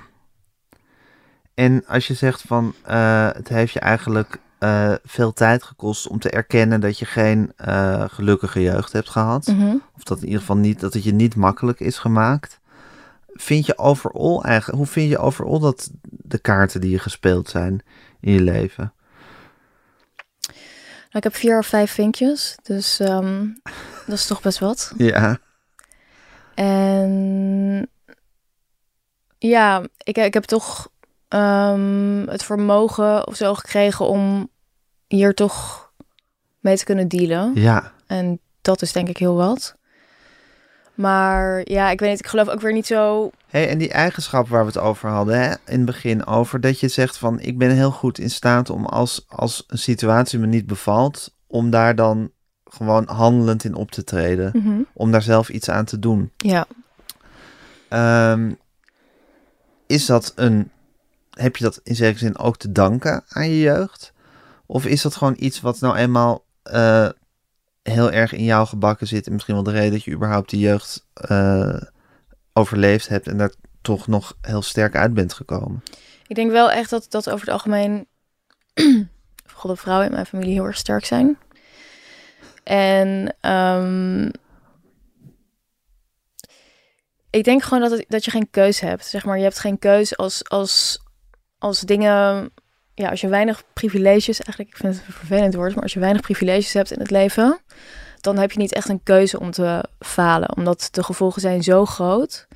En 1.53 1.85
als 1.87 2.07
je 2.07 2.13
zegt 2.13 2.41
van 2.41 2.73
eh, 2.81 3.29
het 3.31 3.47
heeft 3.47 3.73
je 3.73 3.79
eigenlijk 3.79 4.39
eh, 4.59 4.93
veel 5.03 5.33
tijd 5.33 5.63
gekost 5.63 6.07
om 6.07 6.19
te 6.19 6.29
erkennen 6.29 6.81
dat 6.81 6.99
je 6.99 7.05
geen 7.05 7.53
eh, 7.55 8.03
gelukkige 8.07 8.61
jeugd 8.61 8.93
hebt 8.93 9.09
gehad. 9.09 9.47
Mhm. 9.47 9.75
Of 9.95 10.03
dat 10.03 10.17
in 10.17 10.25
ieder 10.25 10.39
geval 10.39 10.57
niet, 10.57 10.79
dat 10.79 10.93
het 10.93 11.03
je 11.03 11.13
niet 11.13 11.35
makkelijk 11.35 11.79
is 11.79 11.97
gemaakt. 11.97 12.59
Vind 13.33 13.65
je 13.65 13.77
overal 13.77 14.43
eigenlijk, 14.43 14.77
hoe 14.77 14.87
vind 14.87 15.09
je 15.09 15.17
overal 15.17 15.59
dat 15.59 15.89
de 16.03 16.39
kaarten 16.39 16.81
die 16.81 16.91
je 16.91 16.99
gespeeld 16.99 17.49
zijn 17.49 17.83
in 18.19 18.33
je 18.33 18.41
leven? 18.41 18.93
Nou, 21.11 21.17
ik 21.17 21.23
heb 21.23 21.35
vier 21.35 21.57
of 21.57 21.67
vijf 21.67 21.91
vinkjes, 21.91 22.57
dus 22.63 22.99
ehm, 22.99 23.47
dat 24.05 24.17
is 24.17 24.27
toch 24.27 24.41
best 24.41 24.59
wat. 24.59 24.93
Ja. 24.97 25.39
En 26.55 27.89
ja, 29.37 29.83
ik, 30.03 30.17
ik 30.17 30.33
heb 30.33 30.43
toch 30.43 30.89
ehm, 31.27 32.27
het 32.27 32.43
vermogen 32.43 33.27
of 33.27 33.35
zo 33.35 33.53
gekregen 33.53 34.07
om 34.07 34.49
hier 35.07 35.33
toch 35.33 35.89
mee 36.59 36.77
te 36.77 36.85
kunnen 36.85 37.07
dealen. 37.07 37.51
Ja. 37.55 37.91
En 38.07 38.39
dat 38.61 38.81
is 38.81 38.91
denk 38.91 39.09
ik 39.09 39.17
heel 39.17 39.35
wat. 39.35 39.75
Maar 40.95 41.61
ja, 41.63 41.89
ik 41.89 41.99
weet 41.99 42.09
niet, 42.09 42.19
ik 42.19 42.27
geloof 42.27 42.47
ook 42.47 42.61
weer 42.61 42.73
niet 42.73 42.85
zo. 42.85 43.29
Hey, 43.47 43.69
en 43.69 43.77
die 43.77 43.91
eigenschap 43.91 44.47
waar 44.47 44.61
we 44.61 44.67
het 44.67 44.77
over 44.77 45.09
hadden 45.09 45.39
hè, 45.39 45.49
in 45.49 45.77
het 45.77 45.85
begin, 45.85 46.25
over 46.25 46.61
dat 46.61 46.79
je 46.79 46.87
zegt 46.87 47.17
van 47.17 47.39
ik 47.39 47.57
ben 47.57 47.71
heel 47.71 47.91
goed 47.91 48.19
in 48.19 48.29
staat 48.29 48.69
om 48.69 48.85
als, 48.85 49.25
als 49.27 49.63
een 49.67 49.77
situatie 49.77 50.39
me 50.39 50.47
niet 50.47 50.67
bevalt, 50.67 51.35
om 51.47 51.69
daar 51.69 51.95
dan 51.95 52.31
gewoon 52.73 53.09
handelend 53.09 53.63
in 53.63 53.75
op 53.75 53.91
te 53.91 54.03
treden. 54.03 54.51
Mhm. 54.53 54.81
Om 54.93 55.11
daar 55.11 55.21
zelf 55.21 55.49
iets 55.49 55.69
aan 55.69 55.85
te 55.85 55.99
doen. 55.99 56.31
Ja, 56.37 56.67
Ehm, 57.91 58.51
is 59.87 60.05
dat 60.05 60.33
een 60.35 60.71
heb 61.31 61.55
je 61.55 61.63
dat 61.63 61.79
in 61.83 61.95
zekere 61.95 62.19
zin 62.19 62.37
ook 62.37 62.57
te 62.57 62.71
danken 62.71 63.23
aan 63.27 63.49
je 63.49 63.59
jeugd? 63.59 64.13
Of 64.65 64.85
is 64.85 65.01
dat 65.01 65.15
gewoon 65.15 65.35
iets 65.37 65.61
wat 65.61 65.79
nou 65.79 65.95
eenmaal 65.95 66.43
uh, 66.73 67.09
heel 67.83 68.11
erg 68.11 68.33
in 68.33 68.43
jou 68.43 68.67
gebakken 68.67 69.07
zit 69.07 69.25
en 69.25 69.33
misschien 69.33 69.53
wel 69.53 69.63
de 69.63 69.71
reden 69.71 69.91
dat 69.91 70.03
je 70.03 70.11
überhaupt 70.11 70.49
die 70.49 70.59
jeugd 70.59 71.05
uh, 71.31 71.81
overleefd 72.53 73.07
hebt 73.07 73.27
en 73.27 73.37
daar 73.37 73.53
toch 73.81 74.07
nog 74.07 74.37
heel 74.41 74.61
sterk 74.61 74.95
uit 74.95 75.13
bent 75.13 75.33
gekomen? 75.33 75.83
Ik 76.27 76.35
denk 76.35 76.51
wel 76.51 76.71
echt 76.71 76.89
dat, 76.89 77.05
dat 77.09 77.29
over 77.29 77.45
het 77.45 77.53
algemeen 77.53 78.07
vooral 79.45 79.75
de 79.75 79.81
vrouwen 79.81 80.07
in 80.07 80.13
mijn 80.13 80.25
familie 80.25 80.53
heel 80.53 80.65
erg 80.65 80.77
sterk 80.77 81.05
zijn. 81.05 81.37
En 82.63 83.35
um, 83.51 84.31
ik 87.29 87.43
denk 87.43 87.63
gewoon 87.63 87.89
dat, 87.89 87.91
het, 87.91 88.05
dat 88.07 88.25
je 88.25 88.31
geen 88.31 88.49
keus 88.51 88.79
hebt. 88.79 89.05
Zeg 89.05 89.25
maar, 89.25 89.37
je 89.37 89.43
hebt 89.43 89.59
geen 89.59 89.79
keus 89.79 90.17
als, 90.17 90.49
als, 90.49 90.99
als 91.57 91.79
dingen. 91.79 92.49
Ja, 92.93 93.09
als 93.09 93.21
je 93.21 93.27
weinig 93.27 93.63
privileges, 93.73 94.39
eigenlijk, 94.41 94.69
ik 94.69 94.77
vind 94.77 94.95
het 94.95 95.07
een 95.07 95.13
vervelend 95.13 95.55
woord, 95.55 95.73
maar 95.73 95.83
als 95.83 95.93
je 95.93 95.99
weinig 95.99 96.21
privileges 96.21 96.73
hebt 96.73 96.91
in 96.91 96.99
het 96.99 97.11
leven, 97.11 97.59
dan 98.19 98.37
heb 98.37 98.51
je 98.51 98.59
niet 98.59 98.73
echt 98.73 98.89
een 98.89 99.03
keuze 99.03 99.39
om 99.39 99.51
te 99.51 99.85
falen, 99.99 100.55
omdat 100.55 100.87
de 100.91 101.03
gevolgen 101.03 101.41
zijn 101.41 101.63
zo 101.63 101.85
groot. 101.85 102.47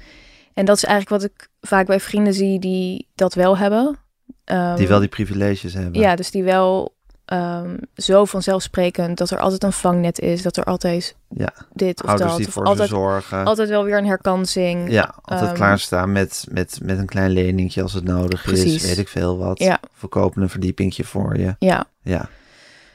En 0.53 0.65
dat 0.65 0.77
is 0.77 0.83
eigenlijk 0.83 1.21
wat 1.21 1.31
ik 1.31 1.47
vaak 1.61 1.85
bij 1.85 1.99
vrienden 1.99 2.33
zie 2.33 2.59
die 2.59 3.07
dat 3.15 3.33
wel 3.33 3.57
hebben. 3.57 3.97
Um, 4.45 4.75
die 4.75 4.87
wel 4.87 4.99
die 4.99 5.07
privileges 5.07 5.73
hebben. 5.73 6.01
Ja, 6.01 6.15
dus 6.15 6.31
die 6.31 6.43
wel 6.43 6.94
um, 7.33 7.79
zo 7.95 8.25
vanzelfsprekend 8.25 9.17
dat 9.17 9.29
er 9.29 9.39
altijd 9.39 9.63
een 9.63 9.71
vangnet 9.71 10.19
is, 10.19 10.41
dat 10.41 10.57
er 10.57 10.63
altijd 10.63 11.15
ja. 11.29 11.53
dit 11.73 12.03
of 12.03 12.09
Ouders 12.09 12.29
dat. 12.29 12.39
Die 12.39 12.49
voor 12.49 12.65
altijd, 12.65 12.89
zorgen. 12.89 13.45
altijd 13.45 13.69
wel 13.69 13.83
weer 13.83 13.97
een 13.97 14.05
herkansing. 14.05 14.91
Ja, 14.91 15.15
altijd 15.21 15.49
um, 15.49 15.55
klaarstaan 15.55 16.11
met, 16.11 16.45
met, 16.49 16.79
met 16.83 16.97
een 16.97 17.05
klein 17.05 17.31
leningje 17.31 17.81
als 17.81 17.93
het 17.93 18.03
nodig 18.03 18.43
precies. 18.43 18.75
is. 18.75 18.85
Weet 18.87 18.97
ik 18.97 19.07
veel 19.07 19.37
wat. 19.37 19.59
Ja. 19.59 19.79
Verkopen 19.93 20.41
een 20.41 20.49
verdiepingje 20.49 21.03
voor 21.03 21.37
je. 21.37 21.55
Ja. 21.59 21.85
ja. 22.01 22.29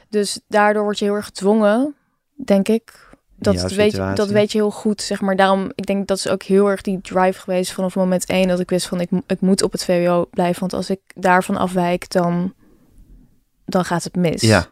Dus 0.08 0.40
daardoor 0.48 0.82
word 0.82 0.98
je 0.98 1.04
heel 1.04 1.14
erg 1.14 1.24
gedwongen, 1.24 1.94
denk 2.44 2.68
ik. 2.68 3.08
Dat 3.36 3.72
weet, 3.72 3.92
je, 3.92 4.12
dat 4.14 4.28
weet 4.28 4.52
je 4.52 4.58
heel 4.58 4.70
goed, 4.70 5.02
zeg 5.02 5.20
maar. 5.20 5.36
Daarom, 5.36 5.72
ik 5.74 5.86
denk 5.86 6.06
dat 6.06 6.16
is 6.16 6.28
ook 6.28 6.42
heel 6.42 6.70
erg 6.70 6.80
die 6.80 7.00
drive 7.00 7.40
geweest 7.40 7.72
vanaf 7.72 7.94
moment 7.94 8.26
één 8.26 8.48
dat 8.48 8.60
ik 8.60 8.70
wist 8.70 8.86
van 8.86 9.00
ik, 9.00 9.10
ik 9.26 9.40
moet 9.40 9.62
op 9.62 9.72
het 9.72 9.84
VWO 9.84 10.28
blijven. 10.30 10.60
Want 10.60 10.72
als 10.72 10.90
ik 10.90 11.00
daarvan 11.14 11.56
afwijk, 11.56 12.10
dan 12.10 12.54
dan 13.70 13.84
gaat 13.84 14.04
het 14.04 14.16
mis. 14.16 14.40
Ja. 14.40 14.66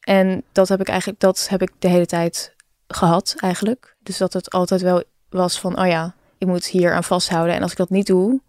En 0.00 0.42
dat 0.52 0.68
heb 0.68 0.80
ik 0.80 0.88
eigenlijk, 0.88 1.20
dat 1.20 1.46
heb 1.50 1.62
ik 1.62 1.70
de 1.78 1.88
hele 1.88 2.06
tijd 2.06 2.54
gehad 2.88 3.34
eigenlijk. 3.38 3.96
Dus 4.02 4.18
dat 4.18 4.32
het 4.32 4.50
altijd 4.50 4.80
wel 4.80 5.02
was 5.28 5.60
van, 5.60 5.80
oh 5.80 5.86
ja, 5.86 6.14
ik 6.38 6.46
moet 6.46 6.66
hier 6.66 6.94
aan 6.94 7.04
vasthouden. 7.04 7.54
En 7.54 7.62
als 7.62 7.70
ik 7.70 7.76
dat 7.76 7.90
niet 7.90 8.06
doe, 8.06 8.40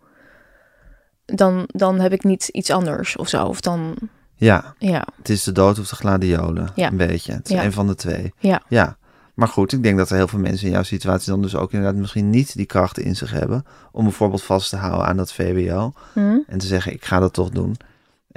dan, 1.26 1.64
dan 1.68 2.00
heb 2.00 2.12
ik 2.12 2.24
niet 2.24 2.48
iets 2.48 2.72
anders 2.72 3.16
of 3.16 3.28
zo. 3.28 3.46
Of 3.46 3.62
dan... 3.62 3.96
Ja, 4.36 4.74
ja. 4.78 5.06
het 5.18 5.30
is 5.30 5.44
de 5.44 5.52
dood 5.52 5.80
of 5.80 5.88
de 5.88 5.96
gladiolen, 5.96 6.70
ja. 6.76 6.88
een 6.88 6.98
beetje. 6.98 7.34
Het 7.34 7.50
is 7.50 7.56
ja. 7.56 7.64
een 7.64 7.74
van 7.74 7.88
de 7.88 7.96
twee. 7.96 8.34
Ja. 8.40 8.62
ja. 8.68 8.98
Maar 9.34 9.48
goed, 9.48 9.74
ik 9.74 9.84
denk 9.84 9.98
dat 9.98 10.10
er 10.10 10.16
heel 10.16 10.28
veel 10.28 10.40
mensen 10.40 10.66
in 10.66 10.74
jouw 10.74 10.84
situatie 10.84 11.32
dan 11.32 11.42
dus 11.42 11.56
ook 11.56 11.72
inderdaad 11.72 12.00
misschien 12.00 12.30
niet 12.30 12.56
die 12.56 12.66
krachten 12.66 13.04
in 13.04 13.16
zich 13.16 13.32
hebben 13.32 13.66
om 13.92 14.04
bijvoorbeeld 14.04 14.44
vast 14.44 14.70
te 14.70 14.76
houden 14.76 15.08
aan 15.08 15.18
dat 15.18 15.34
VWO 15.34 15.94
mm. 16.14 16.44
en 16.48 16.58
te 16.58 16.66
zeggen 16.66 16.94
ik 16.94 17.06
ga 17.06 17.20
dat 17.20 17.34
toch 17.34 17.50
doen. 17.50 17.76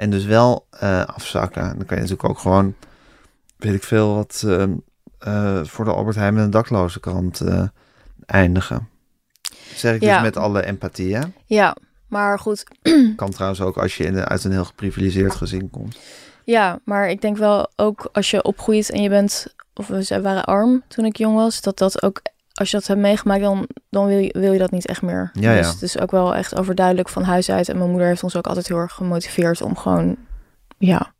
En 0.01 0.09
dus 0.09 0.25
wel 0.25 0.67
uh, 0.83 1.03
afzakken. 1.05 1.61
Dan 1.61 1.85
kan 1.85 1.97
je 1.97 2.01
natuurlijk 2.01 2.29
ook 2.29 2.39
gewoon, 2.39 2.75
weet 3.57 3.73
ik 3.73 3.83
veel, 3.83 4.15
wat 4.15 4.43
uh, 4.45 4.63
uh, 5.27 5.63
voor 5.63 5.85
de 5.85 5.93
Albert 5.93 6.15
Heijn 6.15 6.33
met 6.33 6.43
een 6.43 6.49
dakloze 6.49 6.99
krant 6.99 7.41
eindigen. 8.25 8.89
zeg 9.75 9.95
ik 9.95 10.01
ja. 10.01 10.13
dus 10.13 10.23
met 10.23 10.37
alle 10.37 10.65
empathie, 10.65 11.15
hè? 11.15 11.21
Ja, 11.45 11.75
maar 12.07 12.39
goed. 12.39 12.63
kan 13.15 13.31
trouwens 13.31 13.61
ook 13.61 13.77
als 13.77 13.97
je 13.97 14.03
in 14.03 14.13
de, 14.13 14.25
uit 14.25 14.43
een 14.43 14.51
heel 14.51 14.65
geprivilegeerd 14.65 15.35
gezin 15.35 15.69
komt. 15.69 15.97
Ja, 16.43 16.79
maar 16.83 17.09
ik 17.09 17.21
denk 17.21 17.37
wel 17.37 17.71
ook 17.75 18.09
als 18.11 18.31
je 18.31 18.43
opgroeit 18.43 18.89
en 18.91 19.01
je 19.01 19.09
bent, 19.09 19.55
of 19.73 19.87
we 19.87 20.21
waren 20.21 20.43
arm 20.43 20.83
toen 20.87 21.05
ik 21.05 21.17
jong 21.17 21.35
was, 21.35 21.61
dat 21.61 21.77
dat 21.77 22.03
ook 22.03 22.21
als 22.61 22.71
je 22.71 22.77
dat 22.77 22.87
hebt 22.87 22.99
meegemaakt, 22.99 23.41
dan, 23.41 23.67
dan 23.89 24.05
wil, 24.05 24.17
je, 24.17 24.35
wil 24.39 24.53
je 24.53 24.59
dat 24.59 24.71
niet 24.71 24.85
echt 24.85 25.01
meer. 25.01 25.29
Ja, 25.33 25.55
dus 25.55 25.65
ja. 25.65 25.71
het 25.73 25.81
is 25.81 25.99
ook 25.99 26.11
wel 26.11 26.35
echt 26.35 26.57
overduidelijk 26.57 27.09
van 27.09 27.23
huis 27.23 27.49
uit. 27.49 27.69
En 27.69 27.77
mijn 27.77 27.89
moeder 27.89 28.07
heeft 28.07 28.23
ons 28.23 28.35
ook 28.35 28.47
altijd 28.47 28.67
heel 28.67 28.77
erg 28.77 28.93
gemotiveerd 28.93 29.61
om 29.61 29.77
gewoon, 29.77 30.17
ja, 30.77 31.13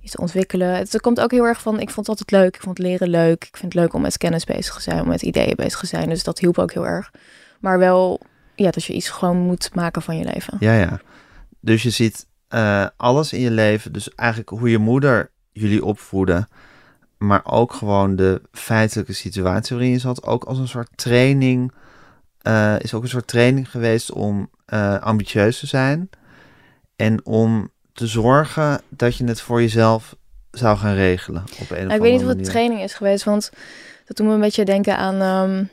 iets 0.00 0.12
te 0.12 0.20
ontwikkelen. 0.20 0.74
Het 0.74 1.00
komt 1.00 1.20
ook 1.20 1.30
heel 1.30 1.44
erg 1.44 1.60
van, 1.60 1.80
ik 1.80 1.90
vond 1.90 2.06
het 2.06 2.08
altijd 2.08 2.30
leuk. 2.30 2.54
Ik 2.54 2.62
vond 2.62 2.78
leren 2.78 3.08
leuk. 3.08 3.44
Ik 3.44 3.56
vind 3.56 3.72
het 3.72 3.82
leuk 3.82 3.94
om 3.94 4.00
met 4.00 4.18
kennis 4.18 4.44
bezig 4.44 4.74
te 4.74 4.82
zijn, 4.82 5.00
om 5.00 5.08
met 5.08 5.22
ideeën 5.22 5.56
bezig 5.56 5.78
te 5.80 5.86
zijn. 5.86 6.08
Dus 6.08 6.24
dat 6.24 6.38
hielp 6.38 6.58
ook 6.58 6.72
heel 6.72 6.86
erg. 6.86 7.10
Maar 7.60 7.78
wel, 7.78 8.20
ja, 8.54 8.70
dat 8.70 8.84
je 8.84 8.92
iets 8.92 9.08
gewoon 9.08 9.36
moet 9.36 9.74
maken 9.74 10.02
van 10.02 10.16
je 10.18 10.24
leven. 10.24 10.56
Ja, 10.60 10.72
ja. 10.72 11.00
Dus 11.60 11.82
je 11.82 11.90
ziet 11.90 12.26
uh, 12.54 12.86
alles 12.96 13.32
in 13.32 13.40
je 13.40 13.50
leven. 13.50 13.92
Dus 13.92 14.14
eigenlijk 14.14 14.48
hoe 14.48 14.70
je 14.70 14.78
moeder 14.78 15.30
jullie 15.52 15.84
opvoeden 15.84 16.48
maar 17.18 17.40
ook 17.44 17.72
gewoon 17.72 18.16
de 18.16 18.42
feitelijke 18.52 19.12
situatie 19.12 19.76
waarin 19.76 19.92
je 19.92 19.98
zat, 20.00 20.22
ook 20.22 20.44
als 20.44 20.58
een 20.58 20.68
soort 20.68 20.90
training, 20.94 21.72
uh, 22.42 22.78
is 22.78 22.94
ook 22.94 23.02
een 23.02 23.08
soort 23.08 23.26
training 23.26 23.70
geweest 23.70 24.12
om 24.12 24.50
uh, 24.66 24.98
ambitieus 25.00 25.58
te 25.58 25.66
zijn 25.66 26.10
en 26.96 27.26
om 27.26 27.70
te 27.92 28.06
zorgen 28.06 28.80
dat 28.88 29.16
je 29.16 29.24
het 29.24 29.40
voor 29.40 29.60
jezelf 29.60 30.16
zou 30.50 30.76
gaan 30.76 30.94
regelen 30.94 31.44
op 31.60 31.70
een 31.70 31.86
of 31.86 31.92
Ik 31.94 32.00
weet 32.00 32.12
niet 32.12 32.22
of 32.22 32.28
het 32.28 32.44
training 32.44 32.80
is 32.80 32.94
geweest, 32.94 33.24
want 33.24 33.50
dat 34.06 34.16
doet 34.16 34.26
me 34.26 34.32
een 34.32 34.40
beetje 34.40 34.64
denken 34.64 34.96
aan. 34.96 35.22
Um, 35.50 35.70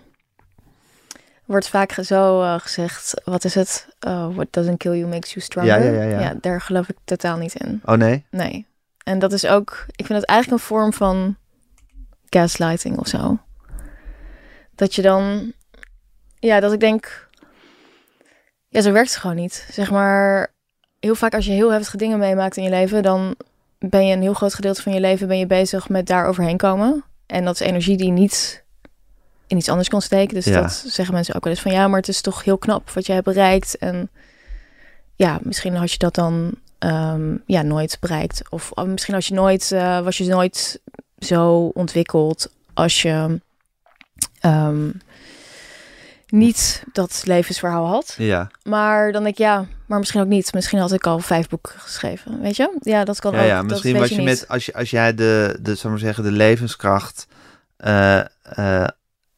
wordt 1.46 1.68
vaak 1.68 1.92
zo 1.92 2.42
uh, 2.42 2.60
gezegd, 2.60 3.22
wat 3.24 3.44
is 3.44 3.56
het? 3.56 3.88
Uh, 4.08 4.36
what 4.36 4.48
doesn't 4.50 4.78
kill 4.78 4.98
you 4.98 5.08
makes 5.08 5.34
you 5.34 5.46
stronger. 5.46 5.80
Ja, 5.80 5.86
ja, 5.86 5.92
ja, 5.92 6.10
ja. 6.10 6.20
ja, 6.20 6.34
daar 6.42 6.62
geloof 6.62 6.90
ik 6.90 6.96
totaal 7.04 7.38
niet 7.38 7.56
in. 7.56 7.82
Oh 7.86 7.96
nee? 7.96 8.26
Nee. 8.30 8.66
En 9.04 9.20
dat 9.20 9.34
is 9.34 9.46
ook, 9.46 9.86
ik 9.96 10.06
vind 10.06 10.20
het 10.20 10.28
eigenlijk 10.28 10.62
een 10.62 10.68
vorm 10.68 10.94
van 10.94 11.38
gaslighting 12.30 12.98
of 12.98 13.08
zo. 13.08 13.38
Dat 14.76 14.96
je 14.96 15.02
dan, 15.02 15.54
ja, 16.40 16.60
dat 16.60 16.74
ik 16.74 16.80
denk, 16.80 17.30
ja, 18.68 18.82
zo 18.82 18.92
werkt 18.92 19.10
het 19.10 19.20
gewoon 19.20 19.36
niet. 19.36 19.68
Zeg 19.72 19.92
maar, 19.92 20.54
heel 21.00 21.16
vaak 21.16 21.34
als 21.34 21.46
je 21.46 21.52
heel 21.52 21.72
heftige 21.72 21.98
dingen 21.98 22.20
meemaakt 22.20 22.58
in 22.58 22.64
je 22.64 22.70
leven, 22.70 23.04
dan 23.04 23.36
ben 23.80 24.08
je 24.08 24.16
een 24.16 24.22
heel 24.22 24.34
groot 24.34 24.54
gedeelte 24.54 24.82
van 24.82 24.94
je 24.94 25.00
leven 25.00 25.28
ben 25.28 25.40
je 25.40 25.48
bezig 25.48 25.90
met 25.90 26.08
daar 26.08 26.26
overheen 26.26 26.58
komen. 26.58 27.04
En 27.26 27.46
dat 27.46 27.54
is 27.54 27.68
energie 27.68 27.98
die 27.98 28.12
niet 28.12 28.64
in 29.48 29.58
iets 29.58 29.70
anders 29.70 29.90
kan 29.90 30.02
steken. 30.02 30.34
Dus 30.34 30.46
Ja. 30.46 30.62
dat 30.62 30.84
zeggen 30.88 31.14
mensen 31.14 31.36
ook 31.36 31.44
wel 31.44 31.54
eens 31.54 31.62
van, 31.62 31.72
ja, 31.72 31.88
maar 31.88 32.00
het 32.00 32.08
is 32.08 32.22
toch 32.22 32.44
heel 32.44 32.58
knap 32.58 32.90
wat 32.90 33.06
jij 33.06 33.16
hebt 33.16 33.28
bereikt. 33.28 33.78
En 33.78 34.10
ja, 35.16 35.40
misschien 35.42 35.76
had 35.76 35.92
je 35.92 35.98
dat 35.98 36.16
dan 36.16 36.56
ehm, 36.84 37.36
ja, 37.46 37.62
nooit 37.62 37.98
bereikt. 38.00 38.42
Of 38.50 38.72
oh, 38.74 38.86
misschien 38.86 39.16
als 39.16 39.28
je 39.28 39.34
nooit, 39.34 39.72
eh, 39.72 40.00
was 40.00 40.18
je 40.18 40.26
nooit 40.26 40.82
zo 41.20 41.72
ontwikkeld 41.74 42.52
als 42.74 43.02
je 43.02 43.42
ehm, 44.40 44.90
niet 46.28 46.84
dat 46.92 47.22
levensverhaal 47.26 47.86
had. 47.88 48.16
Ja. 48.18 48.52
Maar 48.64 49.12
dan 49.12 49.24
denk 49.24 49.36
ik, 49.36 49.42
ja, 49.42 49.66
maar 49.88 50.00
misschien 50.00 50.22
ook 50.22 50.28
niet. 50.28 50.54
Misschien 50.54 50.80
had 50.80 50.92
ik 50.92 51.08
al 51.08 51.20
vijf 51.20 51.50
boeken 51.50 51.80
geschreven, 51.80 52.42
weet 52.42 52.56
je? 52.56 52.78
Ja, 52.80 53.04
dat 53.04 53.20
kan 53.20 53.34
Ja, 53.34 53.40
ook. 53.42 53.46
ja, 53.48 53.62
misschien 53.62 53.98
was 53.98 54.10
je 54.10 54.16
niet. 54.16 54.26
met, 54.26 54.48
als, 54.48 54.66
je, 54.66 54.74
als 54.74 54.90
jij 54.90 55.14
de, 55.16 55.58
de, 55.62 55.76
zou 55.76 55.90
maar 55.94 56.02
zeggen, 56.02 56.24
de 56.24 56.32
levenskracht, 56.32 57.28
eh, 57.78 58.20
eh, 58.44 58.88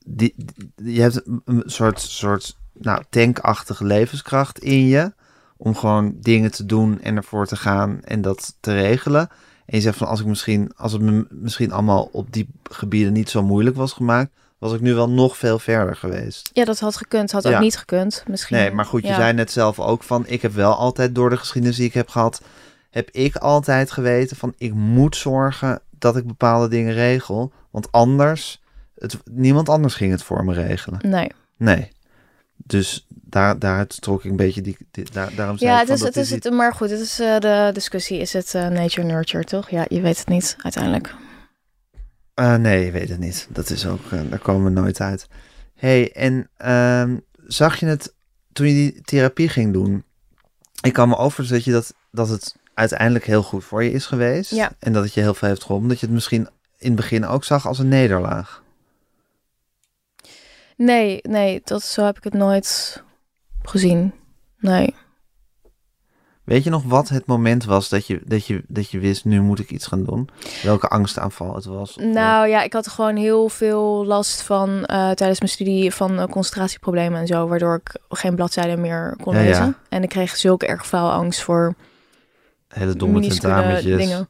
die, 0.05 0.33
die- 0.75 0.93
je 0.95 1.01
hebt 1.01 1.21
een, 1.27 1.41
een 1.45 1.63
soort, 1.65 2.01
soort 2.01 2.57
nou, 2.73 3.03
tankachtige 3.09 3.85
levenskracht 3.85 4.59
in 4.59 4.87
je, 4.87 5.13
om 5.57 5.75
gewoon 5.75 6.15
dingen 6.21 6.51
te 6.51 6.65
doen 6.65 7.01
en 7.01 7.15
ervoor 7.15 7.45
te 7.45 7.55
gaan 7.55 7.99
en 8.03 8.21
dat 8.21 8.55
te 8.59 8.73
regelen. 8.73 9.29
En 9.65 9.77
je 9.77 9.81
zegt 9.81 9.97
van, 9.97 10.07
als 10.07 10.19
ik 10.19 10.25
misschien, 10.25 10.71
als 10.75 10.91
het 10.91 11.01
me 11.01 11.25
misschien 11.29 11.71
allemaal 11.71 12.09
op 12.11 12.33
die 12.33 12.47
gebieden 12.63 13.13
niet 13.13 13.29
zo 13.29 13.43
moeilijk 13.43 13.75
was 13.75 13.93
gemaakt, 13.93 14.31
was 14.57 14.73
ik 14.73 14.81
nu 14.81 14.93
wel 14.93 15.09
nog 15.09 15.37
veel 15.37 15.59
verder 15.59 15.95
geweest. 15.95 16.49
Ja, 16.53 16.65
dat 16.65 16.79
had 16.79 16.97
gekund. 16.97 17.31
Had 17.31 17.43
Ja. 17.43 17.55
ook 17.55 17.61
niet 17.61 17.77
gekund. 17.77 18.23
Misschien. 18.27 18.57
Nee, 18.57 18.71
maar 18.71 18.85
goed, 18.85 19.01
je 19.01 19.07
ja. 19.07 19.15
zei 19.15 19.33
net 19.33 19.51
zelf 19.51 19.79
ook 19.79 20.03
van, 20.03 20.23
ik 20.27 20.41
heb 20.41 20.53
wel 20.53 20.73
altijd 20.75 21.15
door 21.15 21.29
de 21.29 21.37
geschiedenis 21.37 21.77
die 21.77 21.85
ik 21.85 21.93
heb 21.93 22.09
gehad, 22.09 22.41
heb 22.89 23.09
ik 23.11 23.35
altijd 23.35 23.91
geweten 23.91 24.37
van, 24.37 24.53
ik 24.57 24.73
moet 24.73 25.15
zorgen 25.15 25.79
dat 25.99 26.17
ik 26.17 26.27
bepaalde 26.27 26.67
dingen 26.67 26.93
regel, 26.93 27.51
want 27.71 27.91
anders, 27.91 28.61
het, 28.97 29.17
niemand 29.31 29.69
anders 29.69 29.95
ging 29.95 30.11
het 30.11 30.23
voor 30.23 30.45
me 30.45 30.53
regelen. 30.53 30.99
Nee. 31.03 31.31
Nee. 31.57 31.91
Dus 32.67 33.05
daar, 33.09 33.59
daaruit 33.59 34.01
trok 34.01 34.23
ik 34.23 34.31
een 34.31 34.37
beetje 34.37 34.61
die, 34.61 34.77
die- 34.91 35.11
daar, 35.11 35.35
daarom 35.35 35.57
zei 35.57 35.71
Ja, 35.71 35.79
het 35.79 35.89
is, 35.89 35.99
dat 35.99 36.07
het 36.07 36.17
is 36.17 36.29
het, 36.31 36.49
maar 36.53 36.73
goed, 36.73 36.89
het 36.89 36.99
is 36.99 37.19
eh, 37.19 37.39
de 37.39 37.69
discussie. 37.73 38.19
Is 38.19 38.33
het 38.33 38.55
eh, 38.55 38.67
nature 38.67 39.07
nurture, 39.07 39.43
toch? 39.43 39.69
Ja, 39.69 39.85
je 39.89 40.01
weet 40.01 40.17
het 40.17 40.27
niet 40.27 40.55
uiteindelijk. 40.61 41.15
Eh, 42.33 42.55
nee, 42.55 42.85
je 42.85 42.91
weet 42.91 43.09
het 43.09 43.19
niet. 43.19 43.47
Dat 43.49 43.69
is 43.69 43.85
ook, 43.87 44.01
daar 44.29 44.39
komen 44.39 44.63
we 44.73 44.79
nooit 44.81 44.99
uit. 45.01 45.27
hey, 45.75 46.11
en 46.11 46.49
ehm, 46.57 47.17
zag 47.47 47.79
je 47.79 47.85
het 47.85 48.13
toen 48.53 48.67
je 48.67 48.73
die 48.73 49.01
therapie 49.01 49.49
ging 49.49 49.73
doen? 49.73 50.03
Ik 50.81 50.93
kan 50.93 51.09
me 51.09 51.17
over 51.17 51.47
dat 51.47 51.63
je 51.63 51.71
dat, 51.71 51.93
dat 52.11 52.29
het 52.29 52.55
uiteindelijk 52.73 53.25
heel 53.25 53.43
goed 53.43 53.63
voor 53.63 53.83
je 53.83 53.91
is 53.91 54.05
geweest. 54.05 54.51
Ja. 54.51 54.71
En 54.79 54.93
dat 54.93 55.03
het 55.03 55.13
je 55.13 55.21
heel 55.21 55.33
veel 55.33 55.47
heeft 55.47 55.63
geholpen. 55.63 55.89
Dat 55.89 55.99
je 55.99 56.05
het 56.05 56.15
misschien 56.15 56.47
in 56.77 56.87
het 56.87 56.95
begin 56.95 57.25
ook 57.25 57.43
zag 57.43 57.67
als 57.67 57.79
een 57.79 57.87
nederlaag. 57.87 58.63
Nee, 60.75 61.19
nee, 61.21 61.61
dat, 61.63 61.83
zo 61.83 62.05
heb 62.05 62.17
ik 62.17 62.23
het 62.23 62.33
nooit 62.33 63.03
gezien. 63.61 64.13
Nee. 64.59 64.95
Weet 66.43 66.63
je 66.63 66.69
nog 66.69 66.83
wat 66.83 67.09
het 67.09 67.25
moment 67.25 67.63
was 67.63 67.89
dat 67.89 68.07
je, 68.07 68.21
dat 68.25 68.45
je, 68.45 68.63
dat 68.67 68.89
je 68.89 68.99
wist, 68.99 69.25
nu 69.25 69.41
moet 69.41 69.59
ik 69.59 69.71
iets 69.71 69.87
gaan 69.87 70.03
doen? 70.03 70.29
Welke 70.63 70.87
angstaanval 70.87 71.55
het 71.55 71.65
was? 71.65 71.95
Nou 71.95 72.47
ja, 72.47 72.61
ik 72.63 72.73
had 72.73 72.87
gewoon 72.87 73.15
heel 73.15 73.49
veel 73.49 74.05
last 74.05 74.41
van 74.41 74.69
uh, 74.69 74.85
tijdens 75.11 75.39
mijn 75.39 75.51
studie 75.51 75.93
van 75.93 76.19
uh, 76.19 76.25
concentratieproblemen 76.25 77.19
en 77.19 77.27
zo, 77.27 77.47
waardoor 77.47 77.75
ik 77.75 77.99
geen 78.09 78.35
bladzijden 78.35 78.81
meer 78.81 79.15
kon 79.21 79.33
Ja, 79.33 79.39
ja. 79.39 79.47
lezen. 79.47 79.77
En 79.89 80.03
ik 80.03 80.09
kreeg 80.09 80.37
zulke 80.37 80.67
erg 80.67 80.93
angst 80.93 81.41
voor 81.41 81.75
Hele 82.67 82.95
domme 82.95 83.19
dingen. 83.81 84.29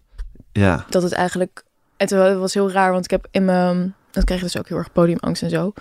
Ja, 0.51 0.85
Dat 0.89 1.03
het 1.03 1.11
eigenlijk... 1.11 1.63
Het 1.97 2.11
was 2.11 2.53
heel 2.53 2.71
raar, 2.71 2.91
want 2.91 3.03
ik 3.05 3.11
heb 3.11 3.27
in 3.31 3.45
mijn... 3.45 3.95
Dat 4.15 4.23
kreeg 4.23 4.37
ik 4.37 4.43
dus 4.43 4.57
ook 4.57 4.67
heel 4.67 4.77
erg 4.77 4.91
podiumangst 4.91 5.41
en 5.43 5.49
zo. 5.49 5.73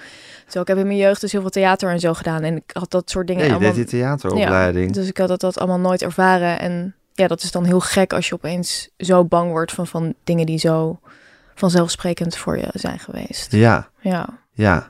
Zo, 0.48 0.60
ik 0.60 0.66
heb 0.68 0.78
in 0.78 0.86
mijn 0.86 0.98
jeugd 0.98 1.20
dus 1.20 1.32
heel 1.32 1.40
veel 1.40 1.50
theater 1.50 1.90
en 1.90 2.00
zo 2.00 2.14
gedaan. 2.14 2.42
En 2.42 2.56
ik 2.56 2.70
had 2.72 2.90
dat 2.90 3.10
soort 3.10 3.26
dingen 3.26 3.42
ja 3.42 3.48
je 3.48 3.54
allemaal... 3.54 3.74
deed 3.74 3.90
die 3.90 4.00
theateropleiding. 4.00 4.92
Dus 4.92 5.08
ik 5.08 5.16
had 5.18 5.28
dat, 5.28 5.40
dat 5.40 5.58
allemaal 5.58 5.78
nooit 5.80 6.02
ervaren. 6.02 6.58
En 6.58 6.94
ja, 7.12 7.26
dat 7.28 7.42
is 7.42 7.50
dan 7.50 7.64
heel 7.64 7.80
gek 7.80 8.12
als 8.12 8.28
je 8.28 8.34
opeens 8.34 8.90
zo 8.98 9.24
bang 9.24 9.50
wordt 9.50 9.72
van, 9.72 9.86
van 9.86 10.14
dingen 10.24 10.46
die 10.46 10.58
zo 10.58 11.00
vanzelfsprekend 11.54 12.36
voor 12.36 12.58
je 12.58 12.68
zijn 12.72 12.98
geweest. 12.98 13.52
Ja, 13.52 13.88
Ja, 14.00 14.28
ja. 14.52 14.88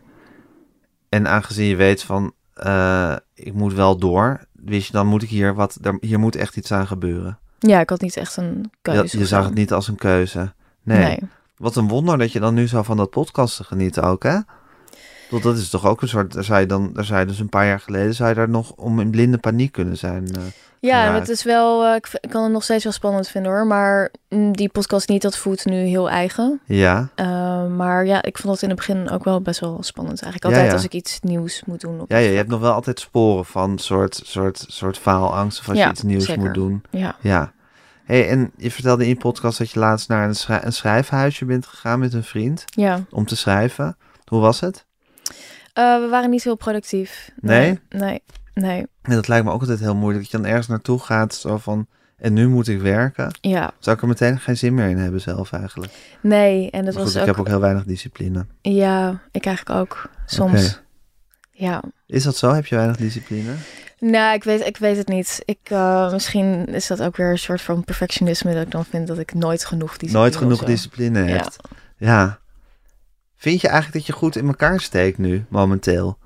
En 1.08 1.28
aangezien 1.28 1.66
je 1.66 1.76
weet 1.76 2.02
van, 2.02 2.32
eh, 2.54 3.16
ik 3.34 3.52
moet 3.54 3.74
wel 3.74 3.98
door, 3.98 4.44
wist 4.52 4.86
je, 4.86 4.92
dan 4.92 5.06
moet 5.06 5.22
ik 5.22 5.28
hier 5.28 5.54
wat, 5.54 5.76
daar- 5.80 5.96
hier 6.00 6.18
moet 6.18 6.36
echt 6.36 6.56
iets 6.56 6.72
aan 6.72 6.86
gebeuren. 6.86 7.38
ja 7.58 7.80
ik 7.80 7.90
had 7.90 8.00
niet 8.00 8.16
echt 8.16 8.36
een 8.36 8.70
keuze. 8.82 9.16
Je, 9.16 9.18
je 9.18 9.26
zag 9.26 9.44
het 9.44 9.54
niet 9.54 9.72
als 9.72 9.88
een 9.88 9.96
keuze. 9.96 10.52
Nee. 10.82 10.98
Nee. 10.98 11.18
Wat 11.56 11.76
een 11.76 11.88
wonder 11.88 12.18
dat 12.18 12.32
je 12.32 12.40
dan 12.40 12.54
nu 12.54 12.68
zo 12.68 12.82
van 12.82 12.96
dat 12.96 13.10
podcasten 13.10 13.64
geniet 13.64 14.00
ook, 14.00 14.22
hè? 14.22 14.38
Want 15.30 15.42
dat 15.42 15.56
is 15.56 15.70
toch 15.70 15.86
ook 15.86 16.02
een 16.02 16.08
soort, 16.08 16.32
daar 16.32 16.44
zou 16.44 16.60
je 16.60 16.66
dan, 16.66 16.90
daar 16.92 17.04
zou 17.04 17.20
je 17.20 17.26
dus 17.26 17.38
een 17.38 17.48
paar 17.48 17.66
jaar 17.66 17.80
geleden, 17.80 18.14
zou 18.14 18.28
je 18.28 18.34
daar 18.34 18.48
nog 18.48 18.72
om 18.72 19.00
in 19.00 19.10
blinde 19.10 19.38
paniek 19.38 19.72
kunnen 19.72 19.96
zijn. 19.96 20.26
eh. 20.36 20.42
Ja, 20.80 21.12
het 21.14 21.28
is 21.28 21.42
wel, 21.42 21.84
eh, 21.84 21.94
ik, 21.94 22.18
kan 22.30 22.42
het 22.42 22.52
nog 22.52 22.62
steeds 22.62 22.84
wel 22.84 22.92
spannend 22.92 23.28
vinden 23.28 23.52
hoor. 23.52 23.66
Maar 23.66 24.10
mm, 24.28 24.52
die 24.56 24.68
podcast 24.68 25.08
niet, 25.08 25.22
dat 25.22 25.36
voelt 25.36 25.64
nu 25.64 25.74
heel 25.76 26.10
eigen. 26.10 26.60
ja, 26.64 27.08
Eh, 27.14 27.66
maar 27.66 28.06
ja, 28.06 28.22
ik 28.22 28.38
vond 28.38 28.52
dat 28.54 28.62
in 28.62 28.68
het 28.68 28.76
begin 28.78 29.10
ook 29.10 29.24
wel 29.24 29.40
best 29.40 29.60
wel 29.60 29.76
spannend. 29.82 30.22
Eigenlijk 30.22 30.44
altijd 30.44 30.66
ja. 30.66 30.72
als 30.76 30.84
ik 30.84 30.92
iets 30.92 31.20
nieuws 31.20 31.62
moet 31.66 31.80
doen. 31.80 32.00
Op 32.00 32.10
ja, 32.10 32.16
je 32.16 32.36
hebt 32.36 32.48
nog 32.48 32.60
wel 32.60 32.72
altijd 32.72 33.00
sporen 33.00 33.44
van 33.44 33.78
soort, 33.78 34.20
soort, 34.24 34.64
soort 34.68 34.98
faalangst 34.98 35.60
of 35.60 35.68
als 35.68 35.78
Ja, 35.78 35.84
je 35.84 35.90
iets 35.90 36.02
nieuws 36.02 36.24
zeker. 36.24 36.42
moet 36.42 36.54
doen. 36.54 36.82
Ja. 36.90 37.16
Ja. 37.20 37.52
Hey, 38.04 38.28
en 38.28 38.50
je 38.56 38.70
vertelde 38.70 39.02
in 39.02 39.08
je 39.08 39.16
podcast 39.16 39.58
dat 39.58 39.70
je 39.70 39.78
laatst 39.78 40.08
naar 40.08 40.28
een, 40.28 40.34
schrij- 40.34 40.64
een 40.64 40.72
schrijfhuisje 40.72 41.44
bent 41.44 41.66
gegaan 41.66 41.98
met 41.98 42.12
een 42.12 42.24
vriend 42.24 42.64
ja. 42.66 43.04
om 43.10 43.24
te 43.26 43.36
schrijven. 43.36 43.96
Hoe 44.24 44.40
was 44.40 44.60
het? 44.60 44.86
Eh, 45.72 45.98
we 46.00 46.06
waren 46.10 46.30
niet 46.30 46.44
heel 46.44 46.56
productief. 46.56 47.30
Nee? 47.40 47.78
Nee, 47.88 48.22
nee. 48.54 48.86
En 49.02 49.14
dat 49.14 49.28
lijkt 49.28 49.44
me 49.44 49.50
ook 49.52 49.60
altijd 49.60 49.80
heel 49.80 49.94
moeilijk. 49.94 50.22
Dat 50.22 50.30
je 50.32 50.36
dan 50.36 50.46
ergens 50.46 50.66
naartoe 50.68 50.98
gaat, 50.98 51.34
zo 51.34 51.58
van, 51.58 51.86
en 52.16 52.32
nu 52.32 52.48
moet 52.48 52.68
ik 52.68 52.80
werken. 52.80 53.38
Ja, 53.40 53.72
Zou 53.78 53.96
ik 53.96 54.02
er 54.02 54.08
meteen 54.08 54.38
geen 54.40 54.56
zin 54.56 54.74
meer 54.74 54.88
in 54.88 54.96
hebben 54.98 55.20
zelf 55.20 55.52
eigenlijk. 55.52 55.92
nee. 56.20 56.70
En 56.70 56.84
dat 56.84 56.94
Maar 56.94 57.02
was 57.02 57.12
goed, 57.12 57.20
ook... 57.22 57.28
ik 57.28 57.34
heb 57.34 57.40
ook 57.40 57.48
heel 57.50 57.60
weinig 57.60 57.84
discipline. 57.84 58.46
Ja, 58.60 59.20
ik 59.30 59.46
eigenlijk 59.46 59.78
ook. 59.80 60.10
Soms. 60.26 60.82
Ja. 61.56 61.82
Is 62.06 62.22
dat 62.22 62.36
zo? 62.36 62.52
Heb 62.52 62.66
je 62.66 62.74
weinig 62.76 62.96
discipline? 62.96 63.54
Nou, 63.98 64.34
ik 64.34 64.44
weet, 64.44 64.66
ik 64.66 64.76
weet 64.76 64.96
het 64.96 65.08
niet. 65.08 65.42
Ik, 65.44 65.58
eh, 65.62 66.12
misschien 66.12 66.66
is 66.66 66.86
dat 66.86 67.02
ook 67.02 67.16
weer 67.16 67.30
een 67.30 67.38
soort 67.38 67.60
van 67.62 67.84
perfectionisme 67.84 68.52
dat 68.54 68.62
ik 68.62 68.70
dan 68.70 68.84
vind 68.84 69.06
dat 69.06 69.18
ik 69.18 69.34
nooit 69.34 69.64
genoeg 69.64 69.90
discipline 69.90 70.18
Nooit 70.18 70.36
genoeg 70.36 70.64
discipline 70.64 71.18
Ja. 71.22 71.36
hebt. 71.36 71.56
Ja. 71.96 72.38
Vind 73.36 73.60
je 73.60 73.68
eigenlijk 73.68 73.96
dat 73.96 74.06
je 74.06 74.12
goed 74.20 74.36
in 74.36 74.46
elkaar 74.46 74.80
steekt 74.80 75.18
nu, 75.18 75.44
momenteel? 75.48 76.18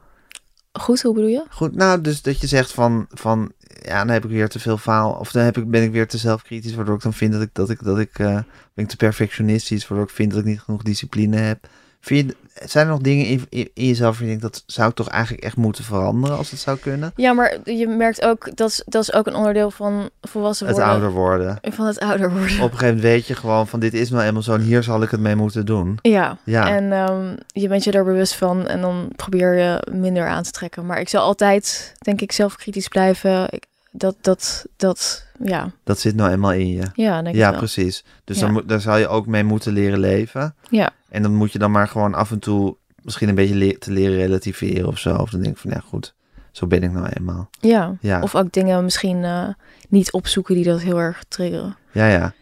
Goed, 0.73 1.03
hoe 1.03 1.15
bedoel 1.15 1.29
je? 1.29 1.45
Goed, 1.51 1.75
nou, 1.75 2.01
dus 2.01 2.23
dat 2.23 2.41
je 2.41 2.47
zegt 2.47 2.73
van, 2.73 3.07
van 3.11 3.53
ja, 3.83 3.99
dan 3.99 4.09
heb 4.09 4.25
ik 4.25 4.31
weer 4.31 4.49
te 4.49 4.59
veel 4.59 4.79
faal, 4.79 5.13
of 5.13 5.31
dan 5.33 5.43
heb 5.43 5.57
ik, 5.57 5.71
ben 5.71 5.83
ik 5.83 5.93
weer 5.93 6.09
te 6.09 6.19
zelfkritisch, 6.19 6.75
waardoor 6.75 6.95
ik 6.97 7.03
dan 7.03 7.13
vind 7.13 7.33
dat 7.33 7.43
ik, 7.43 7.51
dat 7.53 7.71
ik, 7.71 7.83
dat 7.85 7.99
ik, 7.99 8.19
eh, 8.19 8.35
ben 8.75 8.85
ik 8.85 8.89
te 8.89 8.97
perfectionistisch, 8.97 9.89
waardoor 9.89 10.07
ik 10.07 10.15
vind 10.15 10.31
dat 10.31 10.41
ik 10.41 10.47
niet 10.47 10.61
genoeg 10.61 10.83
discipline 10.83 11.37
heb. 11.37 11.67
Vind 12.01 12.29
je, 12.31 12.67
zijn 12.69 12.87
er 12.87 12.93
nog 12.93 13.01
dingen 13.01 13.27
in, 13.27 13.47
in, 13.49 13.71
in 13.75 13.87
jezelf 13.87 14.19
je 14.19 14.25
denkt, 14.25 14.43
dat 14.43 14.63
zou 14.67 14.89
ik 14.89 14.95
toch 14.95 15.09
eigenlijk 15.09 15.45
echt 15.45 15.57
moeten 15.57 15.85
veranderen 15.85 16.37
als 16.37 16.51
het 16.51 16.61
zou 16.61 16.79
kunnen? 16.79 17.13
Ja, 17.17 17.33
maar 17.33 17.57
je 17.65 17.87
merkt 17.89 18.23
ook, 18.23 18.57
dat 18.57 18.69
is, 18.71 18.83
dat 18.87 19.03
is 19.03 19.13
ook 19.13 19.27
een 19.27 19.35
onderdeel 19.35 19.71
van 19.71 20.11
volwassen 20.21 20.67
Het 20.67 20.77
worden. 20.77 20.93
ouder 20.93 21.11
worden. 21.11 21.59
Van 21.63 21.87
het 21.87 21.99
ouder 22.01 22.31
worden. 22.31 22.45
Op 22.45 22.51
een 22.51 22.57
gegeven 22.79 22.87
moment 22.87 23.03
weet 23.03 23.27
je 23.27 23.35
gewoon 23.35 23.67
van, 23.69 23.81
dit 23.81 23.95
is 23.95 24.11
nou 24.11 24.25
eenmaal 24.25 24.43
zo 24.43 24.55
en 24.55 24.61
hier 24.61 24.83
zal 24.83 25.03
ik 25.03 25.11
het 25.11 25.21
mee 25.21 25.37
moeten 25.37 25.67
doen. 25.67 25.99
Ja, 26.03 26.37
Ja. 26.45 26.69
en 26.77 26.93
ehm, 26.93 27.35
je 27.47 27.69
bent 27.69 27.85
je 27.85 27.93
er 27.93 28.05
bewust 28.05 28.35
van 28.35 28.67
en 28.67 28.81
dan 28.81 29.13
probeer 29.17 29.55
je 29.59 29.87
minder 29.93 30.27
aan 30.27 30.43
te 30.43 30.51
trekken. 30.51 30.87
Maar 30.87 31.01
ik 31.01 31.09
zal 31.09 31.23
altijd, 31.23 31.95
denk 31.99 32.21
ik, 32.21 32.33
zelfkritisch 32.33 32.89
blijven. 32.89 33.47
Ik, 33.51 33.65
dat, 33.91 34.15
dat, 34.21 34.67
dat, 34.77 35.25
ja, 35.45 35.71
Dat 35.85 35.99
zit 35.99 36.15
nou 36.15 36.31
eenmaal 36.31 36.53
in 36.53 36.69
je. 36.69 36.83
ja, 36.95 37.23
denk 37.23 37.37
Ja, 37.37 37.49
wel. 37.51 37.59
precies. 37.59 38.05
Dus 38.25 38.37
Ja. 38.39 38.43
dan 38.45 38.53
moet, 38.53 38.69
daar 38.69 38.81
zou 38.81 38.99
je 38.99 39.09
ook 39.09 39.27
mee 39.27 39.45
moeten 39.45 39.73
leren 39.73 39.99
leven. 39.99 40.55
Ja. 40.71 40.91
En 41.09 41.23
dan 41.23 41.35
moet 41.35 41.53
je 41.53 41.59
dan 41.59 41.71
maar 41.71 41.89
gewoon 41.89 42.15
af 42.15 42.31
en 42.31 42.39
toe 42.39 42.77
misschien 43.03 43.29
een 43.29 43.35
beetje 43.35 43.55
le- 43.55 43.79
te 43.79 43.91
leren 43.91 44.17
relativeren 44.17 44.87
of 44.89 44.99
zo. 44.99 45.15
Of 45.17 45.31
dan 45.31 45.41
denk 45.43 45.55
ik 45.55 45.61
van, 45.61 45.71
ja 45.71 45.81
goed, 45.81 46.15
zo 46.53 46.67
ben 46.67 46.83
ik 46.83 46.93
nou 46.93 47.07
eenmaal. 47.07 47.49
Ja. 47.61 47.95
Ja, 48.01 48.21
Of 48.23 48.35
ook 48.35 48.53
dingen 48.53 48.85
misschien 48.85 49.25
eh, 49.25 49.49
niet 49.89 50.13
opzoeken 50.13 50.55
die 50.55 50.65
dat 50.65 50.81
heel 50.81 50.99
erg 50.99 51.25
triggeren. 51.29 51.77
ja, 51.93 52.07
ja. 52.07 52.33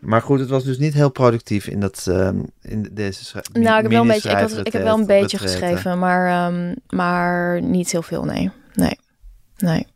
Maar 0.00 0.22
goed, 0.22 0.40
het 0.40 0.48
was 0.48 0.64
dus 0.64 0.78
niet 0.78 0.94
heel 0.94 1.08
productief 1.10 1.66
in, 1.66 1.80
dat, 1.80 2.06
ehm, 2.08 2.38
in 2.62 2.88
deze 2.92 3.42
nou, 3.52 3.76
ik 3.76 3.82
heb 3.82 3.90
wel 3.92 4.00
een 4.00 4.06
beetje, 4.08 4.30
ik, 4.64 4.72
heb 4.72 4.82
wel 4.82 4.98
een 4.98 5.06
beetje 5.06 5.38
geschreven, 5.38 5.98
maar, 5.98 6.28
ehm, 6.52 6.74
maar 6.88 7.62
niet 7.62 7.90
heel 7.92 8.02
veel, 8.02 8.24
nee. 8.24 8.50
Nee, 8.74 8.98
nee. 9.56 9.86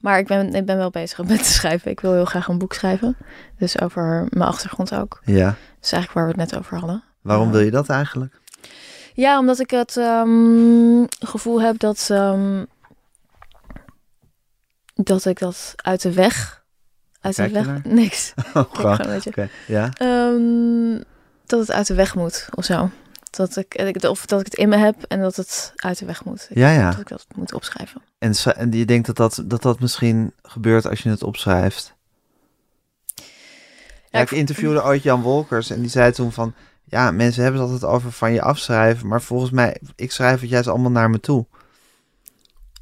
Maar 0.00 0.18
ik 0.18 0.26
ben, 0.26 0.54
ik 0.54 0.66
ben 0.66 0.76
wel 0.76 0.90
bezig 0.90 1.18
met 1.28 1.42
te 1.44 1.50
schrijven. 1.52 1.90
Ik 1.90 2.00
wil 2.00 2.12
heel 2.12 2.24
graag 2.24 2.48
een 2.48 2.58
boek 2.58 2.72
schrijven. 2.72 3.16
Dus 3.58 3.80
over 3.80 4.26
mijn 4.30 4.48
achtergrond 4.48 4.94
ook. 4.94 5.20
Ja, 5.24 5.44
Dat 5.44 5.54
is 5.84 5.92
eigenlijk 5.92 6.12
waar 6.12 6.24
we 6.24 6.40
het 6.40 6.50
net 6.50 6.58
over 6.60 6.78
hadden. 6.78 7.02
Waarom 7.24 7.50
wil 7.50 7.60
je 7.60 7.70
dat 7.70 7.88
eigenlijk? 7.88 8.40
Ja, 9.14 9.38
omdat 9.38 9.58
ik 9.60 9.70
het 9.70 9.96
ehm, 9.96 11.04
gevoel 11.18 11.60
heb 11.62 11.78
dat, 11.78 12.06
ehm, 12.10 12.64
dat 14.94 15.24
ik 15.24 15.38
dat 15.38 15.72
uit 15.76 16.02
de 16.02 16.12
weg. 16.12 16.64
Uit 17.20 17.36
de 17.36 17.42
Kijk 17.42 17.54
weg. 17.54 17.66
naar? 17.66 17.80
Niks. 18.02 18.34
Oh, 18.54 18.74
gewoon. 18.74 19.00
een 19.00 19.06
beetje. 19.06 19.48
Ja? 19.66 19.90
Ehm, 19.92 21.02
dat 21.46 21.60
het 21.60 21.70
uit 21.70 21.86
de 21.86 21.94
weg 21.94 22.14
moet 22.14 22.48
of 22.54 22.64
zo. 22.64 22.90
Dat 23.30 23.56
ik, 23.56 23.96
of 24.08 24.26
dat 24.26 24.40
ik 24.40 24.44
het 24.46 24.54
in 24.54 24.68
me 24.68 24.76
heb 24.76 25.02
en 25.02 25.20
dat 25.20 25.36
het 25.36 25.72
uit 25.76 25.98
de 25.98 26.06
weg 26.06 26.24
moet. 26.24 26.46
Ik- 26.50 26.56
Ja, 26.56 26.70
ja. 26.70 26.90
Dat 26.90 27.00
ik 27.00 27.08
dat 27.08 27.26
moet 27.34 27.52
opschrijven. 27.54 28.02
En, 28.18 28.34
schri- 28.34 28.50
en 28.52 28.72
je 28.72 28.84
denkt 28.84 29.06
dat 29.06 29.16
dat, 29.16 29.42
dat 29.44 29.62
dat 29.62 29.80
misschien 29.80 30.32
gebeurt 30.42 30.86
als 30.86 31.00
je 31.00 31.08
het 31.10 31.22
opschrijft? 31.22 31.94
Ja, 34.10 34.20
ik 34.20 34.30
ik- 34.30 34.38
interviewde 34.38 34.82
ooit 34.84 35.02
Jan 35.02 35.22
Wolkers 35.22 35.70
en 35.70 35.80
die 35.80 35.90
zei 35.90 36.12
toen 36.12 36.32
van... 36.32 36.54
Ja, 36.94 37.10
mensen 37.10 37.42
hebben 37.42 37.60
het 37.60 37.70
altijd 37.70 37.90
over 37.90 38.12
van 38.12 38.32
je 38.32 38.42
afschrijven, 38.42 39.08
maar 39.08 39.22
volgens 39.22 39.50
mij, 39.50 39.80
ik 39.96 40.12
schrijf 40.12 40.40
het 40.40 40.50
juist 40.50 40.68
allemaal 40.68 40.90
naar 40.90 41.10
me 41.10 41.20
toe. 41.20 41.46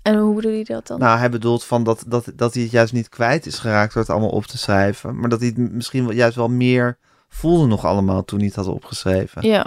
En 0.02 0.18
hoe 0.18 0.34
bedoel 0.34 0.52
je 0.52 0.64
dat 0.64 0.86
dan? 0.86 0.98
Nou, 0.98 1.18
hij 1.18 1.30
bedoelt 1.30 1.64
van 1.64 1.84
dat, 1.84 2.04
dat, 2.06 2.32
dat 2.34 2.54
hij 2.54 2.62
het 2.62 2.72
juist 2.72 2.92
niet 2.92 3.08
kwijt 3.08 3.46
is 3.46 3.58
geraakt 3.58 3.92
door 3.92 4.02
het 4.02 4.10
allemaal 4.10 4.30
op 4.30 4.46
te 4.46 4.58
schrijven. 4.58 5.18
Maar 5.18 5.28
dat 5.28 5.40
hij 5.40 5.48
het 5.48 5.72
misschien 5.72 6.04
wel, 6.04 6.14
juist 6.14 6.36
wel 6.36 6.48
meer 6.48 6.98
voelde 7.28 7.66
nog 7.66 7.84
allemaal 7.84 8.24
toen 8.24 8.38
hij 8.38 8.46
het 8.46 8.56
had 8.56 8.66
opgeschreven. 8.66 9.46
Ja. 9.46 9.66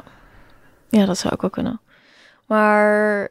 Ja, 0.89 1.05
dat 1.05 1.17
zou 1.17 1.33
ook 1.33 1.41
wel 1.41 1.49
kunnen. 1.49 1.81
Maar 2.47 3.29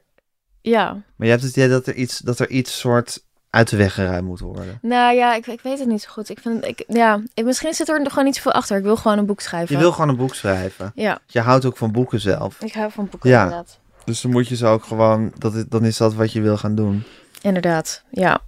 ja. 0.61 0.93
Maar 0.93 1.27
je 1.27 1.33
hebt 1.33 1.43
het 1.43 1.57
idee 1.57 1.69
dat 1.69 1.87
er 1.87 1.95
iets, 1.95 2.19
dat 2.19 2.39
er 2.39 2.51
iets 2.51 2.79
soort 2.79 3.25
uit 3.55 3.69
de 3.69 3.77
weg 3.77 3.95
geruimd 3.95 4.27
moet 4.27 4.41
worden. 4.41 4.79
Nou 4.83 5.15
ja, 5.15 5.35
ik, 5.35 5.47
ik 5.47 5.61
weet 5.61 5.79
het 5.79 5.89
niet 5.89 6.03
zo 6.03 6.09
goed. 6.13 6.29
Ik 6.29 6.39
vind, 6.39 6.65
ik, 6.67 6.85
ja, 6.89 7.21
ik, 7.35 7.45
misschien 7.45 7.75
zit 7.75 7.89
er 7.89 8.07
gewoon 8.09 8.25
niet 8.25 8.37
zoveel 8.37 8.53
achter. 8.53 8.77
Ik 8.77 8.83
wil 8.83 8.97
gewoon 8.97 9.19
een 9.19 9.27
boek 9.27 9.41
schrijven. 9.41 9.75
Je 9.77 9.81
wil 9.83 9.93
gewoon 9.93 10.09
een 10.09 10.17
boek 10.17 10.35
schrijven. 10.35 10.93
Ja, 10.95 11.19
Je 11.27 11.41
houdt 11.41 11.65
ook 11.65 11.77
van 11.77 11.93
boeken 11.93 12.21
zelf. 12.21 12.61
ik 12.61 12.73
hou 12.73 12.91
van 12.91 13.09
boeken 13.11 13.31
Ja. 13.31 13.43
inderdaad. 13.43 13.79
Dus 14.05 14.21
dan 14.21 14.31
moet 14.31 14.49
je 14.49 14.57
ze 14.57 14.67
ook 14.67 14.85
gewoon, 14.85 15.33
dat, 15.39 15.55
is- 15.55 15.65
dan 15.69 15.85
is 15.85 15.97
dat 15.97 16.15
wat 16.15 16.33
je 16.33 16.41
wil 16.41 16.57
gaan 16.57 16.75
doen. 16.75 17.03
Inderdaad, 17.43 18.03
ja. 18.11 18.41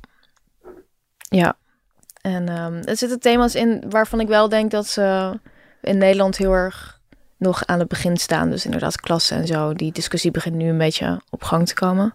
Ja. 1.18 1.57
En 2.20 2.48
ehm, 2.48 2.74
er 2.84 2.96
zitten 2.96 3.20
thema's 3.20 3.54
in 3.54 3.84
waarvan 3.88 4.20
ik 4.20 4.28
wel 4.28 4.48
denk 4.48 4.70
dat 4.70 4.86
ze 4.86 5.38
in 5.80 5.98
Nederland 5.98 6.36
heel 6.36 6.52
erg 6.52 7.00
nog 7.38 7.66
aan 7.66 7.78
het 7.78 7.88
begin 7.88 8.16
staan. 8.16 8.50
Dus 8.50 8.64
inderdaad 8.64 9.00
klassen 9.00 9.36
en 9.36 9.46
zo. 9.46 9.72
Die 9.74 9.92
discussie 9.92 10.30
begint 10.30 10.54
nu 10.57 10.68
een 10.68 10.78
beetje 10.78 11.20
op 11.30 11.42
gang 11.42 11.66
te 11.66 11.74
komen. 11.74 12.14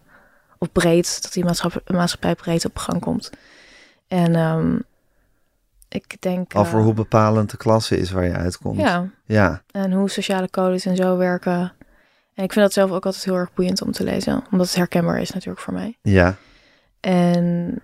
Of 0.61 0.71
breed, 0.71 1.21
dat 1.21 1.33
die 1.33 1.43
maatschappij, 1.43 1.95
maatschappij 1.95 2.35
breed 2.35 2.65
op 2.65 2.77
gang 2.77 3.01
komt. 3.01 3.29
En 4.07 4.35
ehm, 4.35 4.77
ik 5.89 6.21
denk... 6.21 6.55
Over 6.55 6.77
eh, 6.77 6.83
hoe 6.83 6.93
bepalend 6.93 7.49
de 7.49 7.57
klasse 7.57 7.97
is 7.97 8.11
waar 8.11 8.25
je 8.25 8.33
uitkomt. 8.33 8.79
Ja, 8.79 9.09
Ja, 9.25 9.61
en 9.71 9.91
hoe 9.91 10.09
sociale 10.09 10.49
codes 10.49 10.85
en 10.85 10.95
zo 10.95 11.17
werken. 11.17 11.73
En 12.33 12.43
ik 12.43 12.53
vind 12.53 12.65
dat 12.65 12.73
zelf 12.73 12.91
ook 12.91 13.05
altijd 13.05 13.23
heel 13.23 13.35
erg 13.35 13.53
boeiend 13.53 13.81
om 13.81 13.91
te 13.91 14.03
lezen. 14.03 14.43
Omdat 14.51 14.67
het 14.67 14.75
herkenbaar 14.75 15.21
is 15.21 15.31
natuurlijk 15.31 15.61
voor 15.61 15.73
mij. 15.73 15.97
ja. 16.01 16.35
En 16.99 17.79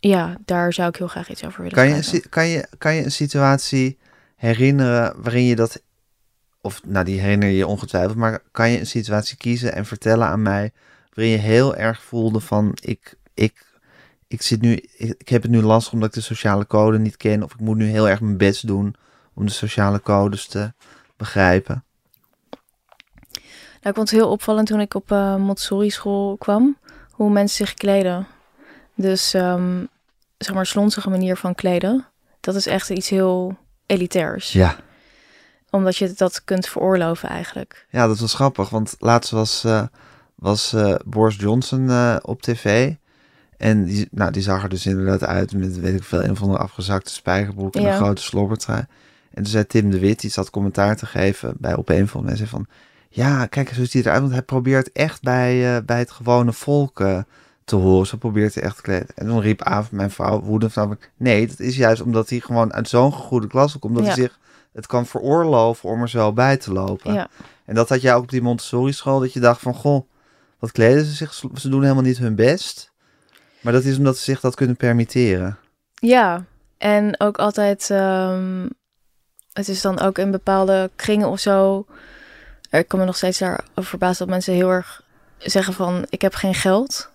ja, 0.00 0.36
daar 0.44 0.72
zou 0.72 0.88
ik 0.88 0.96
heel 0.96 1.08
graag 1.08 1.30
iets 1.30 1.44
over 1.44 1.62
willen 1.62 1.76
Kan 1.76 1.88
je, 1.88 1.94
een, 1.94 2.28
kan, 2.28 2.46
je, 2.46 2.66
kan 2.78 2.94
je 2.94 3.04
een 3.04 3.12
situatie 3.12 3.98
herinneren 4.36 5.22
waarin 5.22 5.44
je 5.44 5.56
dat, 5.56 5.82
of 6.60 6.80
nou 6.84 7.04
die 7.04 7.20
herinner 7.20 7.48
je 7.48 7.56
je 7.56 7.66
ongetwijfeld, 7.66 8.16
maar 8.16 8.42
kan 8.50 8.70
je 8.70 8.78
een 8.78 8.86
situatie 8.86 9.36
kiezen 9.36 9.74
en 9.74 9.86
vertellen 9.86 10.26
aan 10.26 10.42
mij 10.42 10.72
waarin 11.20 11.38
je 11.38 11.46
heel 11.46 11.76
erg 11.76 12.02
voelde 12.02 12.40
van 12.40 12.76
ik, 12.80 13.14
ik, 13.34 13.78
ik 14.26 14.42
zit 14.42 14.60
nu, 14.60 14.72
ik, 14.72 15.14
ik 15.18 15.28
heb 15.28 15.42
het 15.42 15.50
nu 15.50 15.62
lastig 15.62 15.92
omdat 15.92 16.08
ik 16.08 16.14
de 16.14 16.20
sociale 16.20 16.66
code 16.66 16.98
niet 16.98 17.16
ken. 17.16 17.42
Of 17.42 17.52
ik 17.52 17.60
moet 17.60 17.76
nu 17.76 17.84
heel 17.84 18.08
erg 18.08 18.20
mijn 18.20 18.36
best 18.36 18.66
doen 18.66 18.94
om 19.34 19.46
de 19.46 19.52
sociale 19.52 20.00
codes 20.02 20.46
te 20.46 20.72
begrijpen. 21.16 21.84
Nou, 23.30 23.88
ik 23.88 23.94
vond 23.94 24.10
het 24.10 24.18
heel 24.18 24.30
opvallend 24.30 24.66
toen 24.66 24.80
ik 24.80 24.94
op 24.94 25.10
uh, 25.10 25.36
Montessori 25.36 25.90
school 25.90 26.36
kwam, 26.36 26.76
hoe 27.10 27.30
mensen 27.30 27.66
zich 27.66 27.74
kleden. 27.74 28.26
Dus, 28.94 29.34
um, 29.34 29.88
zeg 30.38 30.54
maar, 30.54 30.66
slonzige 30.66 31.10
manier 31.10 31.36
van 31.36 31.54
kleden. 31.54 32.06
Dat 32.40 32.54
is 32.54 32.66
echt 32.66 32.90
iets 32.90 33.08
heel 33.08 33.58
elitairs. 33.86 34.52
Ja. 34.52 34.76
Omdat 35.70 35.96
je 35.96 36.12
dat 36.12 36.44
kunt 36.44 36.66
veroorloven 36.68 37.28
eigenlijk. 37.28 37.86
Ja, 37.90 38.06
dat 38.06 38.18
was 38.18 38.34
grappig, 38.34 38.68
want 38.68 38.94
laatst 38.98 39.30
was, 39.30 39.64
uh, 39.64 39.82
was 40.40 40.72
uh, 40.74 40.94
Boris 41.04 41.36
Johnson 41.36 41.88
uh, 41.88 42.16
op 42.22 42.42
tv. 42.42 42.94
En 43.56 43.84
die, 43.84 44.08
nou, 44.10 44.30
die 44.30 44.42
zag 44.42 44.62
er 44.62 44.68
dus 44.68 44.86
inderdaad 44.86 45.24
uit 45.24 45.52
met, 45.52 45.80
weet 45.80 45.94
ik 45.94 46.04
veel, 46.04 46.24
een 46.24 46.30
of 46.30 46.42
andere 46.42 46.58
afgezakte 46.58 47.12
spijkerbroek 47.12 47.74
en 47.74 47.82
ja. 47.82 47.90
een 47.90 47.96
grote 47.96 48.22
slobbertrui. 48.22 48.84
En 49.30 49.42
toen 49.42 49.52
zei 49.52 49.66
Tim 49.66 49.90
de 49.90 49.98
Wit, 49.98 50.20
die 50.20 50.30
zat 50.30 50.50
commentaar 50.50 50.96
te 50.96 51.06
geven 51.06 51.54
bij 51.58 51.74
op 51.74 51.88
een 51.88 52.08
van 52.08 52.24
mensen 52.24 52.48
van... 52.48 52.66
Ja, 53.08 53.46
kijk, 53.46 53.68
zo 53.68 53.80
ziet 53.80 53.92
hij 53.92 54.02
eruit, 54.02 54.20
want 54.20 54.32
hij 54.32 54.42
probeert 54.42 54.92
echt 54.92 55.22
bij, 55.22 55.76
uh, 55.76 55.82
bij 55.84 55.98
het 55.98 56.10
gewone 56.10 56.52
volk 56.52 57.04
te 57.64 57.76
horen. 57.76 58.06
Zo 58.06 58.16
probeert 58.16 58.54
hij 58.54 58.62
echt 58.62 58.76
te 58.76 58.82
kleden. 58.82 59.08
En 59.14 59.26
dan 59.26 59.40
riep 59.40 59.62
Aaf, 59.62 59.92
mijn 59.92 60.10
vrouw, 60.10 60.40
woedend 60.40 60.72
van... 60.72 60.98
Nee, 61.16 61.46
dat 61.46 61.58
is 61.58 61.76
juist 61.76 62.02
omdat 62.02 62.28
hij 62.28 62.40
gewoon 62.40 62.72
uit 62.72 62.88
zo'n 62.88 63.12
goede 63.12 63.46
klas 63.46 63.72
komt. 63.72 63.84
Omdat 63.84 64.02
ja. 64.02 64.08
hij 64.08 64.22
zich 64.22 64.38
het 64.72 64.86
kan 64.86 65.06
veroorloven 65.06 65.88
om 65.88 66.02
er 66.02 66.08
zo 66.08 66.32
bij 66.32 66.56
te 66.56 66.72
lopen. 66.72 67.12
Ja. 67.12 67.28
En 67.64 67.74
dat 67.74 67.88
had 67.88 68.00
jij 68.00 68.14
ook 68.14 68.22
op 68.22 68.30
die 68.30 68.42
Montessori 68.42 68.92
school, 68.92 69.20
dat 69.20 69.32
je 69.32 69.40
dacht 69.40 69.60
van... 69.60 69.74
Goh, 69.74 70.08
wat 70.60 70.72
kleden 70.72 71.04
ze 71.04 71.12
zich? 71.12 71.34
Ze 71.54 71.68
doen 71.68 71.82
helemaal 71.82 72.02
niet 72.02 72.18
hun 72.18 72.34
best. 72.34 72.92
Maar 73.60 73.72
dat 73.72 73.84
is 73.84 73.96
omdat 73.96 74.16
ze 74.16 74.24
zich 74.24 74.40
dat 74.40 74.54
kunnen 74.54 74.76
permitteren. 74.76 75.58
Ja, 75.94 76.44
en 76.78 77.20
ook 77.20 77.38
altijd... 77.38 77.88
Um, 77.90 78.68
het 79.52 79.68
is 79.68 79.80
dan 79.80 80.00
ook 80.00 80.18
in 80.18 80.30
bepaalde 80.30 80.90
kringen 80.96 81.28
of 81.28 81.40
zo... 81.40 81.86
Ik 82.70 82.88
kan 82.88 82.98
me 82.98 83.04
nog 83.04 83.16
steeds 83.16 83.38
daarover 83.38 83.84
verbazen 83.84 84.18
dat 84.18 84.28
mensen 84.28 84.54
heel 84.54 84.70
erg 84.70 85.02
zeggen 85.38 85.74
van... 85.74 86.06
ik 86.08 86.22
heb 86.22 86.34
geen 86.34 86.54
geld. 86.54 87.10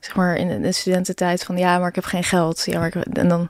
Zeg 0.00 0.16
maar 0.16 0.36
in 0.36 0.62
de 0.62 0.72
studententijd 0.72 1.44
van... 1.44 1.56
ja, 1.56 1.78
maar 1.78 1.88
ik 1.88 1.94
heb 1.94 2.04
geen 2.04 2.24
geld. 2.24 2.64
Ja, 2.64 2.78
maar 2.78 2.86
ik, 2.86 2.94
en 2.94 3.28
dan... 3.28 3.48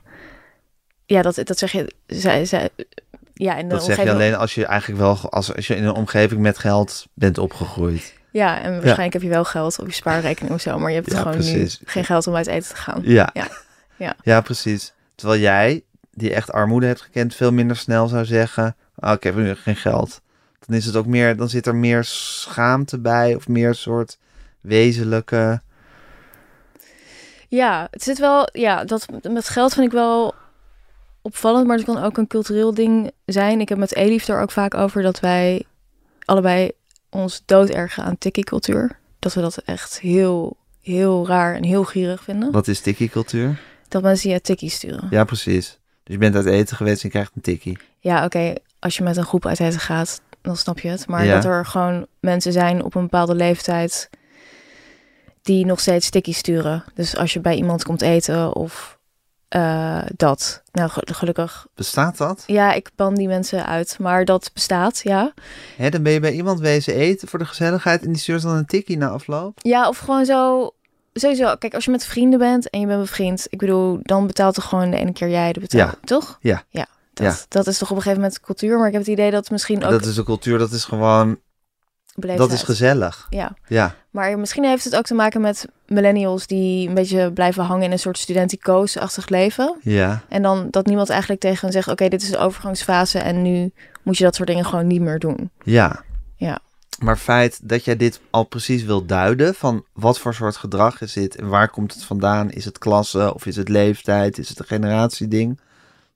Ja, 1.05 1.21
dat, 1.21 1.35
dat 1.43 1.57
zeg 1.57 1.71
je... 1.71 1.93
Zij, 2.07 2.45
zij, 2.45 2.69
ja, 3.33 3.55
in 3.55 3.67
de 3.67 3.75
dat 3.75 3.83
zeg 3.83 4.03
je 4.03 4.11
alleen 4.11 4.35
als 4.35 4.55
je 4.55 4.65
eigenlijk 4.65 4.99
wel... 5.01 5.29
Als, 5.29 5.55
als 5.55 5.67
je 5.67 5.75
in 5.75 5.83
een 5.83 5.93
omgeving 5.93 6.41
met 6.41 6.57
geld 6.57 7.05
bent 7.13 7.37
opgegroeid. 7.37 8.16
Ja, 8.31 8.61
en 8.61 8.71
waarschijnlijk 8.71 9.13
heb 9.13 9.21
je 9.21 9.29
wel 9.29 9.45
geld 9.45 9.79
op 9.79 9.87
je 9.87 9.93
spaarrekening 9.93 10.53
of 10.53 10.61
zo, 10.61 10.79
maar 10.79 10.89
je 10.89 10.95
hebt 10.95 11.13
gewoon 11.13 11.33
precies. 11.33 11.79
nu 11.79 11.87
geen 11.87 12.05
geld 12.05 12.27
om 12.27 12.35
uit 12.35 12.47
eten 12.47 12.69
te 12.69 12.75
gaan. 12.75 13.01
Ja. 13.03 13.29
Ja. 13.33 13.47
ja. 13.95 14.15
ja, 14.23 14.41
precies. 14.41 14.93
Terwijl 15.15 15.41
jij, 15.41 15.83
die 16.11 16.33
echt 16.33 16.51
armoede 16.51 16.85
hebt 16.85 17.01
gekend, 17.01 17.35
veel 17.35 17.51
minder 17.51 17.75
snel 17.75 18.07
zou 18.07 18.25
zeggen: 18.25 18.75
oh, 18.95 19.11
ik 19.11 19.23
heb 19.23 19.35
nu 19.35 19.55
geen 19.55 19.75
geld. 19.75 20.21
Dan 20.65 20.75
is 20.75 20.85
het 20.85 20.95
ook 20.95 21.05
meer, 21.05 21.35
dan 21.35 21.49
zit 21.49 21.67
er 21.67 21.75
meer 21.75 22.03
schaamte 22.03 22.99
bij 22.99 23.35
of 23.35 23.47
meer 23.47 23.75
soort 23.75 24.17
wezenlijke. 24.61 25.61
Ja, 27.47 27.87
het 27.91 28.03
zit 28.03 28.19
wel, 28.19 28.49
ja, 28.51 28.83
dat 28.83 29.05
met 29.29 29.49
geld 29.49 29.73
vind 29.73 29.85
ik 29.85 29.91
wel 29.91 30.35
opvallend, 31.21 31.67
maar 31.67 31.77
het 31.77 31.85
kan 31.85 32.03
ook 32.03 32.17
een 32.17 32.27
cultureel 32.27 32.73
ding 32.73 33.11
zijn. 33.25 33.59
Ik 33.59 33.69
heb 33.69 33.77
met 33.77 33.95
Elif 33.95 34.27
er 34.27 34.41
ook 34.41 34.51
vaak 34.51 34.73
over 34.73 35.01
dat 35.01 35.19
wij 35.19 35.65
allebei 36.25 36.71
ons 37.09 37.43
doodergen 37.45 38.03
aan 38.03 38.17
tikkie-cultuur. 38.17 38.99
Dat 39.19 39.33
we 39.33 39.41
dat 39.41 39.57
echt 39.57 39.99
heel, 39.99 40.57
heel 40.81 41.27
raar 41.27 41.55
en 41.55 41.63
heel 41.63 41.83
gierig 41.83 42.23
vinden. 42.23 42.51
Wat 42.51 42.67
is 42.67 42.79
tikkie-cultuur? 42.79 43.59
Dat 43.87 44.01
mensen 44.01 44.29
je 44.29 44.41
tikkie 44.41 44.69
sturen. 44.69 45.07
Ja, 45.09 45.23
precies. 45.23 45.79
Dus 46.03 46.15
je 46.15 46.17
bent 46.17 46.35
uit 46.35 46.45
eten 46.45 46.75
geweest 46.75 47.03
en 47.03 47.07
je 47.07 47.13
krijgt 47.13 47.31
een 47.35 47.41
tikkie. 47.41 47.77
Ja, 47.99 48.15
oké. 48.15 48.25
Okay. 48.25 48.57
Als 48.79 48.97
je 48.97 49.03
met 49.03 49.17
een 49.17 49.25
groep 49.25 49.45
uit 49.45 49.59
eten 49.59 49.79
gaat, 49.79 50.21
dan 50.41 50.57
snap 50.57 50.79
je 50.79 50.87
het. 50.87 51.07
Maar 51.07 51.25
ja. 51.25 51.33
dat 51.33 51.45
er 51.45 51.65
gewoon 51.65 52.07
mensen 52.19 52.51
zijn 52.51 52.83
op 52.83 52.95
een 52.95 53.01
bepaalde 53.01 53.35
leeftijd 53.35 54.09
die 55.41 55.65
nog 55.65 55.79
steeds 55.79 56.09
tikkie 56.09 56.33
sturen. 56.33 56.83
Dus 56.93 57.15
als 57.15 57.33
je 57.33 57.39
bij 57.39 57.55
iemand 57.55 57.83
komt 57.83 58.01
eten 58.01 58.55
of 58.55 58.96
uh, 59.55 60.01
dat. 60.15 60.63
Nou, 60.71 60.89
gelukkig. 60.93 61.67
Bestaat 61.75 62.17
dat? 62.17 62.43
Ja, 62.47 62.73
ik 62.73 62.89
ban 62.95 63.15
die 63.15 63.27
mensen 63.27 63.65
uit, 63.65 63.99
maar 63.99 64.25
dat 64.25 64.49
bestaat, 64.53 65.01
ja. 65.03 65.33
Hè, 65.77 65.89
dan 65.89 66.03
ben 66.03 66.11
je 66.11 66.19
bij 66.19 66.33
iemand 66.33 66.59
wezen 66.59 66.93
eten 66.93 67.27
voor 67.27 67.39
de 67.39 67.45
gezelligheid 67.45 68.01
en 68.01 68.11
die 68.11 68.21
stuurt 68.21 68.41
dan 68.41 68.55
een 68.55 68.65
tikkie 68.65 68.97
na 68.97 69.07
afloop? 69.07 69.59
Ja, 69.61 69.87
of 69.87 69.97
gewoon 69.97 70.25
zo. 70.25 70.71
Sowieso, 71.13 71.55
kijk, 71.55 71.73
als 71.73 71.85
je 71.85 71.91
met 71.91 72.05
vrienden 72.05 72.39
bent 72.39 72.69
en 72.69 72.79
je 72.79 72.87
bent 72.87 73.01
bevriend, 73.01 73.47
ik 73.49 73.59
bedoel, 73.59 73.99
dan 74.01 74.27
betaalt 74.27 74.55
toch 74.55 74.65
gewoon 74.69 74.91
de 74.91 74.97
ene 74.97 75.13
keer 75.13 75.29
jij 75.29 75.53
de 75.53 75.59
betaal, 75.59 75.79
ja. 75.79 75.95
toch? 76.03 76.37
Ja. 76.41 76.63
Ja. 76.69 76.87
Dat, 77.13 77.37
ja. 77.37 77.45
dat 77.47 77.67
is 77.67 77.77
toch 77.77 77.89
op 77.89 77.95
een 77.95 78.01
gegeven 78.01 78.21
moment 78.21 78.41
cultuur, 78.41 78.77
maar 78.77 78.87
ik 78.87 78.93
heb 78.93 79.01
het 79.01 79.11
idee 79.11 79.31
dat 79.31 79.49
misschien 79.49 79.83
ook. 79.83 79.91
Dat 79.91 80.05
is 80.05 80.15
de 80.15 80.23
cultuur, 80.23 80.57
dat 80.57 80.71
is 80.71 80.83
gewoon. 80.83 81.39
Dat 82.19 82.51
is 82.51 82.63
gezellig. 82.63 83.27
Ja. 83.29 83.55
ja. 83.67 83.95
Maar 84.09 84.39
misschien 84.39 84.63
heeft 84.63 84.83
het 84.83 84.95
ook 84.95 85.05
te 85.05 85.13
maken 85.13 85.41
met 85.41 85.65
millennials 85.87 86.47
die 86.47 86.87
een 86.87 86.93
beetje 86.93 87.31
blijven 87.31 87.63
hangen 87.63 87.83
in 87.83 87.91
een 87.91 87.99
soort 87.99 88.17
studenticoos-achtig 88.17 89.29
leven. 89.29 89.75
Ja. 89.81 90.21
En 90.29 90.41
dan 90.41 90.67
dat 90.71 90.85
niemand 90.85 91.09
eigenlijk 91.09 91.41
tegen 91.41 91.59
hen 91.61 91.71
zegt: 91.71 91.87
Oké, 91.87 92.07
dit 92.07 92.21
is 92.21 92.29
de 92.29 92.37
overgangsfase 92.37 93.19
en 93.19 93.41
nu 93.41 93.71
moet 94.03 94.17
je 94.17 94.23
dat 94.23 94.35
soort 94.35 94.47
dingen 94.47 94.65
gewoon 94.65 94.87
niet 94.87 95.01
meer 95.01 95.19
doen. 95.19 95.49
Ja. 95.63 96.03
Ja. 96.35 96.59
Maar 96.99 97.17
feit 97.17 97.59
dat 97.63 97.85
jij 97.85 97.97
dit 97.97 98.19
al 98.29 98.43
precies 98.43 98.83
wil 98.83 99.05
duiden 99.05 99.55
van 99.55 99.85
wat 99.93 100.19
voor 100.19 100.33
soort 100.33 100.55
gedrag 100.55 101.01
is 101.01 101.13
dit 101.13 101.35
en 101.35 101.47
waar 101.47 101.69
komt 101.69 101.93
het 101.93 102.03
vandaan? 102.03 102.51
Is 102.51 102.65
het 102.65 102.77
klasse 102.77 103.33
of 103.33 103.45
is 103.45 103.55
het 103.55 103.69
leeftijd? 103.69 104.37
Is 104.37 104.49
het 104.49 104.59
een 104.59 104.65
generatieding? 104.65 105.59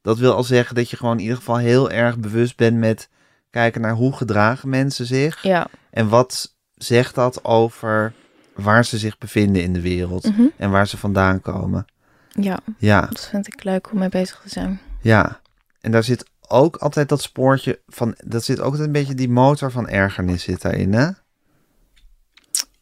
Dat 0.01 0.17
wil 0.17 0.33
al 0.33 0.43
zeggen 0.43 0.75
dat 0.75 0.89
je 0.89 0.97
gewoon 0.97 1.15
in 1.17 1.21
ieder 1.21 1.37
geval 1.37 1.57
heel 1.57 1.91
erg 1.91 2.17
bewust 2.17 2.57
bent 2.57 2.77
met 2.77 3.09
kijken 3.51 3.81
naar 3.81 3.93
hoe 3.93 4.13
gedragen 4.15 4.69
mensen 4.69 5.05
zich. 5.05 5.43
Ja. 5.43 5.67
En 5.89 6.09
wat 6.09 6.55
zegt 6.75 7.15
dat 7.15 7.43
over 7.43 8.13
waar 8.55 8.85
ze 8.85 8.97
zich 8.97 9.17
bevinden 9.17 9.63
in 9.63 9.73
de 9.73 9.81
wereld 9.81 10.23
Mhm. 10.23 10.45
en 10.57 10.71
waar 10.71 10.87
ze 10.87 10.97
vandaan 10.97 11.41
komen. 11.41 11.85
Ja, 12.29 12.59
Ja, 12.77 13.01
dat 13.01 13.27
vind 13.27 13.47
ik 13.47 13.63
leuk 13.63 13.91
om 13.91 13.97
mee 13.99 14.09
bezig 14.09 14.39
te 14.43 14.49
zijn. 14.49 14.79
ja. 15.01 15.39
En 15.81 15.91
daar 15.91 16.03
zit 16.03 16.29
ook 16.47 16.75
altijd 16.75 17.09
dat 17.09 17.21
spoortje 17.21 17.79
van, 17.87 18.15
dat 18.25 18.43
zit 18.43 18.59
ook 18.59 18.65
altijd 18.65 18.83
een 18.85 18.91
beetje 18.91 19.13
die 19.13 19.29
motor 19.29 19.71
van 19.71 19.87
ergernis 19.87 20.43
zit 20.43 20.61
daarin, 20.61 20.93
hè? 20.93 21.09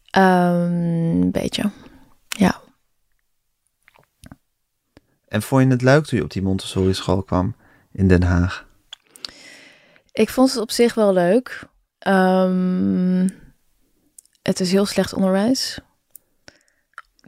Ehm, 0.10 1.22
een 1.22 1.32
beetje. 1.32 1.72
Ja. 2.28 2.60
En 5.28 5.42
vond 5.42 5.64
je 5.64 5.70
het 5.70 5.82
leuk 5.82 6.06
toen 6.06 6.18
je 6.20 6.24
op 6.26 6.32
die 6.32 6.42
Montessori 6.42 6.94
school 6.94 7.24
kwam 7.24 7.56
in 7.92 8.08
Den 8.08 8.24
Haag? 8.24 8.68
Ik 10.20 10.30
vond 10.30 10.50
het 10.50 10.62
op 10.62 10.72
zich 10.72 10.94
wel 10.94 11.14
leuk. 11.14 11.64
Ehm, 12.00 13.28
het 14.42 14.60
is 14.60 14.72
heel 14.72 14.86
slecht 14.86 15.14
onderwijs. 15.14 15.80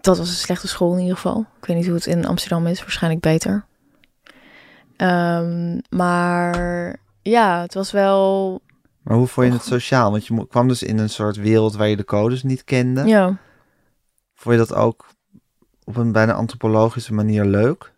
Dat 0.01 0.17
was 0.17 0.29
een 0.29 0.35
slechte 0.35 0.67
school 0.67 0.93
in 0.93 0.99
ieder 0.99 1.15
geval. 1.15 1.45
Ik 1.59 1.65
weet 1.65 1.77
niet 1.77 1.85
hoe 1.85 1.95
het 1.95 2.05
in 2.05 2.25
Amsterdam 2.25 2.67
is. 2.67 2.79
Waarschijnlijk 2.79 3.21
beter. 3.21 3.65
Ehm, 4.97 5.79
maar 5.89 6.95
ja, 7.21 7.61
het 7.61 7.73
was 7.73 7.91
wel... 7.91 8.59
Maar 9.01 9.17
hoe 9.17 9.27
vond 9.27 9.47
je 9.47 9.53
het 9.53 9.63
sociaal? 9.63 10.11
Want 10.11 10.27
je 10.27 10.47
kwam 10.47 10.67
dus 10.67 10.83
in 10.83 10.97
een 10.97 11.09
soort 11.09 11.35
wereld 11.35 11.75
waar 11.75 11.87
je 11.87 11.97
de 11.97 12.05
codes 12.05 12.43
niet 12.43 12.63
kende. 12.63 13.03
Ja. 13.03 13.37
Vond 14.33 14.55
je 14.55 14.65
dat 14.65 14.73
ook 14.73 15.05
op 15.83 15.95
een 15.95 16.11
bijna 16.11 16.33
antropologische 16.33 17.13
manier 17.13 17.45
leuk? 17.45 17.90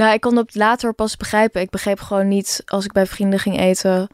Nou, 0.00 0.12
ik 0.12 0.20
kon 0.20 0.36
het 0.36 0.54
later 0.54 0.92
pas 0.92 1.16
begrijpen. 1.16 1.60
Ik 1.60 1.70
begreep 1.70 2.00
gewoon 2.00 2.28
niet 2.28 2.62
als 2.66 2.84
ik 2.84 2.92
bij 2.92 3.06
vrienden 3.06 3.38
ging 3.38 3.58
eten... 3.58 4.08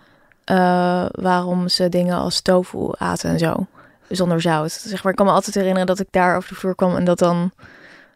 eh, 0.44 1.06
waarom 1.10 1.68
ze 1.68 1.88
dingen 1.88 2.16
als 2.16 2.40
tofu 2.40 2.90
aten 2.98 3.30
en 3.30 3.38
zo. 3.38 3.66
Zonder 4.08 4.40
zout. 4.40 4.72
Zeg 4.72 5.02
maar, 5.02 5.12
ik 5.12 5.18
kan 5.18 5.26
me 5.26 5.32
altijd 5.32 5.54
herinneren 5.54 5.86
dat 5.86 6.00
ik 6.00 6.06
daar 6.10 6.36
over 6.36 6.48
de 6.48 6.54
vloer 6.54 6.74
kwam... 6.74 6.96
en 6.96 7.04
dat 7.04 7.18
dan 7.18 7.52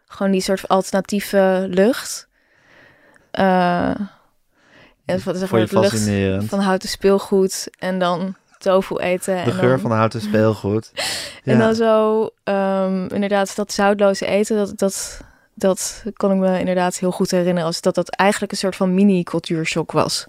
gewoon 0.07 0.31
die 0.31 0.41
soort 0.41 0.67
alternatieve 0.67 1.65
lucht... 1.69 2.27
eh, 3.31 3.95
en 5.05 5.21
van, 5.21 5.35
zeg 5.35 5.51
maar, 5.51 5.67
lucht 5.71 6.09
van 6.49 6.59
houten 6.59 6.89
speelgoed 6.89 7.67
en 7.79 7.99
dan 7.99 8.35
tofu 8.57 8.97
eten. 8.97 9.35
De 9.35 9.41
en 9.41 9.51
geur 9.51 9.69
dan, 9.69 9.79
van 9.79 9.91
houten 9.91 10.21
speelgoed. 10.21 10.91
En 11.43 11.59
dan 11.59 11.75
zo, 11.75 12.29
ehm, 12.43 13.07
inderdaad, 13.13 13.55
dat 13.55 13.73
zoutloze 13.73 14.25
eten, 14.25 14.57
dat, 14.57 14.77
dat, 14.77 15.21
dat 15.61 16.03
kon 16.13 16.31
ik 16.31 16.37
me 16.37 16.59
inderdaad 16.59 16.97
heel 16.97 17.11
goed 17.11 17.31
herinneren. 17.31 17.63
Als 17.65 17.81
dat 17.81 17.95
dat 17.95 18.09
eigenlijk 18.09 18.51
een 18.51 18.57
soort 18.57 18.75
van 18.75 18.93
mini-cultuurshock 18.93 19.91
was. 19.91 20.25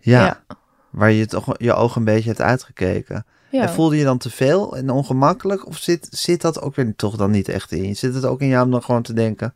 Ja, 0.00 0.24
Ja. 0.24 0.56
waar 0.90 1.10
je 1.10 1.26
toch 1.26 1.54
je 1.58 1.74
ogen 1.74 1.98
een 1.98 2.04
beetje 2.04 2.28
hebt 2.28 2.40
uitgekeken. 2.40 3.26
Ja. 3.50 3.62
En 3.62 3.68
voelde 3.70 3.96
je 3.96 4.04
dan 4.04 4.18
te 4.18 4.30
veel 4.30 4.76
en 4.76 4.90
ongemakkelijk? 4.90 5.66
Of 5.66 5.76
zit, 5.76 6.06
zit 6.10 6.40
dat 6.40 6.60
ook 6.60 6.74
weer 6.74 6.92
toch 6.96 7.16
dan 7.16 7.30
niet 7.30 7.48
echt 7.48 7.72
in? 7.72 7.96
Zit 7.96 8.14
het 8.14 8.24
ook 8.24 8.40
in 8.40 8.48
jou 8.48 8.64
om 8.64 8.70
dan 8.70 8.82
gewoon 8.82 9.02
te 9.02 9.12
denken... 9.12 9.54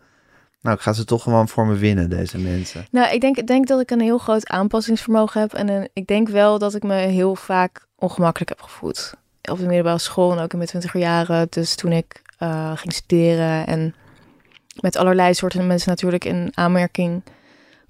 Nou, 0.60 0.76
ik 0.76 0.82
ga 0.82 0.92
ze 0.92 1.04
toch 1.04 1.22
gewoon 1.22 1.48
voor 1.48 1.66
me 1.66 1.74
winnen, 1.74 2.10
deze 2.10 2.38
mensen. 2.38 2.86
Nou, 2.90 3.14
ik 3.14 3.20
denk, 3.20 3.36
ik 3.36 3.46
denk 3.46 3.66
dat 3.66 3.80
ik 3.80 3.90
een 3.90 4.00
heel 4.00 4.18
groot 4.18 4.48
aanpassingsvermogen 4.48 5.40
heb. 5.40 5.52
En 5.54 5.68
een- 5.68 5.88
ik 5.92 6.06
denk 6.06 6.28
wel 6.28 6.58
dat 6.58 6.74
ik 6.74 6.82
me 6.82 6.94
heel 6.94 7.34
vaak 7.34 7.86
ongemakkelijk 7.96 8.50
heb 8.50 8.60
gevoeld. 8.62 9.12
Op 9.50 9.58
de 9.58 9.66
middelbare 9.66 9.98
school 9.98 10.32
en 10.32 10.38
ook 10.38 10.50
in 10.52 10.56
mijn 10.58 10.68
twintiger 10.70 11.00
jaren. 11.00 11.46
Dus 11.50 11.74
toen 11.74 11.92
ik 11.92 12.22
eh, 12.38 12.72
ging 12.74 12.92
studeren 12.92 13.66
en 13.66 13.94
met 14.80 14.96
allerlei 14.96 15.34
soorten 15.34 15.66
mensen 15.66 15.88
natuurlijk 15.88 16.24
in 16.24 16.50
aanmerking 16.54 17.22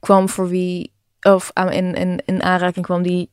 kwam 0.00 0.28
voor 0.28 0.48
wie, 0.48 0.92
of 1.20 1.50
in, 1.70 1.94
in, 1.94 2.22
in 2.24 2.42
aanraking 2.42 2.84
kwam 2.84 3.02
die 3.02 3.30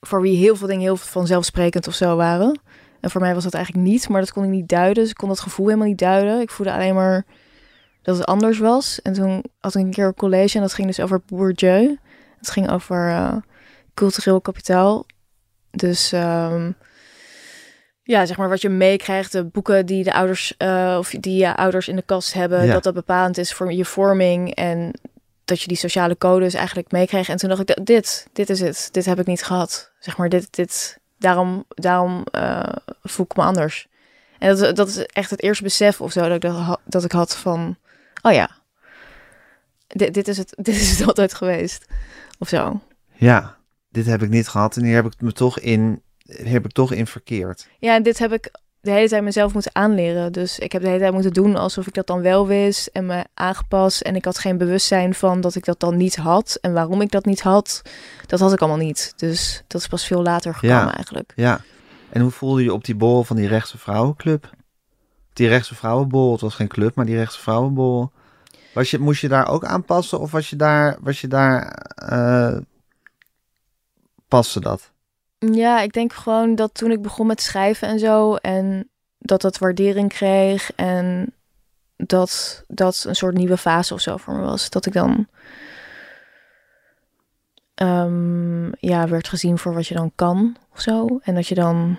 voor 0.00 0.20
wie 0.20 0.36
heel 0.36 0.56
veel 0.56 0.66
dingen 0.66 0.82
heel 0.82 0.96
vanzelfsprekend 0.96 1.86
of 1.86 1.94
zo 1.94 2.16
waren. 2.16 2.60
En 3.00 3.10
voor 3.10 3.20
mij 3.20 3.34
was 3.34 3.44
dat 3.44 3.54
eigenlijk 3.54 3.86
niet, 3.86 4.08
maar 4.08 4.20
dat 4.20 4.32
kon 4.32 4.44
ik 4.44 4.50
niet 4.50 4.68
duiden. 4.68 5.02
Dus 5.02 5.10
ik 5.10 5.16
kon 5.16 5.28
dat 5.28 5.40
gevoel 5.40 5.66
helemaal 5.66 5.88
niet 5.88 5.98
duiden. 5.98 6.40
Ik 6.40 6.50
voelde 6.50 6.72
alleen 6.72 6.94
maar 6.94 7.24
dat 8.02 8.16
het 8.16 8.26
anders 8.26 8.58
was. 8.58 9.02
En 9.02 9.12
toen 9.12 9.44
had 9.60 9.74
ik 9.74 9.84
een 9.84 9.90
keer 9.90 10.06
een 10.06 10.14
college 10.14 10.56
en 10.56 10.60
dat 10.62 10.74
ging 10.74 10.86
dus 10.86 11.00
over 11.00 11.22
Bourdieu. 11.26 11.98
Het 12.38 12.50
ging 12.50 12.70
over 12.70 13.08
uh, 13.08 13.36
cultureel 13.94 14.40
kapitaal. 14.40 15.06
Dus 15.70 16.12
um, 16.12 16.76
ja, 18.02 18.26
zeg 18.26 18.36
maar 18.36 18.48
wat 18.48 18.60
je 18.60 18.68
meekrijgt, 18.68 19.32
de 19.32 19.44
boeken 19.44 19.86
die 19.86 20.04
de 20.04 20.12
ouders 20.12 20.54
uh, 20.58 20.96
of 20.98 21.10
die 21.10 21.36
je 21.36 21.56
ouders 21.56 21.88
in 21.88 21.96
de 21.96 22.02
kast 22.02 22.32
hebben, 22.32 22.68
dat 22.68 22.82
dat 22.82 22.94
bepalend 22.94 23.38
is 23.38 23.52
voor 23.52 23.72
je 23.72 23.84
vorming 23.84 24.54
en 24.54 24.92
dat 25.44 25.60
je 25.60 25.68
die 25.68 25.76
sociale 25.76 26.18
codes 26.18 26.54
eigenlijk 26.54 26.92
meekreeg. 26.92 27.28
En 27.28 27.36
toen 27.36 27.48
dacht 27.48 27.70
ik, 27.70 27.86
dit, 27.86 28.26
dit 28.32 28.50
is 28.50 28.60
het, 28.60 28.88
dit 28.92 29.04
heb 29.04 29.20
ik 29.20 29.26
niet 29.26 29.42
gehad. 29.42 29.92
Zeg 29.98 30.16
maar, 30.16 30.28
dit, 30.28 30.54
dit, 30.54 30.98
daarom, 31.18 31.64
daarom 31.68 32.24
uh, 32.36 32.62
voel 33.02 33.26
ik 33.28 33.36
me 33.36 33.42
anders. 33.42 33.88
En 34.38 34.56
dat, 34.56 34.76
dat 34.76 34.88
is 34.88 35.06
echt 35.06 35.30
het 35.30 35.42
eerste 35.42 35.62
besef 35.62 36.00
of 36.00 36.12
zo 36.12 36.20
dat 36.20 36.34
ik, 36.34 36.40
dat, 36.40 36.80
dat 36.84 37.04
ik 37.04 37.12
had 37.12 37.36
van, 37.36 37.76
oh 38.22 38.32
ja, 38.32 38.50
dit, 39.86 40.14
dit, 40.14 40.28
is 40.28 40.38
het, 40.38 40.54
dit 40.66 40.74
is 40.74 40.98
het 40.98 41.06
altijd 41.06 41.34
geweest. 41.34 41.86
Of 42.38 42.48
zo. 42.48 42.80
Ja, 43.12 43.56
dit 43.88 44.06
heb 44.06 44.22
ik 44.22 44.28
niet 44.28 44.48
gehad 44.48 44.76
en 44.76 44.84
hier 44.84 44.94
heb 44.94 45.06
ik 45.06 45.20
me 45.20 45.32
toch 45.32 45.58
in 45.58 46.02
heb 46.42 46.64
ik 46.64 46.72
toch 46.72 46.92
in 46.92 47.06
verkeerd. 47.06 47.68
Ja, 47.78 47.94
en 47.94 48.02
dit 48.02 48.18
heb 48.18 48.32
ik 48.32 48.50
de 48.82 48.90
hele 48.90 49.08
tijd 49.08 49.22
mezelf 49.22 49.52
moeten 49.52 49.74
aanleren. 49.74 50.32
Dus 50.32 50.58
ik 50.58 50.72
heb 50.72 50.82
de 50.82 50.88
hele 50.88 51.00
tijd 51.00 51.12
moeten 51.12 51.32
doen 51.32 51.56
alsof 51.56 51.86
ik 51.86 51.94
dat 51.94 52.06
dan 52.06 52.20
wel 52.20 52.46
wist 52.46 52.86
en 52.86 53.06
me 53.06 53.24
aangepast. 53.34 54.00
En 54.00 54.16
ik 54.16 54.24
had 54.24 54.38
geen 54.38 54.58
bewustzijn 54.58 55.14
van 55.14 55.40
dat 55.40 55.54
ik 55.54 55.64
dat 55.64 55.80
dan 55.80 55.96
niet 55.96 56.16
had. 56.16 56.58
En 56.60 56.72
waarom 56.72 57.00
ik 57.00 57.10
dat 57.10 57.24
niet 57.24 57.42
had, 57.42 57.82
dat 58.26 58.40
had 58.40 58.52
ik 58.52 58.60
allemaal 58.60 58.86
niet. 58.86 59.12
Dus 59.16 59.62
dat 59.66 59.80
is 59.80 59.86
pas 59.86 60.06
veel 60.06 60.22
later 60.22 60.54
gekomen 60.54 60.76
ja, 60.76 60.94
eigenlijk. 60.94 61.32
Ja. 61.36 61.60
En 62.10 62.20
hoe 62.20 62.30
voelde 62.30 62.62
je 62.62 62.72
op 62.72 62.84
die 62.84 62.94
borrel 62.94 63.24
van 63.24 63.36
die 63.36 63.48
rechtse 63.48 63.78
vrouwenclub? 63.78 64.50
Die 65.32 65.48
rechtse 65.48 65.74
vrouwenbol, 65.74 66.32
het 66.32 66.40
was 66.40 66.54
geen 66.54 66.68
club, 66.68 66.94
maar 66.94 67.06
die 67.06 67.16
rechtse 67.16 67.40
vrouwenbol. 67.40 68.10
Was 68.74 68.90
je, 68.90 68.98
moest 68.98 69.20
je 69.20 69.28
daar 69.28 69.48
ook 69.48 69.64
aanpassen 69.64 70.20
of 70.20 70.30
was 70.30 70.50
je 70.50 70.56
daar, 70.56 70.96
was 71.00 71.20
je 71.20 71.28
daar, 71.28 71.86
uh, 72.12 72.56
paste 74.28 74.60
dat? 74.60 74.92
Ja, 75.50 75.80
ik 75.80 75.92
denk 75.92 76.12
gewoon 76.12 76.54
dat 76.54 76.74
toen 76.74 76.90
ik 76.90 77.02
begon 77.02 77.26
met 77.26 77.40
schrijven 77.40 77.88
en 77.88 77.98
zo 77.98 78.34
en 78.34 78.88
dat 79.18 79.40
dat 79.40 79.58
waardering 79.58 80.08
kreeg 80.08 80.72
en 80.74 81.34
dat 81.96 82.64
dat 82.68 83.04
een 83.08 83.16
soort 83.16 83.34
nieuwe 83.34 83.56
fase 83.56 83.94
of 83.94 84.00
zo 84.00 84.16
voor 84.16 84.34
me 84.34 84.40
was. 84.40 84.70
Dat 84.70 84.86
ik 84.86 84.92
dan 84.92 85.26
um, 87.74 88.72
ja, 88.78 89.08
werd 89.08 89.28
gezien 89.28 89.58
voor 89.58 89.74
wat 89.74 89.86
je 89.86 89.94
dan 89.94 90.12
kan 90.14 90.56
of 90.72 90.80
zo. 90.80 91.18
En 91.22 91.34
dat 91.34 91.46
je 91.46 91.54
dan. 91.54 91.96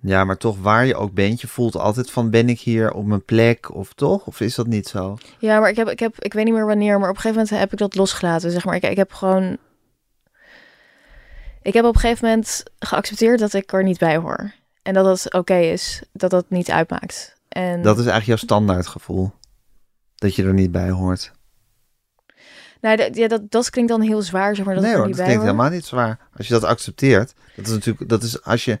Ja, 0.00 0.24
maar 0.24 0.36
toch 0.36 0.58
waar 0.58 0.86
je 0.86 0.96
ook 0.96 1.12
bent, 1.12 1.40
je 1.40 1.46
voelt 1.46 1.76
altijd 1.76 2.10
van 2.10 2.30
ben 2.30 2.48
ik 2.48 2.60
hier 2.60 2.92
op 2.92 3.06
mijn 3.06 3.24
plek 3.24 3.74
of 3.74 3.92
toch? 3.92 4.26
Of 4.26 4.40
is 4.40 4.54
dat 4.54 4.66
niet 4.66 4.88
zo? 4.88 5.16
Ja, 5.38 5.60
maar 5.60 5.70
ik 5.70 5.76
heb, 5.76 5.88
ik 5.88 5.98
heb, 5.98 6.14
ik 6.18 6.32
weet 6.32 6.44
niet 6.44 6.54
meer 6.54 6.66
wanneer, 6.66 6.98
maar 6.98 7.08
op 7.08 7.14
een 7.14 7.20
gegeven 7.20 7.42
moment 7.42 7.60
heb 7.60 7.72
ik 7.72 7.78
dat 7.78 7.94
losgelaten. 7.94 8.50
Zeg 8.50 8.64
maar, 8.64 8.74
ik, 8.74 8.82
ik 8.82 8.96
heb 8.96 9.12
gewoon 9.12 9.56
ik 11.68 11.74
heb 11.74 11.84
op 11.84 11.94
een 11.94 12.00
gegeven 12.00 12.28
moment 12.28 12.62
geaccepteerd 12.78 13.38
dat 13.38 13.52
ik 13.52 13.72
er 13.72 13.82
niet 13.82 13.98
bij 13.98 14.16
hoor. 14.16 14.52
En 14.82 14.94
dat 14.94 15.04
dat 15.04 15.32
oké 15.32 15.56
is, 15.56 16.02
dat 16.12 16.30
dat 16.30 16.44
niet 16.48 16.70
uitmaakt. 16.70 17.36
En... 17.48 17.82
Dat 17.82 17.98
is 17.98 18.06
eigenlijk 18.06 18.26
jouw 18.26 18.36
standaardgevoel. 18.36 19.32
Dat 20.14 20.34
je 20.34 20.44
er 20.44 20.54
niet 20.54 20.72
bij 20.72 20.90
hoort. 20.90 21.32
Nou, 22.80 23.10
ja, 23.12 23.28
dat, 23.28 23.50
dat 23.50 23.70
klinkt 23.70 23.90
dan 23.90 24.00
heel 24.00 24.22
zwaar, 24.22 24.56
zeg 24.56 24.64
maar. 24.64 24.74
Dat 24.74 24.84
nee 24.84 24.94
hoor, 24.94 25.06
dat 25.06 25.16
klinkt 25.16 25.42
helemaal 25.42 25.70
niet 25.70 25.84
zwaar. 25.84 26.18
Als 26.36 26.46
je 26.46 26.52
dat 26.52 26.64
accepteert, 26.64 27.34
dat 27.56 27.66
is 27.66 27.72
natuurlijk, 27.72 28.08
dat 28.08 28.22
is 28.22 28.44
als 28.44 28.64
je, 28.64 28.78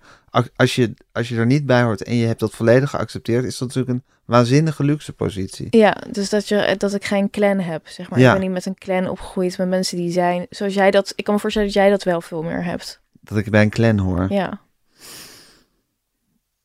als 0.56 0.74
je, 0.74 0.94
als 1.12 1.28
je 1.28 1.36
er 1.36 1.46
niet 1.46 1.66
bij 1.66 1.82
hoort 1.82 2.02
en 2.02 2.14
je 2.14 2.26
hebt 2.26 2.40
dat 2.40 2.54
volledig 2.54 2.90
geaccepteerd, 2.90 3.44
is 3.44 3.58
dat 3.58 3.68
natuurlijk 3.68 3.94
een 3.98 4.04
waanzinnige 4.24 4.84
luxe 4.84 5.12
positie. 5.12 5.66
Ja, 5.70 5.96
dus 6.10 6.28
dat, 6.30 6.48
je, 6.48 6.74
dat 6.78 6.94
ik 6.94 7.04
geen 7.04 7.30
clan 7.30 7.58
heb, 7.58 7.88
zeg 7.88 8.10
maar. 8.10 8.18
Ja. 8.18 8.26
Ik 8.26 8.32
ben 8.32 8.42
niet 8.42 8.52
met 8.52 8.66
een 8.66 8.78
clan 8.78 9.08
opgegroeid 9.08 9.58
met 9.58 9.68
mensen 9.68 9.96
die 9.96 10.12
zijn, 10.12 10.46
zoals 10.50 10.74
jij 10.74 10.90
dat, 10.90 11.12
ik 11.16 11.24
kan 11.24 11.34
me 11.34 11.40
voorstellen 11.40 11.68
dat 11.68 11.76
jij 11.76 11.90
dat 11.90 12.02
wel 12.02 12.20
veel 12.20 12.42
meer 12.42 12.64
hebt. 12.64 13.00
Dat 13.20 13.38
ik 13.38 13.50
bij 13.50 13.62
een 13.62 13.70
clan 13.70 13.98
hoor. 13.98 14.26
Ja. 14.28 14.60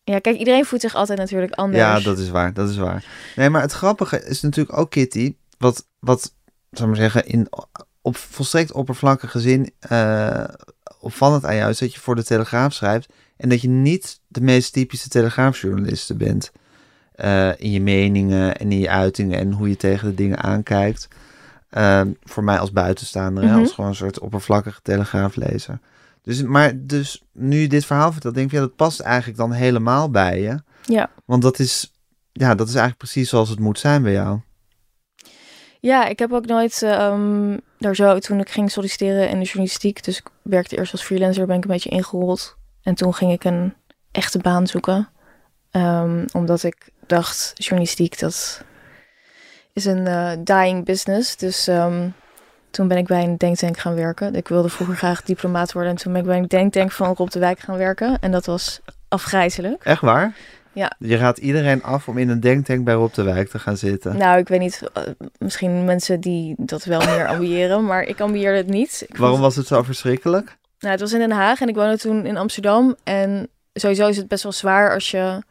Ja, 0.03 0.19
kijk, 0.19 0.38
iedereen 0.38 0.65
voelt 0.65 0.81
zich 0.81 0.95
altijd 0.95 1.19
natuurlijk 1.19 1.53
anders. 1.53 1.80
Ja, 1.80 1.99
dat 1.99 2.18
is 2.18 2.30
waar, 2.30 2.53
dat 2.53 2.69
is 2.69 2.77
waar. 2.77 3.05
Nee, 3.35 3.49
maar 3.49 3.61
het 3.61 3.72
grappige 3.72 4.26
is 4.26 4.41
natuurlijk 4.41 4.77
ook, 4.77 4.89
Kitty, 4.91 5.35
wat, 5.57 5.88
wat 5.99 6.34
zou 6.77 6.89
maar 6.89 6.97
zeggen, 6.97 7.25
in 7.25 7.47
op 8.01 8.15
volstrekt 8.17 8.71
oppervlakkige 8.71 9.39
zin 9.39 9.71
uh, 9.91 10.43
opvallend 10.99 11.45
aan 11.45 11.55
jou 11.55 11.69
is 11.69 11.77
dat 11.77 11.93
je 11.93 11.99
voor 11.99 12.15
de 12.15 12.23
Telegraaf 12.23 12.73
schrijft 12.73 13.13
en 13.37 13.49
dat 13.49 13.61
je 13.61 13.69
niet 13.69 14.19
de 14.27 14.41
meest 14.41 14.73
typische 14.73 15.09
Telegraafjournalisten 15.09 16.17
bent. 16.17 16.51
Uh, 17.15 17.59
in 17.59 17.71
je 17.71 17.81
meningen 17.81 18.57
en 18.57 18.71
in 18.71 18.79
je 18.79 18.89
uitingen 18.89 19.39
en 19.39 19.51
hoe 19.51 19.69
je 19.69 19.75
tegen 19.75 20.07
de 20.07 20.15
dingen 20.15 20.37
aankijkt. 20.37 21.07
Uh, 21.77 22.01
voor 22.23 22.43
mij 22.43 22.57
als 22.57 22.71
buitenstaander, 22.71 23.43
mm 23.43 23.59
als 23.59 23.71
gewoon 23.71 23.89
een 23.89 23.95
soort 23.95 24.19
oppervlakkige 24.19 24.81
telegraaflezer. 24.81 25.79
Dus, 26.21 26.41
maar 26.41 26.73
dus 26.75 27.23
nu 27.31 27.57
je 27.57 27.67
dit 27.67 27.85
verhaal 27.85 28.11
vertelt, 28.11 28.35
denk 28.35 28.47
ik, 28.47 28.53
ja, 28.53 28.59
dat 28.59 28.75
past 28.75 28.99
eigenlijk 28.99 29.37
dan 29.37 29.51
helemaal 29.51 30.09
bij 30.09 30.41
je. 30.41 30.61
Ja. 30.85 31.09
Want 31.25 31.41
dat 31.41 31.59
is, 31.59 31.93
ja, 32.31 32.55
dat 32.55 32.67
is 32.67 32.73
eigenlijk 32.73 32.97
precies 32.97 33.29
zoals 33.29 33.49
het 33.49 33.59
moet 33.59 33.79
zijn 33.79 34.01
bij 34.01 34.11
jou. 34.11 34.39
Ja, 35.84 36.05
ik 36.05 36.19
heb 36.19 36.34
ook 36.34 36.45
nooit 36.45 36.81
um, 36.81 37.61
daar 37.80 37.95
zo, 37.95 38.19
toen 38.19 38.39
ik 38.39 38.49
ging 38.49 38.72
solliciteren 38.72 39.30
in 39.30 39.39
de 39.39 39.45
journalistiek, 39.45 40.03
dus 40.03 40.18
ik 40.18 40.30
werkte 40.41 40.77
eerst 40.77 40.91
als 40.91 41.03
freelancer, 41.03 41.45
ben 41.45 41.57
ik 41.57 41.64
een 41.64 41.72
beetje 41.72 41.89
ingerold. 41.89 42.57
En 42.84 42.95
toen 42.95 43.14
ging 43.14 43.31
ik 43.31 43.43
een 43.43 43.73
echte 44.11 44.39
baan 44.39 44.68
zoeken. 44.68 45.10
Um, 45.72 46.26
omdat 46.34 46.64
ik 46.64 46.89
dacht, 47.07 47.51
journalistiek, 47.53 48.19
dat 48.19 48.64
is 49.73 49.85
een 49.85 50.05
uh, 50.05 50.31
dying 50.39 50.85
business. 50.85 51.35
Dus 51.38 51.68
um, 51.68 52.14
toen 52.69 52.88
ben 52.88 52.97
ik 52.97 53.07
bij 53.07 53.23
een 53.23 53.38
denktank 53.38 53.77
gaan 53.77 53.95
werken. 53.95 54.35
Ik 54.35 54.47
wilde 54.47 54.69
vroeger 54.69 54.95
graag 54.95 55.23
diplomaat 55.23 55.73
worden. 55.73 55.91
En 55.91 55.97
toen 55.97 56.14
ben 56.14 56.22
ik 56.22 56.27
bij 56.27 56.38
een 56.38 56.47
denktank 56.47 56.91
van 56.91 57.14
Rob 57.14 57.30
de 57.30 57.39
Wijk 57.39 57.60
gaan 57.60 57.77
werken. 57.77 58.18
En 58.19 58.31
dat 58.31 58.45
was 58.45 58.81
afgrijzelijk. 59.07 59.84
Echt 59.84 60.01
waar? 60.01 60.35
Ja. 60.73 60.95
Je 60.99 61.17
gaat 61.17 61.37
iedereen 61.37 61.83
af 61.83 62.07
om 62.07 62.17
in 62.17 62.29
een 62.29 62.39
denktank 62.39 62.83
bij 62.83 62.93
Rob 62.93 63.13
de 63.13 63.23
Wijk 63.23 63.49
te 63.49 63.59
gaan 63.59 63.77
zitten. 63.77 64.17
Nou, 64.17 64.37
ik 64.37 64.47
weet 64.47 64.59
niet. 64.59 64.81
Uh, 64.97 65.03
misschien 65.37 65.85
mensen 65.85 66.19
die 66.19 66.55
dat 66.57 66.83
wel 66.83 66.99
meer 67.05 67.27
ambiëren, 67.27 67.85
maar 67.85 68.03
ik 68.03 68.19
ambieerde 68.19 68.57
het 68.57 68.67
niet. 68.67 69.05
Ik 69.07 69.17
Waarom 69.17 69.39
was 69.39 69.55
het 69.55 69.67
zo 69.67 69.83
verschrikkelijk? 69.83 70.57
Nou, 70.79 70.91
het 70.91 71.01
was 71.01 71.13
in 71.13 71.19
Den 71.19 71.31
Haag 71.31 71.61
en 71.61 71.67
ik 71.67 71.75
woonde 71.75 71.97
toen 71.97 72.25
in 72.25 72.37
Amsterdam. 72.37 72.95
En 73.03 73.49
sowieso 73.73 74.07
is 74.07 74.17
het 74.17 74.27
best 74.27 74.43
wel 74.43 74.51
zwaar 74.51 74.93
als 74.93 75.11
je 75.11 75.41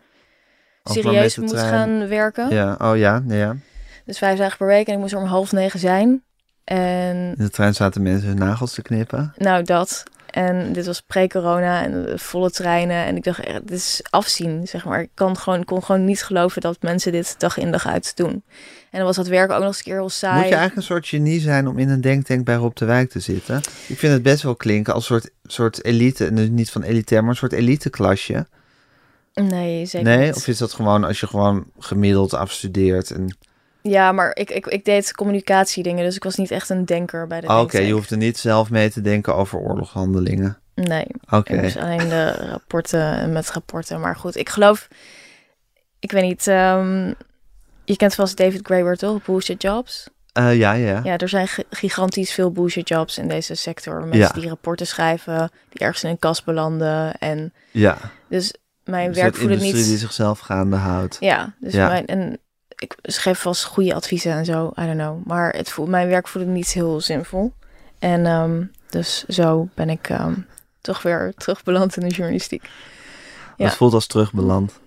serieus 0.84 1.38
moet 1.38 1.58
gaan 1.58 2.08
werken. 2.08 2.50
Ja, 2.50 2.76
oh 2.78 2.96
ja, 2.96 3.22
ja. 3.28 3.56
Dus 4.04 4.18
vijf 4.18 4.38
dagen 4.38 4.56
per 4.56 4.66
week 4.66 4.86
en 4.86 4.92
ik 4.92 4.98
moest 4.98 5.12
er 5.12 5.18
om 5.18 5.24
half 5.24 5.52
negen 5.52 5.80
zijn. 5.80 6.22
En 6.64 7.16
in 7.16 7.44
de 7.44 7.50
trein 7.50 7.74
zaten 7.74 8.02
mensen 8.02 8.28
hun 8.28 8.38
nagels 8.38 8.74
te 8.74 8.82
knippen. 8.82 9.32
Nou, 9.36 9.62
dat. 9.62 10.02
En 10.32 10.72
dit 10.72 10.86
was 10.86 11.00
pre-corona 11.00 11.82
en 11.82 12.18
volle 12.18 12.50
treinen. 12.50 13.04
En 13.04 13.16
ik 13.16 13.24
dacht, 13.24 13.44
dit 13.44 13.70
is 13.70 14.00
afzien, 14.10 14.66
zeg 14.66 14.84
maar. 14.84 15.00
Ik 15.00 15.10
kan 15.14 15.36
gewoon, 15.36 15.64
kon 15.64 15.82
gewoon 15.82 16.04
niet 16.04 16.22
geloven 16.22 16.60
dat 16.60 16.76
mensen 16.80 17.12
dit 17.12 17.34
dag 17.38 17.58
in 17.58 17.70
dag 17.70 17.86
uit 17.86 18.16
doen. 18.16 18.42
En 18.90 18.98
dan 18.98 19.04
was 19.04 19.16
dat 19.16 19.26
werk 19.26 19.50
ook 19.50 19.58
nog 19.58 19.66
eens 19.66 19.76
een 19.76 19.82
keer 19.82 19.94
heel 19.94 20.08
saai. 20.08 20.34
Moet 20.34 20.48
je 20.48 20.54
eigenlijk 20.54 20.76
een 20.76 20.94
soort 20.94 21.06
genie 21.06 21.40
zijn 21.40 21.68
om 21.68 21.78
in 21.78 21.88
een 21.88 22.00
denktank 22.00 22.44
bij 22.44 22.54
Rob 22.54 22.76
de 22.76 22.84
Wijk 22.84 23.10
te 23.10 23.20
zitten? 23.20 23.56
Ik 23.86 23.98
vind 23.98 24.12
het 24.12 24.22
best 24.22 24.42
wel 24.42 24.56
klinken 24.56 24.94
als 24.94 25.06
soort, 25.06 25.30
soort 25.44 25.84
elite, 25.84 26.30
niet 26.30 26.70
van 26.70 26.82
elitair, 26.82 27.20
maar 27.20 27.30
een 27.30 27.36
soort 27.36 27.52
elite 27.52 27.90
klasje. 27.90 28.46
Nee, 29.34 29.86
zeker 29.86 30.08
Nee? 30.08 30.26
niet. 30.26 30.36
Of 30.36 30.48
is 30.48 30.58
dat 30.58 30.72
gewoon 30.72 31.04
als 31.04 31.20
je 31.20 31.26
gewoon 31.26 31.64
gemiddeld 31.78 32.34
afstudeert 32.34 33.10
en... 33.10 33.36
Ja, 33.82 34.12
maar 34.12 34.36
ik, 34.36 34.50
ik, 34.50 34.66
ik 34.66 34.84
deed 34.84 35.12
communicatiedingen, 35.12 36.04
dus 36.04 36.16
ik 36.16 36.24
was 36.24 36.36
niet 36.36 36.50
echt 36.50 36.68
een 36.68 36.84
denker 36.84 37.26
bij 37.26 37.40
de 37.40 37.48
Oké, 37.48 37.78
je 37.78 37.92
hoefde 37.92 38.16
niet 38.16 38.38
zelf 38.38 38.70
mee 38.70 38.90
te 38.90 39.00
denken 39.00 39.34
over 39.34 39.58
oorlogshandelingen. 39.58 40.58
Nee, 40.74 41.06
oké. 41.24 41.36
Okay. 41.36 41.60
Dus 41.60 41.76
alleen 41.76 42.08
de 42.08 42.30
rapporten 42.30 43.32
met 43.32 43.50
rapporten. 43.50 44.00
Maar 44.00 44.16
goed, 44.16 44.36
ik 44.36 44.48
geloof, 44.48 44.88
ik 45.98 46.12
weet 46.12 46.22
niet, 46.22 46.46
um, 46.46 47.14
je 47.84 47.96
kent 47.96 48.14
vast 48.14 48.36
David 48.36 48.60
Graeber 48.62 48.96
toch? 48.96 49.24
Bullshit 49.24 49.62
Jobs. 49.62 50.08
Uh, 50.38 50.56
ja, 50.56 50.72
ja. 50.72 51.00
Ja, 51.04 51.16
er 51.16 51.28
zijn 51.28 51.48
gigantisch 51.70 52.32
veel 52.32 52.50
bullshit 52.50 52.88
jobs 52.88 53.18
in 53.18 53.28
deze 53.28 53.54
sector. 53.54 54.00
Mensen 54.00 54.18
ja. 54.18 54.32
die 54.32 54.48
rapporten 54.48 54.86
schrijven, 54.86 55.50
die 55.68 55.80
ergens 55.80 56.04
in 56.04 56.10
een 56.10 56.18
kast 56.18 56.44
belanden. 56.44 57.18
En 57.18 57.52
ja. 57.70 57.98
Dus 58.28 58.54
mijn 58.84 59.12
dus 59.12 59.22
werk 59.22 59.36
voelde 59.36 59.56
niet... 59.56 59.74
die 59.74 59.96
zichzelf 59.96 60.38
gaande 60.38 60.76
houdt. 60.76 61.16
Ja, 61.20 61.54
dus 61.58 61.72
ja. 61.72 61.88
mijn... 61.88 62.06
En 62.06 62.38
ik 62.82 62.96
schreef 63.02 63.38
vast 63.40 63.64
goede 63.64 63.94
adviezen 63.94 64.32
en 64.32 64.44
zo, 64.44 64.72
I 64.80 64.82
don't 64.84 64.98
know. 64.98 65.24
Maar 65.26 65.54
het 65.54 65.70
voelt, 65.70 65.88
mijn 65.88 66.08
werk 66.08 66.28
voelde 66.28 66.48
niet 66.48 66.72
heel 66.72 67.00
zinvol. 67.00 67.52
En 67.98 68.26
um, 68.26 68.70
dus 68.90 69.24
zo 69.28 69.68
ben 69.74 69.90
ik 69.90 70.08
um, 70.08 70.46
toch 70.80 71.02
weer 71.02 71.32
terugbeland 71.36 71.96
in 71.96 72.08
de 72.08 72.14
journalistiek. 72.14 72.62
Ja. 73.56 73.64
Het 73.64 73.74
voelt 73.74 73.92
als 73.92 74.06
terugbeland. 74.06 74.80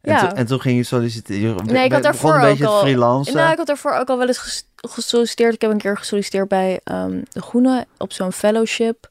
En, 0.00 0.12
Ja. 0.12 0.26
toen, 0.28 0.36
en 0.38 0.46
toen 0.46 0.60
ging 0.60 0.76
je 0.76 0.82
solliciteren. 0.82 1.66
Nee, 1.66 1.84
ik 1.84 1.92
had 1.92 2.02
daarvoor 2.02 2.34
een 2.34 2.40
ook 2.40 2.46
beetje 2.46 2.66
al- 2.66 2.72
het 2.74 2.82
freelancen. 2.82 3.34
Nou, 3.34 3.50
ik 3.52 3.56
had 3.58 3.66
daarvoor 3.66 3.92
ook 3.94 4.08
al 4.08 4.18
wel 4.18 4.26
eens 4.26 4.38
ges- 4.38 4.66
gesolliciteerd. 4.76 5.54
Ik 5.54 5.60
heb 5.60 5.70
een 5.70 5.78
keer 5.78 5.96
gesolliciteerd 5.98 6.48
bij 6.48 6.80
ehm, 6.84 7.20
De 7.32 7.42
Groene 7.42 7.86
op 7.98 8.12
zo'n 8.12 8.32
fellowship. 8.32 9.10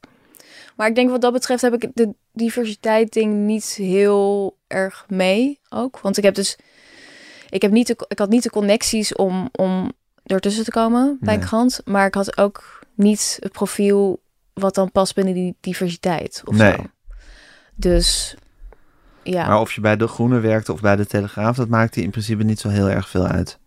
Maar 0.76 0.88
ik 0.88 0.94
denk 0.94 1.10
wat 1.10 1.20
dat 1.20 1.32
betreft 1.32 1.62
heb 1.62 1.74
ik 1.82 1.90
de 1.94 2.14
diversiteit 2.32 3.12
ding 3.12 3.34
niet 3.34 3.64
heel 3.74 4.56
erg 4.66 5.04
mee 5.08 5.60
ook. 5.68 5.98
Want 6.00 6.16
ik 6.16 6.24
heb 6.24 6.34
dus... 6.34 6.56
Ik, 7.50 7.62
heb 7.62 7.70
niet 7.70 7.86
de, 7.86 8.04
ik 8.08 8.18
had 8.18 8.28
niet 8.28 8.42
de 8.42 8.50
connecties 8.50 9.14
om, 9.14 9.48
om 9.52 9.92
ertussen 10.24 10.64
te 10.64 10.70
komen 10.70 11.16
bij 11.20 11.32
Nee. 11.34 11.42
een 11.42 11.48
krant. 11.48 11.80
Maar 11.84 12.06
ik 12.06 12.14
had 12.14 12.38
ook 12.38 12.84
niet 12.94 13.36
het 13.40 13.52
profiel 13.52 14.20
wat 14.52 14.74
dan 14.74 14.90
past 14.92 15.14
binnen 15.14 15.34
die 15.34 15.56
diversiteit 15.60 16.42
of 16.44 16.56
Nee. 16.56 16.72
zo. 16.72 16.82
Dus 17.74 18.34
ja. 19.22 19.46
Maar 19.48 19.60
of 19.60 19.72
je 19.72 19.80
bij 19.80 19.96
De 19.96 20.06
Groene 20.06 20.40
werkte 20.40 20.72
of 20.72 20.80
bij 20.80 20.96
De 20.96 21.06
Telegraaf, 21.06 21.56
dat 21.56 21.68
maakte 21.68 22.02
in 22.02 22.10
principe 22.10 22.42
niet 22.42 22.60
zo 22.60 22.68
heel 22.68 22.90
erg 22.90 23.08
veel 23.08 23.26
uit. 23.26 23.58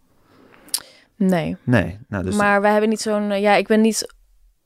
nee. 1.16 1.58
Nee, 1.64 1.98
nou 2.08 2.24
dus... 2.24 2.36
maar 2.36 2.62
wij 2.62 2.72
hebben 2.72 2.90
niet 2.90 3.02
zo'n... 3.02 3.32
eh, 3.32 3.42
Ja, 3.42 3.56
ik 3.56 3.68
ben 3.68 3.82
niet 3.82 4.14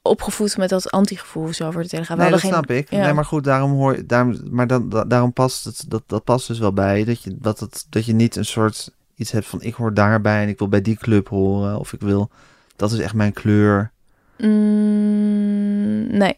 opgevoed 0.02 0.58
met 0.58 0.70
dat 0.70 0.92
anti-gevoel 0.92 1.54
zo 1.54 1.68
over 1.68 1.82
de 1.84 1.88
Telegraaf. 1.90 2.18
We 2.18 2.24
Nee, 2.24 2.32
dat 2.32 2.42
hadden 2.42 2.60
snap 2.60 2.78
ik. 2.78 2.90
ja. 2.90 3.02
Nee, 3.04 3.14
maar 3.14 3.26
goed, 3.26 3.44
daarom 3.44 3.72
hoor 3.72 3.96
je, 3.96 4.06
daarom, 4.06 4.38
maar 4.50 4.68
dan, 4.68 4.90
da- 4.90 5.04
daarom 5.04 5.34
past 5.34 5.66
het, 5.66 5.86
dat, 5.88 6.04
dat 6.08 6.24
past 6.24 6.48
dus 6.48 6.60
wel 6.60 6.74
bij 6.74 7.04
dat 7.04 7.24
je, 7.24 7.36
dat 7.40 7.60
het, 7.60 7.86
dat 7.90 8.06
je 8.06 8.14
niet 8.14 8.36
een 8.36 8.46
soort 8.46 8.92
iets 9.16 9.32
hebt 9.32 9.46
van 9.46 9.62
ik 9.62 9.74
hoor 9.74 9.94
daarbij 9.94 10.42
en 10.44 10.48
ik 10.48 10.58
wil 10.58 10.68
bij 10.68 10.82
die 10.82 10.98
club 10.98 11.28
horen 11.28 11.80
of 11.80 11.94
ik 11.94 12.00
wil, 12.00 12.30
dat 12.76 12.92
is 12.92 13.00
echt 13.00 13.14
mijn 13.14 13.34
kleur. 13.34 13.92
Mm, 14.38 16.18
nee. 16.18 16.38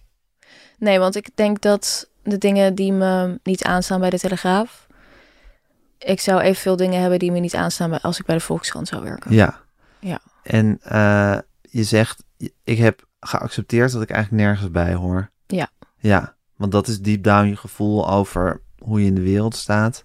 Nee, 0.77 0.99
want 0.99 1.15
ik 1.15 1.29
denk 1.35 1.61
dat 1.61 2.09
de 2.23 2.37
dingen 2.37 2.75
die 2.75 2.91
me 2.91 3.39
niet 3.43 3.63
aanstaan 3.63 3.99
bij 3.99 4.09
de 4.09 4.19
Telegraaf... 4.19 4.83
Ik 5.97 6.19
zou 6.19 6.41
evenveel 6.41 6.75
dingen 6.75 7.01
hebben 7.01 7.19
die 7.19 7.31
me 7.31 7.39
niet 7.39 7.55
aanstaan 7.55 7.89
bij, 7.89 7.99
als 8.01 8.19
ik 8.19 8.25
bij 8.25 8.35
de 8.35 8.41
Volkskrant 8.41 8.87
zou 8.87 9.03
werken. 9.03 9.33
Ja. 9.33 9.61
Ja. 9.99 10.19
En 10.43 10.79
eh, 10.81 11.37
je 11.61 11.83
zegt, 11.83 12.23
ik 12.63 12.77
heb 12.77 13.05
geaccepteerd 13.19 13.91
dat 13.91 14.01
ik 14.01 14.09
eigenlijk 14.09 14.43
nergens 14.43 14.71
bij 14.71 14.93
hoor. 14.93 15.29
Ja. 15.47 15.69
Ja, 15.97 16.35
want 16.55 16.71
dat 16.71 16.87
is 16.87 17.01
deep 17.01 17.23
down 17.23 17.47
je 17.47 17.55
gevoel 17.55 18.09
over 18.09 18.61
hoe 18.79 19.01
je 19.01 19.05
in 19.05 19.15
de 19.15 19.21
wereld 19.21 19.55
staat. 19.55 20.03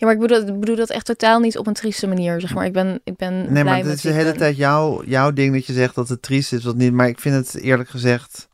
Ja, 0.00 0.06
maar 0.06 0.14
ik 0.14 0.20
bedoel, 0.20 0.48
ik 0.54 0.60
bedoel 0.60 0.76
dat 0.76 0.90
echt 0.90 1.04
totaal 1.06 1.40
niet 1.40 1.58
op 1.58 1.66
een 1.66 1.72
trieste 1.74 2.06
manier, 2.06 2.40
zeg 2.40 2.54
maar. 2.54 2.64
Ik 2.64 2.72
ben, 2.72 3.00
ik 3.04 3.16
ben 3.16 3.52
Nee, 3.52 3.64
maar 3.64 3.76
het 3.76 3.86
is 3.86 4.00
de 4.00 4.10
hele 4.10 4.24
ben. 4.30 4.36
tijd 4.38 4.56
jouw, 4.56 5.04
jouw 5.04 5.32
ding 5.32 5.52
dat 5.54 5.66
je 5.66 5.72
zegt 5.72 5.94
dat 5.94 6.08
het 6.08 6.22
triest 6.22 6.52
is, 6.52 6.64
wat 6.64 6.76
niet. 6.76 6.92
Maar 6.92 7.08
ik 7.08 7.20
vind 7.20 7.34
het 7.34 7.62
eerlijk 7.62 7.88
gezegd, 7.88 8.48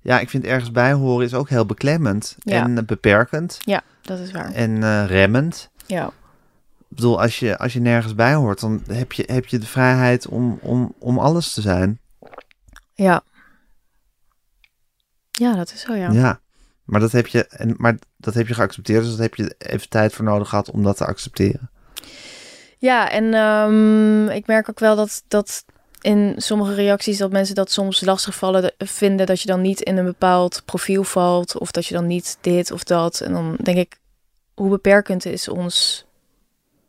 ja, 0.00 0.20
ik 0.20 0.30
vind 0.30 0.44
ergens 0.44 0.70
bij 0.70 0.92
horen 0.92 1.26
is 1.26 1.34
ook 1.34 1.48
heel 1.48 1.66
beklemmend 1.66 2.36
Ja. 2.38 2.62
en 2.62 2.86
beperkend 2.86 3.58
Ja, 3.64 3.82
dat 4.02 4.18
is 4.18 4.30
waar. 4.30 4.52
en 4.52 4.82
eh, 4.82 5.04
remmend. 5.06 5.70
Ja. 5.86 6.06
Ik 6.88 6.98
bedoel, 6.98 7.20
als 7.20 7.38
je, 7.38 7.58
als 7.58 7.72
je 7.72 7.80
nergens 7.80 8.14
bij 8.14 8.34
hoort, 8.34 8.60
dan 8.60 8.82
heb 8.86 9.12
je, 9.12 9.24
heb 9.26 9.46
je 9.46 9.58
de 9.58 9.66
vrijheid 9.66 10.28
om, 10.28 10.58
om, 10.62 10.94
om 10.98 11.18
alles 11.18 11.52
te 11.52 11.60
zijn. 11.60 12.00
Ja. 12.94 13.22
Ja, 15.30 15.54
dat 15.54 15.72
is 15.72 15.80
zo, 15.80 15.94
ja. 15.94 16.10
Ja. 16.10 16.40
Maar 16.92 17.00
dat 17.00 17.12
heb 17.12 17.26
je, 17.26 17.46
en, 17.46 17.74
maar 17.76 17.98
dat 18.16 18.34
heb 18.34 18.48
je 18.48 18.54
geaccepteerd, 18.54 19.02
dus 19.04 19.12
daar 19.12 19.22
heb 19.22 19.34
je 19.34 19.54
even 19.58 19.88
tijd 19.88 20.12
voor 20.12 20.24
nodig 20.24 20.48
gehad 20.48 20.70
om 20.70 20.82
dat 20.82 20.96
te 20.96 21.06
accepteren. 21.06 21.70
Ja, 22.78 23.10
en 23.10 23.34
ehm, 23.34 24.28
ik 24.28 24.46
merk 24.46 24.68
ook 24.68 24.78
wel 24.78 24.96
dat, 24.96 25.22
dat 25.28 25.64
in 26.00 26.34
sommige 26.36 26.74
reacties 26.74 27.18
dat 27.18 27.30
mensen 27.32 27.54
dat 27.54 27.70
soms 27.70 28.00
lastig 28.00 28.34
vallen, 28.34 28.62
de- 28.62 28.86
vinden 28.86 29.26
dat 29.26 29.40
je 29.40 29.46
dan 29.46 29.60
niet 29.60 29.80
in 29.80 29.96
een 29.96 30.04
bepaald 30.04 30.62
profiel 30.64 31.04
valt 31.04 31.58
of 31.58 31.70
dat 31.70 31.86
je 31.86 31.94
dan 31.94 32.06
niet 32.06 32.38
dit 32.40 32.70
of 32.70 32.84
dat. 32.84 33.20
En 33.20 33.32
dan 33.32 33.56
denk 33.62 33.78
ik, 33.78 33.98
hoe 34.54 34.70
beperkend 34.70 35.24
is 35.26 35.48
ons 35.48 36.04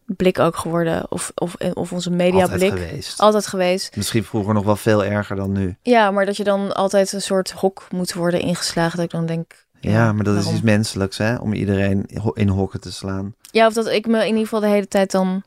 blik 0.06 0.40
ook 0.40 0.56
geworden 0.56 1.12
of, 1.12 1.32
of, 1.36 1.56
of 1.56 1.92
onze 1.92 2.10
Altijd 2.10 2.32
mediablik? 2.32 2.70
geweest. 2.70 3.20
Altijd 3.20 3.48
geweest. 3.48 3.96
Misschien 3.96 4.24
vroeger 4.24 4.54
nog 4.54 4.66
wel 4.66 4.76
veel 4.76 5.06
erger 5.06 5.36
dan 5.36 5.52
nu. 5.52 5.76
Ja, 5.82 6.12
maar 6.12 6.26
dat 6.26 6.38
je 6.38 6.44
dan 6.44 6.74
altijd 6.74 7.14
een 7.14 7.22
soort 7.22 7.52
hok 7.52 7.88
moet 7.92 8.14
worden 8.14 8.40
ingeslagen. 8.42 8.96
Dat 8.96 9.06
ik 9.06 9.12
dan 9.12 9.26
denk. 9.26 9.63
Ja, 9.92 10.14
maar 10.14 10.24
dat 10.24 10.38
is 10.38 10.52
iets 10.52 10.62
menselijks, 10.62 11.18
hè? 11.18 11.36
Om 11.36 11.54
iedereen 11.54 12.06
in 12.34 12.48
hokken 12.48 12.82
te 12.82 12.92
slaan. 12.92 13.36
Ja, 13.52 13.68
of 13.68 13.74
dat 13.74 13.88
ik 13.88 14.08
me 14.08 14.20
in 14.20 14.26
ieder 14.28 14.42
geval 14.44 14.60
de 14.60 14.68
hele 14.68 14.88
tijd 14.88 15.12
dan 15.12 15.44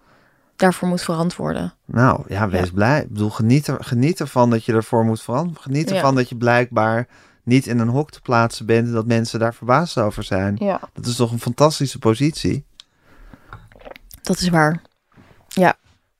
daarvoor 0.56 0.88
moet 0.88 1.02
verantwoorden. 1.02 1.74
Nou, 1.84 2.22
ja, 2.28 2.48
wees 2.48 2.66
Ja. 2.66 2.72
blij. 2.74 3.00
Ik 3.02 3.08
bedoel, 3.08 3.30
geniet, 3.30 3.66
er, 3.66 3.76
geniet 3.84 4.20
ervan 4.20 4.50
dat 4.50 4.64
je 4.64 4.72
ervoor 4.72 5.04
moet 5.04 5.22
veranderen. 5.22 5.62
Geniet 5.62 5.88
Ja. 5.88 5.94
ervan 5.94 6.14
dat 6.14 6.28
je 6.28 6.36
blijkbaar 6.36 7.06
niet 7.42 7.66
in 7.66 7.78
een 7.78 7.88
hok 7.88 8.10
te 8.10 8.20
plaatsen 8.20 8.66
bent... 8.66 8.86
en 8.86 8.92
dat 8.92 9.06
mensen 9.06 9.38
daar 9.38 9.54
verbaasd 9.54 9.98
over 9.98 10.22
zijn. 10.22 10.56
Ja. 10.58 10.80
Dat 10.92 11.06
is 11.06 11.16
toch 11.16 11.32
een 11.32 11.40
fantastische 11.40 11.98
positie? 11.98 12.64
Dat 14.22 14.38
is 14.40 14.48
waar. 14.48 14.82
Ja, 15.48 15.74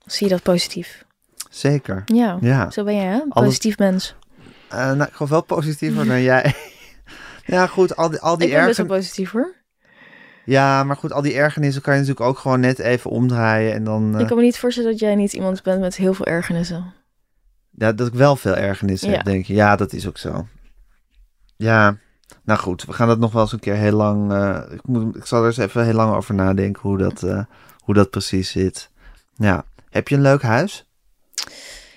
zie 0.05 0.27
je 0.29 0.33
dat 0.33 0.43
positief. 0.43 1.05
Zeker. 1.51 2.03
Ja, 2.07 2.39
Ja. 2.41 2.71
zo 2.71 2.85
ben 2.85 2.95
je, 2.95 3.01
hè? 3.03 3.21
Positief 3.29 3.79
mens. 3.79 4.15
Eh, 4.69 4.79
nou, 4.79 5.03
ik 5.03 5.13
geloof 5.13 5.31
wel 5.31 5.43
positiever 5.43 6.07
dan 6.07 6.23
jij. 6.23 6.55
ja, 7.47 7.67
goed, 7.67 7.97
al 7.97 8.11
die, 8.11 8.21
al 8.21 8.39
die 8.39 8.49
Ik 8.49 8.55
ben 8.55 8.65
best 8.67 8.77
wel 8.77 8.87
positief, 8.87 9.31
hoor. 9.31 9.55
Ja, 10.45 10.85
maar 10.85 10.97
goed, 10.97 11.13
al 11.13 11.23
die 11.23 11.35
ergernissen 11.35 11.83
kan 11.83 11.95
je 11.95 12.01
natuurlijk 12.01 12.27
ook 12.29 12.39
gewoon 12.39 12.61
net 12.61 12.79
even 12.79 13.11
omdraaien... 13.11 13.73
en 13.75 13.85
dan... 13.85 14.15
eh, 14.15 14.21
Ik 14.21 14.27
kan 14.27 14.37
me 14.37 14.43
niet 14.43 14.59
voorstellen 14.59 14.91
dat 14.91 14.99
jij 15.01 15.15
niet 15.15 15.33
iemand 15.33 15.63
bent 15.63 15.81
met 15.81 15.97
heel 15.97 16.15
veel 16.15 16.27
ergernissen. 16.27 16.95
Ja, 17.71 17.93
dat 17.93 18.07
ik 18.07 18.15
wel 18.15 18.37
veel 18.37 18.57
ergernis 18.57 19.01
heb, 19.03 19.25
denk 19.25 19.45
je. 19.47 19.55
Ja, 19.55 19.77
dat 19.77 19.93
is 19.93 20.07
ook 20.09 20.19
zo. 20.19 20.47
Ja, 21.57 21.97
nou 22.45 22.59
goed, 22.59 22.85
we 22.85 22.93
gaan 22.93 23.09
dat 23.09 23.19
nog 23.19 23.33
wel 23.33 23.43
eens 23.43 23.53
een 23.53 23.59
keer 23.59 23.75
heel 23.75 23.93
lang... 23.97 24.33
eh, 24.33 24.63
ik, 24.71 24.87
moet, 24.87 25.17
ik 25.17 25.27
zal 25.27 25.41
er 25.41 25.47
eens 25.47 25.57
even 25.57 25.85
heel 25.85 25.95
lang 25.95 26.15
over 26.15 26.35
nadenken 26.35 26.83
hoe 26.83 26.99
dat, 26.99 27.23
eh, 27.23 27.45
hoe 27.79 27.95
dat 27.95 28.11
precies 28.11 28.51
zit. 28.51 28.91
Ja, 29.35 29.65
heb 29.91 30.09
je 30.09 30.15
een 30.15 30.21
leuk 30.21 30.43
huis? 30.43 30.87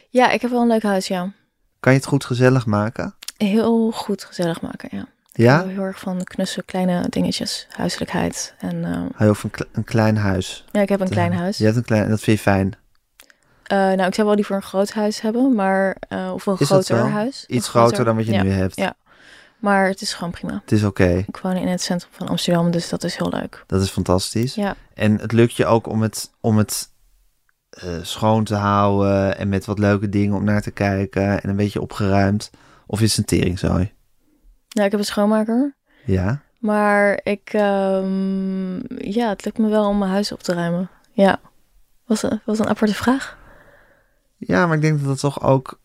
Ja, 0.09 0.29
ik 0.31 0.41
heb 0.41 0.51
wel 0.51 0.61
een 0.61 0.67
leuk 0.67 0.83
huis, 0.83 1.07
ja. 1.07 1.31
Kan 1.79 1.91
je 1.93 1.97
het 1.99 2.07
goed 2.07 2.25
gezellig 2.25 2.65
maken? 2.65 3.15
Heel 3.37 3.91
goed 3.91 4.23
gezellig 4.23 4.61
maken, 4.61 4.89
ja. 4.91 5.07
Ja? 5.31 5.65
Heel 5.67 5.83
erg 5.83 5.99
van 5.99 6.23
knusse 6.23 6.63
kleine 6.63 7.05
dingetjes, 7.09 7.67
huiselijkheid. 7.69 8.53
En 8.59 8.83
Hou 9.15 9.29
je 9.29 9.35
van 9.35 9.35
een, 9.43 9.51
kle- 9.51 9.67
een 9.71 9.83
klein 9.83 10.17
huis? 10.17 10.65
ja, 10.71 10.81
ik 10.81 10.89
heb 10.89 10.99
een 10.99 11.09
klein 11.09 11.33
huis. 11.33 11.57
Je 11.57 11.63
hebt 11.65 11.75
een 11.77 11.83
klein... 11.83 12.03
En 12.03 12.09
dat 12.09 12.19
vind 12.21 12.37
je 12.37 12.43
fijn? 12.43 12.73
Eh, 13.63 13.77
nou, 13.77 14.03
ik 14.03 14.13
zou 14.13 14.27
wel 14.27 14.35
liever 14.35 14.55
een 14.55 14.61
groot 14.61 14.91
huis 14.91 15.21
hebben, 15.21 15.55
maar 15.55 15.95
eh, 16.07 16.31
of 16.33 16.45
een 16.45 16.55
Is 16.59 16.67
groter 16.67 16.97
huis. 16.97 17.45
Iets 17.47 17.67
groter 17.67 18.05
dan 18.05 18.15
wat 18.15 18.25
je 18.25 18.31
ja. 18.31 18.43
nu 18.43 18.49
hebt? 18.49 18.75
Ja. 18.75 18.95
Maar 19.59 19.87
het 19.87 20.01
is 20.01 20.13
gewoon 20.13 20.31
prima. 20.31 20.59
Het 20.61 20.71
is 20.71 20.83
oké. 20.83 21.23
Ik 21.27 21.37
woon 21.37 21.55
in 21.55 21.67
het 21.67 21.81
centrum 21.81 22.11
van 22.13 22.27
Amsterdam, 22.27 22.71
dus 22.71 22.89
dat 22.89 23.03
is 23.03 23.15
heel 23.15 23.29
leuk. 23.29 23.63
Dat 23.67 23.81
is 23.81 23.89
fantastisch. 23.89 24.55
Ja. 24.55 24.75
En 24.93 25.19
het 25.19 25.31
lukt 25.31 25.55
je 25.55 25.65
ook 25.65 25.87
om 25.87 26.01
het, 26.01 26.31
om 26.41 26.57
het 26.57 26.89
eh, 27.69 27.89
schoon 28.01 28.43
te 28.43 28.55
houden 28.55 29.37
en 29.37 29.49
met 29.49 29.65
wat 29.65 29.79
leuke 29.79 30.09
dingen 30.09 30.35
om 30.35 30.43
naar 30.43 30.61
te 30.61 30.71
kijken 30.71 31.41
en 31.41 31.49
een 31.49 31.55
beetje 31.55 31.81
opgeruimd. 31.81 32.49
Of 32.87 33.01
is 33.01 33.09
het 33.09 33.17
een 33.31 33.39
teringzooi? 33.39 33.93
Nou, 34.69 34.85
ik 34.85 34.91
heb 34.91 34.99
een 34.99 35.05
schoonmaker. 35.05 35.75
Ja. 36.05 36.41
Maar 36.59 37.19
ik, 37.23 37.49
ehm, 37.53 38.75
ja, 38.97 39.29
het 39.29 39.45
lukt 39.45 39.57
me 39.57 39.69
wel 39.69 39.87
om 39.87 39.97
mijn 39.97 40.11
huis 40.11 40.31
op 40.31 40.43
te 40.43 40.53
ruimen. 40.53 40.89
Ja. 41.11 41.39
Was 42.05 42.23
een, 42.23 42.41
was 42.45 42.59
een 42.59 42.67
aparte 42.67 42.93
vraag. 42.95 43.37
Ja, 44.37 44.67
maar 44.67 44.75
ik 44.75 44.81
denk 44.81 44.97
dat 44.99 45.07
dat 45.07 45.19
toch 45.19 45.43
ook... 45.43 45.79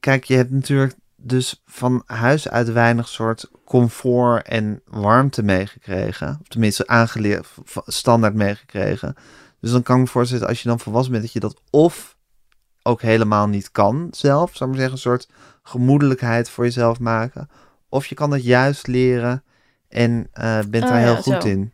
Kijk, 0.00 0.24
je 0.24 0.34
hebt 0.34 0.50
natuurlijk 0.50 0.94
dus 1.16 1.62
van 1.66 2.02
huis 2.06 2.48
uit 2.48 2.72
weinig 2.72 3.08
soort 3.08 3.50
comfort 3.64 4.46
en 4.46 4.82
warmte 4.84 5.42
meegekregen. 5.42 6.38
Of 6.40 6.48
tenminste 6.48 6.86
aangeleerd, 6.86 7.46
standaard 7.86 8.34
meegekregen. 8.34 9.14
Dus 9.60 9.70
dan 9.70 9.82
kan 9.82 9.96
ik 9.96 10.02
me 10.02 10.08
voorstellen, 10.08 10.48
als 10.48 10.62
je 10.62 10.68
dan 10.68 10.80
volwassen 10.80 11.12
bent, 11.12 11.24
dat 11.24 11.32
je 11.32 11.40
dat 11.40 11.60
of 11.70 12.16
ook 12.82 13.02
helemaal 13.02 13.46
niet 13.46 13.70
kan 13.70 14.08
zelf. 14.10 14.56
Zou 14.56 14.70
ik 14.70 14.76
maar 14.76 14.88
zeggen, 14.88 14.92
een 14.92 15.18
soort 15.18 15.28
gemoedelijkheid 15.70 16.50
voor 16.50 16.64
jezelf 16.64 16.98
maken. 17.00 17.50
Of 17.88 18.06
je 18.06 18.14
kan 18.14 18.30
dat 18.30 18.44
juist 18.44 18.86
leren 18.86 19.42
en 19.88 20.28
eh, 20.32 20.58
bent 20.68 20.84
Oh 20.84 20.90
daar 20.90 21.00
ja, 21.00 21.04
heel 21.12 21.22
goed 21.22 21.42
zo. 21.42 21.48
in. 21.48 21.72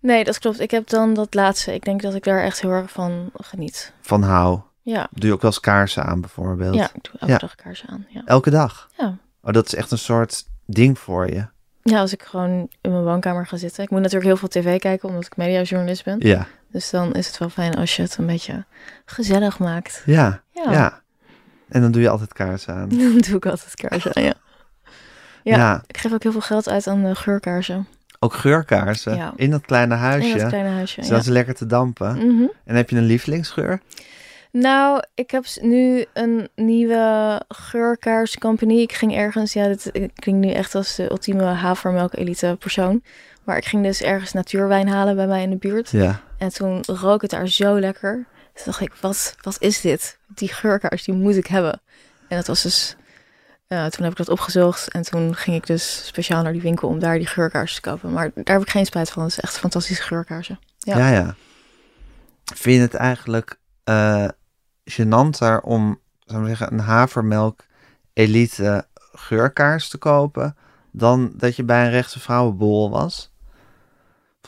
Nee, 0.00 0.24
dat 0.24 0.38
klopt. 0.38 0.60
Ik 0.60 0.70
heb 0.70 0.88
dan 0.88 1.14
dat 1.14 1.34
laatste. 1.34 1.74
Ik 1.74 1.84
denk 1.84 2.02
dat 2.02 2.14
ik 2.14 2.24
daar 2.24 2.42
echt 2.42 2.60
heel 2.60 2.70
erg 2.70 2.90
van 2.90 3.30
geniet. 3.34 3.92
Van 4.00 4.22
hou. 4.22 4.60
Ja, 4.82 5.08
Doe 5.10 5.26
je 5.28 5.32
ook 5.34 5.42
wel 5.42 5.50
eens 5.50 5.60
kaarsen 5.60 6.04
aan 6.04 6.20
bijvoorbeeld? 6.20 6.74
ja 6.74 6.84
ik 6.94 7.02
doe 7.04 7.12
elke 7.20 7.32
Ja. 7.32 7.38
dag 7.38 7.54
kaarsen 7.54 7.88
aan. 7.88 8.06
Ja. 8.08 8.22
Elke 8.24 8.50
dag? 8.50 8.88
Ja. 8.98 9.16
Oh, 9.42 9.52
dat 9.52 9.66
is 9.66 9.74
echt 9.74 9.90
een 9.90 9.98
soort 9.98 10.44
ding 10.66 10.98
voor 10.98 11.26
je. 11.30 11.46
ja, 11.82 12.00
als 12.00 12.12
ik 12.12 12.22
gewoon 12.22 12.50
in 12.80 12.90
mijn 12.90 13.04
woonkamer 13.04 13.46
ga 13.46 13.56
zitten. 13.56 13.82
Ik 13.84 13.90
moet 13.90 13.98
natuurlijk 14.00 14.26
heel 14.26 14.36
veel 14.36 14.48
tv 14.48 14.78
kijken, 14.78 15.08
omdat 15.08 15.24
ik 15.26 15.36
mediajournalist 15.36 16.04
ben. 16.04 16.16
Ja. 16.20 16.46
Dus 16.70 16.90
dan 16.90 17.12
is 17.12 17.26
het 17.26 17.38
wel 17.38 17.48
fijn 17.48 17.74
als 17.74 17.96
je 17.96 18.02
het 18.02 18.16
een 18.16 18.26
beetje 18.26 18.64
gezellig 19.04 19.58
maakt. 19.58 20.02
Ja. 20.06 20.42
Ja, 20.50 20.72
Ja. 20.72 21.02
En 21.68 21.80
dan 21.80 21.92
doe 21.92 22.02
je 22.02 22.08
altijd 22.08 22.32
kaarsen 22.32 22.74
aan. 22.74 22.88
dan 22.98 23.18
doe 23.18 23.36
ik 23.36 23.46
altijd 23.46 23.74
kaarsen 23.74 24.16
aan, 24.16 24.22
ja. 24.22 24.34
Ja. 25.42 25.56
Ja, 25.56 25.82
ik 25.86 25.96
geef 25.96 26.12
ook 26.12 26.22
heel 26.22 26.32
veel 26.32 26.40
geld 26.40 26.68
uit 26.68 26.86
aan 26.86 27.04
de 27.04 27.14
geurkaarsen. 27.14 27.86
Ook 28.18 28.34
geurkaarsen 28.34 29.16
Ja. 29.16 29.32
in 29.36 29.50
dat 29.50 29.60
kleine 29.66 29.94
huisje. 29.94 30.30
In 30.30 30.38
dat 30.38 30.48
kleine 30.48 30.68
huisje, 30.68 31.02
Zodat 31.02 31.24
ze 31.24 31.32
lekker 31.32 31.54
te 31.54 31.66
dampen. 31.66 32.16
Mhm. 32.16 32.46
En 32.64 32.76
heb 32.76 32.90
je 32.90 32.96
een 32.96 33.04
lievelingsgeur? 33.04 33.80
Nou, 34.52 35.02
ik 35.14 35.30
heb 35.30 35.44
nu 35.60 36.04
een 36.12 36.48
nieuwe 36.54 37.40
geurkaarscompagnie. 37.48 38.80
Ik 38.82 38.92
ging 38.92 39.14
ergens, 39.16 39.52
ja, 39.52 39.66
dit 39.66 39.90
eh, 39.90 40.08
klinkt 40.14 40.46
nu 40.46 40.52
echt 40.52 40.74
als 40.74 40.96
de 40.96 41.10
ultieme 41.10 41.42
havermelk 41.44 42.14
elite 42.14 42.56
persoon. 42.58 43.02
Maar 43.44 43.56
ik 43.56 43.64
ging 43.64 43.82
dus 43.82 44.02
ergens 44.02 44.32
natuurwijn 44.32 44.88
halen 44.88 45.16
bij 45.16 45.26
mij 45.26 45.42
in 45.42 45.50
de 45.50 45.56
buurt. 45.56 45.90
Ja. 45.90 46.20
En 46.38 46.52
toen 46.52 46.82
rook 46.86 47.22
het 47.22 47.30
daar 47.30 47.48
zo 47.48 47.80
lekker. 47.80 48.26
Toen 48.58 48.64
dacht 48.64 48.80
ik, 48.80 48.94
wat, 49.00 49.34
wat 49.40 49.56
is 49.60 49.80
dit? 49.80 50.18
Die 50.26 50.48
geurkaars, 50.52 51.04
die 51.04 51.14
moet 51.14 51.36
ik 51.36 51.46
hebben. 51.46 51.80
En 52.28 52.36
dat 52.36 52.46
was 52.46 52.62
dus... 52.62 52.96
Toen 53.68 54.02
heb 54.02 54.10
ik 54.10 54.16
dat 54.16 54.28
opgezocht 54.28 54.88
en 54.88 55.02
toen 55.02 55.34
ging 55.34 55.56
ik 55.56 55.66
dus 55.66 56.06
speciaal 56.06 56.42
naar 56.42 56.52
die 56.52 56.62
winkel 56.62 56.88
om 56.88 56.98
daar 56.98 57.18
die 57.18 57.26
geurkaars 57.26 57.74
te 57.74 57.80
kopen. 57.80 58.12
Maar 58.12 58.30
daar 58.34 58.56
heb 58.56 58.62
ik 58.62 58.70
geen 58.70 58.86
spijt 58.86 59.10
van. 59.10 59.22
Het 59.22 59.32
is 59.32 59.40
echt 59.40 59.58
fantastische 59.58 60.02
geurkaarsen. 60.02 60.58
Ja. 60.78 61.10
ja. 61.10 61.34
Vind 62.54 62.76
je 62.76 62.80
het 62.80 62.94
eigenlijk 62.94 63.58
uh, 63.84 64.28
gênanter 64.84 65.60
om, 65.60 66.00
zou 66.18 66.46
zeggen, 66.46 66.72
een 66.72 66.78
havermelk 66.78 67.64
elite 68.12 68.86
geurkaars 69.12 69.88
te 69.88 69.98
kopen 69.98 70.56
dan 70.92 71.32
dat 71.34 71.56
je 71.56 71.64
bij 71.64 71.84
een 71.84 71.90
rechtse 71.90 72.20
vrouwenbol 72.20 72.90
was? 72.90 73.27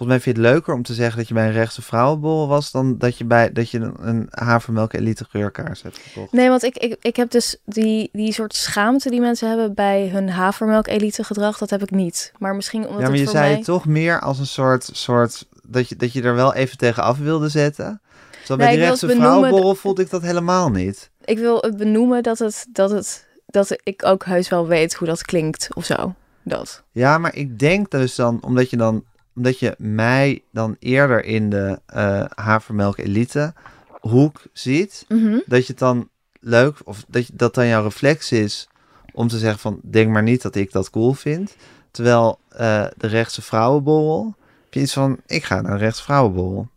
Volgens 0.01 0.19
mij 0.19 0.21
vind 0.21 0.37
je 0.37 0.43
het 0.43 0.53
leuker 0.53 0.75
om 0.75 0.83
te 0.83 0.95
zeggen 0.95 1.19
dat 1.19 1.29
je 1.29 1.35
bij 1.35 1.47
een 1.47 1.53
rechtse 1.53 1.83
vrouwenbol 1.83 2.49
was 2.49 2.71
dan 2.71 2.99
dat 2.99 3.19
je 3.19 3.25
bij 3.25 3.53
dat 3.53 3.71
je 3.71 3.93
een, 4.01 4.27
havermelk 4.31 4.93
elite 4.93 5.25
geurkaars 5.29 5.83
hebt 5.83 5.99
gekocht. 5.99 6.33
Nee, 6.33 6.49
want 6.49 6.63
ik, 6.63 6.77
ik, 6.77 6.97
ik 7.01 7.17
heb 7.17 7.31
dus 7.31 7.57
die, 7.65 8.09
die 8.13 8.33
soort 8.33 8.55
schaamte 8.55 9.11
die 9.11 9.21
mensen 9.21 9.49
hebben 9.49 9.75
bij 9.75 10.09
hun 10.09 10.31
havermelk 10.31 10.87
elite 10.87 11.25
gedrag, 11.25 11.59
dat 11.59 11.71
heb 11.71 11.83
ik 11.83 11.91
niet. 11.91 12.33
Maar 12.39 12.55
misschien 12.55 12.87
omdat 12.87 13.01
ja, 13.01 13.03
maar 13.03 13.11
het 13.11 13.19
je 13.19 13.25
voor 13.25 13.35
zei 13.35 13.47
mij... 13.47 13.57
het 13.57 13.65
toch 13.65 13.87
meer 13.87 14.21
als 14.21 14.39
een 14.39 14.47
soort, 14.47 14.89
soort 14.93 15.47
dat, 15.63 15.89
je, 15.89 15.97
dat 15.97 16.13
je 16.13 16.23
er 16.23 16.35
wel 16.35 16.55
even 16.55 16.79
tegen 16.79 17.03
af 17.03 17.19
wilde 17.19 17.49
zetten. 17.49 18.01
Zo 18.45 18.57
bij 18.57 18.67
Nee, 18.67 18.77
die 18.77 18.85
rechtse 18.85 19.09
vrouwenborrel 19.09 19.75
voelde 19.75 20.03
ik 20.03 20.11
dat 20.11 20.23
helemaal 20.23 20.71
niet. 20.71 21.11
Ik 21.25 21.39
wil 21.39 21.59
het 21.61 21.77
benoemen 21.77 22.23
dat 22.23 22.39
het, 22.39 22.67
dat 22.73 22.91
het 22.91 23.29
dat 23.47 23.77
ik 23.83 24.05
ook 24.05 24.25
heus 24.25 24.49
wel 24.49 24.67
weet 24.67 24.95
hoe 24.95 25.09
dat 25.09 25.23
klinkt 25.23 25.69
of 25.75 25.85
zo. 25.85 26.15
Dat. 26.43 26.83
Ja, 26.91 27.19
maar 27.19 27.35
ik 27.35 27.59
denk 27.59 27.91
dus 27.91 28.15
dan, 28.15 28.39
omdat 28.43 28.71
je 28.71 28.77
dan, 28.77 29.05
omdat 29.37 29.59
je 29.59 29.75
mij 29.79 30.43
dan 30.53 30.77
eerder 30.79 31.25
in 31.25 31.51
de 31.51 31.81
eh, 31.87 32.25
havermelk 32.35 32.99
elite 32.99 33.55
hoek 34.01 34.43
ziet, 34.53 35.05
Mhm. 35.09 35.39
dat 35.47 35.61
je 35.67 35.71
het 35.73 35.79
dan 35.79 36.09
leuk, 36.41 36.77
of 36.85 37.05
dat, 37.09 37.27
je, 37.27 37.33
dat 37.37 37.55
dan 37.55 37.67
jouw 37.67 37.83
reflex 37.83 38.33
is 38.33 38.69
om 39.13 39.29
te 39.29 39.39
zeggen 39.39 39.59
van, 39.61 39.81
denk 39.83 40.11
maar 40.11 40.23
niet 40.23 40.43
dat 40.43 40.55
ik 40.55 40.73
dat 40.73 40.91
cool 40.91 41.13
vind. 41.13 41.57
Terwijl 41.91 42.39
eh, 42.49 42.87
de 42.97 43.07
rechtse 43.07 43.43
vrouwenborrel, 43.43 44.35
heb 44.65 44.75
je 44.75 44.81
iets 44.81 44.93
van, 44.93 45.21
ik 45.27 45.45
ga 45.45 45.61
naar 45.61 45.73
de 45.73 45.85
rechtse 45.85 46.03
vrouwenborrel. 46.03 46.69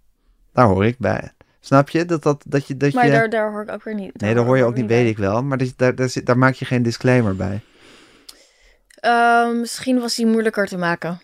Daar 0.54 0.66
hoor 0.66 0.86
ik 0.86 0.98
bij. 0.98 1.32
Snap 1.60 1.90
je? 1.90 2.06
Dat, 2.06 2.24
dat, 2.24 2.44
dat 2.48 2.68
je, 2.68 2.78
dat 2.78 2.94
Maar 2.94 3.06
je... 3.06 3.12
daar, 3.12 3.30
daar 3.30 3.52
hoor 3.52 3.62
ik 3.62 3.72
ook 3.72 3.84
weer 3.84 3.96
niet. 3.96 4.22
Nee, 4.22 4.34
daar 4.36 4.46
hoor 4.46 4.58
je 4.58 4.64
ook 4.64 4.76
niet, 4.76 4.88
bij. 4.88 5.02
weet 5.04 5.10
ik 5.12 5.18
wel. 5.18 5.44
Maar 5.44 5.58
dat, 5.58 5.74
daar, 5.76 5.96
daar, 5.96 6.10
zit, 6.10 6.26
daar 6.26 6.38
maak 6.38 6.54
je 6.54 6.66
geen 6.66 6.84
disclaimer 6.84 7.36
bij. 7.36 7.62
Ehm, 9.00 9.60
misschien 9.60 10.00
was 10.00 10.16
die 10.16 10.26
moeilijker 10.26 10.68
te 10.68 10.78
maken. 10.78 11.22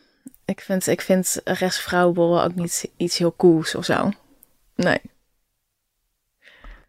Ik 0.49 0.61
vind, 0.61 0.87
ik 0.87 1.01
vind 1.01 1.41
rechtsvrouwenborrel 1.43 2.43
ook 2.43 2.55
niet 2.55 2.89
iets 2.97 3.17
heel 3.17 3.35
cools 3.35 3.75
of 3.75 3.85
zo. 3.85 4.11
Nee, 4.75 5.01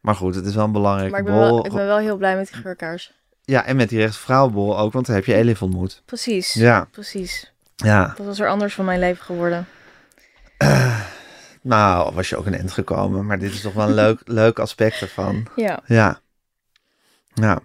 Maar 0.01 0.15
goed, 0.15 0.35
het 0.35 0.47
is 0.47 0.55
wel 0.55 0.65
een 0.65 0.73
belangrijke 0.73 1.11
maar 1.11 1.21
ik 1.21 1.27
ben, 1.27 1.35
borrel. 1.35 1.55
wel, 1.55 1.65
ik 1.67 1.73
ben 1.73 1.87
wel 1.87 1.99
heel 1.99 2.17
blij 2.17 2.37
met 2.37 2.47
die 2.53 2.61
geurkaars. 2.61 3.13
Ja, 3.45 3.65
en 3.65 3.77
met 3.77 3.89
die 3.89 3.99
rechtse 3.99 4.21
vrouwenborrel 4.21 4.79
ook, 4.79 4.93
want 4.93 5.07
daar 5.07 5.17
heb 5.17 5.25
je 5.25 5.35
Elif 5.35 5.63
ontmoet. 5.63 6.03
Precies, 6.05 6.53
Ja, 6.55 6.85
precies. 6.91 7.53
ja. 7.77 8.15
Dat 8.17 8.27
was 8.27 8.39
er 8.41 8.49
anders 8.49 8.75
van 8.75 8.85
mijn 8.85 8.99
leven 8.99 9.25
geworden. 9.25 9.67
Nou, 11.63 12.15
was 12.15 12.29
je 12.29 12.37
ook 12.37 12.47
een 12.47 12.55
eind 12.55 12.73
gekomen, 12.73 13.27
maar 13.27 13.39
dit 13.39 13.53
is 13.53 13.61
toch 13.61 13.73
wel 13.73 13.89
een 13.89 13.95
leuk, 13.95 14.21
leuk 14.43 14.59
aspect 14.59 15.01
ervan. 15.01 15.47
Ja. 15.57 15.81
Ja. 15.87 16.21
Ja. 17.35 17.61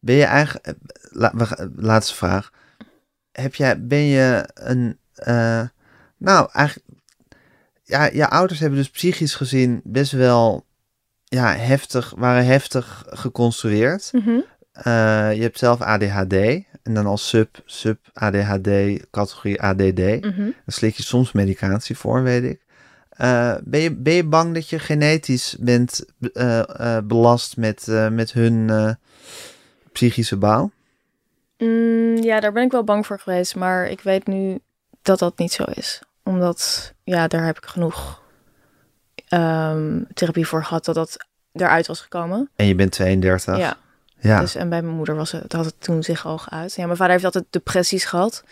Ben 0.00 0.14
je 0.14 0.24
eigenlijk... 0.24 0.66
eh, 0.66 0.74
La, 1.10 1.32
laatste 1.76 2.14
vraag. 2.14 2.50
Heb 3.32 3.54
jij, 3.54 3.86
ben 3.86 3.98
je 3.98 4.48
een... 4.54 4.98
eh, 5.20 5.62
nou, 6.16 6.48
eigenlijk... 6.52 6.88
Ja, 7.82 8.10
je 8.12 8.28
ouders 8.28 8.60
hebben 8.60 8.78
dus 8.78 8.90
psychisch 8.90 9.34
gezien 9.34 9.80
best 9.84 10.12
wel... 10.12 10.64
Ja, 11.24 11.54
heftig, 11.56 12.12
waren 12.16 12.44
heftig 12.44 13.04
geconstrueerd. 13.08 14.10
Eh, 14.72 15.34
je 15.34 15.42
hebt 15.42 15.58
zelf 15.58 15.80
ADHD. 15.80 16.32
En 16.82 16.94
dan 16.94 17.06
als 17.06 17.28
sub, 17.28 17.62
sub 17.64 17.98
ADHD, 18.12 18.70
categorie 19.10 19.62
ADD. 19.62 19.98
Mhm. 19.98 20.40
Daar 20.40 20.52
slik 20.66 20.96
je 20.96 21.02
soms 21.02 21.32
medicatie 21.32 21.96
voor, 21.96 22.22
weet 22.22 22.44
ik. 22.44 22.64
Eh, 23.08 23.54
ben, 23.64 23.80
je, 23.80 23.96
ben 23.96 24.12
je 24.12 24.24
bang 24.24 24.54
dat 24.54 24.68
je 24.68 24.78
genetisch 24.78 25.56
bent 25.60 26.04
belast 27.04 27.56
met, 27.56 27.86
met 28.10 28.32
hun 28.32 28.70
psychische 29.92 30.36
bouw? 30.36 30.70
Mm, 31.58 32.16
ja, 32.16 32.40
daar 32.40 32.52
ben 32.52 32.64
ik 32.64 32.72
wel 32.72 32.84
bang 32.84 33.06
voor 33.06 33.18
geweest. 33.18 33.56
Maar 33.56 33.88
ik 33.88 34.00
weet 34.00 34.26
nu 34.26 34.58
dat 35.02 35.18
dat 35.18 35.38
niet 35.38 35.52
zo 35.52 35.64
is. 35.74 36.02
Omdat, 36.22 36.92
ja, 37.04 37.28
daar 37.28 37.44
heb 37.44 37.56
ik 37.56 37.66
genoeg 37.66 38.22
ehm, 39.28 40.02
therapie 40.14 40.46
voor 40.46 40.64
gehad 40.64 40.84
dat 40.84 40.94
dat 40.94 41.16
eruit 41.52 41.86
was 41.86 42.00
gekomen. 42.00 42.50
En 42.56 42.66
je 42.66 42.74
bent 42.74 42.92
32. 42.92 43.56
Ja, 43.56 43.76
ja. 44.18 44.40
dus 44.40 44.54
en 44.54 44.68
bij 44.68 44.82
mijn 44.82 44.96
moeder 44.96 45.14
was 45.14 45.32
het, 45.32 45.52
had 45.52 45.64
het 45.64 45.80
toen 45.80 46.02
zich 46.02 46.26
al 46.26 46.38
geuit. 46.38 46.74
Ja, 46.74 46.84
mijn 46.84 46.96
vader 46.96 47.12
heeft 47.12 47.24
altijd 47.24 47.44
depressies 47.50 48.04
gehad. 48.04 48.44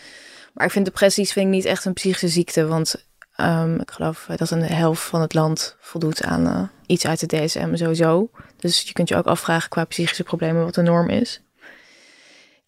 Maar 0.52 0.66
ik 0.66 0.72
vind 0.72 0.84
depressies 0.84 1.32
vind 1.32 1.46
ik 1.46 1.52
niet 1.52 1.64
echt 1.64 1.84
een 1.84 1.92
psychische 1.92 2.28
ziekte. 2.28 2.66
Want 2.66 3.06
ehm, 3.36 3.74
ik 3.74 3.90
geloof 3.90 4.28
dat 4.36 4.50
een 4.50 4.62
helft 4.62 5.02
van 5.02 5.20
het 5.20 5.34
land 5.34 5.76
voldoet 5.80 6.24
aan 6.24 6.46
eh, 6.46 6.62
iets 6.86 7.06
uit 7.06 7.20
de 7.20 7.26
DSM 7.26 7.76
sowieso. 7.76 8.30
Dus 8.56 8.80
je 8.82 8.92
kunt 8.92 9.08
je 9.08 9.16
ook 9.16 9.26
afvragen 9.26 9.68
qua 9.68 9.84
psychische 9.84 10.22
problemen 10.22 10.64
wat 10.64 10.74
de 10.74 10.82
norm 10.82 11.08
is. 11.08 11.42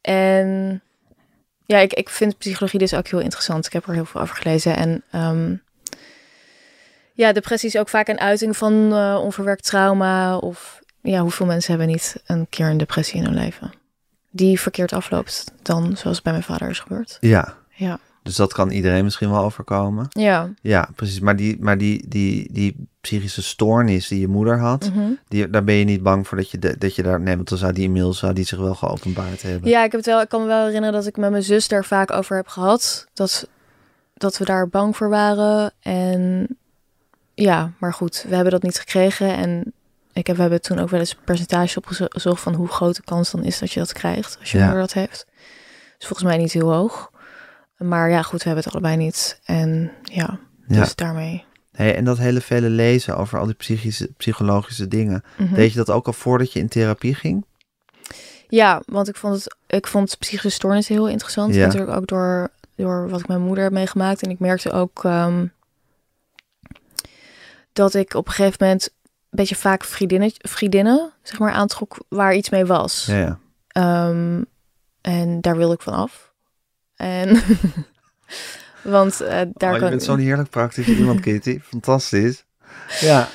En 0.00 0.82
ja, 1.70 1.78
ik, 1.78 1.92
ik 1.92 2.08
vind 2.08 2.38
psychologie 2.38 2.78
dus 2.78 2.94
ook 2.94 3.08
heel 3.08 3.20
interessant. 3.20 3.66
Ik 3.66 3.72
heb 3.72 3.86
er 3.86 3.94
heel 3.94 4.04
veel 4.04 4.20
over 4.20 4.36
gelezen. 4.36 4.76
En 4.76 5.02
ehm, 5.10 5.54
ja, 7.12 7.32
depressie 7.32 7.68
is 7.68 7.76
ook 7.76 7.88
vaak 7.88 8.08
een 8.08 8.20
uiting 8.20 8.56
van 8.56 8.92
eh, 8.92 9.18
onverwerkt 9.22 9.64
trauma. 9.64 10.36
Of 10.36 10.80
ja, 11.00 11.20
hoeveel 11.20 11.46
mensen 11.46 11.70
hebben 11.70 11.90
niet 11.92 12.22
een 12.26 12.46
keer 12.48 12.66
een 12.66 12.78
depressie 12.78 13.18
in 13.18 13.24
hun 13.24 13.34
leven? 13.34 13.72
Die 14.30 14.60
verkeerd 14.60 14.92
afloopt 14.92 15.52
dan 15.62 15.96
zoals 15.96 16.22
bij 16.22 16.32
mijn 16.32 16.44
vader 16.44 16.68
is 16.68 16.78
gebeurd. 16.78 17.18
ja. 17.20 17.58
Ja. 17.74 17.98
Dus 18.22 18.36
dat 18.36 18.52
kan 18.52 18.70
iedereen 18.70 19.04
misschien 19.04 19.30
wel 19.30 19.42
overkomen. 19.44 20.06
Ja. 20.08 20.50
Ja, 20.62 20.88
precies. 20.96 21.20
Maar 21.20 21.36
die, 21.36 21.56
maar 21.60 21.78
die, 21.78 22.08
die, 22.08 22.52
die 22.52 22.86
psychische 23.00 23.42
stoornis 23.42 24.08
die 24.08 24.20
je 24.20 24.28
moeder 24.28 24.58
had, 24.58 24.90
Mhm. 24.94 25.10
die, 25.28 25.50
daar 25.50 25.64
ben 25.64 25.74
je 25.74 25.84
niet 25.84 26.02
bang 26.02 26.26
voor 26.28 26.36
dat 26.36 26.50
je, 26.50 26.58
de, 26.58 26.78
dat 26.78 26.94
je 26.94 27.02
daar... 27.02 27.20
Nee, 27.20 27.36
want 27.36 27.48
dan 27.48 27.58
zou 27.58 27.72
die 27.72 27.84
inmiddels 27.84 28.18
zou 28.18 28.32
die 28.32 28.44
zich 28.44 28.58
wel 28.58 28.74
geopenbaard 28.74 29.42
hebben. 29.42 29.70
Ja, 29.70 29.78
ik, 29.84 29.90
heb 29.92 30.00
het 30.00 30.10
wel, 30.10 30.20
ik 30.20 30.28
kan 30.28 30.40
me 30.40 30.46
wel 30.46 30.64
herinneren 30.64 30.94
dat 30.94 31.06
ik 31.06 31.16
met 31.16 31.30
mijn 31.30 31.42
zus 31.42 31.68
daar 31.68 31.84
vaak 31.84 32.10
over 32.12 32.36
heb 32.36 32.46
gehad. 32.48 33.06
Dat, 33.12 33.48
dat 34.14 34.38
we 34.38 34.44
daar 34.44 34.68
bang 34.68 34.96
voor 34.96 35.08
waren. 35.08 35.72
En 35.80 36.46
ja, 37.34 37.72
maar 37.78 37.92
goed, 37.94 38.24
we 38.28 38.34
hebben 38.34 38.52
dat 38.52 38.62
niet 38.62 38.78
gekregen. 38.78 39.34
En 39.36 39.72
ik 40.12 40.26
heb, 40.26 40.36
we 40.36 40.42
hebben 40.42 40.60
toen 40.62 40.78
ook 40.78 40.90
wel 40.90 41.00
eens 41.00 41.10
een 41.12 41.24
percentage 41.24 41.78
opgezocht 41.78 42.42
van 42.42 42.54
hoe 42.54 42.68
groot 42.68 42.96
de 42.96 43.02
kans 43.04 43.30
dan 43.30 43.44
is 43.44 43.58
dat 43.58 43.72
je 43.72 43.80
dat 43.80 43.92
krijgt. 43.92 44.36
Als 44.40 44.50
je 44.52 44.58
Ja. 44.58 44.64
moeder 44.64 44.80
dat 44.82 44.92
heeft. 44.92 45.26
Dus 45.98 46.06
volgens 46.08 46.28
mij 46.28 46.38
niet 46.38 46.52
heel 46.52 46.72
hoog. 46.72 47.10
Maar 47.80 48.10
ja, 48.10 48.22
goed, 48.22 48.42
we 48.42 48.44
hebben 48.48 48.64
het 48.64 48.72
allebei 48.72 48.96
niet. 48.96 49.40
En 49.44 49.92
ja, 50.02 50.38
Ja. 50.66 50.80
dus 50.80 50.94
daarmee. 50.94 51.44
Hey, 51.72 51.96
en 51.96 52.04
dat 52.04 52.18
hele 52.18 52.40
vele 52.40 52.68
lezen 52.68 53.16
over 53.16 53.38
al 53.38 53.46
die 53.46 53.54
psychische, 53.54 54.10
psychologische 54.16 54.88
dingen. 54.88 55.24
Mhm. 55.38 55.54
Deed 55.54 55.70
je 55.70 55.76
dat 55.76 55.90
ook 55.90 56.06
al 56.06 56.12
voordat 56.12 56.52
je 56.52 56.58
in 56.58 56.68
therapie 56.68 57.14
ging? 57.14 57.44
Ja, 58.48 58.82
want 58.86 59.08
ik 59.08 59.16
vond 59.16 59.34
het, 59.34 59.56
ik 59.66 59.86
vond 59.86 60.16
psychische 60.18 60.48
stoornissen 60.50 60.94
heel 60.94 61.08
interessant. 61.08 61.54
Ja. 61.54 61.64
Natuurlijk 61.66 61.92
ook 61.96 62.06
door, 62.06 62.50
door 62.76 63.08
wat 63.08 63.20
ik 63.20 63.28
mijn 63.28 63.40
moeder 63.40 63.64
heb 63.64 63.72
meegemaakt. 63.72 64.22
En 64.22 64.30
ik 64.30 64.38
merkte 64.38 64.72
ook 64.72 65.04
ehm, 65.04 65.46
dat 67.72 67.94
ik 67.94 68.14
op 68.14 68.26
een 68.26 68.32
gegeven 68.32 68.56
moment 68.60 68.90
een 68.92 69.08
beetje 69.30 69.56
vaak 69.56 69.84
vriendinnen, 69.84 70.30
vriendinnen 70.38 71.12
zeg 71.22 71.38
maar, 71.38 71.52
aantrok 71.52 72.04
waar 72.08 72.34
iets 72.34 72.50
mee 72.50 72.64
was. 72.66 73.06
Ja, 73.06 73.16
ja. 73.18 73.38
Ehm, 73.68 74.42
en 75.00 75.40
daar 75.40 75.56
wilde 75.56 75.74
ik 75.74 75.82
van 75.82 75.94
af. 75.94 76.29
En 77.00 77.42
want 78.82 79.20
eh, 79.20 79.40
daar 79.52 79.68
Oh, 79.68 79.74
je 79.74 79.80
kan 79.80 79.88
bent 79.90 80.02
zo'n 80.02 80.18
heerlijk 80.18 80.50
praktisch 80.50 80.86
iemand, 80.86 81.20
Kitty. 81.26 81.60
Fantastisch. 81.60 82.44
Ja. 83.00 83.28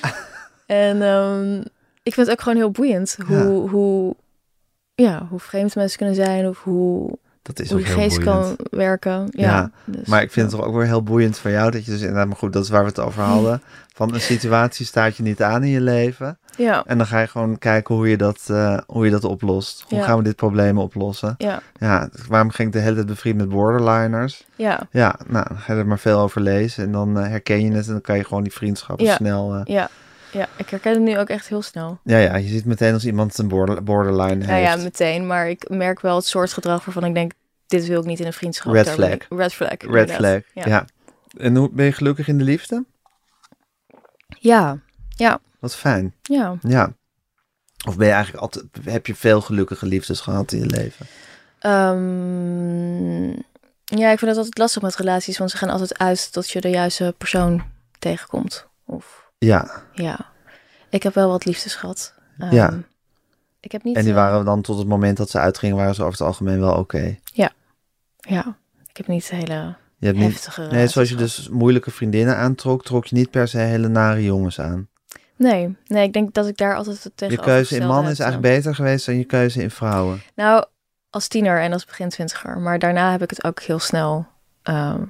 En 0.65 1.01
ehm, 1.01 1.59
ik 2.03 2.13
vind 2.13 2.27
het 2.27 2.29
ook 2.29 2.41
gewoon 2.41 2.57
heel 2.57 2.71
boeiend 2.71 3.17
hoe, 3.27 3.69
hoe, 3.69 4.15
ja, 4.95 5.27
hoe 5.29 5.39
vreemd 5.39 5.75
mensen 5.75 5.97
kunnen 5.97 6.15
zijn 6.15 6.47
of 6.47 6.63
hoe, 6.63 7.17
Dat 7.45 7.59
is 7.59 7.69
hoe 7.69 7.79
ook 7.79 7.85
heel 7.85 7.95
geest 7.95 8.23
boeiend. 8.23 8.55
kan 8.55 8.67
werken. 8.79 9.27
Ja, 9.31 9.43
Ja, 9.49 9.71
dus, 9.85 10.07
Maar 10.07 10.21
ik 10.21 10.31
vind 10.31 10.51
het 10.51 10.59
toch 10.59 10.67
ook 10.69 10.75
weer 10.75 10.85
heel 10.85 11.03
boeiend 11.03 11.37
van 11.37 11.51
jou 11.51 11.71
dat 11.71 11.85
je 11.85 11.91
dus 11.91 11.99
inderdaad, 11.99 12.27
maar 12.27 12.37
goed, 12.37 12.53
dat 12.53 12.63
is 12.63 12.69
waar 12.69 12.81
we 12.81 12.87
het 12.87 12.99
over 12.99 13.23
hadden. 13.35 13.61
Van 13.93 14.13
een 14.13 14.21
situatie 14.21 14.85
staat 14.85 15.17
je 15.17 15.23
niet 15.23 15.41
aan 15.43 15.63
in 15.63 15.69
je 15.69 15.81
leven. 15.81 16.37
Ja, 16.57 16.83
En 16.85 16.97
dan 16.97 17.07
ga 17.07 17.19
je 17.19 17.27
gewoon 17.27 17.57
kijken 17.57 17.95
hoe 17.95 18.09
je 18.09 18.17
dat, 18.17 18.41
eh, 18.47 18.77
hoe 18.87 19.05
je 19.05 19.11
dat 19.11 19.23
oplost. 19.23 19.85
Hoe 19.89 19.97
Ja. 19.99 20.03
gaan 20.05 20.17
we 20.17 20.23
dit 20.23 20.35
probleem 20.35 20.77
oplossen? 20.77 21.35
ja, 21.37 21.61
Ja, 21.79 22.09
waarom 22.29 22.49
ging 22.49 22.67
ik 22.67 22.73
de 22.73 22.79
hele 22.79 22.95
tijd 22.95 23.07
bevriend 23.07 23.37
met 23.37 23.49
borderliners? 23.49 24.45
ja, 24.55 24.79
Ja, 24.91 25.15
nou, 25.27 25.45
dan 25.47 25.57
ga 25.57 25.73
je 25.73 25.79
er 25.79 25.87
maar 25.87 25.99
veel 25.99 26.19
over 26.19 26.41
lezen. 26.41 26.83
En 26.83 26.91
dan 26.91 27.19
eh, 27.19 27.27
herken 27.27 27.61
je 27.63 27.71
het 27.71 27.85
en 27.85 27.91
dan 27.91 28.01
kan 28.01 28.17
je 28.17 28.23
gewoon 28.23 28.43
die 28.43 28.53
vriendschappen 28.53 29.05
Ja. 29.05 29.15
snel... 29.15 29.53
eh, 29.55 29.61
ja. 29.63 29.89
Ja, 30.35 30.47
ik 30.57 30.69
herken 30.69 30.91
het 30.93 31.01
nu 31.01 31.17
ook 31.19 31.29
echt 31.29 31.47
heel 31.47 31.61
snel. 31.61 31.99
ja, 32.03 32.17
ja, 32.17 32.35
je 32.35 32.47
ziet 32.47 32.65
meteen 32.65 32.93
als 32.93 33.05
iemand 33.05 33.37
een 33.37 33.47
border, 33.47 33.83
borderline 33.83 34.45
Nou 34.45 34.59
ja, 34.61 34.71
heeft. 34.71 34.83
meteen. 34.83 35.27
Maar 35.27 35.49
ik 35.49 35.69
merk 35.69 35.99
wel 36.01 36.15
het 36.15 36.25
soort 36.25 36.53
gedrag 36.53 36.85
waarvan 36.85 37.05
ik 37.05 37.13
denk, 37.13 37.31
dit 37.67 37.85
wil 37.85 37.99
ik 37.99 38.05
niet 38.05 38.19
in 38.19 38.25
een 38.25 38.33
vriendschap. 38.33 38.73
Red 38.73 38.89
flag. 38.89 39.09
ik- 39.09 39.25
Red 39.29 39.53
flag. 39.53 39.69
Red 39.69 39.83
inderdaad. 39.83 40.15
flag, 40.17 40.41
Ja. 40.53 40.65
ja. 40.67 40.85
En 41.37 41.55
hoe 41.55 41.69
ben 41.71 41.85
je 41.85 41.91
gelukkig 41.91 42.27
in 42.27 42.37
de 42.37 42.43
liefde? 42.43 42.85
Ja, 44.39 44.77
ja, 45.09 45.39
Wat 45.59 45.75
fijn. 45.75 46.13
ja. 46.21 46.57
Ja. 46.61 46.93
Of 47.87 47.97
ben 47.97 48.07
je 48.07 48.13
eigenlijk 48.13 48.43
altijd, 48.43 48.65
heb 48.83 49.07
je 49.07 49.15
veel 49.15 49.41
gelukkige 49.41 49.85
liefdes 49.85 50.19
gehad 50.19 50.51
in 50.51 50.59
je 50.59 50.65
leven? 50.65 51.05
Ehm, 51.59 53.29
ja, 53.99 54.11
ik 54.11 54.19
vind 54.19 54.21
het 54.31 54.37
altijd 54.37 54.57
lastig 54.57 54.81
met 54.81 54.95
relaties, 54.95 55.37
want 55.37 55.51
ze 55.51 55.57
gaan 55.57 55.69
altijd 55.69 55.97
uit 55.97 56.31
tot 56.33 56.49
je 56.49 56.61
de 56.61 56.69
juiste 56.69 57.13
persoon 57.17 57.63
tegenkomt. 57.99 58.67
Of 58.85 59.24
Ja. 59.37 59.83
ja, 59.93 60.19
ik 60.89 61.03
heb 61.03 61.13
wel 61.13 61.29
wat 61.29 61.45
liefdes 61.45 61.75
gehad. 61.75 62.13
Ehm, 62.37 62.53
Ja. 62.53 62.73
Ik 63.59 63.71
heb 63.71 63.83
niet. 63.83 63.95
En 63.95 64.01
die 64.03 64.11
eh, 64.13 64.17
waren 64.17 64.45
dan 64.45 64.61
tot 64.61 64.77
het 64.77 64.87
moment 64.87 65.17
dat 65.17 65.29
ze 65.29 65.39
uitgingen, 65.39 65.75
waren 65.75 65.95
ze 65.95 66.01
over 66.01 66.17
het 66.17 66.27
algemeen 66.27 66.59
wel 66.59 66.73
oké. 66.77 67.17
Ja, 68.27 68.57
ik 68.87 68.97
heb 68.97 69.07
niet 69.07 69.29
hele 69.29 69.75
Je 69.97 70.05
hebt 70.05 70.17
niet, 70.17 70.31
heftige. 70.31 70.61
nee, 70.61 70.69
relaties 70.69 70.91
zoals 70.93 71.09
je 71.09 71.15
dus 71.15 71.49
moeilijke 71.49 71.91
vriendinnen 71.91 72.37
aantrok, 72.37 72.83
trok 72.83 73.05
je 73.05 73.15
niet 73.15 73.31
per 73.31 73.47
se 73.47 73.57
hele 73.57 73.87
nare 73.87 74.23
jongens 74.23 74.59
aan. 74.59 74.87
Nee, 75.35 75.75
nee, 75.87 76.03
ik 76.03 76.13
denk 76.13 76.33
dat 76.33 76.47
ik 76.47 76.57
daar 76.57 76.75
altijd 76.75 77.03
het 77.03 77.31
Je 77.31 77.37
keuze 77.37 77.75
in 77.75 77.87
mannen 77.87 78.11
is 78.11 78.19
eigenlijk 78.19 78.55
beter 78.55 78.75
geweest 78.75 79.05
dan 79.05 79.17
je 79.17 79.23
keuze 79.23 79.61
in 79.61 79.71
vrouwen. 79.71 80.21
Nou, 80.35 80.65
als 81.09 81.27
tiener 81.27 81.61
en 81.61 81.73
als 81.73 81.85
begin 81.85 82.09
twintiger. 82.09 82.57
Maar 82.57 82.79
daarna 82.79 83.11
heb 83.11 83.21
ik 83.21 83.29
het 83.29 83.43
ook 83.43 83.61
heel 83.61 83.79
snel 83.79 84.27
ehm, 84.61 85.03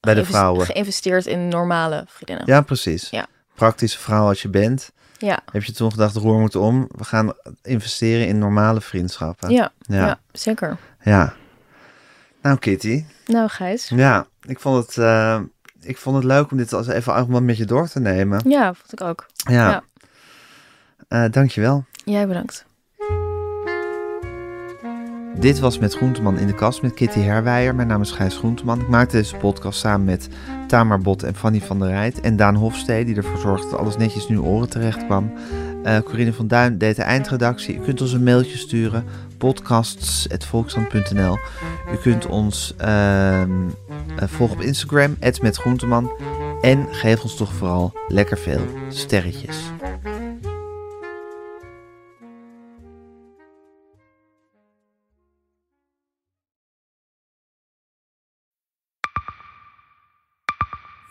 Bij 0.00 0.14
de 0.14 0.24
vrouwen. 0.24 0.66
geïnvesteerd 0.66 1.26
in 1.26 1.48
normale 1.48 2.04
vriendinnen. 2.08 2.44
Ja, 2.46 2.60
precies. 2.60 3.10
Ja. 3.10 3.26
Praktische 3.54 3.98
vrouw 3.98 4.26
als 4.28 4.42
je 4.42 4.48
bent, 4.48 4.90
Ja, 5.18 5.38
heb 5.52 5.62
je 5.62 5.72
toen 5.72 5.90
gedacht, 5.90 6.16
roer 6.16 6.38
moet 6.40 6.56
om. 6.56 6.88
We 6.90 7.04
gaan 7.04 7.32
investeren 7.62 8.26
in 8.26 8.38
normale 8.38 8.80
vriendschappen. 8.80 9.50
ja, 9.50 9.72
Ja. 9.80 10.06
ja. 10.06 10.18
zeker. 10.32 10.76
Ja. 11.02 11.34
Nou, 12.42 12.58
Kitty. 12.58 13.04
Nou, 13.26 13.48
Gijs. 13.48 13.88
Ja, 13.88 14.26
ik 14.42 14.60
vond 14.60 14.86
het, 14.86 14.98
eh, 14.98 15.40
ik 15.80 15.96
vond 15.98 16.16
het 16.16 16.24
leuk 16.24 16.50
om 16.50 16.56
dit 16.56 16.72
als 16.72 16.86
even 16.86 17.12
allemaal 17.14 17.42
met 17.42 17.56
je 17.56 17.64
door 17.64 17.88
te 17.88 18.00
nemen. 18.00 18.50
Ja, 18.50 18.74
vond 18.74 18.92
ik 18.92 19.00
ook. 19.00 19.26
Ja. 19.50 19.68
Ja. 19.70 19.82
Eh, 21.08 21.30
dankjewel. 21.32 21.84
Jij 22.04 22.26
bedankt. 22.26 22.64
Dit 25.38 25.58
was 25.58 25.78
Met 25.78 25.94
Groenteman 25.94 26.38
in 26.38 26.46
de 26.46 26.54
kast 26.54 26.82
met 26.82 26.94
Kitty 26.94 27.20
Herwijer. 27.20 27.74
Mijn 27.74 27.88
naam 27.88 28.00
is 28.00 28.10
Gijs 28.10 28.36
Groenteman. 28.36 28.80
Ik 28.80 28.88
maakte 28.88 29.16
deze 29.16 29.36
podcast 29.36 29.78
samen 29.78 30.06
met 30.06 30.28
Tamar 30.66 31.00
Bot 31.00 31.22
en 31.22 31.34
Fanny 31.34 31.60
van 31.60 31.78
der 31.78 31.88
Rijt. 31.88 32.20
En 32.20 32.36
Daan 32.36 32.54
Hofstee, 32.54 33.04
die 33.04 33.16
ervoor 33.16 33.38
zorgde 33.38 33.70
dat 33.70 33.78
alles 33.78 33.96
netjes 33.96 34.26
in 34.26 34.34
uw 34.34 34.42
oren 34.42 34.68
terecht 34.68 35.06
kwam. 35.06 35.32
Eh, 35.82 35.98
Corinne 35.98 36.32
van 36.32 36.48
Duin 36.48 36.78
deed 36.78 36.96
de 36.96 37.02
eindredactie. 37.02 37.76
U 37.76 37.80
kunt 37.80 38.00
ons 38.00 38.12
een 38.12 38.22
mailtje 38.22 38.58
sturen. 38.58 39.04
podcasts.volkshand.nl 39.38 41.38
U 41.92 41.96
kunt 42.02 42.26
ons 42.26 42.74
ehm, 42.76 43.50
eh, 44.16 44.28
volgen 44.28 44.56
op 44.56 44.62
Instagram, 44.62 45.16
@metgroenteman. 45.42 46.10
En 46.60 46.86
geef 46.90 47.22
ons 47.22 47.36
toch 47.36 47.52
vooral 47.52 47.92
lekker 48.08 48.38
veel 48.38 48.60
sterretjes. 48.88 49.56